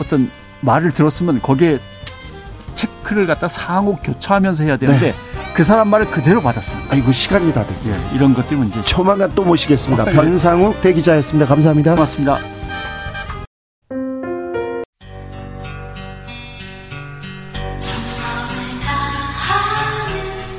어떤 0.00 0.30
말을 0.60 0.92
들었으면 0.92 1.42
거기에 1.42 1.78
체크를 2.76 3.26
갖다 3.26 3.48
상호 3.48 3.96
교차하면서 3.96 4.64
해야 4.64 4.76
되는데 4.76 5.12
네. 5.12 5.14
그 5.54 5.64
사람 5.64 5.88
말을 5.88 6.06
그대로 6.10 6.40
받았습니다. 6.42 6.94
아이고 6.94 7.10
시간이 7.12 7.52
다 7.52 7.66
됐어요. 7.66 7.96
네, 7.96 8.10
이런 8.14 8.34
것들이 8.34 8.56
문제. 8.56 8.80
조만간 8.82 9.30
또 9.34 9.42
모시겠습니다. 9.42 10.04
네. 10.04 10.12
변상욱 10.12 10.80
대기자였습니다. 10.82 11.46
감사합니다. 11.46 11.94
고맙습니다. 11.94 12.55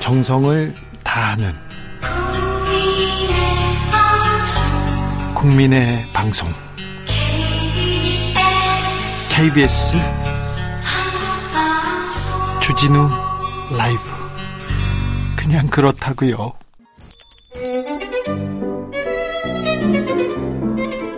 정성을 0.08 0.74
다하는 1.04 1.52
국민의 5.36 6.06
방송 6.14 6.48
KBS 9.30 9.98
주진우 12.62 13.10
라이브 13.78 14.00
그냥 15.36 15.68
그렇다고요. 15.68 16.54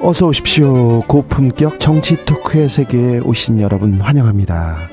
어서 0.01 0.25
오십시오. 0.25 1.01
고품격 1.01 1.79
정치 1.79 2.25
토크의 2.25 2.67
세계에 2.67 3.19
오신 3.19 3.59
여러분 3.59 4.01
환영합니다. 4.01 4.89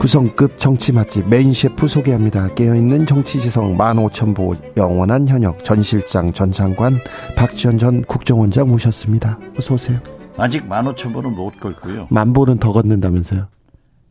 구성급 0.00 0.58
정치 0.58 0.92
맛집 0.92 1.28
메인 1.28 1.52
셰프 1.52 1.86
소개합니다. 1.86 2.48
깨어있는 2.54 3.04
정치지성 3.04 3.76
15,000보 3.76 4.78
영원한 4.78 5.28
현역 5.28 5.62
전 5.62 5.82
실장 5.82 6.32
전 6.32 6.50
장관 6.50 6.98
박지원 7.36 7.76
전 7.76 8.02
국정원장 8.04 8.70
모셨습니다. 8.70 9.38
어서 9.58 9.74
오세요. 9.74 10.00
아직 10.38 10.66
15,000보는 10.66 11.34
못 11.34 11.60
걷고요. 11.60 12.06
만 12.08 12.32
보는 12.32 12.56
더 12.56 12.72
걷는다면서요? 12.72 13.46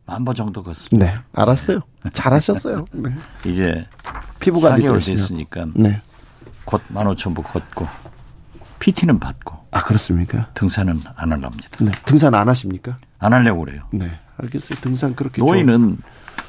만보 0.06 0.32
정도 0.32 0.62
걷습니다. 0.62 1.06
네, 1.12 1.18
알았어요. 1.32 1.80
잘하셨어요. 2.12 2.84
네. 2.94 3.10
이제 3.44 3.84
피부가 4.38 4.76
4개월 4.76 5.04
됐으니까 5.04 5.66
네. 5.74 6.00
곧 6.64 6.80
15,000보 6.92 7.42
걷고 7.42 7.88
PT는 8.78 9.18
받고. 9.18 9.58
아 9.72 9.82
그렇습니까? 9.82 10.50
등산은 10.54 11.00
안 11.16 11.32
하랍니다. 11.32 11.68
네, 11.80 11.90
등산 12.04 12.32
안 12.32 12.48
하십니까? 12.48 12.96
안 13.18 13.32
하려고 13.32 13.64
그래요. 13.64 13.82
네. 13.90 14.08
알겠어요. 14.42 14.78
등산 14.80 15.14
그렇게 15.14 15.42
노인은 15.42 15.78
좀. 15.78 15.98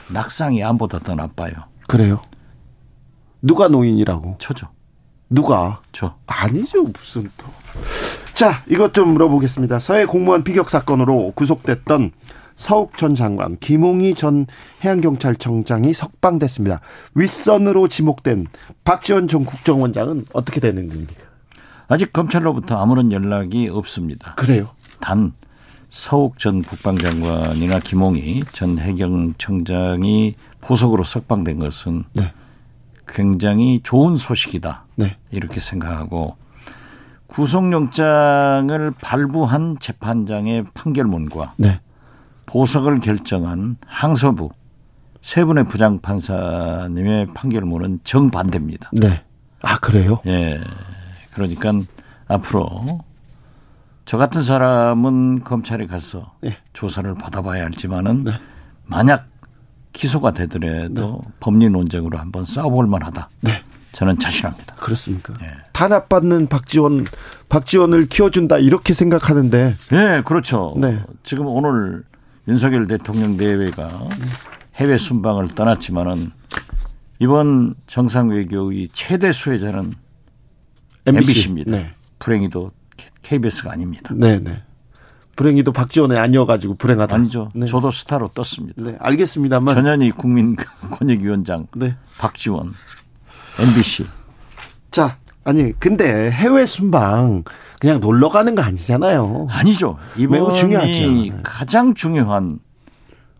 낙상이 0.09 0.63
암보다 0.63 0.99
더 0.99 1.15
나빠요. 1.15 1.53
그래요? 1.87 2.21
누가 3.41 3.67
노인이라고? 3.67 4.37
저죠. 4.39 4.67
누가? 5.29 5.81
저. 5.91 6.15
아니죠. 6.27 6.83
무슨 6.83 7.29
또. 7.37 7.47
자, 8.33 8.63
이것 8.67 8.93
좀 8.93 9.09
물어보겠습니다. 9.09 9.79
서해 9.79 10.05
공무원 10.05 10.43
피격 10.43 10.69
사건으로 10.69 11.31
구속됐던 11.35 12.11
서욱 12.55 12.95
전 12.97 13.15
장관, 13.15 13.57
김홍희 13.57 14.13
전 14.13 14.45
해양경찰청장이 14.83 15.93
석방됐습니다. 15.93 16.81
윗선으로 17.15 17.87
지목된 17.87 18.47
박지원 18.83 19.27
전 19.27 19.45
국정원장은 19.45 20.25
어떻게 20.33 20.59
되는 20.59 20.87
겁니까? 20.87 21.25
아직 21.87 22.13
검찰로부터 22.13 22.77
아무런 22.77 23.11
연락이 23.11 23.67
없습니다. 23.67 24.35
그래요? 24.35 24.69
단 24.99 25.33
서욱 25.91 26.39
전 26.39 26.63
국방장관이나 26.63 27.79
김홍희 27.79 28.45
전 28.53 28.79
해경청장이 28.79 30.35
보석으로 30.61 31.03
석방된 31.03 31.59
것은 31.59 32.05
네. 32.13 32.31
굉장히 33.05 33.81
좋은 33.83 34.15
소식이다. 34.15 34.85
네. 34.95 35.17
이렇게 35.31 35.59
생각하고 35.59 36.37
구속영장을 37.27 38.91
발부한 39.01 39.77
재판장의 39.79 40.65
판결문과 40.73 41.55
네. 41.57 41.81
보석을 42.45 43.01
결정한 43.01 43.75
항소부 43.85 44.49
세 45.21 45.43
분의 45.43 45.67
부장 45.67 45.99
판사님의 45.99 47.33
판결문은 47.33 47.99
정반대입니다. 48.05 48.91
네. 48.93 49.23
아, 49.61 49.77
그래요? 49.79 50.19
예. 50.25 50.59
그러니까 51.33 51.73
앞으로 52.27 53.03
저 54.05 54.17
같은 54.17 54.41
사람은 54.41 55.41
검찰에 55.41 55.85
가서 55.85 56.33
네. 56.41 56.57
조사를 56.73 57.13
받아봐야 57.15 57.63
할지만은 57.63 58.23
네. 58.25 58.31
만약 58.85 59.27
기소가 59.93 60.31
되더라도 60.31 61.21
네. 61.23 61.31
법리 61.39 61.69
논쟁으로 61.69 62.17
한번 62.17 62.45
싸워볼 62.45 62.87
만하다. 62.87 63.29
네. 63.41 63.63
저는 63.91 64.19
자신합니다. 64.19 64.75
그렇습니까? 64.75 65.33
예. 65.41 65.51
탄압받는 65.73 66.47
박지원, 66.47 67.05
박지원을 67.49 68.07
키워준다 68.07 68.57
이렇게 68.57 68.93
생각하는데. 68.93 69.75
예, 69.91 70.21
그렇죠. 70.25 70.75
네. 70.77 70.99
지금 71.23 71.47
오늘 71.47 72.03
윤석열 72.47 72.87
대통령 72.87 73.35
내외가 73.35 73.91
해외 74.75 74.97
순방을 74.97 75.49
떠났지만은 75.49 76.31
이번 77.19 77.75
정상 77.85 78.29
외교의 78.29 78.89
최대 78.93 79.31
수혜자는 79.31 79.93
MBC. 81.05 81.31
MBC입니다. 81.31 81.71
네. 81.71 81.93
불행히도 82.19 82.71
KBS가 83.21 83.71
아닙니다. 83.71 84.13
네, 84.15 84.39
네. 84.39 84.63
불행히도 85.35 85.71
박지원이 85.71 86.17
아니어가지고 86.17 86.75
불행하다. 86.75 87.15
아니죠. 87.15 87.51
네. 87.55 87.65
저도 87.65 87.89
스타로 87.91 88.29
떴습니다. 88.29 88.81
네, 88.81 88.95
알겠습니다 88.99 89.59
전현희 89.59 90.11
국민권익위원장, 90.11 91.67
네. 91.75 91.95
박지원, 92.19 92.73
MBC. 93.59 94.05
자, 94.91 95.17
아니 95.43 95.71
근데 95.79 96.29
해외 96.29 96.65
순방 96.65 97.43
그냥 97.79 97.99
놀러 97.99 98.29
가는 98.29 98.53
거 98.53 98.61
아니잖아요. 98.61 99.47
아니죠. 99.49 99.97
이번이 100.17 100.41
매우 100.41 100.53
중요하죠. 100.53 100.91
네. 100.91 101.31
가장 101.43 101.93
중요한 101.93 102.59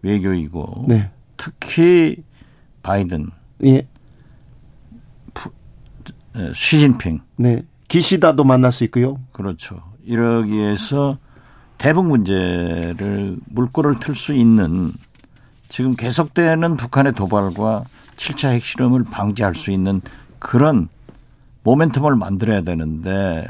외교이고 0.01 0.85
네. 0.87 1.11
특히 1.37 2.23
바이든, 2.81 3.29
예. 3.65 3.87
시진핑, 6.53 7.19
네. 7.35 7.61
기시다도 7.91 8.45
만날 8.45 8.71
수 8.71 8.85
있고요. 8.85 9.19
그렇죠. 9.33 9.83
이러기 10.05 10.53
위해서 10.53 11.17
대북 11.77 12.05
문제를 12.05 13.35
물꼬를 13.47 13.99
틀 13.99 14.15
수 14.15 14.33
있는 14.33 14.93
지금 15.67 15.97
계속되는 15.97 16.77
북한의 16.77 17.11
도발과 17.11 17.83
7차 18.15 18.53
핵실험을 18.53 19.03
방지할 19.03 19.55
수 19.55 19.71
있는 19.71 19.99
그런 20.39 20.87
모멘텀을 21.65 22.17
만들어야 22.17 22.61
되는데 22.61 23.45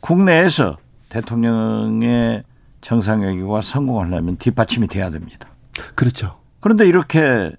국내에서 0.00 0.78
대통령의 1.10 2.44
정상회의가 2.80 3.60
성공하려면 3.60 4.38
뒷받침이 4.38 4.86
돼야 4.88 5.10
됩니다. 5.10 5.50
그렇죠. 5.94 6.38
그런데 6.60 6.88
이렇게 6.88 7.52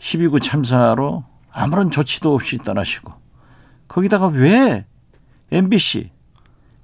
12구 0.00 0.42
참사로 0.42 1.22
아무런 1.52 1.92
조치도 1.92 2.34
없이 2.34 2.58
떠나시고 2.58 3.19
거기다가 3.90 4.28
왜 4.28 4.86
MBC 5.50 6.10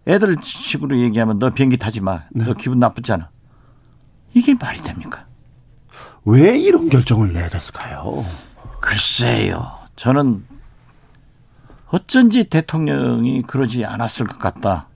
애들 0.09 0.37
식으로 0.43 0.99
얘기하면 0.99 1.39
너 1.39 1.51
비행기 1.51 1.77
타지 1.77 2.01
마. 2.01 2.25
네. 2.33 2.45
너 2.45 2.53
기분 2.53 2.81
나쁘잖아. 2.81 3.31
이게 4.35 4.55
말이 4.55 4.81
됩니까? 4.81 5.25
왜 6.25 6.59
이런 6.59 6.89
결정을 6.89 7.33
내렸을까요? 7.33 8.25
글쎄요. 8.81 9.79
저는 9.95 10.45
어쩐지 11.89 12.45
대통령이 12.45 13.43
그러지 13.43 13.85
않았을 13.85 14.27
것 14.27 14.39
같다. 14.39 14.89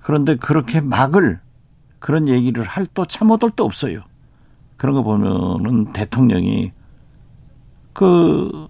그런데 0.00 0.36
그렇게 0.36 0.80
막을 0.80 1.40
그런 1.98 2.28
얘기를 2.28 2.64
할 2.64 2.86
또 2.94 3.04
참어들도 3.04 3.62
없어요. 3.62 4.00
그런 4.78 4.94
거 4.94 5.02
보면은 5.02 5.92
대통령이 5.92 6.72
그 7.92 8.68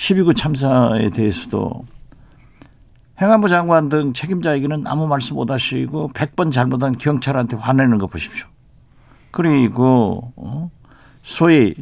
12구 0.00 0.34
참사에 0.34 1.10
대해서도 1.10 1.84
행안부 3.20 3.50
장관 3.50 3.90
등 3.90 4.14
책임자에게는 4.14 4.86
아무 4.86 5.06
말씀 5.06 5.36
못 5.36 5.50
하시고 5.50 6.10
100번 6.14 6.50
잘못한 6.50 6.96
경찰한테 6.96 7.56
화내는 7.56 7.98
거 7.98 8.06
보십시오. 8.06 8.46
그리고 9.30 10.32
어? 10.36 10.70
소위 11.22 11.74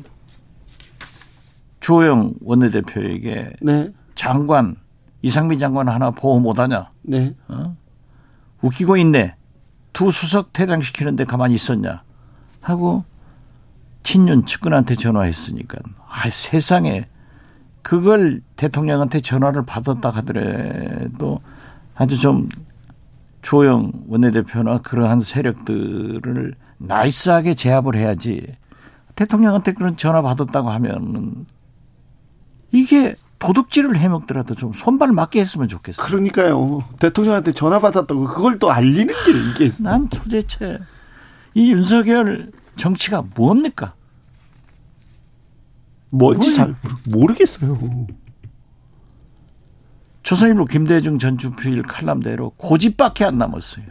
주호영 1.79 2.35
원내대표에게 2.43 3.53
네. 3.63 3.93
장관 4.17 4.75
이상민 5.23 5.61
장관 5.61 5.89
하나 5.89 6.11
보호 6.11 6.41
못하냐? 6.41 6.91
네. 7.03 7.37
어? 7.47 7.77
웃기고 8.63 8.97
있네. 8.97 9.37
두 9.93 10.11
수석 10.11 10.53
퇴장시키는데 10.53 11.25
가만히 11.25 11.55
있었냐? 11.55 12.03
하고 12.61 13.05
친윤 14.03 14.45
측근한테 14.45 14.97
전화했으니까 14.97 15.79
아 16.09 16.29
세상에 16.29 17.07
그걸 17.89 18.43
대통령한테 18.57 19.21
전화를 19.21 19.65
받았다 19.65 20.11
하더라도 20.11 21.41
아주 21.95 22.21
좀 22.21 22.51
조영 23.41 23.93
원내대표나 24.09 24.83
그러한 24.83 25.23
세력들을 25.23 26.55
나이스하게 26.77 27.55
제압을 27.55 27.97
해야지 27.97 28.47
대통령한테 29.15 29.73
그런 29.73 29.97
전화 29.97 30.21
받았다고 30.21 30.69
하면은 30.69 31.47
이게 32.73 33.17
도둑질을 33.39 33.97
해먹더라도 33.97 34.55
좀 34.55 34.75
손발 34.75 35.13
맞게 35.13 35.41
했으면 35.41 35.69
좋겠어요. 35.69 36.07
그러니까요. 36.07 36.85
대통령한테 36.99 37.53
전화 37.53 37.79
받았다고 37.79 38.25
그걸 38.25 38.59
또 38.59 38.71
알리는 38.71 39.07
게 39.07 39.65
이게. 39.65 39.83
난 39.83 40.11
도대체 40.11 40.79
이 41.55 41.73
윤석열 41.73 42.53
정치가 42.77 43.25
뭡니까? 43.35 43.95
뭔지 46.11 46.55
잘 46.55 46.75
모르겠어요. 47.11 47.79
조선일보 50.23 50.67
김대중 50.67 51.19
전 51.19 51.39
주필 51.39 51.83
칼럼대로 51.83 52.51
고집밖에 52.51 53.25
안 53.25 53.39
남았어요. 53.39 53.87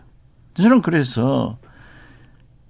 저는 0.53 0.81
그래서 0.81 1.57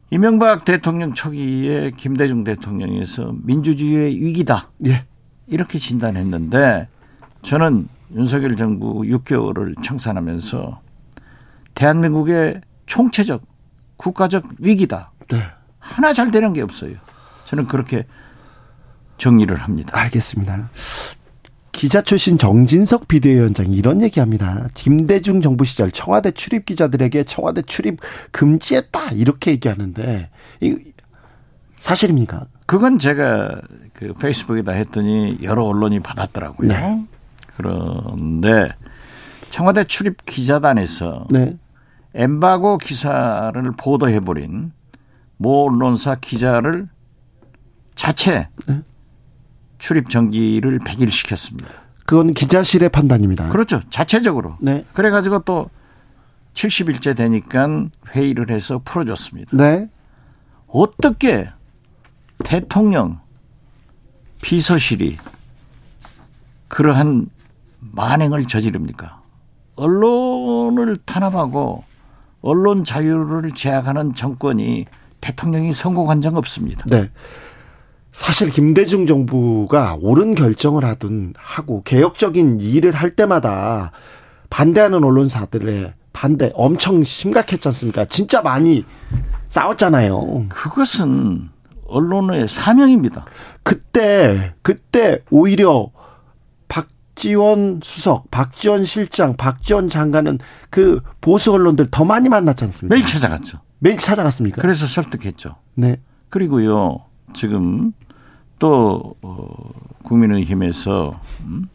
이명박 0.10 0.64
대통령 0.64 1.14
초기에 1.14 1.92
김대중 1.92 2.44
대통령에서 2.44 3.34
민주주의의 3.44 4.22
위기다. 4.22 4.70
예. 4.86 5.06
이렇게 5.48 5.80
진단했는데 5.80 6.88
저는 7.42 7.88
윤석열 8.14 8.56
정부 8.56 9.02
6개월을 9.02 9.82
청산하면서 9.84 10.82
대한민국의 11.76 12.62
총체적 12.86 13.44
국가적 13.98 14.46
위기다. 14.60 15.12
네. 15.28 15.42
하나 15.80 16.14
잘 16.14 16.32
되는 16.32 16.54
게 16.54 16.62
없어요. 16.62 16.96
저는 17.46 17.68
그렇게 17.68 18.06
정리를 19.18 19.56
합니다. 19.56 19.92
알겠습니다. 19.94 20.70
기자 21.72 22.02
출신 22.02 22.40
정진석 22.40 23.08
비대위원장이 23.08 23.76
이런 23.76 24.02
얘기합니다. 24.02 24.68
김대중 24.74 25.42
정부 25.42 25.64
시절 25.64 25.92
청와대 25.92 26.32
출입 26.32 26.66
기자들에게 26.66 27.24
청와대 27.26 27.62
출입 27.62 28.00
금지했다 28.32 29.12
이렇게 29.12 29.52
얘기하는데 29.52 30.30
이 30.62 30.78
사실입니까? 31.76 32.48
그건 32.66 32.98
제가 32.98 33.62
그 33.94 34.14
페이스북에다 34.14 34.72
했더니 34.72 35.38
여러 35.44 35.66
언론이 35.66 36.00
받았더라고요. 36.00 36.68
네. 36.68 37.06
그런데 37.56 38.70
청와대 39.52 39.84
출입 39.84 40.26
기자단에서 40.26 41.28
네. 41.30 41.58
엠바고 42.16 42.80
기사를 42.80 43.72
보도해버린 43.78 44.72
모 45.38 45.68
언론사 45.68 46.16
기자를 46.16 46.90
자체 47.96 48.50
네. 48.68 48.82
출입 49.78 50.10
정지를 50.10 50.80
100일 50.80 51.12
시켰습니다. 51.12 51.70
그건 52.06 52.34
기자실의 52.34 52.90
판단입니다. 52.90 53.50
그렇죠. 53.50 53.82
자체적으로. 53.90 54.58
네. 54.62 54.86
그래가지고 54.94 55.40
또 55.40 55.70
70일째 56.54 57.16
되니까 57.16 57.86
회의를 58.10 58.50
해서 58.50 58.82
풀어줬습니다. 58.84 59.56
네. 59.56 59.90
어떻게 60.68 61.48
대통령 62.44 63.20
비서실이 64.42 65.18
그러한 66.68 67.30
만행을 67.80 68.48
저지릅니까? 68.48 69.22
언론을 69.76 70.98
탄압하고 71.06 71.84
언론 72.42 72.84
자유를 72.84 73.52
제약하는 73.52 74.14
정권이 74.14 74.86
대통령이 75.22 75.74
성공한 75.74 76.22
적 76.22 76.36
없습니다. 76.36 76.84
네. 76.86 77.10
사실 78.18 78.50
김대중 78.50 79.06
정부가 79.06 79.96
옳은 80.02 80.34
결정을 80.34 80.84
하든 80.84 81.36
하고 81.38 81.84
개혁적인 81.84 82.60
일을 82.60 82.92
할 82.94 83.12
때마다 83.12 83.92
반대하는 84.50 85.04
언론사들의 85.04 85.94
반대 86.14 86.52
엄청 86.56 87.04
심각했지 87.04 87.68
않습니까? 87.68 88.06
진짜 88.06 88.42
많이 88.42 88.84
싸웠잖아요. 89.46 90.48
그것은 90.50 91.50
언론의 91.86 92.48
사명입니다. 92.48 93.26
그때 93.62 94.56
그때 94.64 95.20
오히려 95.30 95.92
박지원 96.68 97.82
수석, 97.84 98.32
박지원 98.32 98.84
실장, 98.84 99.38
박지원 99.38 99.90
장관은 99.90 100.40
그 100.72 101.02
보수 101.22 101.54
언론들 101.54 101.90
더 101.92 102.04
많이 102.04 102.30
만났지 102.30 102.66
않습니까? 102.66 102.96
매일 102.96 103.06
찾아갔죠. 103.06 103.60
매일 103.78 104.00
찾아갔습니까? 104.00 104.60
그래서 104.60 104.88
설득했죠. 104.88 105.56
네. 105.76 105.98
그리고요, 106.30 107.02
지금 107.36 107.94
또, 108.60 109.16
어, 109.22 109.72
국민의힘에서, 110.04 111.20
음? 111.42 111.70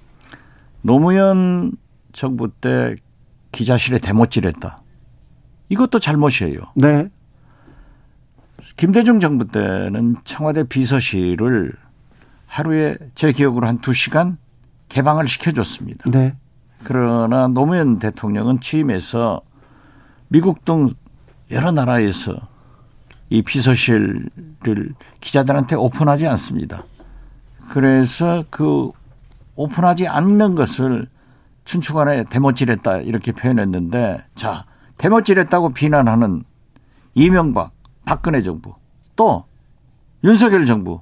노무현 0.82 1.72
정부 2.12 2.48
때 2.50 2.96
기자실에 3.52 3.98
대못질했다. 3.98 4.82
이것도 5.68 6.00
잘못이에요. 6.00 6.60
네. 6.74 7.08
김대중 8.76 9.20
정부 9.20 9.46
때는 9.46 10.16
청와대 10.24 10.64
비서실을 10.64 11.74
하루에 12.46 12.96
제 13.14 13.32
기억으로 13.32 13.66
한두 13.66 13.92
시간 13.92 14.38
개방을 14.88 15.26
시켜줬습니다. 15.26 16.10
네. 16.10 16.34
그러나 16.84 17.48
노무현 17.48 17.98
대통령은 17.98 18.60
취임해서 18.60 19.40
미국 20.28 20.64
등 20.64 20.90
여러 21.50 21.70
나라에서 21.70 22.48
이 23.32 23.40
비서실을 23.40 24.28
기자들한테 25.20 25.74
오픈하지 25.74 26.26
않습니다. 26.26 26.84
그래서 27.70 28.44
그 28.50 28.90
오픈하지 29.54 30.06
않는 30.06 30.54
것을 30.54 31.08
춘추관에 31.64 32.24
대못질했다 32.24 32.98
이렇게 32.98 33.32
표현했는데 33.32 34.22
자 34.34 34.66
대못질했다고 34.98 35.70
비난하는 35.70 36.44
이명박 37.14 37.72
박근혜 38.04 38.42
정부 38.42 38.74
또 39.16 39.46
윤석열 40.24 40.66
정부 40.66 41.00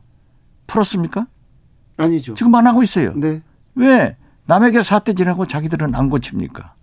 풀었습니까? 0.69 1.27
아니죠. 1.97 2.35
지금 2.35 2.55
안 2.55 2.65
하고 2.69 2.85
있어요. 2.85 3.13
네. 3.17 3.43
왜 3.75 4.17
남에게 4.47 4.83
사태질하고 4.83 5.47
자기들은 5.47 5.97
안 5.97 6.09
고칩니까? 6.09 6.75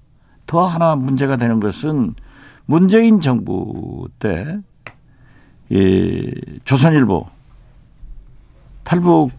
더 0.45 0.65
하나 0.65 0.97
문제가 0.97 1.37
되는 1.37 1.61
것은 1.61 2.15
문재인 2.65 3.21
정부 3.21 4.09
때 4.19 4.59
이 5.69 6.31
조선일보 6.63 7.27
탈북 8.83 9.31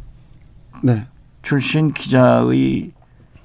네. 0.83 1.07
출신 1.43 1.93
기자의 1.93 2.93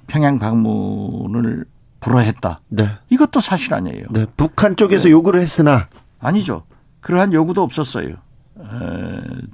평양 0.08 0.38
방문을 0.38 1.66
불허했다. 2.02 2.60
네. 2.70 2.90
이것도 3.10 3.40
사실 3.40 3.74
아니에요. 3.74 4.06
네. 4.12 4.26
북한 4.36 4.76
쪽에서 4.76 5.10
요구를 5.10 5.40
했으나 5.40 5.88
아니죠. 6.20 6.64
그러한 7.00 7.32
요구도 7.34 7.64
없었어요. 7.64 8.10
에, 8.10 8.64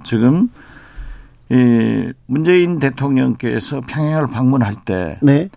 지금 0.02 0.50
이 1.50 2.12
문재인 2.26 2.78
대통령께서 2.78 3.80
평양을 3.80 4.26
방문할 4.26 4.74
때그 4.84 5.24
네. 5.24 5.48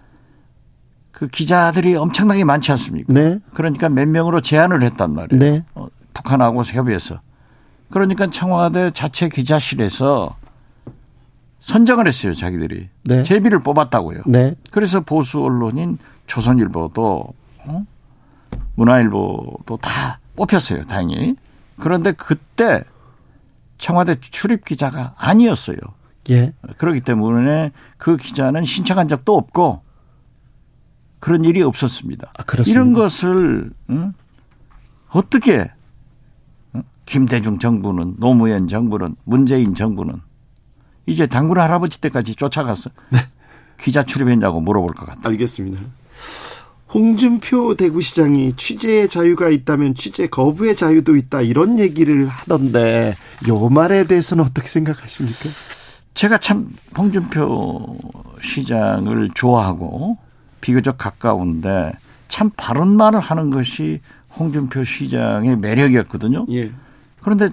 기자들이 1.31 1.95
엄청나게 1.95 2.43
많지 2.43 2.71
않습니까? 2.71 3.11
네. 3.11 3.39
그러니까 3.53 3.89
몇 3.89 4.07
명으로 4.07 4.41
제한을 4.41 4.83
했단 4.83 5.13
말이에요. 5.13 5.39
네. 5.39 5.63
어, 5.73 5.87
북한하고 6.13 6.63
협의해서. 6.63 7.19
그러니까 7.93 8.25
청와대 8.25 8.89
자체 8.89 9.29
기자실에서 9.29 10.35
선정을 11.59 12.07
했어요, 12.07 12.33
자기들이. 12.33 12.89
네. 13.03 13.21
제비를 13.21 13.59
뽑았다고요. 13.59 14.23
네. 14.25 14.55
그래서 14.71 15.01
보수 15.01 15.43
언론인 15.43 15.99
조선일보도 16.25 17.33
어? 17.65 17.85
문화일보도 18.73 19.77
다 19.79 20.19
뽑혔어요, 20.35 20.85
다행히. 20.85 21.35
그런데 21.77 22.13
그때 22.13 22.83
청와대 23.77 24.15
출입 24.19 24.65
기자가 24.65 25.13
아니었어요. 25.15 25.77
예. 26.31 26.51
그렇기 26.77 27.01
때문에 27.01 27.73
그 27.97 28.17
기자는 28.17 28.65
신청한 28.65 29.07
적도 29.07 29.37
없고 29.37 29.83
그런 31.19 31.45
일이 31.45 31.61
없었습니다. 31.61 32.31
아, 32.35 32.41
그렇습니다. 32.41 32.71
이런 32.71 32.93
것을 32.93 33.71
응? 33.91 34.13
어떻게 35.09 35.59
응? 35.59 35.67
김대중 37.05 37.59
정부는 37.59 38.15
노무현 38.17 38.67
정부는 38.67 39.15
문재인 39.23 39.75
정부는 39.75 40.15
이제 41.05 41.27
당군 41.27 41.59
할아버지 41.59 41.99
때까지 42.01 42.35
쫓아가서 42.35 42.89
네. 43.09 43.19
기자 43.79 44.03
출입했냐고 44.03 44.61
물어볼 44.61 44.93
것 44.95 45.05
같다. 45.05 45.29
알겠습니다. 45.29 45.81
홍준표 46.93 47.75
대구시장이 47.75 48.53
취재의 48.53 49.09
자유가 49.09 49.49
있다면 49.49 49.95
취재 49.95 50.27
거부의 50.27 50.75
자유도 50.75 51.15
있다 51.15 51.41
이런 51.41 51.79
얘기를 51.79 52.27
하던데 52.27 53.15
요 53.47 53.69
말에 53.69 54.05
대해서는 54.05 54.43
어떻게 54.43 54.67
생각하십니까? 54.67 55.49
제가 56.13 56.37
참 56.37 56.69
홍준표 56.95 57.97
시장을 58.41 59.31
좋아하고 59.33 60.17
비교적 60.61 60.97
가까운데 60.97 61.93
참 62.27 62.51
바른 62.55 62.89
말을 62.89 63.19
하는 63.19 63.49
것이 63.49 63.99
홍준표 64.37 64.83
시장의 64.83 65.57
매력이었거든요. 65.57 66.45
예. 66.51 66.71
그런데 67.21 67.49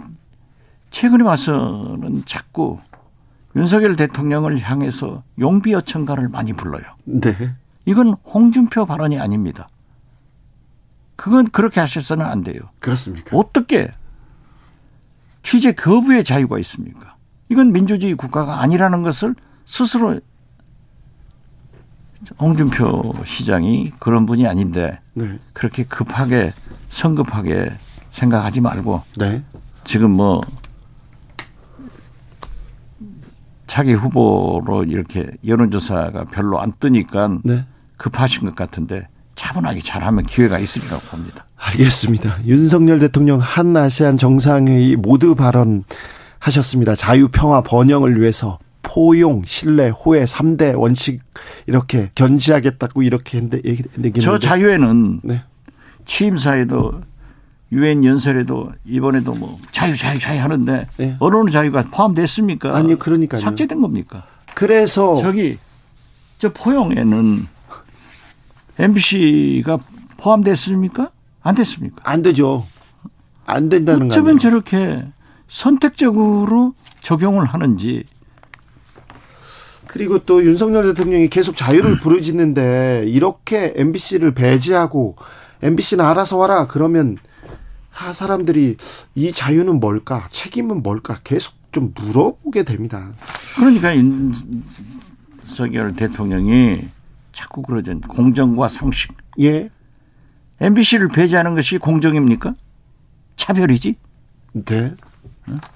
최근에 0.91 1.24
와서는 1.24 2.24
자꾸 2.26 2.78
윤석열 3.57 3.97
대통령을 3.97 4.59
향해서 4.59 5.22
용비 5.39 5.74
어천가를 5.74 6.28
많이 6.28 6.53
불러요. 6.53 6.85
네. 7.05 7.55
이건 7.85 8.14
홍준표 8.24 8.87
발언이 8.87 9.18
아닙니다. 9.18 9.68
그건 11.16 11.49
그렇게 11.51 11.81
하셔서는 11.81 12.24
안 12.24 12.43
돼요. 12.43 12.61
그렇습니까? 12.78 13.37
어떻게 13.37 13.93
취재 15.43 15.72
거부의 15.72 16.24
자유가 16.24 16.59
있습니까? 16.61 17.16
이건 17.49 17.72
민주주의 17.72 18.14
국가가 18.14 18.61
아니라는 18.62 19.03
것을 19.03 19.35
스스로 19.66 20.20
홍준표 22.38 23.14
시장이 23.24 23.92
그런 23.98 24.26
분이 24.26 24.46
아닌데 24.46 25.00
네. 25.14 25.38
그렇게 25.52 25.84
급하게 25.84 26.52
성급하게 26.88 27.72
생각하지 28.10 28.60
말고 28.60 29.02
네. 29.16 29.42
지금 29.84 30.10
뭐 30.10 30.40
차기 33.66 33.92
후보로 33.92 34.84
이렇게 34.84 35.30
여론조사가 35.46 36.24
별로 36.24 36.60
안 36.60 36.72
뜨니까 36.78 37.38
네. 37.44 37.64
급하신 37.96 38.46
것 38.46 38.54
같은데 38.54 39.08
차분하게 39.36 39.80
잘하면 39.80 40.24
기회가 40.24 40.58
있으리라고 40.58 41.00
봅니다. 41.02 41.46
알겠습니다. 41.56 42.44
윤석열 42.44 42.98
대통령 42.98 43.38
한 43.38 43.76
아세안 43.76 44.18
정상회의 44.18 44.96
모두 44.96 45.34
발언하셨습니다. 45.34 46.96
자유, 46.96 47.28
평화, 47.28 47.62
번영을 47.62 48.20
위해서 48.20 48.58
포용, 48.83 49.43
신뢰, 49.45 49.91
호혜 49.91 50.24
3대 50.24 50.78
원칙 50.78 51.20
이렇게 51.66 52.11
견지하겠다고 52.14 53.03
이렇게 53.03 53.39
했는데 53.39 53.61
얘기했는데 53.64 54.20
저 54.20 54.39
자유에는 54.39 55.20
네. 55.22 55.43
취임사에도 56.05 57.03
유엔 57.72 58.05
연설에도 58.05 58.72
이번에도 58.85 59.35
뭐 59.35 59.59
자유 59.70 59.95
자유 59.97 60.18
자유 60.18 60.41
하는데 60.41 60.89
네. 60.97 61.16
언론의 61.20 61.53
자유가 61.53 61.83
포함됐습니까? 61.83 62.74
아니 62.74 62.99
그러니까요. 62.99 63.41
삭제된 63.41 63.81
겁니까? 63.81 64.24
그래서 64.55 65.16
저기 65.16 65.59
저 66.39 66.53
포용에는 66.53 67.47
MBC가 68.78 69.78
포함됐습니까? 70.16 71.11
안 71.43 71.55
됐습니까? 71.55 71.97
안 72.05 72.22
되죠. 72.22 72.66
안 73.47 73.68
된다는 73.68 74.01
거 74.01 74.07
어쩌면. 74.07 74.39
저렇게 74.39 75.05
선택적으로 75.49 76.74
적용을 77.03 77.45
하는지 77.45 78.05
그리고 79.91 80.20
또 80.20 80.45
윤석열 80.45 80.84
대통령이 80.84 81.26
계속 81.26 81.57
자유를 81.57 81.99
부르짖는데 81.99 83.07
이렇게 83.09 83.72
MBC를 83.74 84.34
배제하고 84.34 85.16
MBC는 85.62 86.05
알아서 86.05 86.36
와라 86.36 86.68
그러면 86.68 87.18
아 87.99 88.12
사람들이 88.12 88.76
이 89.16 89.32
자유는 89.32 89.80
뭘까 89.80 90.28
책임은 90.30 90.84
뭘까 90.84 91.18
계속 91.24 91.55
좀 91.72 91.93
물어보게 91.93 92.62
됩니다. 92.62 93.11
그러니까 93.57 93.97
윤석열 93.97 94.36
대통령이 95.97 96.86
자꾸 97.32 97.62
그러죠. 97.62 98.01
공정과 98.01 98.68
상식. 98.68 99.12
예. 99.41 99.70
MBC를 100.61 101.09
배제하는 101.09 101.57
것이 101.57 101.78
공정입니까? 101.78 102.55
차별이지? 103.34 103.97
네. 104.53 104.95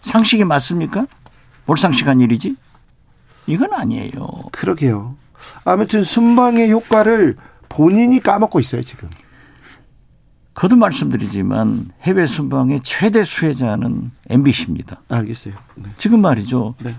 상식이 0.02 0.44
맞습니까? 0.44 1.08
몰상식한 1.66 2.20
일이지? 2.20 2.54
이건 3.46 3.72
아니에요. 3.72 4.26
그러게요. 4.52 5.16
아무튼 5.64 6.02
순방의 6.02 6.70
효과를 6.70 7.36
본인이 7.68 8.20
까먹고 8.20 8.60
있어요 8.60 8.82
지금. 8.82 9.08
거듭 10.54 10.78
말씀드리지만 10.78 11.90
해외 12.02 12.26
순방의 12.26 12.80
최대 12.82 13.24
수혜자는 13.24 14.12
MBC입니다. 14.30 15.00
알겠어요. 15.08 15.54
네. 15.74 15.90
지금 15.98 16.20
말이죠. 16.20 16.76
네. 16.78 16.94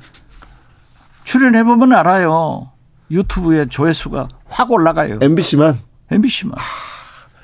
출연해보면 1.23 1.93
알아요. 1.93 2.69
유튜브에 3.09 3.67
조회수가 3.67 4.27
확 4.45 4.71
올라가요. 4.71 5.19
MBC만 5.21 5.79
MBC만. 6.11 6.55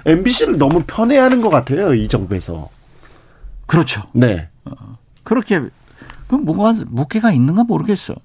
MBC를 0.05 0.57
너무 0.57 0.83
편애하는 0.85 1.41
것 1.41 1.49
같아요 1.49 1.93
이 1.93 2.07
정부에서. 2.07 2.69
그렇죠. 3.65 4.03
네. 4.13 4.49
그렇게 5.23 5.61
그 6.27 6.35
뭐가 6.35 6.73
무게가 6.87 7.31
있는가 7.31 7.63
모르겠어. 7.63 8.15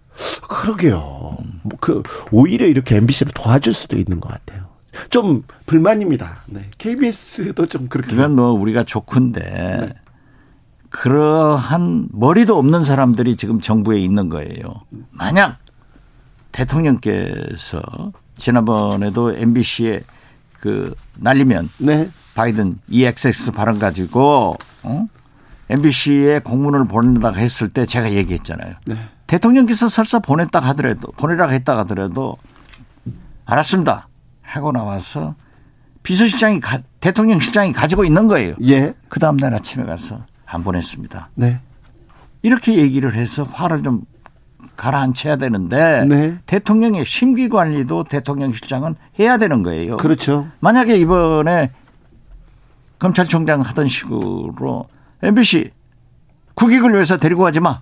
그러게요. 0.48 1.36
뭐그 1.62 2.02
오히려 2.30 2.66
이렇게 2.66 2.96
MBC를 2.96 3.32
도와줄 3.34 3.74
수도 3.74 3.96
있는 3.96 4.20
것 4.20 4.30
같아요. 4.30 4.66
좀 5.10 5.42
불만입니다. 5.66 6.42
네. 6.46 6.70
KBS도 6.78 7.66
좀 7.66 7.88
그렇게. 7.88 8.10
그건 8.10 8.34
뭐 8.34 8.50
우리가 8.52 8.84
좋군데 8.84 9.92
그러한 10.88 12.08
머리도 12.12 12.56
없는 12.58 12.82
사람들이 12.82 13.36
지금 13.36 13.60
정부에 13.60 13.98
있는 13.98 14.28
거예요. 14.28 14.62
만약 15.10 15.58
대통령께서 16.52 17.82
지난번에도 18.36 19.34
MBC에 19.34 20.02
그 20.60 20.94
날리면 21.18 21.68
네. 21.78 22.08
바이든 22.34 22.78
EXX 22.88 23.52
발언 23.52 23.78
가지고 23.78 24.56
어? 24.82 25.06
MBC에 25.68 26.40
공문을 26.40 26.86
보낸다고 26.86 27.36
했을 27.36 27.68
때 27.68 27.84
제가 27.84 28.12
얘기했잖아요. 28.12 28.74
네. 28.86 29.08
대통령께서 29.26 29.88
설사 29.88 30.18
보냈다 30.18 30.60
하더라도 30.60 31.10
보내라고 31.12 31.52
했다 31.52 31.76
하더라도 31.78 32.36
알았습니다 33.44 34.08
하고 34.42 34.72
나와서 34.72 35.34
비서실장이 36.02 36.60
가, 36.60 36.78
대통령 37.00 37.40
실장이 37.40 37.72
가지고 37.72 38.04
있는 38.04 38.28
거예요. 38.28 38.54
예. 38.64 38.94
그 39.08 39.18
다음 39.18 39.36
날 39.36 39.54
아침에 39.54 39.84
가서 39.84 40.20
안 40.44 40.62
보냈습니다. 40.62 41.30
네. 41.34 41.60
이렇게 42.42 42.76
얘기를 42.76 43.14
해서 43.14 43.42
화를 43.42 43.82
좀 43.82 44.02
가라앉혀야 44.76 45.36
되는데 45.36 46.04
네. 46.04 46.38
대통령의 46.46 47.04
심기 47.04 47.48
관리도 47.48 48.04
대통령 48.04 48.52
실장은 48.52 48.94
해야 49.18 49.36
되는 49.36 49.64
거예요. 49.64 49.96
그렇죠. 49.96 50.46
만약에 50.60 50.96
이번에 50.96 51.70
검찰총장 53.00 53.62
하던 53.62 53.88
식으로 53.88 54.88
MBC 55.22 55.70
국익을 56.54 56.94
위해서 56.94 57.16
데리고 57.16 57.42
가지 57.42 57.58
마 57.58 57.80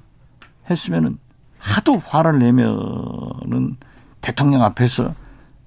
했으면은 0.70 1.18
하도 1.65 1.99
화를 1.99 2.39
내면은 2.39 3.77
대통령 4.21 4.62
앞에서 4.62 5.15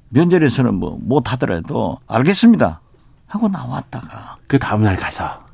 면접에서는 0.10 0.76
뭐 0.76 0.98
못하더라도 1.02 2.00
알겠습니다 2.08 2.82
하고 3.26 3.50
나왔다가 3.50 4.38
그 4.48 4.60
다음날 4.60 4.95
가서. 4.95 5.45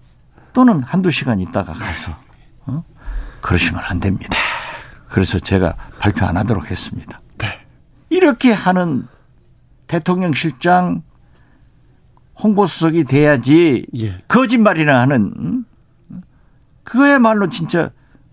또는 0.52 0.84
한두 0.84 1.10
시간 1.10 1.40
있다가 1.40 1.74
가서 1.74 2.12
어? 2.66 2.84
그러시면 3.42 3.82
안 3.84 4.00
됩니다. 4.00 4.38
그래서 5.08 5.40
제가 5.40 5.76
발표 5.98 6.26
안 6.26 6.38
하도록 6.38 6.70
했습니다. 6.70 7.22
네. 7.40 7.66
이렇게 8.10 8.52
하는 8.52 9.08
대통령 9.88 10.34
실장 10.34 11.02
홍보수석이 12.44 13.06
돼야지 13.06 13.88
예. 13.98 14.20
거짓말이나 14.28 15.00
하는 15.02 15.34
음? 15.40 15.66
그거야말로 16.84 17.48
진짜 17.48 17.90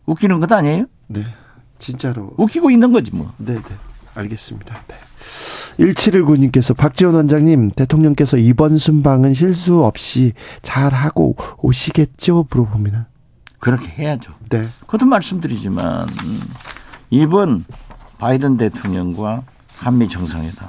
웃기는 0.06 0.38
것 0.40 0.52
아니에요? 0.52 0.86
네. 1.06 1.24
진짜로. 1.80 2.32
웃기고 2.36 2.70
있는 2.70 2.92
거지 2.92 3.10
뭐. 3.14 3.32
네, 3.38 3.54
네. 3.54 3.62
알겠습니다. 4.14 4.80
네. 4.86 4.94
1719님께서 5.78 6.76
박지원 6.76 7.14
원장님, 7.14 7.72
대통령께서 7.72 8.36
이번 8.36 8.76
순방은 8.76 9.34
실수 9.34 9.82
없이 9.84 10.34
잘 10.62 10.92
하고 10.92 11.36
오시겠죠? 11.58 12.46
물어봅니다. 12.50 13.08
그렇게 13.58 13.88
해야죠. 13.88 14.32
네. 14.48 14.66
그것도 14.80 15.06
말씀드리지만 15.06 16.08
음, 16.08 16.40
이번 17.10 17.64
바이든 18.18 18.56
대통령과 18.56 19.42
한미 19.76 20.08
정상회담 20.08 20.68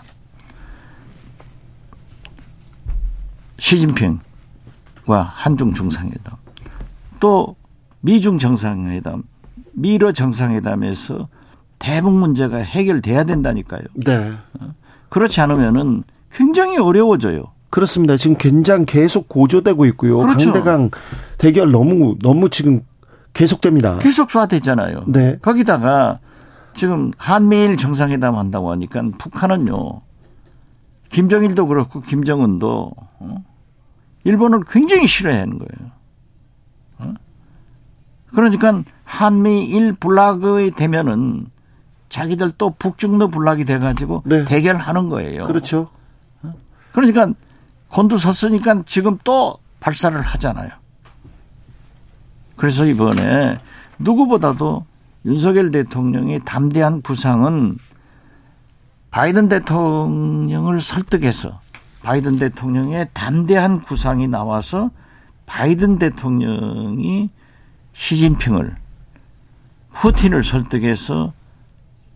시진핑과 3.57 4.21
한중 5.21 5.73
정상회담 5.73 6.35
또 7.19 7.55
미중 8.01 8.39
정상회담 8.39 9.23
미러 9.73 10.11
정상회담에서 10.11 11.27
대북 11.79 12.13
문제가 12.13 12.57
해결돼야 12.57 13.23
된다니까요. 13.23 13.81
네. 14.05 14.33
그렇지 15.09 15.41
않으면은 15.41 16.03
굉장히 16.31 16.77
어려워져요. 16.77 17.51
그렇습니다. 17.69 18.17
지금 18.17 18.37
긴장 18.37 18.85
계속 18.85 19.27
고조되고 19.29 19.85
있고요. 19.87 20.17
그렇죠. 20.17 20.51
강대강 20.51 20.91
대결 21.37 21.71
너무 21.71 22.17
너무 22.21 22.49
지금 22.49 22.81
계속됩니다. 23.33 23.97
계속 23.97 24.29
쏴대잖아요. 24.29 25.09
네. 25.09 25.37
거기다가 25.41 26.19
지금 26.73 27.11
한미일 27.17 27.77
정상회담 27.77 28.35
한다고 28.35 28.71
하니까 28.71 29.03
북한은요. 29.17 30.01
김정일도 31.09 31.67
그렇고 31.67 31.99
김정은도 31.99 32.91
어? 33.19 33.43
일본을 34.23 34.61
굉장히 34.69 35.07
싫어하는 35.07 35.59
거예요. 35.59 35.91
어? 36.99 37.13
그러니까 38.27 38.83
한미일 39.11 39.91
불락이 39.91 40.71
되면은 40.71 41.47
자기들 42.07 42.53
또 42.57 42.69
북중로 42.71 43.27
불락이 43.27 43.65
돼가지고 43.65 44.23
네. 44.25 44.45
대결하는 44.45 45.09
거예요. 45.09 45.45
그렇죠. 45.45 45.89
그러니까 46.93 47.33
곤두섰으니까 47.89 48.83
지금 48.85 49.17
또 49.25 49.57
발사를 49.81 50.19
하잖아요. 50.19 50.69
그래서 52.55 52.85
이번에 52.85 53.59
누구보다도 53.99 54.85
윤석열 55.25 55.71
대통령의 55.71 56.39
담대한 56.45 57.01
구상은 57.01 57.77
바이든 59.11 59.49
대통령을 59.49 60.79
설득해서 60.79 61.59
바이든 62.01 62.37
대통령의 62.37 63.09
담대한 63.13 63.81
구상이 63.81 64.29
나와서 64.29 64.89
바이든 65.47 65.99
대통령이 65.99 67.29
시진핑을 67.93 68.80
푸틴을 69.93 70.43
설득해서 70.43 71.33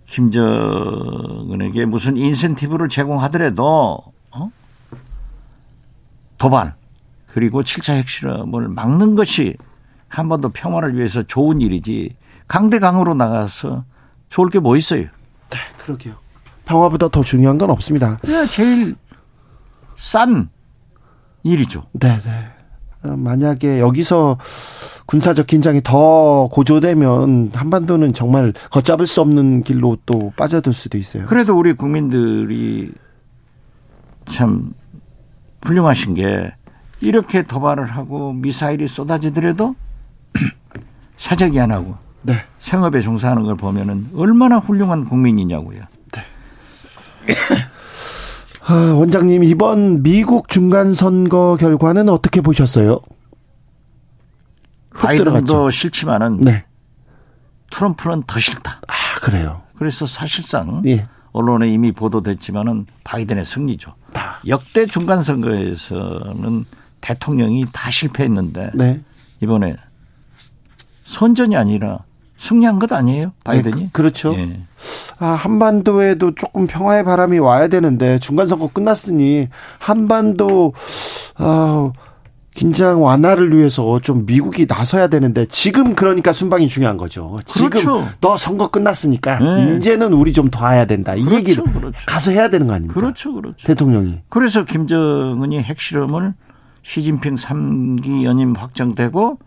김정은에게 0.07 1.86
무슨 1.86 2.17
인센티브를 2.17 2.89
제공하더라도 2.89 3.99
어? 4.32 4.51
도발 6.38 6.76
그리고 7.28 7.61
7차 7.63 7.93
핵실험을 7.95 8.67
막는 8.69 9.15
것이 9.15 9.55
한반도 10.07 10.49
평화를 10.49 10.95
위해서 10.95 11.23
좋은 11.23 11.59
일이지 11.61 12.15
강대강으로 12.47 13.13
나가서 13.15 13.84
좋을 14.30 14.49
게 14.49 14.59
뭐 14.59 14.78
있어요? 14.78 15.01
네, 15.49 15.57
그러게요. 15.80 16.15
평화보다 16.65 17.07
더 17.09 17.23
중요한 17.23 17.57
건 17.57 17.69
없습니다. 17.71 18.19
네, 18.23 18.45
제일 18.45 18.95
싼 19.95 20.49
일이죠. 21.43 21.86
네, 21.93 22.19
네. 22.21 22.51
어, 23.05 23.15
만약에 23.15 23.79
여기서 23.79 24.37
군사적 25.05 25.47
긴장이 25.47 25.81
더 25.83 26.47
고조되면 26.51 27.51
한반도는 27.53 28.13
정말 28.13 28.53
걷잡을 28.71 29.05
수 29.05 29.21
없는 29.21 29.63
길로 29.63 29.97
또 30.05 30.33
빠져들 30.35 30.73
수도 30.73 30.97
있어요. 30.97 31.25
그래도 31.25 31.57
우리 31.57 31.73
국민들이 31.73 32.91
참 34.25 34.73
훌륭하신 35.63 36.15
게 36.15 36.53
이렇게 37.01 37.43
도발을 37.43 37.85
하고 37.85 38.33
미사일이 38.33 38.87
쏟아지더라도 38.87 39.75
사적이 41.17 41.59
안 41.59 41.71
하고 41.71 41.95
네. 42.23 42.33
생업에 42.57 43.01
종사하는 43.01 43.43
걸 43.43 43.55
보면은 43.55 44.09
얼마나 44.15 44.57
훌륭한 44.57 45.05
국민이냐고요. 45.05 45.81
아, 48.68 48.74
원장님 48.74 49.43
이번 49.43 50.01
미국 50.01 50.49
중간 50.49 50.93
선거 50.93 51.55
결과는 51.59 52.09
어떻게 52.09 52.41
보셨어요? 52.41 52.99
바이든도 54.91 55.70
싫지만은 55.70 56.41
네. 56.41 56.66
트럼프는 57.70 58.24
더 58.26 58.39
싫다. 58.39 58.82
아 58.88 59.20
그래요. 59.22 59.61
그래서 59.76 60.05
사실상 60.05 60.82
예. 60.86 61.05
언론에 61.32 61.70
이미 61.70 61.91
보도됐지만은 61.91 62.88
바이든의 63.03 63.45
승리죠. 63.45 63.93
다. 64.13 64.39
역대 64.47 64.86
중간 64.86 65.22
선거에서는 65.22 66.66
대통령이 67.01 67.66
다 67.72 67.91
실패했는데 67.91 68.72
네. 68.74 69.01
이번에 69.41 69.76
선전이 71.03 71.55
아니라 71.55 71.99
승리한 72.38 72.79
것 72.79 72.91
아니에요? 72.91 73.31
바이든이? 73.43 73.75
네, 73.75 73.89
그, 73.91 74.01
렇죠 74.01 74.33
예. 74.38 74.59
아, 75.19 75.27
한반도에도 75.27 76.36
조금 76.36 76.67
평화의 76.67 77.03
바람이 77.03 77.39
와야 77.39 77.67
되는데 77.67 78.19
중간 78.19 78.47
선거 78.47 78.67
끝났으니 78.67 79.47
한반도 79.79 80.73
아, 81.38 81.91
긴장 82.53 83.03
완화를 83.03 83.55
위해서 83.55 83.99
좀 83.99 84.25
미국이 84.25 84.65
나서야 84.67 85.07
되는데 85.07 85.45
지금 85.47 85.93
그러니까 85.93 86.31
순방이 86.31 86.67
중요한 86.69 86.95
거죠. 86.95 87.38
지금 87.45 87.69
그렇죠. 87.69 88.07
너 88.21 88.38
선거 88.38 88.69
끝났으니까 88.69 89.39
네. 89.39 89.75
이제는 89.75 90.13
우리 90.13 90.31
좀 90.31 90.49
도와야 90.49 90.86
된다. 90.86 91.15
이 91.15 91.21
그렇죠, 91.21 91.38
얘기를 91.38 91.63
그렇죠. 91.65 91.97
가서 92.05 92.31
해야 92.31 92.49
되는 92.49 92.67
거 92.67 92.73
아닙니까? 92.73 92.93
그렇죠, 92.93 93.33
그렇죠. 93.33 93.67
대통령이. 93.67 94.21
그래서 94.29 94.63
김정은이 94.63 95.61
핵실험을 95.63 96.33
시진핑 96.83 97.36
3기 97.36 98.23
연임 98.23 98.53
확정되고 98.55 99.38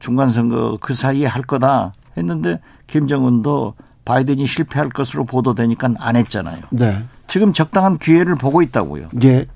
중간 0.00 0.30
선거 0.30 0.76
그 0.80 0.92
사이에 0.92 1.26
할 1.26 1.42
거다 1.42 1.92
했는데 2.16 2.60
김정은도 2.86 3.74
바이든이 4.04 4.46
실패할 4.46 4.88
것으로 4.88 5.24
보도되니까 5.24 5.94
안 5.98 6.16
했잖아요. 6.16 6.62
네. 6.70 7.04
지금 7.26 7.52
적당한 7.52 7.98
기회를 7.98 8.36
보고 8.36 8.62
있다고요. 8.62 9.08
예. 9.24 9.46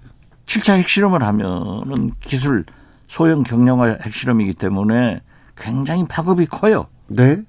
7차 0.47 0.77
핵실험을 0.79 1.23
하면은 1.23 2.13
기술 2.21 2.65
소형 3.07 3.43
경량화 3.43 3.99
핵실험이기 4.03 4.55
때문에 4.55 5.21
굉장히 5.57 6.05
파급이 6.07 6.47
커요. 6.47 6.87
네. 7.07 7.43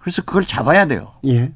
그래서 0.00 0.22
그걸 0.22 0.44
잡아야 0.44 0.86
돼요. 0.86 1.12
예. 1.26 1.50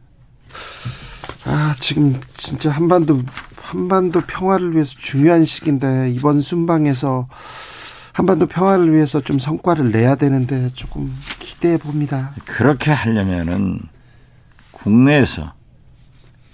아, 1.45 1.75
지금 1.81 2.19
진짜 2.37 2.71
한반도, 2.71 3.21
한반도 3.61 4.23
평화를 4.23 4.75
위해서 4.75 4.95
중요한 4.97 5.45
시기인데, 5.45 6.11
이번 6.11 6.41
순방에서 6.41 7.29
한반도 8.19 8.47
평화를 8.47 8.93
위해서 8.93 9.21
좀 9.21 9.39
성과를 9.39 9.93
내야 9.93 10.17
되는데, 10.17 10.71
조금 10.75 11.17
기대해 11.39 11.79
봅니다. 11.79 12.35
그렇게 12.47 12.91
하려면은 12.91 13.79
국내에서 14.73 15.53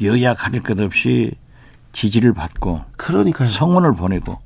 여야 0.02 0.34
가릴 0.34 0.62
것 0.62 0.78
없이 0.78 1.32
지지를 1.92 2.34
받고 2.34 2.84
그러니까요. 2.98 3.48
성원을 3.48 3.94
보내고 3.94 4.38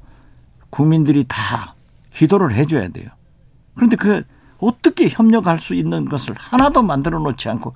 국민들이 0.71 1.25
다 1.27 1.75
기도를 2.11 2.55
해줘야 2.55 2.87
돼요. 2.87 3.11
그런데 3.75 3.97
그 3.97 4.23
어떻게 4.59 5.09
협력할 5.09 5.61
수 5.61 5.75
있는 5.75 6.09
것을 6.09 6.37
하나도 6.39 6.85
만들어 6.85 7.19
놓지 7.19 7.49
않고 7.49 7.75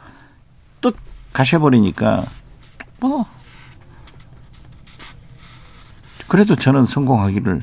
또 0.80 0.93
가셔버리니까 1.32 2.26
뭐 3.01 3.26
그래도 6.28 6.55
저는 6.55 6.86
성공하기를 6.86 7.61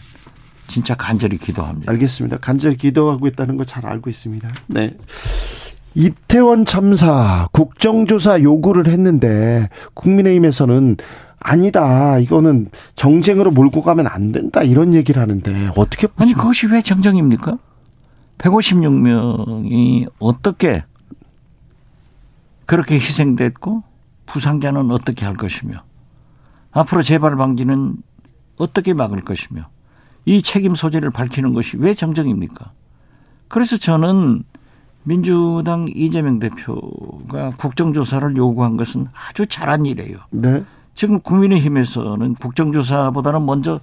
진짜 0.69 0.95
간절히 0.95 1.37
기도합니다. 1.37 1.91
알겠습니다. 1.91 2.37
간절히 2.37 2.77
기도하고 2.77 3.27
있다는 3.27 3.57
거 3.57 3.65
잘 3.65 3.85
알고 3.85 4.09
있습니다. 4.09 4.49
네. 4.67 4.95
이태원 5.95 6.65
참사 6.65 7.47
국정조사 7.51 8.41
요구를 8.41 8.87
했는데 8.87 9.69
국민의힘에서는 9.95 10.97
아니다. 11.39 12.19
이거는 12.19 12.69
정쟁으로 12.95 13.51
몰고 13.51 13.81
가면 13.81 14.07
안 14.07 14.31
된다. 14.31 14.61
이런 14.61 14.93
얘기를 14.93 15.21
하는데 15.21 15.71
어떻게 15.75 16.07
아니 16.15 16.33
보십니까? 16.33 16.41
그것이 16.41 16.67
왜 16.67 16.81
정정입니까? 16.81 17.57
156명이 18.37 20.07
어떻게 20.19 20.83
그렇게 22.65 22.95
희생됐고 22.95 23.83
부상자는 24.27 24.91
어떻게 24.91 25.25
할 25.25 25.33
것이며 25.35 25.83
앞으로 26.71 27.01
재발 27.01 27.35
방지는 27.35 27.95
어떻게 28.57 28.93
막을 28.93 29.21
것이며 29.21 29.67
이 30.25 30.41
책임 30.41 30.75
소재를 30.75 31.09
밝히는 31.09 31.53
것이 31.53 31.77
왜 31.77 31.93
정정입니까? 31.93 32.71
그래서 33.47 33.77
저는 33.77 34.43
민주당 35.03 35.87
이재명 35.93 36.39
대표가 36.39 37.51
국정조사를 37.57 38.35
요구한 38.35 38.77
것은 38.77 39.07
아주 39.13 39.47
잘한 39.47 39.85
일이에요. 39.85 40.17
네. 40.31 40.63
지금 40.93 41.19
국민의힘에서는 41.21 42.35
국정조사보다는 42.35 43.45
먼저 43.45 43.79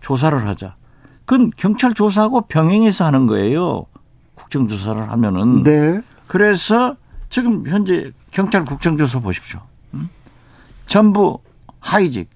조사를 0.00 0.46
하자. 0.46 0.76
그건 1.24 1.50
경찰 1.56 1.94
조사하고 1.94 2.42
병행해서 2.42 3.04
하는 3.04 3.26
거예요. 3.26 3.86
국정조사를 4.34 5.10
하면은. 5.10 5.62
네. 5.62 6.02
그래서 6.26 6.96
지금 7.30 7.66
현재 7.66 8.12
경찰 8.30 8.64
국정조사 8.64 9.20
보십시오. 9.20 9.60
음? 9.94 10.08
전부 10.86 11.38
하이직. 11.80 12.30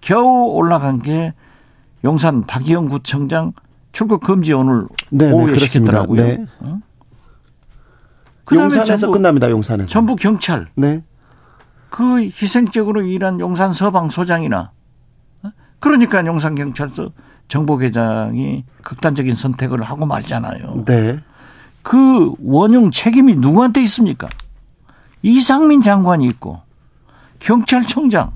겨우 0.00 0.50
올라간 0.52 1.00
게 1.00 1.32
용산 2.04 2.42
박희영 2.42 2.88
구청장 2.88 3.52
출국 3.92 4.22
금지 4.22 4.52
오늘 4.52 4.86
네, 5.10 5.26
네, 5.26 5.32
오후에 5.32 5.54
그렇습니다. 5.54 5.68
시켰더라고요. 5.68 6.22
네. 6.22 6.46
그다음에 8.44 8.64
용산에서 8.64 8.96
전부, 8.96 9.12
끝납니다. 9.12 9.50
용산에서. 9.50 9.88
전부 9.88 10.14
경찰. 10.16 10.68
네. 10.74 11.02
그 11.88 12.20
희생적으로 12.20 13.02
일한 13.02 13.40
용산 13.40 13.72
서방 13.72 14.10
소장이나 14.10 14.72
어? 15.42 15.50
그러니까 15.78 16.24
용산 16.26 16.54
경찰서 16.54 17.10
정보계장이 17.48 18.64
극단적인 18.82 19.34
선택을 19.34 19.82
하고 19.82 20.04
말잖아요. 20.04 20.84
네. 20.86 21.20
그 21.82 22.32
원흉 22.42 22.90
책임이 22.90 23.36
누구한테 23.36 23.82
있습니까? 23.82 24.28
이상민 25.22 25.80
장관이 25.80 26.26
있고 26.26 26.60
경찰청장, 27.38 28.32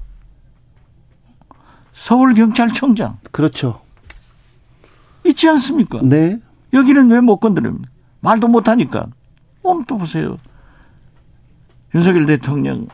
서울경찰청장 1.98 3.18
그렇죠. 3.32 3.80
있지 5.24 5.48
않습니까? 5.48 5.98
네. 6.02 6.38
여기는 6.72 7.10
왜 7.10 7.20
못 7.20 7.38
건드립니까? 7.38 7.90
말도 8.20 8.46
못하니까. 8.48 9.06
오늘 9.62 9.84
또 9.86 9.98
보세요. 9.98 10.36
윤석열 11.94 12.26
대통령 12.26 12.86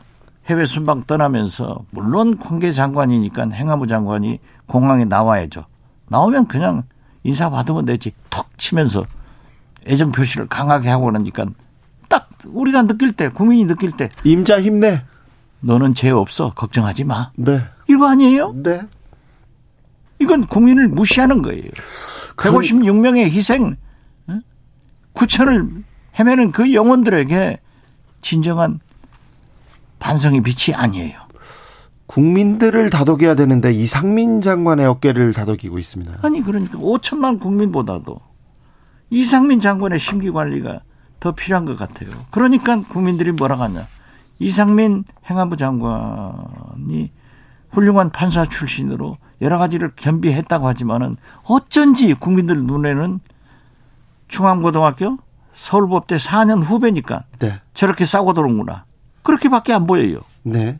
해외 0.46 0.64
순방 0.64 1.04
떠나면서 1.04 1.84
물론 1.90 2.38
관계 2.38 2.72
장관이니까 2.72 3.50
행안부 3.50 3.86
장관이 3.86 4.40
공항에 4.66 5.04
나와야죠. 5.04 5.66
나오면 6.08 6.46
그냥 6.46 6.84
인사 7.24 7.50
받으면 7.50 7.84
되지. 7.84 8.12
턱 8.30 8.56
치면서 8.58 9.04
애정 9.86 10.12
표시를 10.12 10.46
강하게 10.46 10.88
하고 10.88 11.04
그러니까 11.04 11.44
딱 12.08 12.28
우리가 12.46 12.82
느낄 12.82 13.12
때 13.12 13.28
국민이 13.28 13.66
느낄 13.66 13.92
때 13.92 14.08
임자 14.24 14.62
힘내. 14.62 15.04
너는 15.60 15.94
죄 15.94 16.10
없어 16.10 16.52
걱정하지 16.54 17.04
마. 17.04 17.30
네. 17.36 17.60
이거 17.88 18.08
아니에요? 18.08 18.54
네. 18.56 18.82
이건 20.18 20.46
국민을 20.46 20.88
무시하는 20.88 21.42
거예요. 21.42 21.70
156명의 22.36 23.30
희생, 23.30 23.76
9천을 25.14 25.84
헤매는 26.18 26.52
그 26.52 26.72
영혼들에게 26.72 27.60
진정한 28.22 28.80
반성의 29.98 30.42
빛이 30.42 30.74
아니에요. 30.74 31.18
국민들을 32.06 32.90
다독여야 32.90 33.34
되는데 33.34 33.72
이상민 33.72 34.40
장관의 34.40 34.86
어깨를 34.86 35.32
다독이고 35.32 35.78
있습니다. 35.78 36.18
아니 36.22 36.42
그러니까 36.42 36.78
5천만 36.78 37.40
국민보다도 37.40 38.20
이상민 39.10 39.60
장관의 39.60 39.98
심기 39.98 40.30
관리가 40.30 40.80
더 41.20 41.32
필요한 41.32 41.64
것 41.64 41.76
같아요. 41.76 42.10
그러니까 42.30 42.80
국민들이 42.82 43.32
뭐라 43.32 43.58
하냐. 43.58 43.86
이상민 44.38 45.04
행안부 45.30 45.56
장관이 45.56 47.10
훌륭한 47.74 48.10
판사 48.10 48.46
출신으로 48.46 49.18
여러 49.42 49.58
가지를 49.58 49.92
겸비했다고 49.96 50.66
하지만은 50.66 51.16
어쩐지 51.42 52.14
국민들 52.14 52.56
눈에는 52.56 53.20
중앙고등학교 54.28 55.18
서울법대 55.54 56.16
4년 56.16 56.64
후배니까 56.64 57.24
네. 57.40 57.60
저렇게 57.74 58.06
싸고 58.06 58.32
들어오구나. 58.32 58.84
그렇게밖에 59.22 59.72
안 59.72 59.86
보여요. 59.86 60.20
네. 60.42 60.78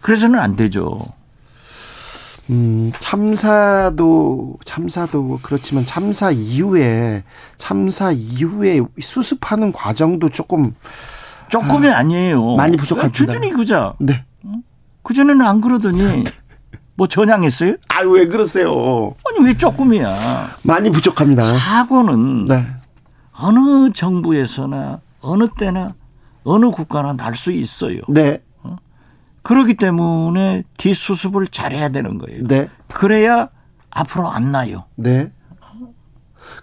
그래서는 0.00 0.38
안 0.40 0.56
되죠. 0.56 0.98
음, 2.50 2.92
참사도 2.98 4.58
참사도 4.64 5.38
그렇지만 5.42 5.86
참사 5.86 6.32
이후에 6.32 7.22
참사 7.56 8.10
이후에 8.10 8.80
수습하는 9.00 9.70
과정도 9.70 10.28
조금 10.28 10.74
조금이 11.48 11.88
아, 11.88 12.02
니에요 12.02 12.56
많이 12.56 12.76
부족합니다. 12.76 13.12
주준이 13.12 13.50
그자. 13.50 13.94
네. 14.00 14.24
그 15.02 15.14
전에는 15.14 15.44
안 15.44 15.60
그러더니 15.60 16.24
뭐 16.94 17.06
전향했어요? 17.06 17.76
아왜 17.88 18.26
그러세요? 18.28 19.14
아니 19.26 19.46
왜 19.46 19.56
조금이야? 19.56 20.56
많이 20.62 20.90
부족합니다. 20.90 21.42
사고는 21.44 22.44
네. 22.46 22.66
어느 23.32 23.90
정부에서나 23.92 25.00
어느 25.22 25.48
때나 25.58 25.94
어느 26.44 26.70
국가나 26.70 27.14
날 27.14 27.34
수 27.34 27.50
있어요. 27.52 28.00
네. 28.08 28.42
어? 28.62 28.76
그렇기 29.42 29.74
때문에 29.74 30.64
뒷수습을 30.76 31.48
잘해야 31.48 31.88
되는 31.88 32.18
거예요. 32.18 32.44
네. 32.46 32.68
그래야 32.92 33.48
앞으로 33.90 34.28
안 34.30 34.52
나요. 34.52 34.84
네. 34.96 35.32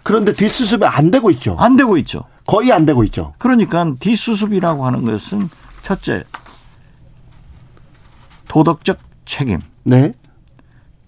그런데 0.02 0.32
뒷수습이 0.32 0.84
안 0.84 1.10
되고 1.10 1.30
있죠. 1.32 1.56
안 1.58 1.76
되고 1.76 1.96
있죠. 1.98 2.24
거의 2.46 2.72
안 2.72 2.84
되고 2.84 3.02
있죠. 3.04 3.34
그러니까 3.38 3.92
뒷수습이라고 3.98 4.86
하는 4.86 5.04
것은 5.04 5.48
첫째 5.82 6.24
도덕적 8.50 8.98
책임. 9.26 9.60
네. 9.84 10.12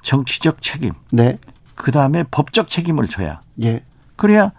정치적 0.02 0.62
책임. 0.62 0.92
네. 1.10 1.40
그 1.74 1.90
다음에 1.90 2.22
법적 2.30 2.68
책임을 2.68 3.08
져야. 3.08 3.42
예. 3.64 3.84
그래야 4.14 4.52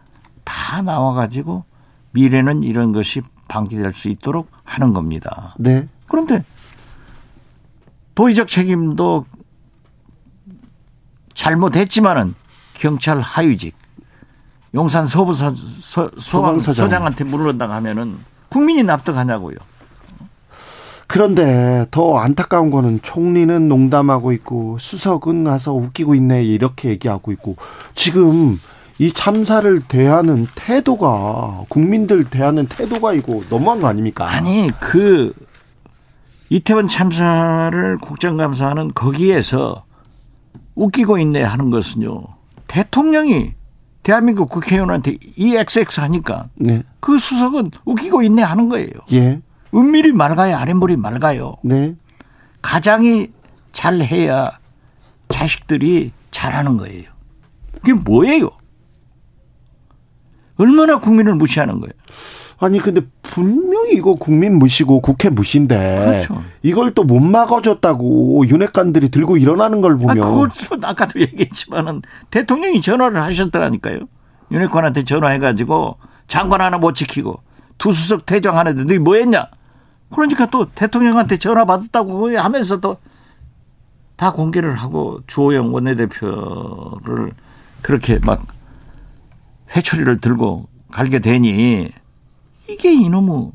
다 0.44 0.82
나와 0.82 1.14
가지고 1.14 1.64
미래는 2.12 2.64
이런 2.64 2.92
것이 2.92 3.22
방지될 3.48 3.94
수 3.94 4.10
있도록 4.10 4.52
하는 4.66 4.92
겁니다. 4.92 5.56
네. 5.58 5.88
그런데 6.10 6.44
도의적 8.16 8.50
책임도 8.50 9.26
잘못했지만은 11.34 12.36
경찰 12.74 13.22
하위직 13.22 13.78
용산 14.74 15.08
서부서 15.08 15.54
소방서장한테 16.20 17.24
물어본다고 17.24 17.72
하면은 17.72 18.18
국민이 18.50 18.84
납득하냐고요. 18.84 19.56
그런데 21.08 21.86
더 21.92 22.18
안타까운 22.18 22.72
거는 22.72 23.02
총리는 23.02 23.68
농담하고 23.68 24.32
있고 24.34 24.78
수석은 24.80 25.44
가서 25.44 25.74
웃기고 25.74 26.16
있네 26.16 26.44
이렇게 26.44 26.90
얘기하고 26.90 27.32
있고 27.32 27.56
지금 27.96 28.60
이 29.00 29.12
참사를 29.12 29.82
대하는 29.88 30.48
태도가 30.56 31.66
국민들 31.68 32.24
대하는 32.24 32.68
태도가 32.68 33.14
이거 33.14 33.42
너무한 33.50 33.82
거 33.82 33.88
아닙니까? 33.88 34.30
아니 34.30 34.70
그 34.80 35.34
이태원 36.50 36.88
참사를 36.88 37.98
국정감사하는 37.98 38.94
거기에서 38.94 39.86
웃기고 40.76 41.18
있네 41.18 41.42
하는 41.42 41.70
것은요 41.70 42.24
대통령이 42.68 43.54
대한민국 44.04 44.50
국회의원한테 44.50 45.18
EXX 45.38 46.02
하니까 46.02 46.50
네. 46.56 46.84
그 47.00 47.18
수석은 47.18 47.72
웃기고 47.86 48.22
있네 48.24 48.42
하는 48.44 48.70
거예요. 48.70 48.90
예. 49.14 49.42
은밀히 49.76 50.12
맑아야 50.12 50.60
아랫물이 50.60 50.98
맑아요. 50.98 51.56
네. 51.64 51.96
가장이 52.62 53.32
잘해야 53.72 54.60
자식들이 55.30 56.12
잘하는 56.32 56.78
거예요. 56.78 57.04
그게 57.76 57.94
뭐예요? 57.94 58.50
얼마나 60.58 61.00
국민을 61.00 61.36
무시하는 61.36 61.80
거예요? 61.80 61.92
아니 62.60 62.80
근데 62.80 63.02
분명히 63.24 63.94
이거 63.94 64.14
국민 64.16 64.58
무시고 64.60 65.02
국회 65.02 65.30
무시인데 65.30 65.96
그렇죠. 65.96 66.44
이걸 66.62 66.94
또 66.94 67.04
못 67.04 67.20
막아줬다고 67.20 68.48
윤핵관들이 68.48 69.10
들고 69.10 69.38
일어나는 69.38 69.82
걸 69.82 69.98
보면 69.98 70.18
아, 70.18 70.22
그것도 70.22 70.88
아까도 70.88 71.20
얘기했지만은 71.20 72.02
대통령이 72.30 72.80
전화를 72.80 73.22
하셨더라니까요. 73.24 74.00
윤핵관한테 74.52 75.04
전화해가지고 75.04 75.98
장관 76.28 76.62
하나 76.62 76.78
못 76.78 76.94
지키고 76.94 77.42
두 77.78 77.92
수석 77.92 78.26
퇴장하는데 78.26 78.84
너희 78.86 79.00
뭐 79.00 79.16
했냐? 79.16 79.46
그러니까 80.14 80.46
또 80.48 80.70
대통령한테 80.70 81.38
전화 81.38 81.66
받았다고 81.66 82.38
하면서 82.38 82.80
또다 82.80 84.32
공개를 84.34 84.76
하고 84.76 85.20
주호영 85.28 85.74
원내대표를 85.74 87.32
그렇게 87.82 88.20
막 88.24 88.42
회초리를 89.76 90.20
들고 90.20 90.68
갈게 90.92 91.20
되니 91.20 91.90
이게 92.70 92.94
이놈의 92.94 93.52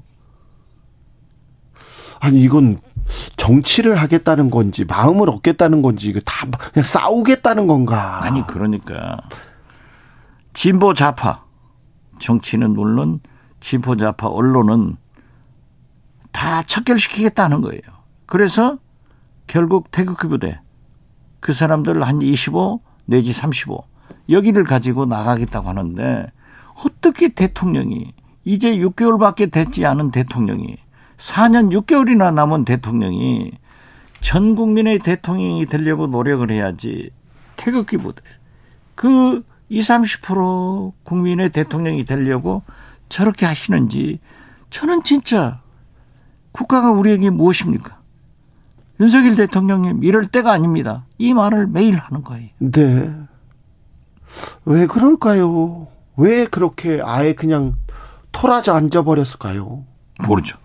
아니 2.21 2.41
이건 2.41 2.81
정치를 3.37 3.97
하겠다는 3.97 4.51
건지 4.51 4.85
마음을 4.85 5.31
얻겠다는 5.31 5.83
건지 5.83 6.09
이거 6.09 6.21
다 6.21 6.47
그냥 6.73 6.87
싸우겠다는 6.87 7.67
건가? 7.67 8.23
아니 8.23 8.47
그러니까 8.47 9.17
진보 10.53 10.93
좌파 10.93 11.45
정치는 12.19 12.73
물론 12.73 13.21
진보 13.61 13.97
좌파 13.97 14.27
언론은 14.27 14.97
다 16.39 16.63
척결시키겠다는 16.63 17.63
거예요. 17.63 17.83
그래서 18.27 18.79
결국 19.49 19.91
태극기 19.91 20.29
부대 20.29 20.61
그 21.41 21.53
사람들 21.53 22.01
한 22.05 22.23
25 22.23 22.81
내지 23.07 23.33
35 23.33 23.83
여기를 24.31 24.63
가지고 24.63 25.05
나가겠다고 25.05 25.69
하는데 25.69 26.29
어떻게 26.87 27.31
대통령이 27.31 28.15
이제 28.45 28.77
6개월밖에 28.79 29.51
됐지 29.51 29.85
않은 29.85 30.13
대통령이 30.13 30.77
4년 31.17 31.73
6개월이나 31.73 32.33
남은 32.33 32.65
대통령이 32.65 33.51
전 34.21 34.55
국민의 34.55 35.01
대통령이 35.01 35.67
되려고 35.67 36.07
노력을 36.07 36.49
해야지 36.49 37.11
태극기 37.57 37.97
부대 37.97 38.23
그 38.95 39.45
20, 39.71 39.91
30% 40.23 40.93
국민의 41.03 41.51
대통령이 41.51 42.05
되려고 42.05 42.63
저렇게 43.09 43.45
하시는지 43.45 44.21
저는 44.71 45.03
진짜 45.03 45.63
국가가 46.53 46.91
우리에게 46.91 47.31
무엇입니까? 47.31 47.99
윤석열 49.01 49.37
대통령님 49.37 50.03
이럴 50.03 50.27
때가 50.27 50.53
아닙니다. 50.53 51.05
이 51.19 51.33
말을 51.33 51.67
매일 51.69 51.97
하는 51.97 52.23
거예요. 52.25 52.49
네. 52.59 53.15
왜 54.65 54.87
그럴까요? 54.87 55.87
왜 56.17 56.47
그렇게 56.47 57.01
아예 57.05 57.33
그냥 57.33 57.77
토라져 58.33 58.75
앉아버렸을까요? 58.75 59.85
모르죠. 60.27 60.59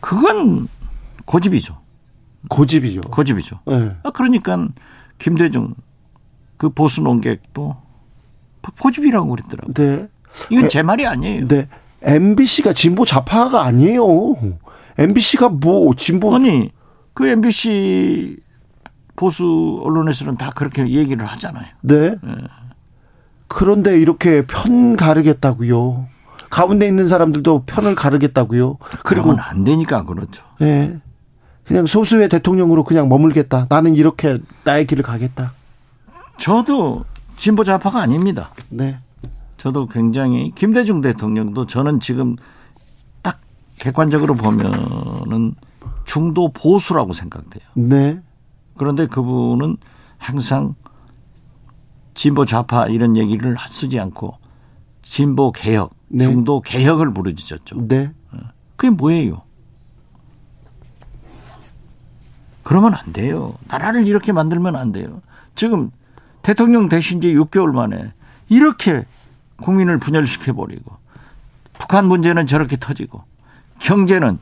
그건 0.00 0.68
고집이죠. 1.24 1.78
고집이죠. 2.48 3.00
고집이죠. 3.02 3.60
네. 3.66 3.96
아, 4.02 4.10
그러니까 4.10 4.68
김대중 5.18 5.74
그 6.58 6.68
보수 6.68 7.00
논객도 7.00 7.76
고집이라고 8.80 9.30
그랬더라고요. 9.30 9.74
네. 9.74 10.08
이건 10.50 10.68
제 10.68 10.82
말이 10.82 11.06
아니에요. 11.06 11.46
네. 11.46 11.68
MBC가 12.04 12.72
진보 12.72 13.04
좌파가 13.04 13.62
아니에요. 13.62 14.34
MBC가 14.98 15.48
뭐 15.48 15.94
진보 15.96 16.34
아니 16.34 16.70
그 17.14 17.26
MBC 17.26 18.36
보수 19.16 19.80
언론에서는 19.84 20.36
다 20.36 20.50
그렇게 20.54 20.88
얘기를 20.88 21.24
하잖아요. 21.24 21.66
네. 21.82 22.10
네. 22.10 22.34
그런데 23.48 23.98
이렇게 24.00 24.44
편 24.46 24.96
가르겠다고요. 24.96 26.06
가운데 26.50 26.86
있는 26.86 27.08
사람들도 27.08 27.64
편을 27.66 27.94
가르겠다고요. 27.94 28.78
그리고 29.02 29.34
안 29.38 29.64
되니까 29.64 30.04
그렇죠. 30.04 30.42
네. 30.58 30.98
그냥 31.64 31.86
소수의 31.86 32.28
대통령으로 32.28 32.84
그냥 32.84 33.08
머물겠다. 33.08 33.66
나는 33.68 33.94
이렇게 33.96 34.38
나의 34.64 34.86
길을 34.86 35.02
가겠다. 35.02 35.52
저도 36.36 37.04
진보 37.36 37.64
좌파가 37.64 38.00
아닙니다. 38.00 38.50
네. 38.68 38.98
저도 39.64 39.86
굉장히 39.86 40.50
김대중 40.54 41.00
대통령도 41.00 41.64
저는 41.64 41.98
지금 41.98 42.36
딱 43.22 43.40
객관적으로 43.78 44.34
보면은 44.34 45.54
중도 46.04 46.52
보수라고 46.52 47.14
생각돼요. 47.14 47.64
네. 47.72 48.20
그런데 48.76 49.06
그분은 49.06 49.78
항상 50.18 50.74
진보 52.12 52.44
좌파 52.44 52.88
이런 52.88 53.16
얘기를 53.16 53.56
쓰지 53.70 53.98
않고 53.98 54.36
진보 55.00 55.50
개혁, 55.50 55.94
네. 56.08 56.24
중도 56.24 56.60
개혁을 56.60 57.14
부르짖었죠. 57.14 57.88
네. 57.88 58.12
어. 58.32 58.36
그게 58.76 58.90
뭐예요? 58.90 59.44
그러면 62.62 62.92
안 62.92 63.14
돼요. 63.14 63.54
나라를 63.68 64.06
이렇게 64.06 64.30
만들면 64.30 64.76
안 64.76 64.92
돼요. 64.92 65.22
지금 65.54 65.90
대통령 66.42 66.90
되신 66.90 67.22
지 67.22 67.34
6개월 67.34 67.72
만에 67.72 68.12
이렇게 68.50 69.06
국민을 69.62 69.98
분열시켜 69.98 70.52
버리고 70.52 70.96
북한 71.74 72.06
문제는 72.06 72.46
저렇게 72.46 72.76
터지고 72.76 73.24
경제는 73.78 74.38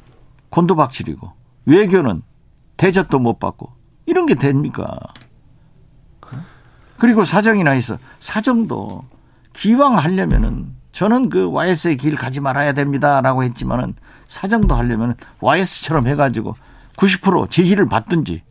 곤두박질이고 0.51 1.33
외교는 1.67 2.23
대접도 2.77 3.19
못 3.19 3.39
받고 3.39 3.73
이런 4.07 4.27
게 4.27 4.35
됩니까? 4.35 4.99
그리고 6.99 7.25
사정이나 7.25 7.75
있어 7.75 7.99
사정도 8.21 9.05
기왕 9.53 9.99
하려면은 9.99 10.75
저는 10.93 11.31
그 11.31 11.51
YS의 11.51 11.97
길 11.97 12.17
가지 12.17 12.41
말아야 12.41 12.75
됩니다라고 12.75 13.43
했지만은 13.45 13.95
사정도 14.29 14.75
하려면 14.75 15.15
YS처럼 15.41 16.07
해가지고 16.07 16.55
90% 16.97 17.51
지지를 17.51 17.87
받든지 17.87 18.43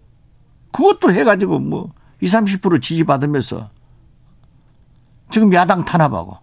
그것도 0.72 1.14
해가지고 1.14 1.60
뭐 1.60 1.92
20, 2.22 2.40
30% 2.40 2.82
지지 2.82 3.04
받으면서 3.04 3.70
지금 5.30 5.54
야당 5.54 5.86
탄압하고 5.86 6.38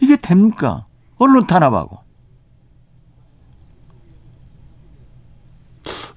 이게 0.00 0.16
됩니까? 0.16 0.86
언론 1.18 1.46
탄압하고 1.46 1.98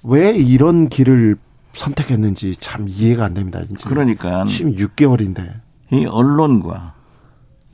왜 0.04 0.32
이런 0.32 0.90
길을 0.90 1.38
선택했는지 1.74 2.56
참 2.58 2.88
이해가 2.88 3.26
안 3.26 3.34
됩니다. 3.34 3.64
진짜. 3.66 3.90
그러니까 3.90 4.44
16개월인데 4.46 5.62
이 5.92 6.06
언론과 6.06 6.94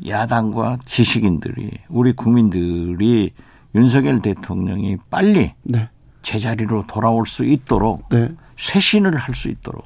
야당과 0.07 0.79
지식인들이 0.85 1.71
우리 1.89 2.13
국민들이 2.13 3.33
윤석열 3.75 4.21
대통령이 4.21 4.97
빨리 5.09 5.53
네. 5.63 5.89
제자리로 6.21 6.83
돌아올 6.87 7.25
수 7.25 7.45
있도록 7.45 8.07
네. 8.09 8.29
쇄신을 8.57 9.15
할 9.15 9.35
수 9.35 9.49
있도록 9.49 9.85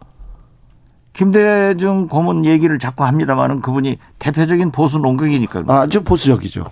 김대중 1.13 2.07
고문 2.07 2.45
얘기를 2.45 2.79
자꾸 2.79 3.05
합니다마는 3.05 3.61
그분이 3.61 3.97
대표적인 4.19 4.71
보수 4.71 4.97
농객이니까 4.97 5.63
아주 5.67 6.03
보수적이죠. 6.03 6.65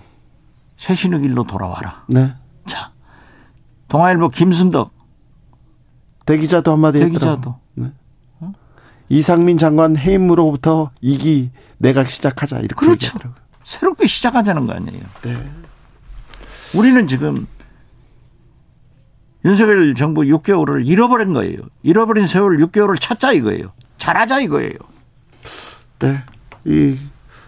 쇄신의 0.76 1.20
길로 1.20 1.44
돌아와라. 1.44 2.04
네. 2.08 2.34
자, 2.66 2.90
동아일보 3.88 4.28
김순덕 4.30 4.92
대기자도 6.26 6.72
한마디 6.72 6.98
대기자도 6.98 7.30
했더라고. 7.30 7.60
네. 7.74 7.92
이상민 9.08 9.58
장관 9.58 9.96
해임으로부터 9.96 10.90
이기 11.00 11.50
내각 11.78 12.08
시작하자 12.08 12.58
이렇게 12.58 12.74
그렇죠. 12.74 13.06
얘기하더라고요. 13.06 13.42
새롭게 13.62 14.06
시작하자는 14.06 14.66
거 14.66 14.72
아니에요. 14.72 15.02
네. 15.22 15.50
우리는 16.74 17.06
지금 17.06 17.46
윤석열 19.44 19.94
정부 19.94 20.22
6개월을 20.22 20.86
잃어버린 20.86 21.32
거예요. 21.32 21.58
잃어버린 21.82 22.26
세월 22.26 22.56
6개월을 22.58 23.00
찾자 23.00 23.32
이거예요. 23.32 23.72
잘하자 24.02 24.40
이거예요. 24.40 24.74
네. 26.00 26.24
이 26.64 26.98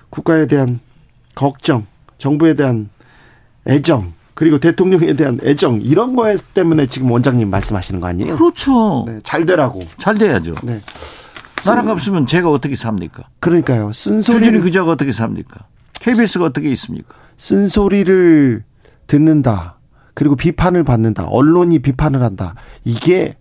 국가에 0.09 0.47
대한 0.47 0.79
걱정, 1.35 1.85
정부에 2.19 2.55
대한 2.55 2.91
애정, 3.67 4.13
그리고 4.35 4.59
대통령에 4.59 5.15
대한 5.15 5.41
애정 5.43 5.81
이런 5.83 6.15
거 6.15 6.37
때문에 6.55 6.87
지금 6.87 7.11
원장님 7.11 7.51
말씀하시는 7.51 8.01
거 8.01 8.07
아니에요? 8.07 8.37
그렇죠. 8.37 9.05
네, 9.09 9.19
잘 9.25 9.45
되라고. 9.47 9.83
잘 9.99 10.17
돼야죠. 10.17 10.55
네. 10.63 10.81
나라가 11.67 11.91
없으면 11.91 12.25
제가 12.27 12.49
어떻게 12.49 12.77
삽니까? 12.77 13.25
그러니까요. 13.41 13.93
쓴소리를 13.93 14.61
기자가 14.61 14.93
어떻게 14.93 15.11
삽니까? 15.11 15.67
KBS가 15.95 16.45
어떻게 16.45 16.71
있습니까? 16.71 17.17
쓴소리를 17.37 18.63
듣는다. 19.09 19.79
그리고 20.15 20.37
비판을 20.37 20.85
받는다. 20.85 21.25
언론이 21.25 21.81
비판을 21.81 22.23
한다. 22.23 22.55
이게 22.85 23.35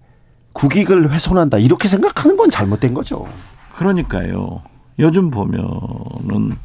국익을 0.54 1.12
훼손한다. 1.12 1.58
이렇게 1.58 1.88
생각하는 1.88 2.38
건 2.38 2.50
잘못된 2.50 2.94
거죠. 2.94 3.28
그러니까요. 3.74 4.62
요즘 5.00 5.32
보면은 5.32 6.56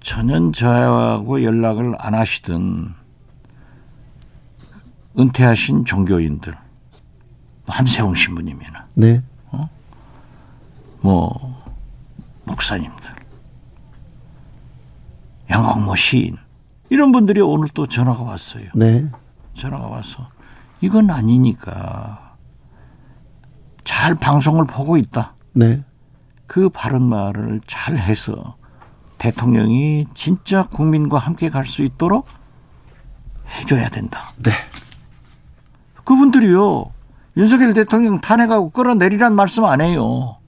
전혀 0.00 0.52
저하고 0.52 1.42
연락을 1.42 1.94
안 1.98 2.14
하시던 2.14 2.94
은퇴하신 5.18 5.84
종교인들, 5.86 6.54
함세웅 7.66 8.14
신부님이나 8.14 8.86
네. 8.94 9.22
뭐 11.00 11.62
목사님들, 12.44 13.10
양광모 15.50 15.96
시인 15.96 16.36
이런 16.90 17.12
분들이 17.12 17.40
오늘 17.40 17.68
또 17.72 17.86
전화가 17.86 18.22
왔어요. 18.22 18.68
네. 18.74 19.08
전화가 19.56 19.86
와서 19.86 20.28
이건 20.80 21.10
아니니까 21.10 22.23
잘 23.84 24.14
방송을 24.14 24.64
보고 24.64 24.96
있다. 24.96 25.34
네. 25.52 25.82
그 26.46 26.68
바른 26.68 27.02
말을 27.02 27.60
잘 27.66 27.96
해서 27.98 28.56
대통령이 29.18 30.06
진짜 30.14 30.66
국민과 30.68 31.18
함께 31.18 31.48
갈 31.48 31.66
수 31.66 31.82
있도록 31.82 32.26
해줘야 33.58 33.88
된다. 33.88 34.32
네. 34.42 34.50
그분들이요. 36.04 36.92
윤석열 37.36 37.72
대통령 37.72 38.20
탄핵하고 38.20 38.70
끌어내리란 38.70 39.34
말씀 39.34 39.64
안 39.64 39.80
해요. 39.80 40.38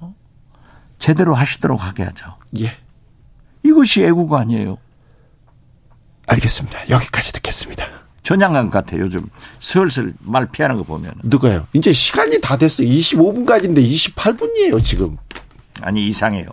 어? 0.00 0.14
제대로 0.98 1.34
하시도록 1.34 1.82
하게 1.82 2.04
하죠. 2.04 2.36
예. 2.60 2.76
이것이 3.62 4.02
애국 4.04 4.32
아니에요. 4.32 4.78
알겠습니다. 6.28 6.88
여기까지 6.88 7.32
듣겠습니다. 7.32 7.84
전향감 8.26 8.70
같아 8.70 8.98
요즘 8.98 9.20
슬슬 9.60 10.12
말 10.18 10.46
피하는 10.46 10.76
거 10.76 10.82
보면 10.82 11.12
누가요? 11.22 11.64
이제 11.74 11.92
시간이 11.92 12.40
다 12.40 12.56
됐어요. 12.56 12.88
25분까지인데 12.88 13.88
28분이에요, 13.88 14.82
지금. 14.82 15.16
아니 15.80 16.08
이상해요. 16.08 16.46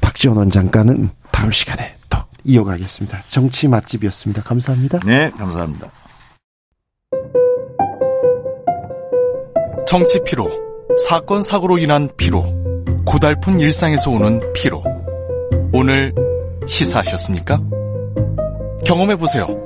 박지원 0.00 0.36
원장과는 0.36 1.10
다음 1.32 1.50
시간에 1.50 1.96
더 2.08 2.24
이어가겠습니다. 2.44 3.24
정치 3.28 3.66
맛집이었습니다. 3.66 4.44
감사합니다. 4.44 5.00
네 5.04 5.30
감사합니다. 5.30 5.90
정치 9.88 10.20
피로, 10.24 10.48
사건 11.08 11.42
사고로 11.42 11.78
인한 11.78 12.08
피로, 12.16 12.44
고달픈 13.04 13.58
일상에서 13.58 14.12
오는 14.12 14.38
피로. 14.54 14.84
오늘 15.72 16.14
시사하셨습니까? 16.68 17.60
경험해 18.84 19.16
보세요. 19.16 19.65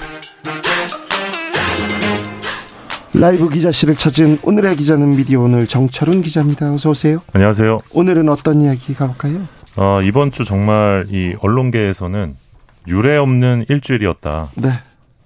라이브 3.21 3.49
기자실을 3.49 3.95
찾은 3.97 4.39
오늘의 4.41 4.75
기자는 4.77 5.15
미디어 5.15 5.41
오늘 5.41 5.67
정철훈 5.67 6.23
기자입니다. 6.23 6.73
어서 6.73 6.89
오세요. 6.89 7.19
안녕하세요. 7.33 7.77
오늘은 7.93 8.27
어떤 8.29 8.63
이야기 8.63 8.95
가볼까요? 8.95 9.47
어, 9.77 10.01
이번 10.01 10.31
주 10.31 10.43
정말 10.43 11.05
이 11.11 11.35
언론계에서는 11.39 12.35
유례 12.87 13.17
없는 13.17 13.65
일주일이었다. 13.69 14.49
네, 14.55 14.69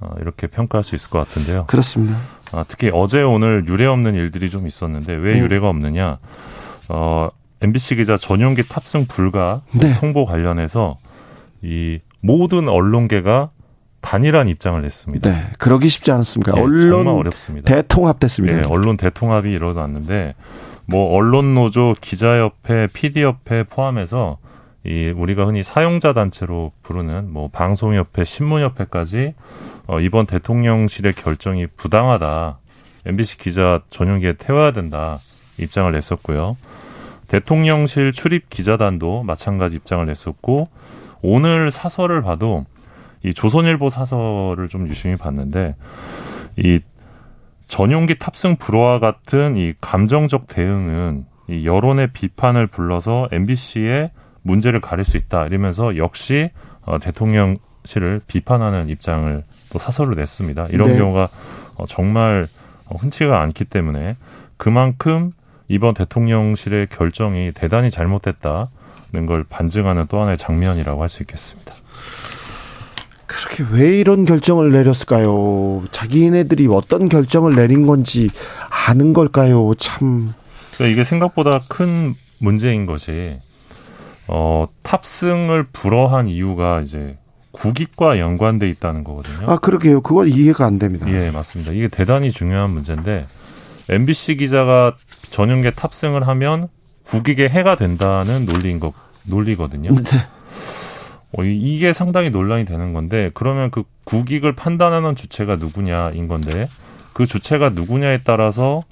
어, 0.02 0.14
이렇게 0.20 0.48
평가할 0.48 0.84
수 0.84 0.96
있을 0.96 1.10
것 1.10 1.20
같은데요. 1.20 1.68
그렇습니다. 1.68 2.18
아, 2.52 2.66
특히 2.68 2.92
어제 2.94 3.22
오늘 3.22 3.64
유례 3.66 3.86
없는 3.86 4.14
일들이 4.16 4.50
좀 4.50 4.68
있었는데 4.68 5.14
왜 5.14 5.32
네. 5.32 5.40
유례가 5.40 5.70
없느냐? 5.70 6.18
어, 6.90 7.30
MBC 7.62 7.96
기자 7.96 8.18
전용기 8.18 8.64
탑승 8.68 9.06
불가 9.06 9.62
네. 9.72 9.98
통보 10.02 10.26
관련해서 10.26 10.98
이 11.62 12.00
모든 12.20 12.68
언론계가 12.68 13.52
단일한 14.06 14.48
입장을 14.48 14.80
냈습니다. 14.84 15.32
네, 15.32 15.48
그러기 15.58 15.90
쉽지 15.90 16.12
않았습니까? 16.12 16.54
예, 16.56 16.62
언론 16.62 17.08
어렵습니다. 17.08 17.74
대통합됐습니다. 17.74 18.60
예, 18.60 18.64
언론 18.64 18.98
대통합이 18.98 19.52
일어났는데 19.52 20.36
뭐 20.86 21.12
언론 21.16 21.56
노조, 21.56 21.96
기자협회, 22.00 22.88
PD협회 22.94 23.64
포함해서 23.64 24.38
이 24.84 25.08
우리가 25.08 25.46
흔히 25.46 25.64
사용자 25.64 26.14
단체로 26.14 26.72
부르는 26.84 27.34
뭐 27.34 27.50
방송협회, 27.52 28.26
신문협회까지 28.26 29.34
어, 29.88 30.00
이번 30.00 30.28
대통령실의 30.28 31.14
결정이 31.14 31.66
부당하다. 31.76 32.60
MBC 33.08 33.40
기자 33.40 33.82
전용기에 33.90 34.34
태워야 34.34 34.72
된다. 34.72 35.18
입장을 35.58 35.92
냈었고요. 35.92 36.58
대통령실 37.28 38.12
출입 38.12 38.52
기자단도 38.52 39.24
마찬가지 39.24 39.78
입장을 39.78 40.06
냈었고 40.06 40.68
오늘 41.24 41.72
사설을 41.72 42.22
봐도 42.22 42.66
이 43.24 43.34
조선일보 43.34 43.90
사설을 43.90 44.68
좀 44.70 44.88
유심히 44.88 45.16
봤는데 45.16 45.76
이 46.58 46.80
전용기 47.68 48.20
탑승 48.20 48.58
불허와 48.58 49.00
같은 49.00 49.58
이 49.58 49.74
감정적 49.82 50.48
대응은 50.48 51.26
이 51.50 51.66
여론의 51.66 52.12
비판을 52.14 52.68
불러서 52.68 53.28
MBC의 53.32 54.12
문제를 54.44 54.80
가릴 54.80 55.06
수 55.06 55.18
있다 55.18 55.48
이러면서 55.48 55.98
역시 55.98 56.50
어, 56.84 57.00
대통령실을 57.00 58.22
비판하는 58.28 58.90
입장을 58.90 59.44
또 59.72 59.80
사설로 59.80 60.16
냈습니다. 60.16 60.68
이런 60.72 60.90
네. 60.90 60.98
경우가 60.98 61.30
어, 61.76 61.86
정말 61.88 62.46
어, 62.88 62.96
흔치가 62.98 63.42
않기 63.42 63.66
때문에 63.66 64.18
그만큼 64.58 65.32
이번 65.68 65.96
대통령실의 65.96 66.88
결정이 66.88 67.52
대단히 67.54 67.90
잘못됐다는 67.90 69.26
걸 69.28 69.44
반증하는 69.44 70.06
또 70.08 70.22
하나의 70.22 70.38
장면이라고 70.38 71.02
할 71.02 71.10
수 71.10 71.24
있겠습니다. 71.24 71.74
그렇게 73.36 73.66
왜 73.72 74.00
이런 74.00 74.26
결정을 74.26 74.72
내렸을까요? 74.72 75.84
자기네들이 75.92 76.68
어떤 76.68 77.10
결정을 77.10 77.56
내린 77.56 77.86
건지 77.86 78.30
아는 78.88 79.14
걸까요? 79.14 79.74
참. 79.78 80.32
그러니까 80.76 80.94
이게 80.94 81.04
생각보다 81.08 81.60
큰 81.68 82.16
문제인 82.40 82.86
것이 82.86 83.38
어, 84.28 84.68
탑승을 84.84 85.68
불허한 85.74 86.30
이유가 86.30 86.82
이제 86.82 87.18
국익과 87.52 88.20
연관돼 88.20 88.70
있다는 88.70 89.04
거거든요. 89.04 89.50
아, 89.50 89.58
그러게요. 89.58 90.02
그건 90.02 90.28
이해가 90.28 90.66
안 90.66 90.80
됩니다. 90.80 91.10
예, 91.10 91.32
맞습니다. 91.32 91.72
이게 91.74 91.88
대단히 91.88 92.32
중요한 92.32 92.72
문제인데 92.72 93.28
MBC 93.90 94.38
기자가 94.38 94.96
전용기 95.32 95.72
탑승을 95.76 96.28
하면 96.28 96.68
국익에 97.06 97.48
해가 97.48 97.76
된다는 97.76 98.46
논리인 98.46 98.80
거 98.80 98.94
논리거든요. 99.24 99.94
네. 99.96 100.28
어, 101.38 101.44
이게 101.44 101.94
상당히 101.94 102.30
논란이 102.30 102.66
되는 102.66 102.94
건데 102.94 103.32
그러면 103.34 103.72
그 103.72 103.84
국익을 104.06 104.54
판단하는 104.56 105.16
주체가 105.16 105.58
누구냐인 105.58 106.28
건데 106.28 106.68
그 107.14 107.26
주체가 107.26 107.70
누구냐에 107.70 108.20
따라서 108.24 108.84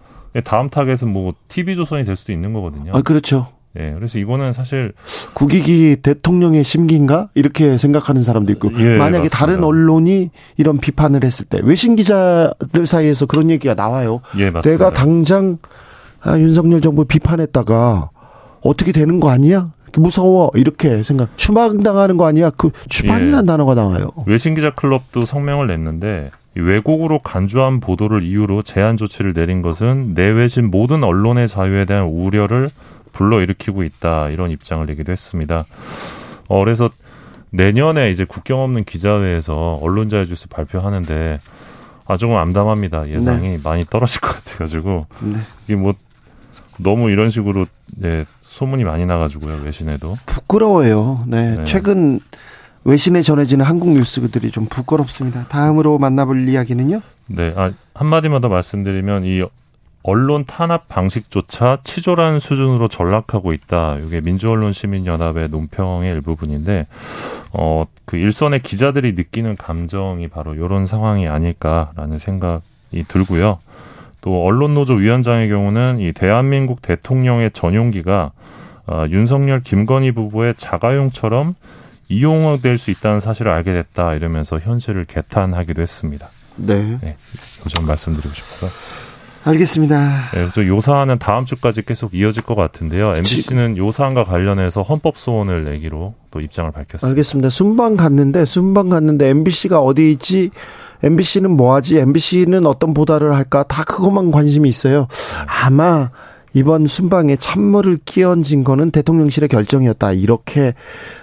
다음 0.43 0.69
타겟은 0.69 1.07
뭐 1.11 1.33
TV조선이 1.49 2.05
될 2.05 2.15
수도 2.15 2.31
있는 2.31 2.53
거거든요. 2.53 2.91
아, 2.95 3.01
그렇죠. 3.01 3.47
예, 3.79 3.91
그래서 3.95 4.19
이거는 4.19 4.53
사실 4.53 4.93
국익이 5.33 5.97
대통령의 6.01 6.63
심기인가 6.63 7.29
이렇게 7.33 7.77
생각하는 7.77 8.21
사람도 8.21 8.51
있고 8.53 8.69
예, 8.73 8.97
만약에 8.97 9.23
맞습니다. 9.23 9.37
다른 9.37 9.63
언론이 9.63 10.29
이런 10.57 10.77
비판을 10.77 11.23
했을 11.23 11.45
때 11.45 11.59
외신 11.63 11.95
기자들 11.95 12.85
사이에서 12.85 13.25
그런 13.25 13.49
얘기가 13.49 13.73
나와요. 13.73 14.21
예, 14.37 14.51
맞습니다. 14.51 14.69
내가 14.69 14.91
당장 14.91 15.57
아, 16.21 16.37
윤석열 16.37 16.81
정부 16.81 17.05
비판했다가 17.05 18.09
어떻게 18.61 18.91
되는 18.91 19.19
거 19.19 19.29
아니야? 19.29 19.71
무서워 19.99 20.51
이렇게 20.55 21.03
생각 21.03 21.37
추방당하는 21.37 22.17
거 22.17 22.25
아니야? 22.25 22.49
그 22.51 22.71
추방이라는 22.89 23.43
예. 23.43 23.45
단어가 23.45 23.75
나와요. 23.75 24.09
외신 24.25 24.55
기자 24.55 24.71
클럽도 24.71 25.25
성명을 25.25 25.67
냈는데 25.67 26.31
왜곡으로 26.55 27.19
간주한 27.19 27.79
보도를 27.79 28.23
이유로 28.23 28.63
제한 28.63 28.97
조치를 28.97 29.33
내린 29.33 29.61
것은 29.61 30.13
내외신 30.13 30.69
모든 30.69 31.03
언론의 31.03 31.47
자유에 31.47 31.85
대한 31.85 32.05
우려를 32.05 32.69
불러일으키고 33.11 33.83
있다 33.83 34.29
이런 34.29 34.51
입장을 34.51 34.85
내기도 34.85 35.11
했습니다. 35.11 35.65
어, 36.47 36.59
그래서 36.59 36.89
내년에 37.51 38.09
이제 38.09 38.25
국경 38.25 38.61
없는 38.61 38.83
기자회에서 38.83 39.79
언론자유 39.81 40.25
주스 40.25 40.47
발표하는데 40.49 41.39
아 42.05 42.17
조금 42.17 42.35
암담합니다. 42.35 43.09
예상이 43.09 43.49
네. 43.49 43.59
많이 43.63 43.85
떨어질 43.85 44.21
것 44.21 44.43
같아가지고 44.43 45.05
네. 45.21 45.39
이게 45.65 45.75
뭐 45.75 45.93
너무 46.77 47.09
이런 47.11 47.29
식으로 47.29 47.65
네, 47.95 48.25
소문이 48.53 48.83
많이 48.83 49.05
나가지고요 49.05 49.61
외신에도 49.63 50.15
부끄러워요. 50.27 51.23
네, 51.27 51.55
네. 51.55 51.65
최근 51.65 52.19
외신에 52.85 53.21
전해지는 53.21 53.65
한국 53.65 53.89
뉴스들이 53.89 54.51
좀 54.51 54.67
부끄럽습니다. 54.67 55.47
다음으로 55.47 55.97
만나볼 55.97 56.47
이야기는요? 56.47 57.01
네, 57.29 57.53
아, 57.55 57.71
한마디만 57.95 58.41
더 58.41 58.49
말씀드리면 58.49 59.25
이 59.25 59.43
언론 60.03 60.43
탄압 60.45 60.89
방식조차 60.89 61.79
치졸한 61.85 62.39
수준으로 62.39 62.89
전락하고 62.89 63.53
있다. 63.53 63.99
이게 64.05 64.19
민주언론시민연합의 64.19 65.47
논평의 65.49 66.11
일부분인데, 66.11 66.85
어, 67.53 67.85
그 68.03 68.17
일선의 68.17 68.61
기자들이 68.61 69.13
느끼는 69.13 69.55
감정이 69.55 70.27
바로 70.27 70.55
이런 70.55 70.85
상황이 70.85 71.29
아닐까라는 71.29 72.19
생각이 72.19 73.05
들고요. 73.07 73.59
또 74.19 74.45
언론노조 74.45 74.95
위원장의 74.95 75.47
경우는 75.47 75.99
이 75.99 76.11
대한민국 76.11 76.81
대통령의 76.81 77.51
전용기가 77.51 78.31
어, 78.87 79.05
윤석열 79.09 79.61
김건희 79.61 80.11
부부의 80.11 80.55
자가용처럼 80.57 81.55
이용될 82.09 82.77
수 82.77 82.91
있다는 82.91 83.21
사실을 83.21 83.51
알게 83.51 83.73
됐다 83.73 84.13
이러면서 84.13 84.59
현실을 84.59 85.05
개탄하기도 85.05 85.81
했습니다. 85.81 86.29
네. 86.57 86.99
네. 87.01 87.15
좀 87.69 87.85
말씀드리고 87.85 88.33
싶어요. 88.33 88.69
알겠습니다. 89.45 90.29
네, 90.33 90.49
그래서 90.51 90.65
요 90.67 90.79
사안은 90.79 91.19
다음 91.19 91.45
주까지 91.45 91.81
계속 91.81 92.13
이어질 92.13 92.43
것 92.43 92.55
같은데요. 92.55 93.15
MBC는 93.15 93.77
요 93.77 93.91
사안과 93.91 94.23
관련해서 94.23 94.83
헌법 94.83 95.17
소원을 95.17 95.65
내기로 95.65 96.13
또 96.31 96.39
입장을 96.39 96.71
밝혔습니다. 96.71 97.07
알겠습니다. 97.09 97.49
순방 97.49 97.97
갔는데 97.97 98.45
순방 98.45 98.89
갔는데 98.89 99.29
MBC가 99.29 99.79
어디 99.81 100.11
있지? 100.13 100.49
MBC는 101.03 101.51
뭐 101.51 101.75
하지? 101.75 101.97
MBC는 101.97 102.65
어떤 102.65 102.93
보도를 102.93 103.35
할까? 103.35 103.63
다 103.63 103.83
그것만 103.83 104.31
관심이 104.31 104.69
있어요. 104.69 105.07
아마 105.45 106.09
이번 106.53 106.85
순방에 106.85 107.35
찬물을 107.35 107.99
끼얹은 108.05 108.63
거는 108.63 108.91
대통령실의 108.91 109.49
결정이었다. 109.49 110.13
이렇게 110.13 110.73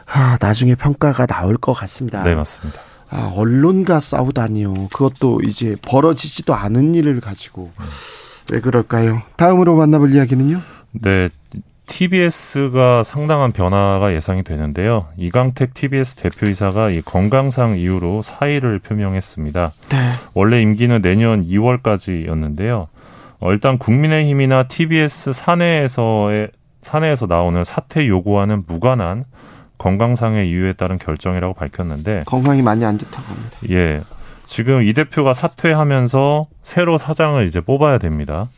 아, 0.07 0.37
나중에 0.41 0.75
평가가 0.75 1.27
나올 1.27 1.57
것 1.57 1.73
같습니다. 1.73 2.23
네, 2.25 2.35
맞습니다. 2.35 2.81
아, 3.11 3.33
언론과 3.35 4.01
싸우다니요. 4.01 4.89
그것도 4.93 5.41
이제 5.45 5.77
벌어지지도 5.83 6.55
않은 6.55 6.95
일을 6.95 7.21
가지고 7.21 7.71
왜 8.51 8.61
그럴까요? 8.61 9.23
다음으로 9.37 9.77
만나볼 9.77 10.13
이야기는요? 10.13 10.61
네. 10.93 11.29
TBS가 11.87 13.03
상당한 13.03 13.51
변화가 13.51 14.15
예상이 14.15 14.45
되는데요. 14.45 15.09
이강택 15.17 15.75
TBS 15.75 16.15
대표이사가 16.15 16.91
이 16.91 17.03
건강상 17.03 17.77
이유로 17.77 18.23
사의를 18.23 18.79
표명했습니다. 18.79 19.73
네. 19.89 19.97
원래 20.33 20.63
임기는 20.63 21.03
내년 21.03 21.45
2월까지였는데요. 21.45 22.87
어, 23.41 23.53
일단 23.53 23.79
국민의힘이나 23.79 24.65
TBS 24.65 25.33
사내에서의 25.33 26.51
사내에서 26.83 27.27
나오는 27.27 27.65
사퇴 27.65 28.07
요구와는 28.07 28.65
무관한 28.67 29.25
건강상의 29.79 30.49
이유에 30.49 30.75
따른 30.75 30.99
결정이라고 30.99 31.55
밝혔는데 31.55 32.25
건강이 32.27 32.63
많이 32.63 32.85
안 32.85 32.99
좋다고 32.99 33.27
합니다. 33.27 33.59
예. 33.71 34.03
지금 34.47 34.83
이 34.83 34.93
대표가 34.93 35.33
사퇴하면서 35.33 36.49
새로 36.63 36.99
사장을 36.99 37.47
이제 37.47 37.61
뽑아야 37.61 37.99
됩니다. 37.99 38.49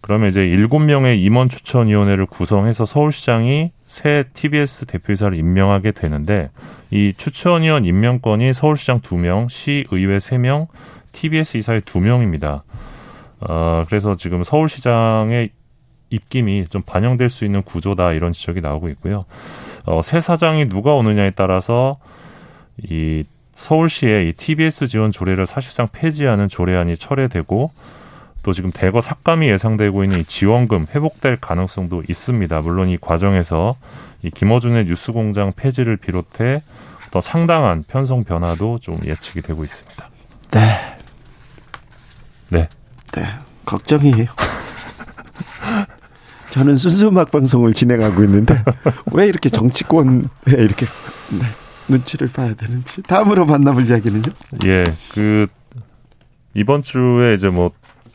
그러면 0.00 0.30
이제 0.30 0.40
일곱 0.40 0.78
명의 0.78 1.20
임원 1.22 1.48
추천 1.48 1.88
위원회를 1.88 2.26
구성해서 2.26 2.86
서울시장이 2.86 3.72
새 3.84 4.24
TBS 4.32 4.86
대표이사를 4.86 5.36
임명하게 5.36 5.92
되는데 5.92 6.50
이 6.90 7.12
추천위원 7.16 7.84
임명권이 7.84 8.52
서울시장 8.52 9.00
두명 9.00 9.48
시의회 9.48 10.20
세명 10.20 10.68
TBS 11.12 11.58
이사의 11.58 11.82
두명입니다 11.82 12.62
어, 13.40 13.84
그래서 13.88 14.16
지금 14.16 14.44
서울시장의 14.44 15.50
입김이 16.10 16.66
좀 16.68 16.82
반영될 16.82 17.30
수 17.30 17.44
있는 17.44 17.62
구조다 17.62 18.12
이런 18.12 18.32
지적이 18.32 18.60
나오고 18.60 18.88
있고요. 18.90 19.24
어, 19.84 20.02
새 20.02 20.20
사장이 20.20 20.68
누가 20.68 20.94
오느냐에 20.94 21.30
따라서 21.30 21.98
이 22.82 23.24
서울시의 23.54 24.28
이 24.28 24.32
TBS 24.32 24.88
지원 24.88 25.12
조례를 25.12 25.46
사실상 25.46 25.88
폐지하는 25.92 26.48
조례안이 26.48 26.96
철회되고 26.96 27.70
또 28.42 28.52
지금 28.52 28.70
대거 28.72 29.00
삭감이 29.00 29.48
예상되고 29.48 30.02
있는 30.02 30.20
이 30.20 30.24
지원금 30.24 30.86
회복될 30.94 31.38
가능성도 31.40 32.02
있습니다. 32.08 32.60
물론 32.62 32.88
이 32.88 32.96
과정에서 32.96 33.76
이 34.22 34.30
김어준의 34.30 34.86
뉴스공장 34.86 35.52
폐지를 35.54 35.96
비롯해 35.96 36.62
더 37.10 37.20
상당한 37.20 37.84
편성 37.86 38.24
변화도 38.24 38.78
좀 38.80 38.98
예측이 39.04 39.42
되고 39.42 39.62
있습니다. 39.62 40.08
네. 40.52 40.60
네. 40.60 40.99
네. 43.90 43.98
걱정이에요. 43.98 44.26
저는 46.50 46.76
순수 46.76 47.08
음악 47.08 47.30
방송을 47.30 47.74
진행하고 47.74 48.24
있는데 48.24 48.62
왜 49.12 49.26
이렇게 49.26 49.48
정치권에 49.48 50.22
이렇게 50.48 50.86
네, 50.86 51.46
눈치를 51.88 52.28
봐야 52.28 52.54
되는지 52.54 53.02
다음으로 53.02 53.46
만나볼 53.46 53.88
이야기는요? 53.88 54.32
예, 54.66 54.84
그 55.12 55.46
이번 56.54 56.82
주에 56.82 57.34
이제 57.34 57.48
뭐 57.48 57.70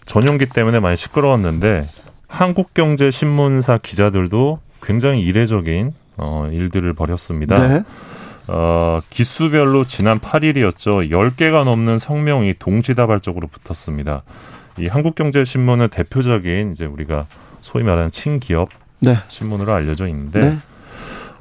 전용기 0.06 0.48
때문에 0.48 0.80
많이 0.82 0.98
시끄러웠는데 0.98 1.88
한국경제신문사 2.28 3.80
기자들도 3.82 4.60
굉장히 4.82 5.22
이례적인 5.22 5.94
어, 6.18 6.50
일들을 6.52 6.94
벌였습니다. 6.94 7.68
네. 7.68 7.84
어, 8.48 9.00
기수별로 9.10 9.86
지난 9.86 10.20
8일이었죠. 10.20 11.10
10개가 11.10 11.64
넘는 11.64 12.00
성명이 12.00 12.56
동시다발적으로 12.60 13.48
붙었습니다. 13.48 14.24
이 14.80 14.88
한국경제신문은 14.88 15.90
대표적인 15.90 16.72
이제 16.72 16.86
우리가 16.86 17.28
소위 17.62 17.84
말하는 17.84 18.12
친기업 18.12 18.70
네. 19.00 19.18
신문으로 19.28 19.74
알려져 19.74 20.08
있는데 20.08 20.40
네. 20.40 20.58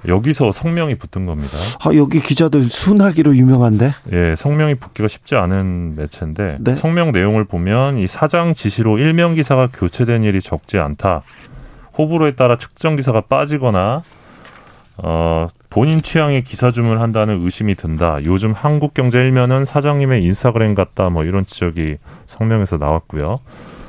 여기서 0.06 0.52
성명이 0.52 0.96
붙은 0.96 1.24
겁니다. 1.26 1.56
아, 1.80 1.94
여기 1.94 2.20
기자들 2.20 2.64
순하기로 2.64 3.36
유명한데? 3.36 3.92
예, 4.12 4.34
성명이 4.36 4.74
붙기가 4.76 5.08
쉽지 5.08 5.34
않은 5.34 5.96
매체인데 5.96 6.58
네. 6.60 6.76
성명 6.76 7.12
내용을 7.12 7.44
보면 7.44 7.98
이 7.98 8.06
사장 8.06 8.52
지시로 8.52 8.98
일명 8.98 9.34
기사가 9.34 9.68
교체된 9.72 10.24
일이 10.24 10.40
적지 10.40 10.78
않다. 10.78 11.22
호불호에 11.96 12.34
따라 12.34 12.58
특정 12.58 12.96
기사가 12.96 13.22
빠지거나 13.22 14.02
어, 14.98 15.48
본인 15.74 16.02
취향의 16.02 16.44
기사 16.44 16.70
주문한다는 16.70 17.42
의심이 17.42 17.74
든다. 17.74 18.24
요즘 18.26 18.52
한국 18.52 18.94
경제 18.94 19.18
일면은 19.18 19.64
사장님의 19.64 20.22
인스타그램 20.22 20.76
같다. 20.76 21.08
뭐 21.08 21.24
이런 21.24 21.44
지적이 21.44 21.96
성명에서 22.26 22.76
나왔고요. 22.76 23.40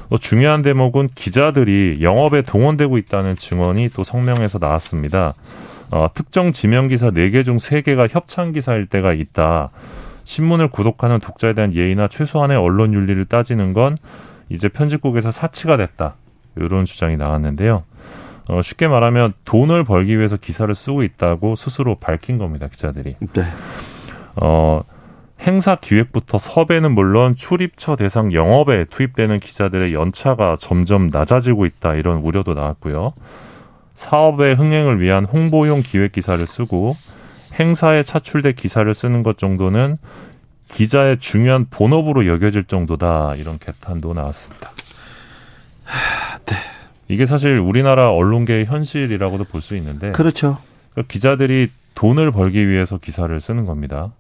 또 0.10 0.18
중요한 0.18 0.64
대목은 0.64 1.10
기자들이 1.14 1.98
영업에 2.02 2.42
동원되고 2.42 2.98
있다는 2.98 3.36
증언이 3.36 3.90
또 3.90 4.04
성명에서 4.04 4.58
나왔습니다. 4.58 5.36
어, 5.92 6.08
특정 6.16 6.54
지명 6.54 6.88
기사 6.88 7.12
4개 7.12 7.46
중 7.46 7.58
3개가 7.58 8.08
협찬 8.10 8.52
기사일 8.52 8.88
때가 8.88 9.14
있다. 9.14 9.70
신문을 10.24 10.70
구독하는 10.70 11.20
독자에 11.20 11.54
대한 11.54 11.76
예의나 11.76 12.08
최소한의 12.08 12.58
언론 12.58 12.96
윤리를 12.96 13.24
따지는 13.26 13.74
건 13.74 14.00
이제 14.50 14.70
편집국에서 14.70 15.32
사치가 15.32 15.78
됐다. 15.78 16.16
이런 16.56 16.86
주장이 16.86 17.16
나왔는데요. 17.16 17.84
어, 18.48 18.62
쉽게 18.62 18.88
말하면 18.88 19.34
돈을 19.46 19.84
벌기 19.84 20.18
위해서 20.18 20.38
기사를 20.38 20.74
쓰고 20.74 21.04
있다고 21.04 21.56
스스로 21.56 21.96
밝힌 21.96 22.38
겁니다. 22.38 22.68
기자들이. 22.68 23.16
네. 23.20 23.44
어, 24.36 24.84
행사 25.42 25.76
기획부터 25.76 26.38
섭외는 26.38 26.92
물론 26.92 27.36
출입처 27.36 27.96
대상 27.96 28.34
영업에 28.34 28.86
투입되는 28.86 29.40
기자들의 29.40 29.94
연차가 29.94 30.56
점점 30.58 31.08
낮아지고 31.08 31.66
있다 31.66 31.96
이런 31.96 32.20
우려도 32.20 32.54
나왔고요. 32.54 33.14
사업의 33.96 34.56
흥행을 34.56 35.00
위한 35.00 35.26
홍보용 35.26 35.82
기획 35.82 36.12
기사를 36.12 36.46
쓰고 36.46 36.96
행사에 37.60 38.04
차출돼 38.04 38.54
기사를 38.54 38.94
쓰는 38.94 39.24
것 39.24 39.38
정도는 39.38 39.98
기자의 40.74 41.20
중요한 41.20 41.68
본업으로 41.70 42.28
여겨질 42.28 42.66
정도다 42.66 43.36
이런 43.36 43.58
개탄도 43.60 44.14
나왔습니다. 44.14 44.72
네. 46.46 46.75
이게 47.08 47.26
사실 47.26 47.58
우리나라 47.60 48.12
언론계의 48.12 48.66
현실이라고도 48.66 49.44
볼 49.46 49.62
수 49.62 49.76
있는데 49.76 50.12
그렇죠. 50.12 50.58
그러니까 50.92 51.12
기자들이 51.12 51.72
돈을 51.96 52.32
벌기 52.32 52.68
위해서 52.68 52.98
기사를 52.98 53.40
쓰는 53.42 53.66
겁니다. 53.66 54.12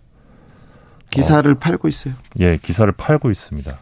기사를 1.10 1.50
어. 1.52 1.58
팔고 1.60 1.88
있어요. 1.88 2.14
예, 2.40 2.58
기사를 2.58 2.92
팔고 2.92 3.32
있습니다. 3.32 3.78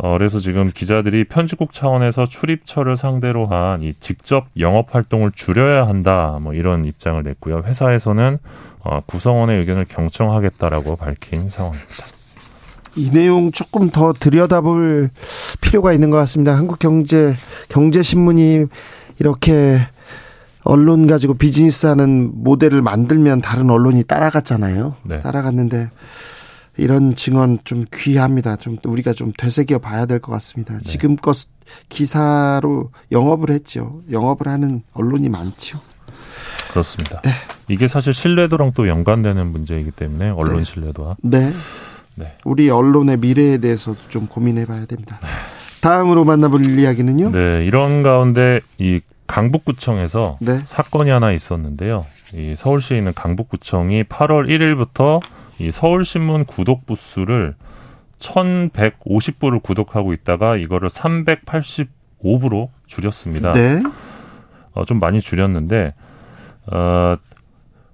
어, 0.00 0.12
그래서 0.16 0.38
지금 0.38 0.70
기자들이 0.72 1.24
편집국 1.24 1.72
차원에서 1.72 2.26
출입처를 2.26 2.96
상대로 2.96 3.46
한 3.46 3.82
이 3.82 3.94
직접 4.00 4.46
영업 4.58 4.94
활동을 4.94 5.32
줄여야 5.32 5.86
한다, 5.88 6.38
뭐 6.40 6.54
이런 6.54 6.84
입장을 6.84 7.20
냈고요. 7.22 7.62
회사에서는 7.66 8.38
어, 8.84 9.00
구성원의 9.06 9.58
의견을 9.60 9.86
경청하겠다라고 9.86 10.96
밝힌 10.96 11.48
상황입니다. 11.48 12.04
이 12.96 13.10
내용 13.10 13.52
조금 13.52 13.90
더 13.90 14.12
들여다볼 14.12 15.10
필요가 15.60 15.92
있는 15.92 16.10
것 16.10 16.16
같습니다. 16.18 16.56
한국경제 16.56 17.34
경제신문이 17.68 18.66
이렇게 19.18 19.80
언론 20.64 21.06
가지고 21.06 21.34
비즈니스 21.34 21.86
하는 21.86 22.30
모델을 22.34 22.82
만들면 22.82 23.40
다른 23.40 23.70
언론이 23.70 24.04
따라갔잖아요. 24.04 24.96
네. 25.04 25.20
따라갔는데 25.20 25.90
이런 26.76 27.14
증언 27.14 27.58
좀 27.64 27.86
귀합니다. 27.92 28.56
좀 28.56 28.76
우리가 28.84 29.12
좀 29.12 29.32
되새겨 29.36 29.78
봐야 29.78 30.06
될 30.06 30.20
것 30.20 30.30
같습니다. 30.32 30.74
네. 30.74 30.80
지금껏 30.84 31.36
기사로 31.88 32.90
영업을 33.10 33.50
했죠. 33.50 34.00
영업을 34.10 34.48
하는 34.48 34.82
언론이 34.92 35.28
많죠. 35.28 35.80
그렇습니다. 36.70 37.20
네. 37.22 37.30
이게 37.68 37.88
사실 37.88 38.14
신뢰도랑 38.14 38.72
또 38.74 38.88
연관되는 38.88 39.46
문제이기 39.46 39.90
때문에 39.92 40.30
언론 40.30 40.58
네. 40.58 40.64
신뢰도와 40.64 41.16
네. 41.22 41.52
네. 42.18 42.32
우리 42.44 42.68
언론의 42.68 43.18
미래에 43.18 43.58
대해서도 43.58 43.98
좀 44.08 44.26
고민해 44.26 44.66
봐야 44.66 44.84
됩니다. 44.86 45.20
다음으로 45.80 46.24
만나볼 46.24 46.64
이야기는요? 46.66 47.30
네, 47.30 47.64
이런 47.64 48.02
가운데 48.02 48.60
이 48.78 49.00
강북구청에서 49.28 50.38
네. 50.40 50.58
사건이 50.64 51.10
하나 51.10 51.30
있었는데요. 51.30 52.06
이 52.34 52.54
서울시에 52.56 52.98
있는 52.98 53.14
강북구청이 53.14 54.04
8월 54.04 54.48
1일부터 54.48 55.22
이 55.60 55.70
서울신문 55.70 56.46
구독 56.46 56.86
부수를 56.86 57.54
1,150부를 58.18 59.62
구독하고 59.62 60.12
있다가 60.12 60.56
이거를 60.56 60.88
385부로 60.88 62.68
줄였습니다. 62.86 63.52
네. 63.52 63.82
어, 64.72 64.84
좀 64.84 64.98
많이 64.98 65.20
줄였는데 65.20 65.94
어, 66.66 67.16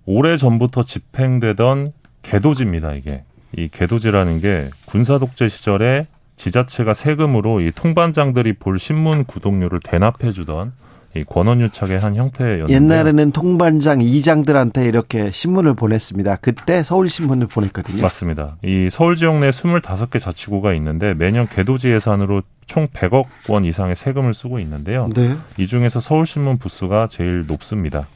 오래 0.06 0.36
전부터 0.36 0.84
집행되던 0.84 1.88
개도지입니다. 2.22 2.94
이게 2.94 3.24
이 3.56 3.68
개도지라는 3.68 4.40
게 4.40 4.68
군사 4.86 5.18
독재 5.18 5.48
시절에 5.48 6.06
지자체가 6.36 6.94
세금으로 6.94 7.60
이 7.60 7.70
통반장들이 7.72 8.54
볼 8.54 8.78
신문 8.78 9.24
구독료를 9.24 9.80
대납해 9.82 10.32
주던 10.32 10.72
이 11.16 11.22
권원유착의 11.22 12.00
한 12.00 12.16
형태였는데 12.16 12.72
옛날에는 12.74 13.30
통반장 13.30 14.00
이장들한테 14.00 14.88
이렇게 14.88 15.30
신문을 15.30 15.74
보냈습니다. 15.74 16.36
그때 16.36 16.82
서울 16.82 17.08
신문을 17.08 17.46
보냈거든요. 17.46 18.02
맞습니다. 18.02 18.56
이 18.64 18.88
서울 18.90 19.14
지역 19.14 19.38
내 19.38 19.50
25개 19.50 20.20
자치구가 20.20 20.74
있는데 20.74 21.14
매년 21.14 21.46
개도지 21.46 21.88
예산으로 21.90 22.42
총 22.66 22.88
100억 22.88 23.26
원 23.48 23.64
이상의 23.64 23.94
세금을 23.94 24.34
쓰고 24.34 24.58
있는데요. 24.58 25.08
네. 25.14 25.36
이 25.56 25.68
중에서 25.68 26.00
서울 26.00 26.26
신문 26.26 26.58
부수가 26.58 27.06
제일 27.08 27.46
높습니다. 27.46 28.08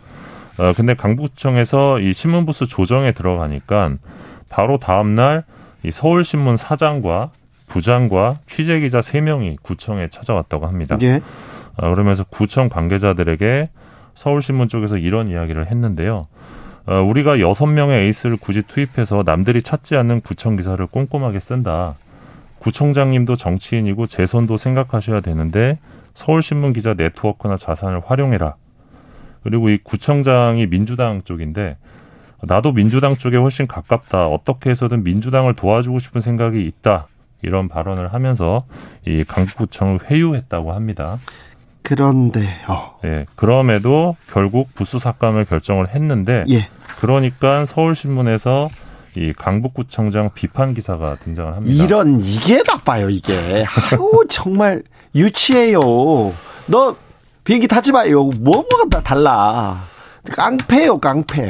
어, 0.58 0.72
근데 0.76 0.94
강북청에서 0.94 2.00
이 2.00 2.12
신문 2.12 2.46
부수 2.46 2.66
조정에 2.66 3.12
들어가니까 3.12 3.92
바로 4.48 4.78
다음 4.78 5.14
날 5.14 5.44
이 5.84 5.90
서울신문 5.90 6.56
사장과 6.56 7.30
부장과 7.68 8.38
취재기자 8.46 9.00
3명이 9.00 9.58
구청에 9.62 10.08
찾아왔다고 10.08 10.66
합니다. 10.66 10.96
예. 11.02 11.20
어, 11.76 11.90
그러면서 11.90 12.24
구청 12.24 12.68
관계자들에게 12.68 13.70
서울신문 14.14 14.68
쪽에서 14.68 14.96
이런 14.96 15.28
이야기를 15.28 15.66
했는데요. 15.66 16.26
어, 16.86 16.94
우리가 17.02 17.40
여섯 17.40 17.66
명의 17.66 18.06
에이스를 18.06 18.38
굳이 18.38 18.62
투입해서 18.62 19.22
남들이 19.24 19.62
찾지 19.62 19.96
않는 19.96 20.22
구청 20.22 20.56
기사를 20.56 20.84
꼼꼼하게 20.86 21.38
쓴다. 21.40 21.94
구청장님도 22.58 23.36
정치인이고 23.36 24.06
재선도 24.06 24.56
생각하셔야 24.56 25.20
되는데 25.20 25.78
서울신문 26.14 26.72
기자 26.72 26.94
네트워크나 26.94 27.56
자산을 27.56 28.00
활용해라. 28.04 28.56
그리고 29.44 29.68
이 29.68 29.78
구청장이 29.84 30.66
민주당 30.66 31.22
쪽인데 31.22 31.76
나도 32.42 32.72
민주당 32.72 33.16
쪽에 33.16 33.36
훨씬 33.36 33.66
가깝다. 33.66 34.28
어떻게 34.28 34.70
해서든 34.70 35.04
민주당을 35.04 35.54
도와주고 35.54 35.98
싶은 35.98 36.20
생각이 36.20 36.64
있다. 36.64 37.08
이런 37.42 37.68
발언을 37.68 38.12
하면서 38.12 38.64
이 39.06 39.24
강북구청을 39.24 40.00
회유했다고 40.10 40.72
합니다. 40.72 41.18
그런데요. 41.82 42.96
예, 43.04 43.24
그럼에도 43.34 44.16
결국 44.30 44.74
부수 44.74 44.98
삭감을 44.98 45.46
결정을 45.46 45.94
했는데 45.94 46.44
예. 46.50 46.68
그러니까 47.00 47.64
서울신문에서 47.64 48.68
이 49.16 49.32
강북구청장 49.32 50.30
비판 50.34 50.74
기사가 50.74 51.16
등장을 51.24 51.56
합니다. 51.56 51.84
이런 51.84 52.20
이게 52.20 52.62
나빠요, 52.62 53.08
이게. 53.08 53.64
아우 53.92 54.26
정말 54.28 54.82
유치해요. 55.14 55.80
너 56.66 56.96
비행기 57.44 57.66
타지 57.66 57.92
마요. 57.92 58.24
뭐뭐가 58.24 58.88
다 58.90 59.00
달라. 59.02 59.78
깡패요, 60.30 60.98
깡패. 60.98 61.42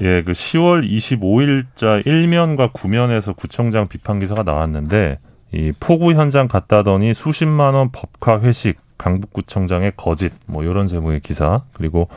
예, 0.00 0.22
그 0.22 0.32
10월 0.32 0.88
25일자 0.88 2.04
1면과 2.04 2.72
9면에서 2.72 3.36
구청장 3.36 3.88
비판 3.88 4.18
기사가 4.20 4.42
나왔는데 4.42 5.18
이 5.52 5.72
포구 5.80 6.12
현장 6.12 6.48
갔다더니 6.48 7.14
수십만 7.14 7.74
원 7.74 7.90
법카 7.90 8.40
회식 8.40 8.78
강북구청장의 8.98 9.92
거짓 9.96 10.32
뭐 10.46 10.62
이런 10.62 10.86
제목의 10.86 11.20
기사 11.20 11.62
그리고 11.72 12.08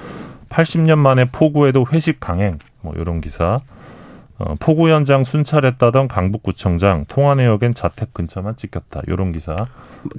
80년 0.50 0.98
만에 0.98 1.26
포구에도 1.26 1.86
회식 1.92 2.20
강행 2.20 2.60
뭐 2.82 2.94
이런 2.96 3.22
기사 3.22 3.62
어, 4.40 4.56
포구 4.60 4.90
현장 4.90 5.24
순찰했다던 5.24 6.08
강북구청장 6.08 7.06
통화내역엔 7.08 7.76
자택 7.76 8.14
근처만 8.14 8.56
찍혔다 8.56 9.02
이런 9.08 9.32
기사 9.32 9.68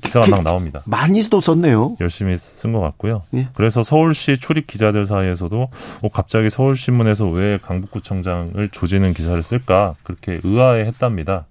기사가 0.02 0.24
그- 0.26 0.30
막 0.30 0.42
나옵니다. 0.44 0.80
많이도 0.86 1.40
썼네요. 1.40 1.96
열심히 2.00 2.36
쓴 2.38 2.72
것 2.72 2.80
같고요. 2.80 3.22
예. 3.34 3.48
그래서 3.54 3.82
서울시 3.82 4.38
출입 4.38 4.66
기자들 4.66 5.06
사이에서도 5.06 5.68
어, 6.02 6.08
갑자기 6.12 6.48
서울신문에서 6.48 7.28
왜 7.28 7.58
강북구청장을 7.60 8.68
조지는 8.70 9.12
기사를 9.14 9.42
쓸까 9.42 9.94
그렇게 10.04 10.40
의아해했답니다. 10.42 11.44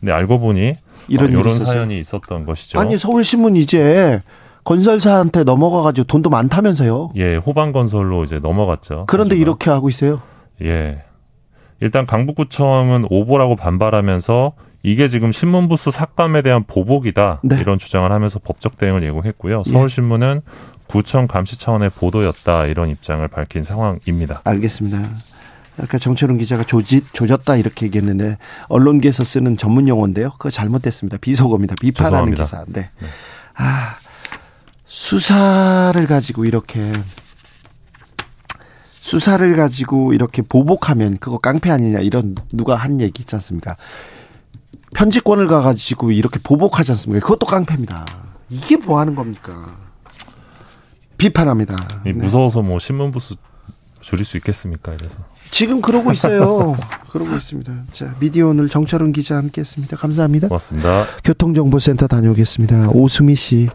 근데 0.00 0.12
알고 0.12 0.38
보니 0.38 0.74
이런 1.08 1.34
어, 1.36 1.40
이런. 1.40 1.54
사연이 1.56 1.98
있었던 1.98 2.46
것이죠. 2.46 2.78
아니 2.78 2.96
서울신문 2.96 3.56
이제 3.56 4.22
건설사한테 4.64 5.44
넘어가가지고 5.44 6.06
돈도 6.06 6.30
많다면서요. 6.30 7.10
예, 7.16 7.36
호반건설로 7.36 8.24
이제 8.24 8.38
넘어갔죠. 8.38 9.04
그런데 9.08 9.34
하지만. 9.34 9.42
이렇게 9.42 9.70
하고 9.70 9.88
있어요. 9.90 10.22
예. 10.62 11.02
일단 11.80 12.06
강북구청은 12.06 13.06
오보라고 13.10 13.56
반발하면서 13.56 14.52
이게 14.82 15.08
지금 15.08 15.32
신문부수 15.32 15.90
삭감에 15.90 16.42
대한 16.42 16.64
보복이다 16.64 17.40
네. 17.42 17.58
이런 17.58 17.78
주장을 17.78 18.10
하면서 18.10 18.38
법적 18.38 18.76
대응을 18.78 19.02
예고했고요. 19.02 19.62
예. 19.66 19.70
서울신문은 19.70 20.42
구청 20.86 21.26
감시 21.26 21.58
차원의 21.58 21.90
보도였다 21.90 22.66
이런 22.66 22.90
입장을 22.90 23.26
밝힌 23.28 23.62
상황입니다. 23.62 24.42
알겠습니다. 24.44 25.08
아까 25.80 25.98
정철은 25.98 26.38
기자가 26.38 26.62
조짓, 26.62 27.12
조졌다 27.12 27.56
이렇게 27.56 27.86
얘기했는데 27.86 28.36
언론계에서 28.68 29.24
쓰는 29.24 29.56
전문 29.56 29.88
용어인데요. 29.88 30.30
그거 30.32 30.50
잘못됐습니다. 30.50 31.16
비속어입니다. 31.16 31.74
비판하는 31.80 32.36
죄송합니다. 32.36 32.44
기사. 32.44 32.64
네. 32.68 32.90
아 33.56 33.96
수사를 34.86 36.06
가지고 36.06 36.44
이렇게 36.44 36.92
수사를 39.04 39.54
가지고 39.54 40.14
이렇게 40.14 40.40
보복하면 40.40 41.18
그거 41.18 41.36
깡패 41.36 41.70
아니냐 41.70 41.98
이런 41.98 42.34
누가 42.50 42.74
한 42.74 43.02
얘기 43.02 43.20
있지 43.20 43.36
않습니까? 43.36 43.76
편집권을 44.94 45.46
가가지고 45.46 46.10
이렇게 46.10 46.40
보복하지 46.42 46.92
않습니까? 46.92 47.22
그것도 47.26 47.44
깡패입니다. 47.44 48.06
이게 48.48 48.78
뭐 48.78 48.98
하는 48.98 49.14
겁니까? 49.14 49.76
비판합니다. 51.18 51.76
네. 52.06 52.14
무서워서 52.14 52.62
뭐 52.62 52.78
신문 52.78 53.12
부스 53.12 53.34
줄일 54.00 54.24
수 54.24 54.38
있겠습니까? 54.38 54.94
이래서. 54.94 55.16
지금 55.50 55.82
그러고 55.82 56.10
있어요. 56.10 56.74
그러고 57.10 57.36
있습니다. 57.36 57.72
자, 57.90 58.16
미디어 58.20 58.48
오늘 58.48 58.70
정철은 58.70 59.12
기자 59.12 59.36
함께 59.36 59.60
했습니다. 59.60 59.98
감사합니다. 59.98 60.48
고맙습니다. 60.48 61.04
교통정보센터 61.24 62.06
다녀오겠습니다. 62.06 62.88
오수미 62.88 63.34
씨. 63.34 63.68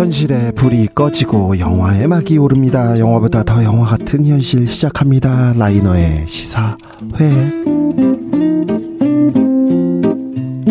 현실의 0.00 0.52
불이 0.52 0.86
꺼지고 0.94 1.58
영화의 1.58 2.08
막이 2.08 2.38
오릅니다. 2.38 2.98
영화보다 2.98 3.42
더 3.42 3.62
영화 3.62 3.84
같은 3.84 4.24
현실 4.24 4.66
시작합니다. 4.66 5.52
라이너의 5.52 6.26
시사회. 6.26 6.74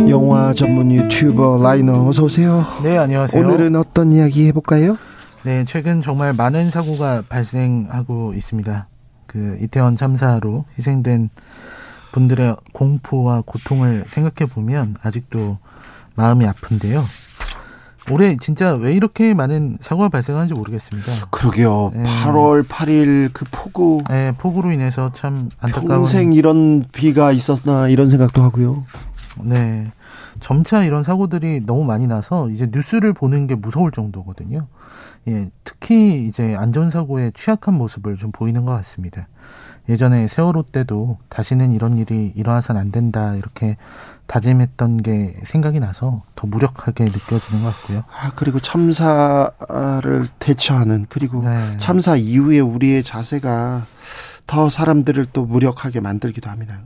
영화 0.10 0.52
전문 0.56 0.92
유튜버 0.92 1.62
라이너 1.62 2.08
어서 2.08 2.24
오세요. 2.24 2.66
네, 2.82 2.98
안녕하세요. 2.98 3.46
오늘은 3.46 3.76
어떤 3.76 4.14
이야기 4.14 4.48
해볼까요? 4.48 4.98
네, 5.44 5.64
최근 5.66 6.02
정말 6.02 6.34
많은 6.34 6.72
사고가 6.72 7.22
발생하고 7.30 8.34
있습니다. 8.34 8.88
그 9.28 9.60
이태원 9.62 9.96
참사로 9.96 10.66
희생된 10.80 11.30
분들의 12.14 12.56
공포와 12.74 13.44
고통을 13.46 14.06
생각해 14.08 14.52
보면 14.52 14.96
아직도 15.04 15.60
마음이 16.16 16.48
아픈데요. 16.48 17.06
올해 18.12 18.38
진짜 18.38 18.74
왜 18.74 18.94
이렇게 18.94 19.34
많은 19.34 19.78
사고가 19.82 20.10
발생하는지 20.10 20.54
모르겠습니다. 20.54 21.28
그러게요. 21.30 21.92
네. 21.96 22.04
8월 22.04 22.64
8일 22.64 23.30
그 23.34 23.46
폭우. 23.52 24.04
네, 24.10 24.34
폭우로 24.38 24.72
인해서 24.72 25.12
참 25.14 25.50
안타까운. 25.60 25.88
평생 25.88 26.34
이런 26.34 26.86
비가 26.92 27.32
있었나 27.32 27.88
이런 27.88 28.08
생각도 28.08 28.42
하고요. 28.42 28.84
네. 29.42 29.92
점차 30.40 30.84
이런 30.84 31.04
사고들이 31.04 31.66
너무 31.66 31.84
많이 31.84 32.08
나서 32.08 32.50
이제 32.50 32.70
뉴스를 32.72 33.14
보는 33.14 33.48
게 33.48 33.56
무서울 33.56 33.92
정도거든요. 33.92 34.68
예, 35.28 35.50
특히 35.64 36.26
이제 36.28 36.56
안전사고에 36.56 37.32
취약한 37.36 37.74
모습을 37.76 38.16
좀 38.16 38.32
보이는 38.32 38.64
것 38.64 38.72
같습니다. 38.72 39.28
예전에 39.90 40.28
세월호 40.28 40.64
때도 40.72 41.18
다시는 41.30 41.72
이런 41.72 41.98
일이 41.98 42.32
일어나서는 42.36 42.80
안 42.80 42.92
된다 42.92 43.34
이렇게 43.36 43.76
다짐했던 44.28 45.02
게 45.02 45.36
생각이 45.44 45.80
나서 45.80 46.22
더 46.36 46.46
무력하게 46.46 47.06
느껴지는 47.06 47.64
것 47.64 47.76
같고요. 47.76 48.04
아 48.12 48.32
그리고 48.36 48.60
참사를 48.60 50.28
대처하는 50.38 51.08
그리고 51.10 51.42
네. 51.44 51.78
참사 51.78 52.16
이후에 52.16 52.60
우리의 52.60 53.04
자세가 53.04 53.88
더 54.46 54.70
사람들을 54.70 55.26
또 55.34 55.46
무력하게 55.46 56.00
만들기도 56.00 56.50
합니다. 56.50 56.80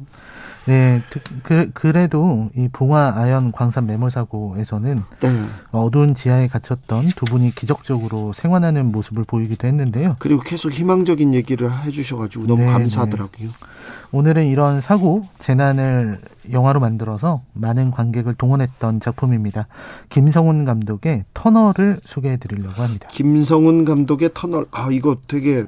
네, 0.65 1.01
그, 1.43 1.69
그래도 1.73 2.49
이 2.55 2.69
봉화 2.71 3.13
아연 3.17 3.51
광산 3.51 3.85
매몰 3.85 4.11
사고에서는 4.11 5.03
네. 5.21 5.29
어두운 5.71 6.13
지하에 6.13 6.47
갇혔던 6.47 7.07
두 7.15 7.25
분이 7.25 7.53
기적적으로 7.55 8.31
생還하는 8.33 8.91
모습을 8.91 9.23
보이기도 9.23 9.67
했는데요. 9.67 10.17
그리고 10.19 10.41
계속 10.41 10.71
희망적인 10.71 11.33
얘기를 11.33 11.71
해주셔가지고 11.71 12.45
너무 12.45 12.65
네, 12.65 12.67
감사하더라고요. 12.67 13.47
네. 13.47 13.53
오늘은 14.11 14.45
이런 14.45 14.79
사고 14.79 15.25
재난을 15.39 16.19
영화로 16.51 16.79
만들어서 16.79 17.41
많은 17.53 17.89
관객을 17.89 18.35
동원했던 18.35 18.99
작품입니다. 18.99 19.65
김성훈 20.09 20.65
감독의 20.65 21.25
터널을 21.33 21.99
소개해드리려고 22.03 22.79
합니다. 22.79 23.07
김성훈 23.11 23.85
감독의 23.85 24.29
터널, 24.35 24.65
아 24.71 24.89
이거 24.91 25.15
되게 25.27 25.65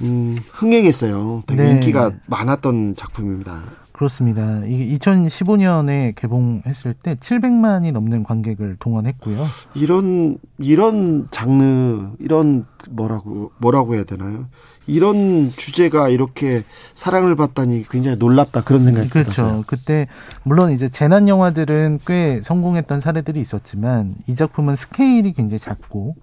음, 0.00 0.38
흥행했어요. 0.50 1.44
되게 1.46 1.62
네. 1.62 1.70
인기가 1.70 2.10
많았던 2.26 2.96
작품입니다. 2.96 3.62
그렇습니다. 4.02 4.62
이게 4.66 4.96
2015년에 4.98 6.14
개봉했을 6.16 6.94
때 6.94 7.14
700만이 7.14 7.92
넘는 7.92 8.24
관객을 8.24 8.76
동원했고요. 8.80 9.36
이런 9.74 10.38
이런 10.58 11.28
장르 11.30 12.10
이런 12.18 12.66
뭐라고 12.90 13.52
뭐라고 13.58 13.94
해야 13.94 14.02
되나요? 14.02 14.46
이런 14.88 15.52
주제가 15.52 16.08
이렇게 16.08 16.64
사랑을 16.94 17.36
받다니 17.36 17.84
굉장히 17.88 18.16
놀랍다 18.16 18.62
그런 18.62 18.82
생각이 18.82 19.08
그렇죠. 19.08 19.30
들었어요. 19.30 19.64
그때 19.68 20.08
물론 20.42 20.72
이제 20.72 20.88
재난 20.88 21.28
영화들은 21.28 22.00
꽤 22.04 22.40
성공했던 22.42 22.98
사례들이 22.98 23.40
있었지만 23.40 24.16
이 24.26 24.34
작품은 24.34 24.74
스케일이 24.74 25.32
굉장히 25.32 25.60
작고 25.60 26.16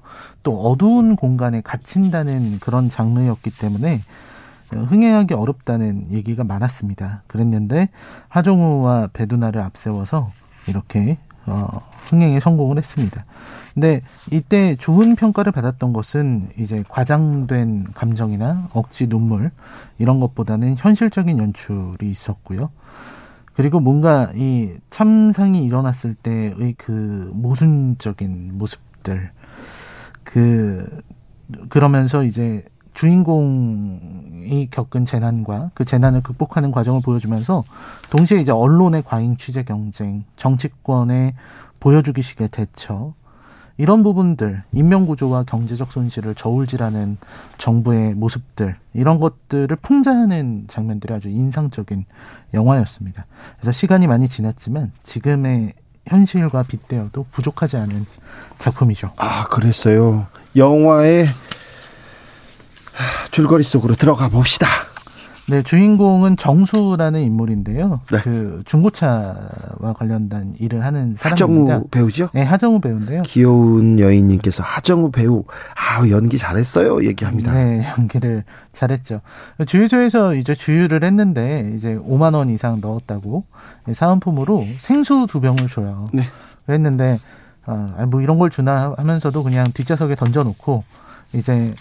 또 0.43 0.61
어두운 0.63 1.15
공간에 1.15 1.61
갇힌다는 1.61 2.59
그런 2.59 2.89
장르였기 2.89 3.51
때문에 3.57 4.01
흥행하기 4.77 5.33
어렵다는 5.33 6.11
얘기가 6.11 6.43
많았습니다. 6.43 7.23
그랬는데 7.27 7.89
하정우와 8.27 9.09
배두나를 9.13 9.61
앞세워서 9.61 10.31
이렇게 10.67 11.17
어, 11.45 11.81
흥행에 12.07 12.39
성공을 12.39 12.77
했습니다. 12.77 13.25
근데 13.73 14.01
이때 14.31 14.75
좋은 14.75 15.15
평가를 15.15 15.51
받았던 15.51 15.93
것은 15.93 16.49
이제 16.57 16.83
과장된 16.89 17.87
감정이나 17.93 18.69
억지 18.73 19.07
눈물 19.07 19.51
이런 19.97 20.19
것보다는 20.19 20.75
현실적인 20.77 21.37
연출이 21.37 22.09
있었고요. 22.09 22.69
그리고 23.53 23.79
뭔가 23.79 24.31
이 24.35 24.73
참상이 24.89 25.65
일어났을 25.65 26.13
때의 26.13 26.75
그 26.77 27.29
모순적인 27.33 28.57
모습들 28.57 29.31
그 30.23 31.01
그러면서 31.69 32.23
이제 32.23 32.63
주인공이 32.99 34.67
겪은 34.71 35.05
재난과 35.05 35.71
그 35.73 35.85
재난을 35.85 36.21
극복하는 36.21 36.69
과정을 36.69 36.99
보여주면서 37.01 37.63
동시에 38.09 38.41
이제 38.41 38.51
언론의 38.51 39.03
과잉 39.05 39.37
취재 39.37 39.63
경쟁, 39.63 40.25
정치권의 40.35 41.33
보여주기식의 41.79 42.49
대처, 42.49 43.13
이런 43.77 44.03
부분들, 44.03 44.63
인명 44.73 45.05
구조와 45.05 45.43
경제적 45.43 45.93
손실을 45.93 46.35
저울질하는 46.35 47.15
정부의 47.57 48.15
모습들, 48.15 48.75
이런 48.93 49.21
것들을 49.21 49.73
풍자하는 49.77 50.65
장면들이 50.67 51.13
아주 51.13 51.29
인상적인 51.29 52.03
영화였습니다. 52.53 53.27
그래서 53.55 53.71
시간이 53.71 54.07
많이 54.07 54.27
지났지만 54.27 54.91
지금의 55.03 55.71
현실과 56.05 56.63
빗대어도 56.63 57.27
부족하지 57.31 57.77
않은 57.77 58.05
작품이죠. 58.57 59.13
아, 59.15 59.45
그랬어요. 59.45 60.27
영화의 60.57 61.27
줄거리 63.31 63.63
속으로 63.63 63.95
들어가 63.95 64.29
봅시다. 64.29 64.67
네, 65.49 65.63
주인공은 65.63 66.37
정수라는 66.37 67.21
인물인데요. 67.21 68.01
네. 68.11 68.19
그 68.21 68.61
중고차와 68.65 69.93
관련된 69.97 70.53
일을 70.59 70.85
하는 70.85 71.15
사람입니다. 71.17 71.73
하정우 71.73 71.87
배우죠? 71.89 72.29
네, 72.33 72.43
하정우 72.43 72.79
배우인데요. 72.81 73.23
귀여운 73.23 73.99
여인님께서 73.99 74.61
하정우 74.61 75.09
배우, 75.09 75.43
아 75.75 76.07
연기 76.09 76.37
잘했어요 76.37 77.03
얘기합니다. 77.03 77.51
네, 77.51 77.83
연기를 77.97 78.43
잘했죠. 78.73 79.21
주유소에서 79.65 80.35
이제 80.35 80.53
주유를 80.53 81.03
했는데 81.03 81.73
이제 81.75 81.95
5만 81.95 82.35
원 82.35 82.49
이상 82.51 82.79
넣었다고 82.79 83.45
사은품으로 83.91 84.67
생수 84.77 85.25
두 85.27 85.41
병을 85.41 85.67
줘요. 85.71 86.05
네. 86.13 86.23
그랬는데 86.67 87.19
아, 87.65 88.05
뭐 88.07 88.21
이런 88.21 88.37
걸 88.37 88.51
주나 88.51 88.93
하면서도 88.97 89.41
그냥 89.41 89.71
뒷좌석에 89.73 90.13
던져놓고 90.13 90.83
이제 91.33 91.73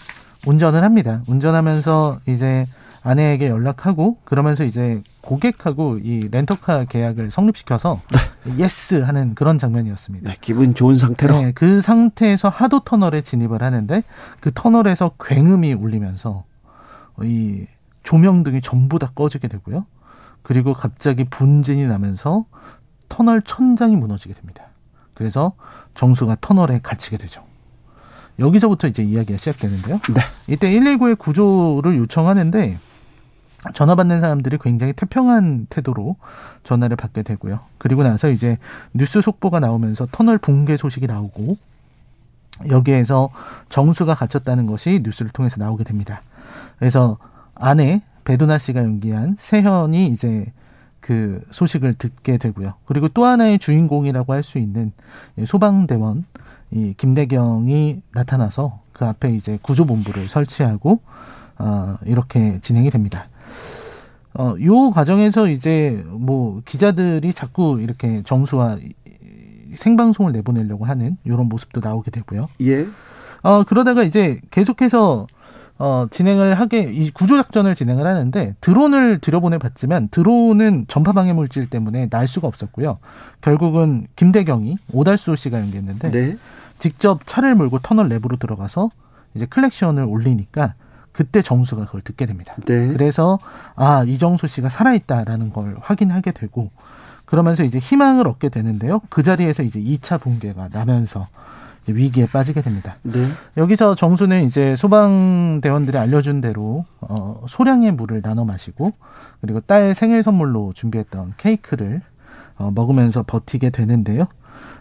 운전을 0.45 0.83
합니다. 0.83 1.21
운전하면서 1.27 2.19
이제 2.27 2.67
아내에게 3.01 3.47
연락하고 3.49 4.17
그러면서 4.25 4.65
이제 4.65 5.01
고객하고 5.21 5.99
이 5.99 6.19
렌터카 6.31 6.85
계약을 6.85 7.31
성립시켜서 7.31 8.01
네. 8.45 8.57
yes 8.57 8.95
하는 9.01 9.35
그런 9.35 9.57
장면이었습니다. 9.57 10.29
네, 10.29 10.37
기분 10.41 10.75
좋은 10.75 10.95
상태로. 10.95 11.41
네, 11.41 11.51
그 11.53 11.81
상태에서 11.81 12.49
하도 12.49 12.81
터널에 12.81 13.21
진입을 13.21 13.61
하는데 13.61 14.03
그 14.39 14.51
터널에서 14.53 15.11
굉음이 15.23 15.73
울리면서 15.73 16.43
이 17.23 17.65
조명등이 18.03 18.61
전부 18.61 18.99
다 18.99 19.11
꺼지게 19.13 19.47
되고요. 19.47 19.85
그리고 20.41 20.73
갑자기 20.73 21.25
분진이 21.25 21.85
나면서 21.87 22.45
터널 23.07 23.41
천장이 23.41 23.95
무너지게 23.95 24.33
됩니다. 24.33 24.63
그래서 25.13 25.53
정수가 25.95 26.37
터널에 26.41 26.79
갇히게 26.81 27.17
되죠. 27.17 27.43
여기서부터 28.39 28.87
이제 28.87 29.03
이야기가 29.03 29.37
시작되는데요. 29.37 29.99
네. 30.13 30.21
이때 30.47 30.69
119의 30.71 31.17
구조를 31.17 31.97
요청하는데 31.97 32.79
전화 33.73 33.95
받는 33.95 34.21
사람들이 34.21 34.57
굉장히 34.61 34.93
태평한 34.93 35.67
태도로 35.69 36.15
전화를 36.63 36.95
받게 36.95 37.23
되고요. 37.23 37.59
그리고 37.77 38.03
나서 38.03 38.29
이제 38.29 38.57
뉴스 38.93 39.21
속보가 39.21 39.59
나오면서 39.59 40.07
터널 40.11 40.37
붕괴 40.37 40.77
소식이 40.77 41.07
나오고 41.07 41.57
여기에서 42.69 43.29
정수가 43.69 44.15
갇혔다는 44.15 44.65
것이 44.65 45.01
뉴스를 45.03 45.31
통해서 45.31 45.57
나오게 45.59 45.83
됩니다. 45.83 46.21
그래서 46.77 47.17
아내 47.55 48.01
배두나 48.23 48.57
씨가 48.57 48.81
연기한 48.81 49.35
세현이 49.39 50.07
이제 50.07 50.51
그 50.99 51.41
소식을 51.51 51.95
듣게 51.95 52.37
되고요. 52.37 52.73
그리고 52.85 53.07
또 53.09 53.25
하나의 53.25 53.59
주인공이라고 53.59 54.33
할 54.33 54.43
수 54.43 54.57
있는 54.57 54.91
소방대원 55.45 56.25
이 56.71 56.93
김대경이 56.97 58.01
나타나서 58.13 58.79
그 58.93 59.05
앞에 59.05 59.33
이제 59.35 59.57
구조본부를 59.61 60.27
설치하고 60.27 61.01
어, 61.57 61.97
이렇게 62.05 62.59
진행이 62.61 62.89
됩니다. 62.89 63.27
어, 64.33 64.55
요 64.61 64.91
과정에서 64.91 65.49
이제 65.49 66.03
뭐 66.07 66.61
기자들이 66.65 67.33
자꾸 67.33 67.79
이렇게 67.81 68.21
정수와 68.25 68.77
생방송을 69.75 70.31
내보내려고 70.31 70.85
하는 70.85 71.17
이런 71.23 71.47
모습도 71.49 71.81
나오게 71.83 72.11
되고요. 72.11 72.49
예. 72.61 72.85
어, 73.41 73.63
그러다가 73.63 74.03
이제 74.03 74.39
계속해서 74.51 75.27
어, 75.81 76.07
진행을 76.11 76.55
하게, 76.55 76.81
이 76.81 77.09
구조작전을 77.09 77.73
진행을 77.73 78.05
하는데, 78.05 78.53
드론을 78.59 79.19
들여보내 79.19 79.59
봤지만, 79.59 80.09
드론은 80.09 80.85
전파방해 80.89 81.31
물질 81.31 81.69
때문에 81.69 82.09
날 82.09 82.27
수가 82.27 82.49
없었고요. 82.49 82.99
결국은 83.39 84.07
김대경이 84.17 84.77
오달수 84.91 85.37
씨가 85.37 85.57
연기했는데, 85.57 86.11
네. 86.11 86.37
직접 86.79 87.25
차를 87.25 87.55
몰고 87.55 87.79
터널 87.79 88.09
내부로 88.09 88.37
들어가서 88.37 88.89
이제 89.35 89.45
클렉션을 89.45 90.03
올리니까, 90.03 90.73
그때 91.11 91.41
정수가 91.41 91.85
그걸 91.85 92.01
듣게 92.01 92.25
됩니다. 92.25 92.55
네. 92.65 92.87
그래서, 92.87 93.37
아, 93.75 94.03
이정수 94.05 94.47
씨가 94.47 94.69
살아있다라는 94.69 95.51
걸 95.51 95.77
확인하게 95.81 96.31
되고, 96.31 96.71
그러면서 97.25 97.63
이제 97.63 97.77
희망을 97.77 98.27
얻게 98.27 98.49
되는데요. 98.49 99.01
그 99.09 99.21
자리에서 99.21 99.63
이제 99.63 99.79
2차 99.79 100.19
붕괴가 100.19 100.69
나면서, 100.71 101.27
위기에 101.87 102.27
빠지게 102.27 102.61
됩니다. 102.61 102.97
네. 103.01 103.25
여기서 103.57 103.95
정수는 103.95 104.45
이제 104.45 104.75
소방대원들이 104.75 105.97
알려준 105.97 106.41
대로 106.41 106.85
어, 107.01 107.43
소량의 107.47 107.93
물을 107.93 108.21
나눠 108.21 108.45
마시고 108.45 108.93
그리고 109.41 109.59
딸 109.61 109.95
생일 109.95 110.21
선물로 110.21 110.73
준비했던 110.75 111.35
케이크를 111.37 112.01
어, 112.57 112.71
먹으면서 112.75 113.23
버티게 113.25 113.69
되는데요. 113.71 114.27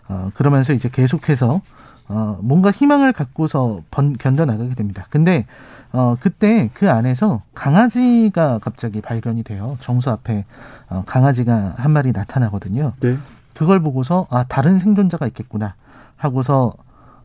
어, 0.09 0.31
그러면서 0.35 0.73
이제 0.73 0.89
계속해서 0.89 1.61
어, 2.09 2.39
뭔가 2.43 2.71
희망을 2.71 3.13
갖고서 3.13 3.83
번, 3.91 4.15
견뎌나가게 4.15 4.75
됩니다. 4.75 5.07
근데 5.11 5.47
어, 5.93 6.17
그때 6.21 6.71
그 6.75 6.91
안에서 6.91 7.43
강아지가 7.55 8.59
갑자기 8.59 9.01
발견이 9.01 9.43
돼요. 9.43 9.77
정수 9.81 10.11
앞에 10.11 10.45
어, 10.89 11.05
강아지가 11.07 11.75
한 11.77 11.91
마리 11.91 12.13
나타나거든요. 12.13 12.93
네. 13.01 13.17
그걸 13.55 13.81
보고서 13.81 14.27
아 14.31 14.45
다른 14.45 14.79
생존자가 14.79 15.27
있겠구나 15.27 15.75
하고서 16.17 16.73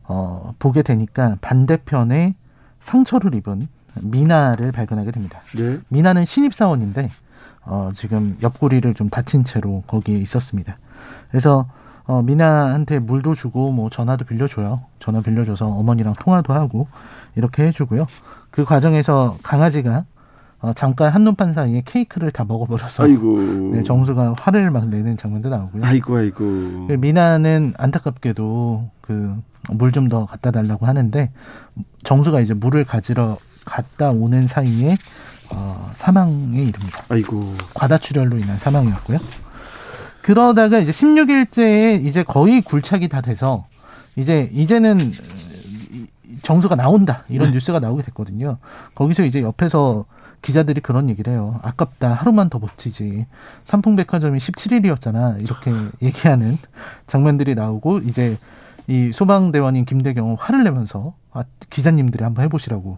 어, 0.04 0.54
보게 0.58 0.82
되니까 0.82 1.36
반대편에 1.40 2.34
상처를 2.80 3.34
입은 3.34 3.68
미나를 4.00 4.72
발견하게 4.72 5.12
됩니다. 5.12 5.40
네. 5.56 5.78
미나는 5.88 6.24
신입 6.24 6.54
사원인데 6.54 7.10
어, 7.64 7.90
지금 7.94 8.36
옆구리를 8.42 8.92
좀 8.94 9.08
다친 9.08 9.44
채로 9.44 9.82
거기에 9.86 10.18
있었습니다. 10.18 10.76
그래서 11.30 11.66
어, 12.06 12.22
미나한테 12.22 12.98
물도 12.98 13.34
주고 13.34 13.72
뭐 13.72 13.88
전화도 13.90 14.24
빌려줘요. 14.26 14.82
전화 15.00 15.20
빌려줘서 15.20 15.66
어머니랑 15.66 16.14
통화도 16.20 16.52
하고 16.52 16.86
이렇게 17.34 17.64
해주고요. 17.66 18.06
그 18.50 18.64
과정에서 18.64 19.36
강아지가 19.42 20.04
어, 20.60 20.72
잠깐 20.74 21.12
한눈판 21.12 21.52
사이에 21.54 21.82
케이크를 21.84 22.30
다 22.30 22.44
먹어버려서 22.44 23.04
아이고. 23.04 23.38
네, 23.74 23.82
정수가 23.82 24.34
화를 24.38 24.70
막 24.70 24.88
내는 24.88 25.16
장면도 25.16 25.48
나오고요. 25.48 25.84
아이고 25.84 26.16
아이고. 26.16 26.38
그 26.88 26.96
미나는 26.98 27.74
안타깝게도 27.76 28.90
그 29.00 29.36
물 29.70 29.92
좀 29.92 30.08
더 30.08 30.26
갖다 30.26 30.50
달라고 30.50 30.84
하는데 30.84 31.30
정수가 32.04 32.40
이제 32.40 32.52
물을 32.52 32.84
가지러 32.84 33.38
갔다 33.64 34.10
오는 34.10 34.46
사이에 34.46 34.94
어, 35.50 35.88
사망에 35.94 36.58
이릅니다. 36.62 37.02
아이고. 37.08 37.54
과다출혈로 37.72 38.36
인한 38.36 38.58
사망이었고요. 38.58 39.16
그러다가 40.24 40.78
이제 40.78 40.90
16일째에 40.90 42.02
이제 42.02 42.22
거의 42.22 42.62
굴착이 42.62 43.08
다 43.08 43.20
돼서 43.20 43.66
이제 44.16 44.48
이제는 44.54 45.12
정수가 46.42 46.76
나온다 46.76 47.24
이런 47.28 47.52
뉴스가 47.52 47.78
나오게 47.78 48.02
됐거든요. 48.04 48.56
거기서 48.94 49.24
이제 49.24 49.42
옆에서 49.42 50.06
기자들이 50.40 50.80
그런 50.80 51.10
얘기를 51.10 51.30
해요. 51.30 51.60
아깝다. 51.62 52.14
하루만 52.14 52.48
더 52.48 52.58
버티지. 52.58 53.26
삼풍백화점이 53.64 54.38
17일이었잖아. 54.38 55.42
이렇게 55.42 55.70
얘기하는 56.00 56.56
장면들이 57.06 57.54
나오고 57.54 57.98
이제 57.98 58.38
이 58.86 59.10
소방대원인 59.12 59.84
김대경은 59.84 60.36
화를 60.38 60.64
내면서 60.64 61.12
아, 61.32 61.44
기자님들이 61.68 62.24
한번 62.24 62.46
해보시라고 62.46 62.96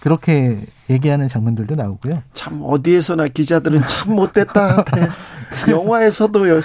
그렇게 0.00 0.58
얘기하는 0.88 1.28
장면들도 1.28 1.74
나오고요. 1.74 2.22
참 2.32 2.60
어디에서나 2.64 3.28
기자들은 3.28 3.82
참 3.86 4.14
못됐다. 4.14 4.84
네. 4.96 5.08
영화에서도요. 5.72 6.56
하, 6.56 6.60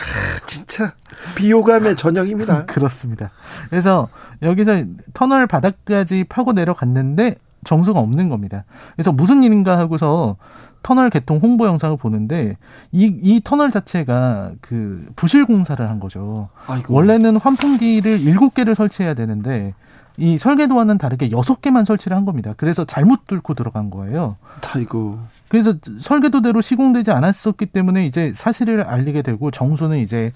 진짜 0.46 0.94
비호감의 1.36 1.96
전형입니다. 1.96 2.66
그렇습니다. 2.68 3.32
그래서 3.70 4.08
여기서 4.42 4.84
터널 5.14 5.48
바닥까지 5.48 6.26
파고 6.30 6.54
내려갔는데 6.54 7.36
정수가 7.66 8.00
없는 8.00 8.30
겁니다. 8.30 8.64
그래서 8.96 9.12
무슨 9.12 9.44
일인가 9.44 9.78
하고서 9.78 10.38
터널 10.84 11.10
개통 11.10 11.40
홍보 11.40 11.66
영상을 11.66 11.98
보는데 11.98 12.58
이, 12.92 13.12
이 13.22 13.42
터널 13.44 13.72
자체가 13.72 14.52
그 14.62 15.08
부실 15.16 15.46
공사를 15.46 15.90
한 15.90 16.00
거죠. 16.00 16.50
아이고. 16.68 16.94
원래는 16.94 17.38
환풍기를 17.38 18.22
일곱 18.22 18.54
개를 18.54 18.76
설치해야 18.76 19.16
되는데 19.16 19.74
이 20.18 20.38
설계도와는 20.38 20.98
다르게 20.98 21.32
여섯 21.32 21.62
개만 21.62 21.86
설치를 21.86 22.16
한 22.16 22.26
겁니다. 22.26 22.54
그래서 22.58 22.86
잘못 22.86 23.28
뚫고 23.28 23.54
들어간 23.54 23.90
거예요. 23.90 24.38
아이고. 24.74 25.20
그래서 25.50 25.74
설계도대로 26.00 26.62
시공되지 26.62 27.12
않았었기 27.12 27.68
때문에 27.68 28.06
이제 28.06 28.32
사실을 28.34 28.82
알리게 28.84 29.22
되고 29.22 29.52
정수는 29.52 30.00
이제 30.00 30.32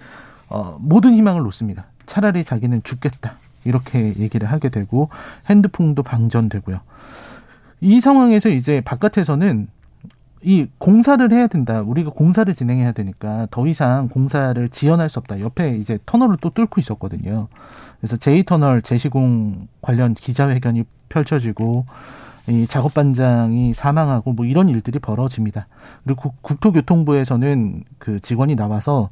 어, 0.50 0.78
모든 0.80 1.14
희망을 1.14 1.44
놓습니다. 1.44 1.86
차라리 2.06 2.44
자기는 2.44 2.84
죽겠다. 2.84 3.36
이렇게 3.66 4.16
얘기를 4.18 4.52
하게 4.52 4.70
되고 4.70 5.10
핸드폰도 5.50 6.04
방전되고요. 6.04 6.80
이 7.82 8.02
상황에서 8.02 8.50
이제 8.50 8.82
바깥에서는 8.82 9.68
이 10.42 10.68
공사를 10.78 11.32
해야 11.32 11.48
된다. 11.48 11.82
우리가 11.82 12.12
공사를 12.12 12.52
진행해야 12.54 12.94
되니까 12.94 13.48
더 13.52 13.68
이상 13.68 14.08
공사를 14.08 14.70
지연할 14.70 15.10
수 15.10 15.20
없다. 15.20 15.42
옆에 15.42 15.76
이제 15.78 16.00
터널을 16.06 16.38
또 16.40 16.50
뚫고 16.50 16.80
있었거든요. 16.80 17.48
그래서 18.00 18.18
제2터널 18.18 18.84
재시공 18.84 19.68
관련 19.82 20.14
기자회견이 20.14 20.84
펼쳐지고 21.10 21.86
이 22.48 22.66
작업 22.68 22.94
반장이 22.94 23.74
사망하고 23.74 24.34
뭐 24.34 24.46
이런 24.46 24.70
일들이 24.70 25.00
벌어집니다. 25.00 25.68
그리고 26.04 26.34
국토교통부에서는 26.42 27.84
그 28.00 28.20
직원이 28.20 28.56
나와서 28.56 29.10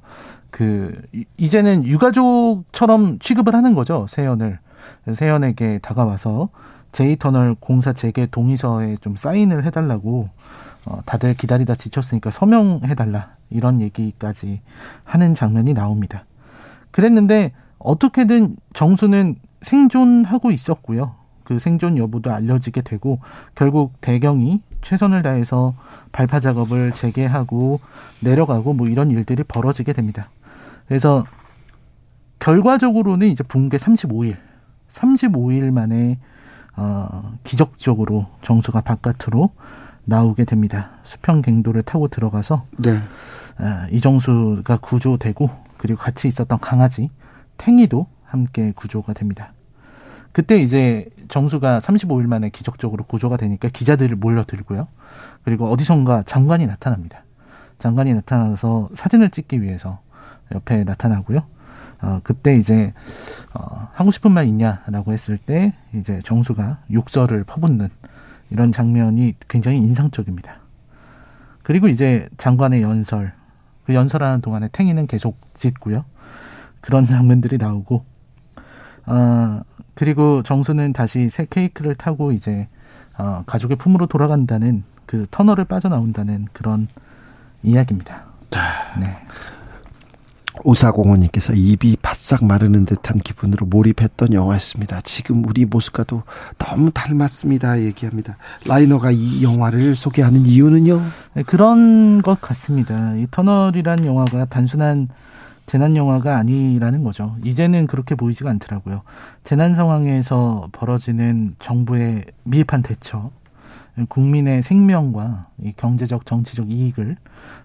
그 0.50 1.00
이제는 1.38 1.86
유가족처럼 1.86 3.20
취급을 3.20 3.54
하는 3.54 3.76
거죠 3.76 4.08
세연을 4.10 4.60
세연에게 5.14 5.80
다가와서 5.80 6.50
제2터널 6.94 7.58
공사 7.60 7.94
재개 7.94 8.26
동의서에 8.26 8.96
좀 9.02 9.16
사인을 9.16 9.66
해달라고 9.66 10.30
어, 10.88 11.02
다들 11.06 11.34
기다리다 11.34 11.76
지쳤으니까 11.76 12.32
서명해달라 12.32 13.36
이런 13.50 13.82
얘기까지 13.82 14.62
하는 15.04 15.34
장면이 15.34 15.74
나옵니다. 15.74 16.26
그랬는데 16.92 17.52
어떻게든 17.80 18.58
정수는 18.74 19.36
생존하고 19.62 20.52
있었고요. 20.52 21.16
그 21.44 21.60
생존 21.60 21.98
여부도 21.98 22.32
알려지게 22.32 22.82
되고 22.82 23.20
결국 23.56 23.94
대경이 24.02 24.62
최선을 24.82 25.24
다해서 25.24 25.76
발파 26.12 26.40
작업을 26.40 26.92
재개하고 26.92 27.80
내려가고 28.20 28.74
뭐 28.74 28.88
이런 28.88 29.12
일들이 29.12 29.44
벌어지게 29.44 29.94
됩니다. 29.94 30.30
그래서 30.88 31.24
결과적으로는 32.40 33.28
이제 33.28 33.44
붕괴 33.44 33.78
35일, 33.78 34.38
35일 34.92 35.72
만에 35.72 36.18
어, 36.76 37.34
기적적으로 37.44 38.28
정수가 38.42 38.82
바깥으로 38.82 39.52
나오게 40.06 40.46
됩니다. 40.46 40.92
수평 41.04 41.42
갱도를 41.42 41.82
타고 41.82 42.08
들어가서 42.08 42.66
네. 42.78 42.92
어, 42.92 43.88
이정수가 43.92 44.78
구조되고 44.78 45.50
그리고 45.78 46.00
같이 46.00 46.28
있었던 46.28 46.60
강아지 46.60 47.10
탱이도 47.58 48.08
함께 48.24 48.72
구조가 48.76 49.14
됩니다. 49.14 49.54
그때 50.32 50.62
이제 50.62 51.10
정수가 51.30 51.80
35일 51.80 52.28
만에 52.28 52.50
기적적으로 52.50 53.04
구조가 53.06 53.38
되니까 53.38 53.70
기자들을 53.70 54.16
몰려들고요. 54.18 54.88
그리고 55.44 55.70
어디선가 55.72 56.24
장관이 56.24 56.68
나타납니다. 56.68 57.24
장관이 57.80 58.14
나타나서 58.14 58.90
사진을 58.94 59.30
찍기 59.32 59.62
위해서 59.62 60.00
옆에 60.54 60.84
나타나고요. 60.84 61.44
어, 62.02 62.20
그때 62.24 62.56
이제, 62.56 62.94
어, 63.54 63.90
하고 63.94 64.12
싶은 64.12 64.32
말 64.32 64.46
있냐라고 64.48 65.14
했을 65.14 65.38
때, 65.38 65.74
이제 65.94 66.22
정수가 66.24 66.80
욕설을 66.92 67.44
퍼붓는 67.44 67.90
이런 68.52 68.72
장면이 68.72 69.36
굉장히 69.48 69.80
인상적입니다. 69.80 70.60
그리고 71.64 71.88
이제 71.88 72.30
장관의 72.38 72.82
연설, 72.82 73.34
그 73.86 73.94
연설하는 73.94 74.42
동안에 74.42 74.70
탱이는 74.72 75.08
계속 75.08 75.38
짖고요. 75.56 76.06
그런 76.88 77.06
장면들이 77.06 77.58
나오고, 77.58 78.06
어, 79.08 79.60
그리고 79.94 80.42
정수는 80.42 80.94
다시 80.94 81.28
새 81.28 81.46
케이크를 81.50 81.96
타고 81.96 82.32
이제, 82.32 82.70
어, 83.18 83.44
가족의 83.46 83.76
품으로 83.76 84.06
돌아간다는 84.06 84.86
그 85.06 85.26
터널을 85.30 85.66
빠져나온다는 85.66 86.48
그런 86.54 86.88
이야기입니다. 87.62 88.24
네. 89.02 89.18
오사공원님께서 90.64 91.54
입이 91.54 91.98
바싹 92.02 92.46
마르는 92.46 92.86
듯한 92.86 93.18
기분으로 93.20 93.66
몰입했던 93.66 94.32
영화였습니다. 94.32 95.02
지금 95.02 95.46
우리 95.46 95.66
모습과도 95.66 96.24
너무 96.58 96.90
닮았습니다. 96.92 97.82
얘기합니다. 97.82 98.38
라이너가 98.66 99.12
이 99.12 99.44
영화를 99.44 99.94
소개하는 99.94 100.46
이유는요? 100.46 101.02
네, 101.34 101.44
그런 101.44 102.22
것 102.22 102.40
같습니다. 102.40 103.14
이 103.16 103.28
터널이란 103.30 104.06
영화가 104.06 104.46
단순한 104.46 105.08
재난 105.68 105.98
영화가 105.98 106.38
아니라는 106.38 107.04
거죠. 107.04 107.36
이제는 107.44 107.88
그렇게 107.88 108.16
보이지가 108.16 108.50
않더라고요. 108.50 109.02
재난 109.44 109.76
상황에서 109.76 110.70
벌어지는 110.72 111.56
정부의 111.60 112.26
미흡한 112.46 112.82
대처, 112.82 113.32
국민의 114.08 114.64
생명과 114.64 115.48
이 115.62 115.74
경제적 115.76 116.26
정치적 116.26 116.72
이익을 116.72 117.18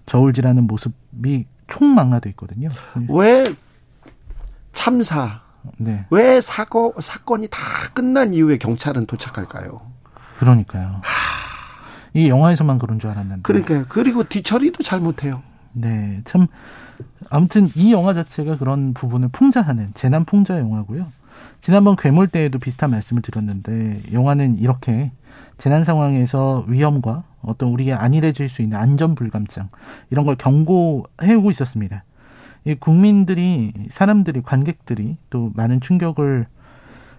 저울질하는 0.05 0.67
모습이 0.67 1.45
총망라돼 1.67 2.29
있거든요. 2.31 2.69
왜 3.07 3.45
참사, 4.73 5.41
네. 5.77 6.05
왜 6.09 6.41
사고 6.41 6.93
사건이 6.99 7.47
다 7.47 7.59
끝난 7.93 8.33
이후에 8.33 8.57
경찰은 8.57 9.05
도착할까요? 9.05 9.79
그러니까요. 10.39 11.01
이 12.13 12.27
영화에서만 12.27 12.79
그런 12.79 12.99
줄 12.99 13.11
알았는데. 13.11 13.43
그러니까요. 13.43 13.85
그리고 13.87 14.23
뒤처리도 14.23 14.83
잘못해요. 14.83 15.41
네, 15.71 16.21
참 16.25 16.47
아무튼 17.29 17.67
이 17.75 17.91
영화 17.91 18.13
자체가 18.13 18.57
그런 18.57 18.93
부분을 18.93 19.29
풍자하는 19.29 19.91
재난 19.93 20.25
풍자 20.25 20.59
영화고요. 20.59 21.07
지난번 21.59 21.95
괴물 21.95 22.27
때에도 22.27 22.59
비슷한 22.59 22.91
말씀을 22.91 23.21
드렸는데 23.21 24.03
영화는 24.11 24.59
이렇게 24.59 25.11
재난 25.57 25.83
상황에서 25.83 26.65
위험과 26.67 27.23
어떤 27.41 27.69
우리가 27.69 28.03
안일해질 28.03 28.49
수 28.49 28.61
있는 28.61 28.77
안전 28.77 29.15
불감증 29.15 29.69
이런 30.09 30.25
걸 30.25 30.35
경고해오고 30.35 31.51
있었습니다. 31.51 32.03
이 32.65 32.75
국민들이 32.75 33.73
사람들이 33.89 34.41
관객들이 34.41 35.17
또 35.29 35.51
많은 35.55 35.81
충격을 35.81 36.47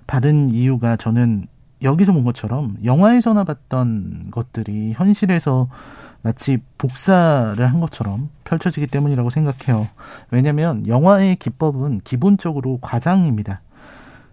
받은 0.06 0.50
이유가 0.50 0.96
저는 0.96 1.46
여기서 1.82 2.12
본 2.12 2.24
것처럼 2.24 2.76
영화에서나 2.84 3.44
봤던 3.44 4.28
것들이 4.30 4.92
현실에서 4.94 5.68
마치 6.24 6.58
복사를 6.78 7.64
한 7.64 7.80
것처럼 7.80 8.30
펼쳐지기 8.44 8.86
때문이라고 8.86 9.28
생각해요. 9.28 9.88
왜냐하면 10.30 10.86
영화의 10.86 11.36
기법은 11.36 12.00
기본적으로 12.02 12.78
과장입니다. 12.80 13.60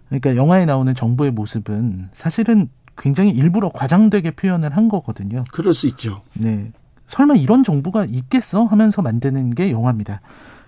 그러니까 0.08 0.34
영화에 0.34 0.64
나오는 0.64 0.94
정부의 0.94 1.32
모습은 1.32 2.08
사실은 2.14 2.70
굉장히 2.96 3.30
일부러 3.30 3.68
과장되게 3.68 4.30
표현을 4.30 4.74
한 4.74 4.88
거거든요. 4.88 5.44
그럴 5.52 5.74
수 5.74 5.86
있죠. 5.88 6.22
네. 6.32 6.72
설마 7.08 7.34
이런 7.34 7.62
정부가 7.62 8.06
있겠어? 8.06 8.64
하면서 8.64 9.02
만드는 9.02 9.50
게 9.50 9.70
영화입니다. 9.70 10.22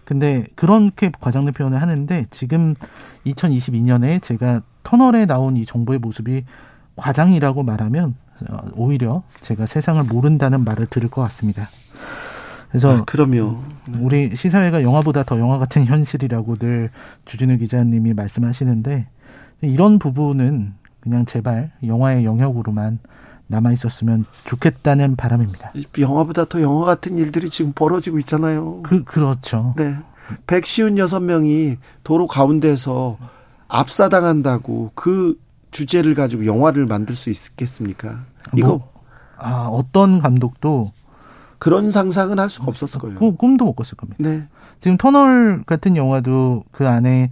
근데 0.04 0.44
그렇게 0.56 1.10
과장된 1.18 1.54
표현을 1.54 1.80
하는데 1.80 2.26
지금 2.28 2.74
2022년에 3.24 4.20
제가 4.20 4.60
터널에 4.82 5.24
나온 5.24 5.56
이 5.56 5.64
정부의 5.64 6.00
모습이 6.00 6.44
과장이라고 6.96 7.62
말하면 7.62 8.14
어, 8.14 8.23
오히려 8.74 9.22
제가 9.40 9.66
세상을 9.66 10.02
모른다는 10.04 10.64
말을 10.64 10.86
들을 10.86 11.08
것 11.08 11.22
같습니다. 11.22 11.68
그래서 12.68 12.96
아, 12.96 13.04
그럼요. 13.04 13.62
우리 14.00 14.34
시사회가 14.34 14.82
영화보다 14.82 15.22
더 15.22 15.38
영화 15.38 15.58
같은 15.58 15.86
현실이라고 15.86 16.56
늘 16.56 16.90
주진우 17.24 17.58
기자님이 17.58 18.14
말씀하시는데 18.14 19.06
이런 19.60 19.98
부분은 19.98 20.74
그냥 21.00 21.24
제발 21.24 21.70
영화의 21.86 22.24
영역으로만 22.24 22.98
남아 23.46 23.72
있었으면 23.72 24.24
좋겠다는 24.44 25.16
바람입니다. 25.16 25.72
영화보다 25.98 26.46
더 26.46 26.60
영화 26.62 26.84
같은 26.86 27.18
일들이 27.18 27.50
지금 27.50 27.72
벌어지고 27.72 28.18
있잖아요. 28.20 28.80
그 28.82 29.04
그렇죠. 29.04 29.74
네. 29.76 29.96
156명이 30.46 31.76
도로 32.02 32.26
가운데서 32.26 33.18
압사당한다고 33.68 34.92
그 34.94 35.38
주제를 35.74 36.14
가지고 36.14 36.46
영화를 36.46 36.86
만들 36.86 37.14
수 37.16 37.30
있겠습니까? 37.30 38.20
이거 38.56 38.68
뭐, 38.68 38.92
아, 39.36 39.66
어떤 39.70 40.20
감독도 40.22 40.92
그런 41.58 41.90
상상은 41.90 42.38
할 42.38 42.48
수가 42.48 42.66
없었을 42.68 43.00
거예요. 43.00 43.18
꿈, 43.18 43.36
꿈도 43.36 43.64
못 43.64 43.74
꿨을 43.74 43.96
겁니다. 43.96 44.22
네. 44.22 44.46
지금 44.80 44.96
터널 44.96 45.64
같은 45.66 45.96
영화도 45.96 46.64
그 46.70 46.86
안에 46.88 47.30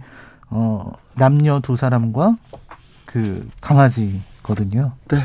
어 0.49 0.91
남녀 1.15 1.61
두 1.61 1.77
사람과 1.77 2.35
그 3.05 3.47
강아지거든요. 3.61 4.91
네. 5.07 5.17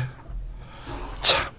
참. 1.21 1.51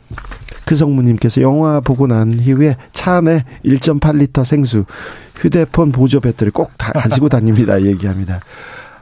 그 0.64 0.74
성무님께서 0.76 1.42
영화 1.42 1.80
보고 1.80 2.06
난 2.06 2.32
이후에 2.32 2.76
차 2.92 3.16
안에 3.16 3.44
1.8리터 3.64 4.44
생수, 4.44 4.84
휴대폰 5.36 5.92
보조 5.92 6.20
배터리 6.20 6.50
꼭 6.50 6.70
다 6.78 6.92
가지고 6.92 7.28
다닙니다. 7.28 7.80
얘기합니다. 7.84 8.40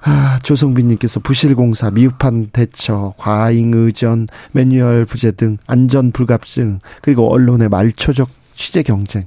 아, 0.03 0.39
조성빈님께서 0.43 1.21
부실공사, 1.21 1.91
미흡한 1.91 2.51
대처, 2.53 3.15
과잉 3.17 3.73
의전, 3.75 4.27
매뉴얼 4.53 5.05
부재 5.05 5.33
등 5.33 5.59
안전 5.67 6.13
불갑증, 6.13 6.81
그리고 7.03 7.33
언론의 7.33 7.69
말초적 7.69 8.29
취재 8.55 8.83
경쟁. 8.83 9.27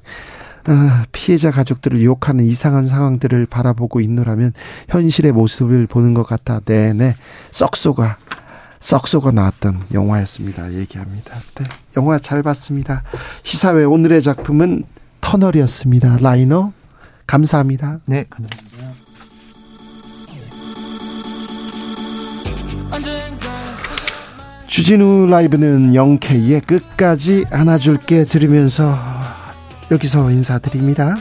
아, 0.66 1.06
피해자 1.12 1.50
가족들을 1.52 2.00
유혹하는 2.00 2.46
이상한 2.46 2.86
상황들을 2.86 3.48
바라보고 3.48 4.00
있노라면 4.00 4.54
현실의 4.90 5.32
모습을 5.32 5.88
보는 5.88 6.14
것 6.14 6.24
같아 6.24 6.62
내내 6.64 7.16
썩소가 7.52 8.18
썩소가 8.80 9.32
나왔던 9.32 9.86
영화였습니다. 9.94 10.74
얘기합니다. 10.74 11.38
네, 11.56 11.66
영화 11.98 12.20
잘 12.20 12.44
봤습니다. 12.44 13.04
시사회 13.44 13.84
오늘의 13.84 14.22
작품은 14.22 14.84
터널이었습니다. 15.22 16.18
라이너 16.20 16.74
감사합니다. 17.28 18.00
네, 18.06 18.26
감사합니다. 18.30 18.71
주진우 24.68 25.28
라이브는 25.28 25.96
영케이의 25.96 26.62
끝까지 26.62 27.46
안아줄게 27.52 28.26
들으면서 28.26 28.98
여기서 29.92 30.32
인사드립니다. 30.32 31.18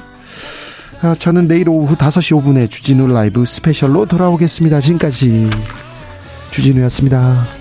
아, 1.03 1.17
저는 1.19 1.49
내일 1.49 1.69
오후 1.69 1.97
5시 1.97 2.41
5분에 2.41 2.71
주진우 2.71 3.09
라이브 3.09 3.45
스페셜로 3.45 4.07
돌아오겠습니다. 4.07 4.81
지금까지 4.81 5.51
주진우였습니다. 6.51 7.60